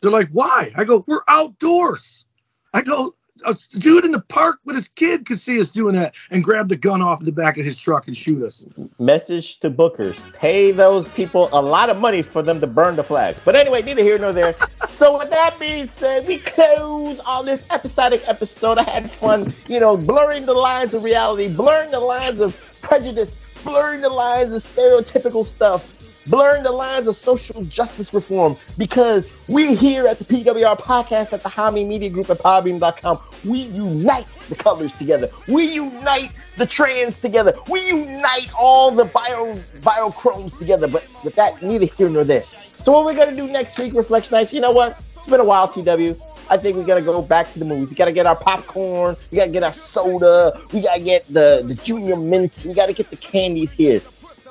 They're 0.00 0.10
like, 0.10 0.28
why? 0.30 0.70
I 0.76 0.84
go, 0.84 1.04
we're 1.06 1.22
outdoors. 1.26 2.26
I 2.72 2.82
go, 2.82 3.14
a 3.44 3.56
dude 3.78 4.04
in 4.04 4.12
the 4.12 4.20
park 4.20 4.60
with 4.64 4.76
his 4.76 4.88
kid 4.88 5.26
could 5.26 5.38
see 5.38 5.58
us 5.58 5.70
doing 5.70 5.94
that 5.94 6.14
and 6.30 6.44
grab 6.44 6.68
the 6.68 6.76
gun 6.76 7.02
off 7.02 7.22
the 7.24 7.32
back 7.32 7.58
of 7.58 7.64
his 7.64 7.76
truck 7.76 8.06
and 8.06 8.16
shoot 8.16 8.42
us. 8.42 8.64
Message 8.98 9.58
to 9.60 9.70
bookers: 9.70 10.16
pay 10.34 10.70
those 10.70 11.08
people 11.08 11.48
a 11.52 11.60
lot 11.60 11.90
of 11.90 11.98
money 11.98 12.22
for 12.22 12.42
them 12.42 12.60
to 12.60 12.66
burn 12.66 12.96
the 12.96 13.04
flags. 13.04 13.40
But 13.44 13.56
anyway, 13.56 13.82
neither 13.82 14.02
here 14.02 14.18
nor 14.18 14.32
there. 14.32 14.54
so 14.90 15.18
with 15.18 15.30
that 15.30 15.58
being 15.58 15.88
said, 15.88 16.26
we 16.26 16.38
close 16.38 17.18
on 17.20 17.46
this 17.46 17.64
episodic 17.70 18.22
episode. 18.26 18.78
I 18.78 18.84
had 18.84 19.10
fun, 19.10 19.52
you 19.66 19.80
know, 19.80 19.96
blurring 19.96 20.46
the 20.46 20.54
lines 20.54 20.94
of 20.94 21.02
reality, 21.02 21.48
blurring 21.48 21.90
the 21.90 22.00
lines 22.00 22.40
of 22.40 22.56
prejudice, 22.82 23.36
blurring 23.64 24.00
the 24.00 24.10
lines 24.10 24.52
of 24.52 24.62
stereotypical 24.62 25.44
stuff. 25.44 26.03
Blurring 26.26 26.62
the 26.62 26.72
lines 26.72 27.06
of 27.06 27.16
social 27.16 27.64
justice 27.64 28.14
reform 28.14 28.56
because 28.78 29.30
we 29.46 29.74
here 29.74 30.06
at 30.06 30.18
the 30.18 30.24
PWR 30.24 30.78
podcast 30.78 31.32
at 31.32 31.42
the 31.42 31.50
Hami 31.50 31.86
Media 31.86 32.08
Group 32.08 32.30
at 32.30 32.38
Podbean.com, 32.38 33.20
we 33.44 33.60
unite 33.60 34.26
the 34.48 34.54
colors 34.54 34.92
together. 34.94 35.30
We 35.48 35.66
unite 35.72 36.32
the 36.56 36.66
trans 36.66 37.20
together. 37.20 37.54
We 37.68 37.86
unite 37.88 38.50
all 38.58 38.90
the 38.90 39.04
bio 39.04 39.54
biochromes 39.80 40.58
together. 40.58 40.88
But 40.88 41.06
with 41.24 41.34
that, 41.34 41.62
neither 41.62 41.86
here 41.86 42.08
nor 42.08 42.24
there. 42.24 42.42
So 42.84 42.92
what 42.92 43.04
we're 43.04 43.14
gonna 43.14 43.36
do 43.36 43.46
next 43.46 43.78
week, 43.78 43.94
Reflection 43.94 44.34
Nights, 44.34 44.52
you 44.52 44.60
know 44.60 44.72
what? 44.72 44.98
It's 45.16 45.26
been 45.26 45.40
a 45.40 45.44
while, 45.44 45.68
TW. 45.68 46.20
I 46.50 46.58
think 46.58 46.76
we 46.76 46.84
gotta 46.84 47.02
go 47.02 47.22
back 47.22 47.52
to 47.54 47.58
the 47.58 47.64
movies. 47.64 47.88
We 47.88 47.96
gotta 47.96 48.12
get 48.12 48.26
our 48.26 48.36
popcorn. 48.36 49.16
We 49.30 49.36
gotta 49.36 49.50
get 49.50 49.62
our 49.62 49.72
soda. 49.72 50.60
We 50.72 50.82
gotta 50.82 51.00
get 51.00 51.26
the 51.32 51.62
the 51.66 51.74
junior 51.74 52.16
mints. 52.16 52.64
We 52.64 52.74
gotta 52.74 52.92
get 52.92 53.10
the 53.10 53.16
candies 53.16 53.72
here. 53.72 54.00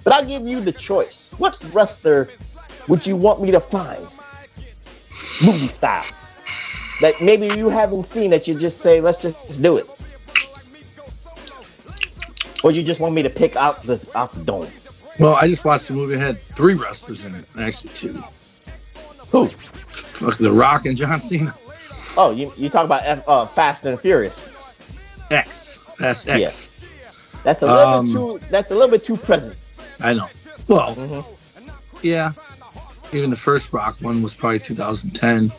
But 0.03 0.13
I'll 0.13 0.25
give 0.25 0.47
you 0.47 0.59
the 0.61 0.71
choice. 0.71 1.29
What 1.37 1.57
wrestler 1.73 2.29
would 2.87 3.05
you 3.07 3.15
want 3.15 3.41
me 3.41 3.51
to 3.51 3.59
find? 3.59 4.05
Movie 5.43 5.67
style. 5.67 6.05
That 7.01 7.21
maybe 7.21 7.47
you 7.57 7.69
haven't 7.69 8.05
seen 8.05 8.29
that 8.31 8.47
you 8.47 8.53
just 8.59 8.79
say, 8.79 9.01
let's 9.01 9.17
just 9.17 9.61
do 9.61 9.77
it. 9.77 9.87
Or 12.63 12.71
you 12.71 12.81
just 12.83 12.99
want 12.99 13.13
me 13.13 13.21
to 13.23 13.29
pick 13.29 13.55
out 13.55 13.83
the 13.83 13.99
out 14.15 14.33
the 14.33 14.41
dome. 14.41 14.69
Well, 15.19 15.35
I 15.35 15.47
just 15.47 15.65
watched 15.65 15.87
the 15.87 15.93
movie. 15.93 16.13
It 16.15 16.19
had 16.19 16.41
three 16.41 16.75
wrestlers 16.75 17.25
in 17.25 17.35
it. 17.35 17.45
Actually, 17.57 17.93
two. 17.93 18.23
Who? 19.31 19.47
Fuck, 19.47 20.37
The 20.37 20.51
Rock 20.51 20.85
and 20.85 20.95
John 20.95 21.19
Cena. 21.19 21.53
Oh, 22.15 22.31
you 22.31 22.53
you 22.55 22.69
talk 22.69 22.85
about 22.85 23.01
F, 23.03 23.23
uh, 23.27 23.45
Fast 23.47 23.85
and 23.85 23.99
Furious. 23.99 24.49
X. 25.29 25.79
That's 25.99 26.25
X. 26.27 26.39
Yes. 26.39 26.69
That's 27.43 27.61
a 27.61 27.65
little 27.65 27.79
Um, 27.81 28.05
bit 28.05 28.13
too. 28.13 28.39
That's 28.49 28.71
a 28.71 28.75
little 28.75 28.89
bit 28.91 29.05
too 29.05 29.17
present. 29.17 29.55
I 30.03 30.13
know. 30.13 30.27
Well, 30.67 30.95
Mhm. 30.95 31.25
yeah. 32.01 32.31
Even 33.11 33.29
the 33.29 33.35
first 33.35 33.73
Rock 33.73 33.97
one 34.01 34.21
was 34.21 34.33
probably 34.33 34.59
2010. 34.59 35.51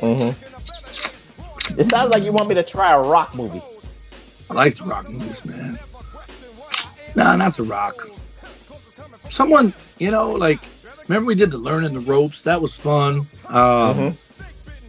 Mm-hmm. 0.00 1.80
It 1.80 1.84
sounds 1.90 2.12
like 2.12 2.22
you 2.24 2.32
want 2.32 2.48
me 2.48 2.54
to 2.56 2.62
try 2.62 2.92
a 2.92 3.00
rock 3.00 3.34
movie. 3.34 3.62
I 4.50 4.54
like 4.54 4.74
the 4.76 4.84
Rock 4.84 5.08
movies, 5.08 5.44
man. 5.44 5.78
Nah, 7.14 7.36
not 7.36 7.56
the 7.56 7.62
Rock. 7.62 8.08
Someone, 9.30 9.72
you 9.98 10.10
know, 10.10 10.32
like, 10.32 10.60
remember 11.08 11.26
we 11.28 11.34
did 11.34 11.50
the 11.50 11.58
Learning 11.58 11.94
the 11.94 12.00
Ropes? 12.00 12.42
That 12.42 12.60
was 12.60 12.74
fun. 12.74 13.26
Um, 13.48 14.16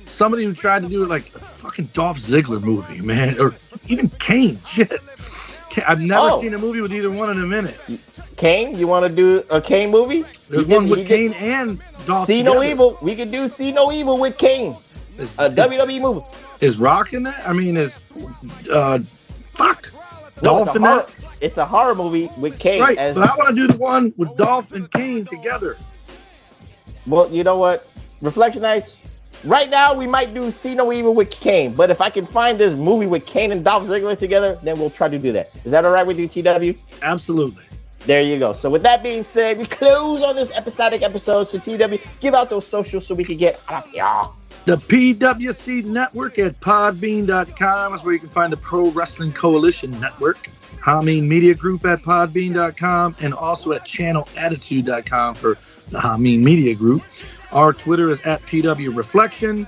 Somebody 0.07 0.43
who 0.43 0.53
tried 0.53 0.83
to 0.83 0.89
do 0.89 1.05
like 1.05 1.33
a 1.35 1.39
fucking 1.39 1.89
Dolph 1.93 2.17
Ziggler 2.19 2.61
movie, 2.61 3.01
man, 3.01 3.39
or 3.39 3.55
even 3.87 4.09
Kane. 4.19 4.59
Shit. 4.67 4.91
I've 5.87 6.01
never 6.01 6.29
Oh. 6.31 6.41
seen 6.41 6.53
a 6.53 6.57
movie 6.57 6.81
with 6.81 6.93
either 6.93 7.09
one 7.11 7.29
in 7.31 7.39
a 7.41 7.45
minute. 7.47 7.75
Kane, 8.37 8.77
you 8.77 8.87
want 8.87 9.05
to 9.05 9.09
do 9.13 9.43
a 9.49 9.59
Kane 9.61 9.89
movie? 9.91 10.23
There's 10.49 10.65
He 10.65 10.69
did- 10.69 10.75
one 10.75 10.89
with 10.89 11.07
Kane 11.07 11.33
and 11.33 11.79
Dolph. 12.05 12.27
See 12.27 12.43
no 12.43 12.61
evil. 12.63 12.97
We 13.01 13.15
could 13.15 13.31
do 13.31 13.47
See 13.49 13.71
No 13.71 13.91
Evil 13.91 14.17
with 14.17 14.37
Kane. 14.37 14.75
Is, 15.17 15.35
A 15.39 15.45
is- 15.45 15.55
WWE 15.55 15.99
movie. 16.01 16.25
is 16.61 16.77
Rock 16.79 17.13
in 17.13 17.23
that? 17.23 17.41
I 17.47 17.53
mean, 17.53 17.77
is 17.77 18.03
uh, 18.71 18.99
fuck 19.51 19.91
No, 20.41 20.63
Dolph 20.65 20.67
it's, 20.67 20.75
a 20.75 20.77
in 20.77 20.83
horror, 20.83 21.05
that? 21.21 21.27
it's 21.41 21.57
a 21.57 21.65
horror 21.65 21.95
movie 21.95 22.29
with 22.37 22.57
Kane. 22.59 22.81
Right, 22.81 22.97
as, 22.97 23.15
but 23.15 23.29
I 23.29 23.35
want 23.35 23.49
to 23.49 23.55
do 23.55 23.67
the 23.67 23.77
one 23.77 24.13
with 24.17 24.35
Dolph 24.37 24.71
and 24.73 24.89
Kane 24.91 25.25
together. 25.25 25.77
well, 27.07 27.29
you 27.31 27.43
know 27.43 27.57
what? 27.57 27.87
Reflection 28.21 28.61
Nights. 28.61 28.97
Right 29.43 29.69
now, 29.69 29.93
we 29.93 30.07
might 30.07 30.33
do 30.33 30.51
See 30.51 30.73
No 30.73 30.93
Evil 30.93 31.13
with 31.13 31.29
Kane, 31.29 31.73
but 31.73 31.89
if 31.89 31.99
I 31.99 32.09
can 32.09 32.25
find 32.25 32.57
this 32.57 32.73
movie 32.73 33.07
with 33.07 33.25
Kane 33.25 33.51
and 33.51 33.63
Dolph 33.63 33.83
Ziggler 33.83 34.17
together, 34.17 34.57
then 34.63 34.79
we'll 34.79 34.89
try 34.89 35.09
to 35.09 35.19
do 35.19 35.31
that. 35.33 35.51
Is 35.65 35.71
that 35.71 35.83
all 35.83 35.91
right 35.91 36.07
with 36.07 36.17
you, 36.17 36.27
TW? 36.27 36.77
Absolutely. 37.01 37.63
There 38.05 38.21
you 38.21 38.37
go. 38.39 38.53
So 38.53 38.69
with 38.69 38.83
that 38.83 39.01
being 39.01 39.23
said, 39.23 39.57
we 39.57 39.65
close 39.65 40.21
on 40.21 40.35
this 40.35 40.51
episodic 40.51 41.01
episode. 41.01 41.49
So 41.49 41.59
TW, 41.59 42.01
give 42.19 42.33
out 42.33 42.49
those 42.49 42.67
socials 42.67 43.05
so 43.05 43.15
we 43.15 43.23
can 43.23 43.37
get 43.37 43.61
out 43.69 43.85
of 43.85 43.91
here. 43.91 44.27
The 44.65 44.77
PWC 44.77 45.83
Network 45.85 46.39
at 46.39 46.59
podbean.com 46.61 47.93
is 47.93 48.03
where 48.03 48.13
you 48.13 48.19
can 48.19 48.29
find 48.29 48.51
the 48.51 48.57
Pro 48.57 48.89
Wrestling 48.91 49.33
Coalition 49.33 49.91
Network. 49.99 50.47
Hameen 50.83 51.23
Media 51.23 51.53
Group 51.53 51.85
at 51.85 52.01
podbean.com 52.01 53.15
and 53.21 53.33
also 53.33 53.71
at 53.71 53.85
channelattitude.com 53.85 55.35
for 55.35 55.57
the 55.89 55.99
Hameen 55.99 56.39
Media 56.39 56.75
Group. 56.75 57.03
Our 57.53 57.71
Twitter 57.71 58.09
is 58.09 58.19
at 58.21 58.41
PW 58.41 58.95
Reflection. 58.95 59.67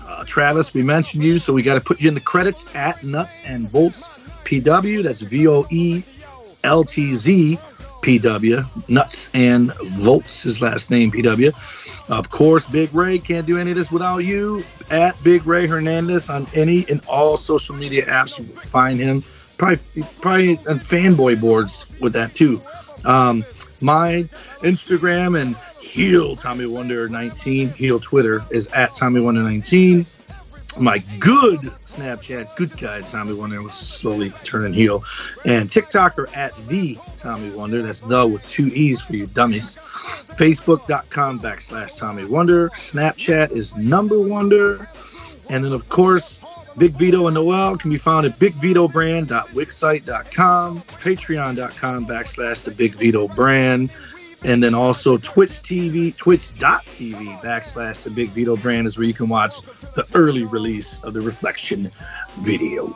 Uh, 0.00 0.24
Travis, 0.24 0.72
we 0.72 0.82
mentioned 0.82 1.24
you, 1.24 1.38
so 1.38 1.52
we 1.52 1.62
got 1.62 1.74
to 1.74 1.80
put 1.80 2.00
you 2.00 2.08
in 2.08 2.14
the 2.14 2.20
credits 2.20 2.64
at 2.74 3.02
Nuts 3.02 3.40
and 3.44 3.70
Bolts 3.70 4.08
PW. 4.44 5.02
That's 5.02 5.20
V 5.22 5.48
O 5.48 5.66
E 5.70 6.02
L 6.62 6.84
T 6.84 7.14
Z 7.14 7.58
PW. 8.02 8.88
Nuts 8.88 9.28
and 9.34 9.70
Voeltz, 9.70 10.42
his 10.44 10.60
last 10.60 10.90
name, 10.90 11.10
PW. 11.10 11.52
Of 12.08 12.30
course, 12.30 12.64
Big 12.66 12.94
Ray 12.94 13.18
can't 13.18 13.46
do 13.46 13.58
any 13.58 13.72
of 13.72 13.76
this 13.76 13.90
without 13.90 14.18
you. 14.18 14.64
At 14.90 15.20
Big 15.24 15.44
Ray 15.44 15.66
Hernandez 15.66 16.30
on 16.30 16.46
any 16.54 16.88
and 16.88 17.00
all 17.08 17.36
social 17.36 17.74
media 17.74 18.06
apps, 18.06 18.38
you 18.38 18.44
will 18.44 18.60
find 18.60 19.00
him. 19.00 19.24
Probably, 19.58 20.04
probably 20.20 20.50
on 20.68 20.78
fanboy 20.78 21.40
boards 21.40 21.86
with 21.98 22.12
that 22.12 22.34
too. 22.34 22.62
Um, 23.04 23.44
my 23.80 24.28
Instagram 24.60 25.40
and 25.40 25.56
heel 25.96 26.36
Tommy 26.36 26.66
Wonder 26.66 27.08
19 27.08 27.70
heel 27.70 27.98
Twitter 27.98 28.44
is 28.50 28.66
at 28.68 28.92
Tommy 28.92 29.18
Wonder 29.18 29.42
19. 29.42 30.04
My 30.78 30.98
good 31.18 31.60
Snapchat, 31.86 32.54
good 32.54 32.76
guy 32.76 33.00
Tommy 33.00 33.32
Wonder 33.32 33.62
was 33.62 33.72
slowly 33.72 34.28
turning 34.44 34.74
heel, 34.74 35.02
and 35.46 35.72
TikTok 35.72 36.18
are 36.18 36.28
at 36.34 36.52
the 36.68 36.98
Tommy 37.16 37.48
Wonder. 37.48 37.80
That's 37.80 38.02
the 38.02 38.26
with 38.26 38.46
two 38.46 38.66
e's 38.74 39.00
for 39.00 39.16
you 39.16 39.26
dummies. 39.28 39.76
Facebook.com 40.36 41.40
backslash 41.40 41.96
Tommy 41.96 42.26
Wonder. 42.26 42.68
Snapchat 42.70 43.52
is 43.52 43.74
number 43.74 44.20
Wonder, 44.20 44.90
and 45.48 45.64
then 45.64 45.72
of 45.72 45.88
course 45.88 46.38
Big 46.76 46.92
Vito 46.92 47.26
and 47.26 47.36
Noel 47.36 47.78
can 47.78 47.90
be 47.90 47.96
found 47.96 48.26
at 48.26 48.38
bigvitobrand.wixsite.com, 48.38 50.82
patreon.com 50.82 52.06
backslash 52.06 52.64
the 52.64 52.70
Big 52.70 52.96
Vito 52.96 53.28
brand, 53.28 53.90
and 54.44 54.62
then 54.62 54.74
also 54.74 55.16
Twitch 55.18 55.50
TV, 55.50 56.16
twitch.tv 56.16 57.40
backslash 57.40 58.02
the 58.02 58.10
Big 58.10 58.30
Vito 58.30 58.56
brand 58.56 58.86
is 58.86 58.96
where 58.98 59.06
you 59.06 59.14
can 59.14 59.28
watch 59.28 59.60
the 59.94 60.06
early 60.14 60.44
release 60.44 61.02
of 61.02 61.12
the 61.14 61.20
Reflection 61.20 61.90
video. 62.40 62.94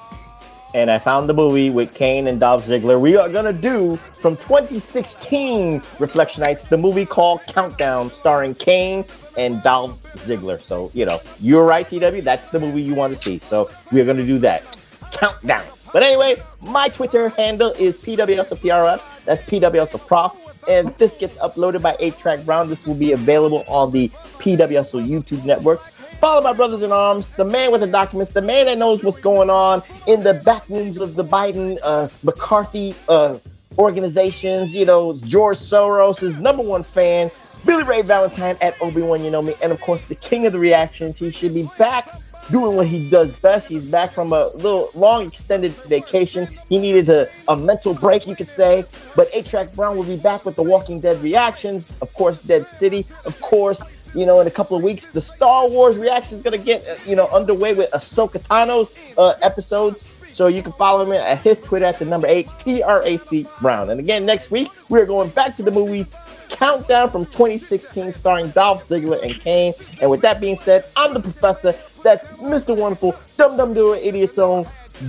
and 0.74 0.90
I 0.90 0.98
found 0.98 1.28
the 1.28 1.34
movie 1.34 1.70
with 1.70 1.94
Kane 1.94 2.28
and 2.28 2.38
Dolph 2.38 2.66
Ziggler. 2.66 3.00
We 3.00 3.16
are 3.16 3.28
gonna 3.28 3.52
do 3.52 3.96
from 3.96 4.36
2016 4.36 5.82
Reflection 5.98 6.42
Nights, 6.44 6.64
the 6.64 6.78
movie 6.78 7.06
called 7.06 7.40
Countdown, 7.48 8.12
starring 8.12 8.54
Kane 8.54 9.04
and 9.36 9.62
Dolph 9.62 10.00
Ziggler. 10.18 10.60
So 10.60 10.90
you 10.94 11.04
know, 11.06 11.20
you're 11.40 11.64
right, 11.64 11.88
TW. 11.88 12.22
That's 12.22 12.46
the 12.48 12.60
movie 12.60 12.82
you 12.82 12.94
want 12.94 13.14
to 13.14 13.20
see. 13.20 13.40
So 13.40 13.70
we 13.90 14.00
are 14.00 14.04
gonna 14.04 14.26
do 14.26 14.38
that. 14.38 14.62
Countdown. 15.10 15.64
But 15.92 16.04
anyway, 16.04 16.40
my 16.60 16.88
Twitter 16.88 17.30
handle 17.30 17.72
is 17.72 17.96
PWSOPRF. 17.96 19.02
That's. 19.24 19.42
And 19.42 20.49
if 20.66 20.96
this 20.98 21.14
gets 21.14 21.36
uploaded 21.38 21.82
by 21.82 21.96
8 21.98 22.18
Track 22.18 22.44
Brown, 22.44 22.68
this 22.68 22.86
will 22.86 22.94
be 22.94 23.12
available 23.12 23.64
on 23.66 23.90
the 23.90 24.08
PWSO 24.38 25.06
YouTube 25.06 25.44
network. 25.44 25.80
Follow 26.20 26.42
my 26.42 26.52
brothers 26.52 26.82
in 26.82 26.92
arms, 26.92 27.28
the 27.28 27.44
man 27.44 27.72
with 27.72 27.80
the 27.80 27.86
documents, 27.86 28.34
the 28.34 28.42
man 28.42 28.66
that 28.66 28.76
knows 28.76 29.02
what's 29.02 29.18
going 29.20 29.48
on 29.48 29.82
in 30.06 30.22
the 30.22 30.34
back 30.34 30.68
rooms 30.68 30.98
of 30.98 31.14
the 31.14 31.24
Biden 31.24 31.78
uh, 31.82 32.08
McCarthy 32.22 32.94
uh, 33.08 33.38
organizations. 33.78 34.74
You 34.74 34.84
know, 34.84 35.14
George 35.24 35.56
Soros, 35.56 36.18
his 36.18 36.38
number 36.38 36.62
one 36.62 36.82
fan, 36.82 37.30
Billy 37.64 37.84
Ray 37.84 38.02
Valentine 38.02 38.58
at 38.60 38.80
Obi 38.82 39.00
Wan, 39.00 39.24
you 39.24 39.30
know 39.30 39.40
me, 39.40 39.54
and 39.62 39.72
of 39.72 39.80
course 39.80 40.02
the 40.02 40.14
king 40.14 40.46
of 40.46 40.52
the 40.52 40.58
reactions. 40.58 41.18
He 41.18 41.30
should 41.30 41.54
be 41.54 41.68
back 41.78 42.06
doing 42.50 42.76
what 42.76 42.86
he 42.86 43.08
does 43.08 43.32
best. 43.32 43.66
He's 43.66 43.86
back 43.86 44.12
from 44.12 44.32
a 44.32 44.48
little 44.48 44.90
long 44.94 45.26
extended 45.26 45.72
vacation. 45.86 46.48
He 46.68 46.78
needed 46.78 47.08
a, 47.08 47.28
a 47.48 47.56
mental 47.56 47.94
break, 47.94 48.26
you 48.26 48.36
could 48.36 48.48
say. 48.48 48.84
But 49.16 49.28
8 49.32 49.46
Track 49.46 49.72
Brown 49.72 49.96
will 49.96 50.04
be 50.04 50.16
back 50.16 50.44
with 50.44 50.56
the 50.56 50.62
Walking 50.62 51.00
Dead 51.00 51.22
reactions. 51.22 51.84
Of 52.02 52.12
course, 52.14 52.42
Dead 52.42 52.66
City. 52.66 53.06
Of 53.24 53.40
course, 53.40 53.82
you 54.14 54.26
know, 54.26 54.40
in 54.40 54.46
a 54.46 54.50
couple 54.50 54.76
of 54.76 54.82
weeks, 54.82 55.06
the 55.08 55.20
Star 55.20 55.68
Wars 55.68 55.96
reaction 55.98 56.36
is 56.36 56.42
gonna 56.42 56.58
get 56.58 56.86
uh, 56.86 56.96
you 57.06 57.14
know 57.14 57.28
underway 57.28 57.74
with 57.74 57.90
Ahsoka 57.92 58.42
Tano's 58.42 58.92
uh, 59.16 59.34
episodes. 59.42 60.04
So 60.32 60.46
you 60.46 60.62
can 60.62 60.72
follow 60.72 61.04
me 61.04 61.16
at 61.16 61.38
his 61.40 61.58
Twitter 61.58 61.84
at 61.84 61.98
the 61.98 62.04
number 62.04 62.26
eight 62.26 62.48
T 62.58 62.82
R 62.82 63.02
A 63.04 63.18
C 63.18 63.46
Brown. 63.60 63.90
And 63.90 64.00
again, 64.00 64.24
next 64.24 64.50
week 64.50 64.68
we're 64.88 65.06
going 65.06 65.30
back 65.30 65.56
to 65.56 65.62
the 65.62 65.70
movies 65.70 66.10
countdown 66.48 67.10
from 67.10 67.26
2016, 67.26 68.12
starring 68.12 68.50
Dolph 68.50 68.88
Ziggler 68.88 69.22
and 69.22 69.32
Kane. 69.32 69.72
And 70.00 70.10
with 70.10 70.20
that 70.22 70.40
being 70.40 70.58
said, 70.58 70.86
I'm 70.96 71.14
the 71.14 71.20
professor. 71.20 71.74
That's 72.02 72.26
Mr. 72.38 72.76
Wonderful, 72.76 73.14
Dum 73.36 73.56
Dum 73.56 73.74
Doer, 73.74 73.96
Idiot 73.96 74.38
Own. 74.38 74.66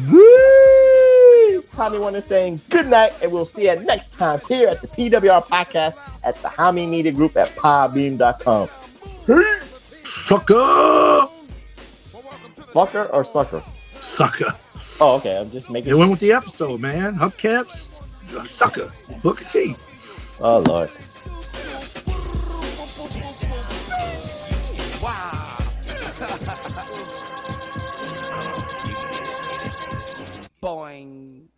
Woo! 0.10 1.62
Tommy 1.74 2.00
Wonder 2.00 2.22
saying 2.22 2.62
good 2.70 2.88
night, 2.88 3.14
and 3.22 3.32
we'll 3.32 3.46
see 3.46 3.64
you 3.64 3.76
next 3.84 4.12
time 4.14 4.42
here 4.48 4.68
at 4.68 4.82
the 4.82 4.88
PWR 4.88 5.44
podcast 5.46 5.98
at 6.24 6.36
the 6.42 6.48
Hami 6.50 6.88
Media 6.88 7.12
Group 7.12 7.38
at 7.38 7.50
podbean.com. 7.56 8.70
Sucker! 10.04 11.28
Fucker 12.74 13.14
or 13.14 13.26
sucker? 13.26 13.64
Sucker. 14.00 14.54
Oh, 15.00 15.16
okay. 15.16 15.38
I'm 15.38 15.52
just 15.52 15.70
making. 15.70 15.92
It 15.92 15.96
went 15.96 16.12
with 16.12 16.20
the 16.20 16.32
episode, 16.32 16.80
man. 16.80 17.16
Hubcaps, 17.16 18.02
sucker. 18.48 18.92
Booker 19.24 19.44
T. 19.46 19.76
Oh 20.40 20.60
Lord. 20.60 20.90
boing. 30.62 31.52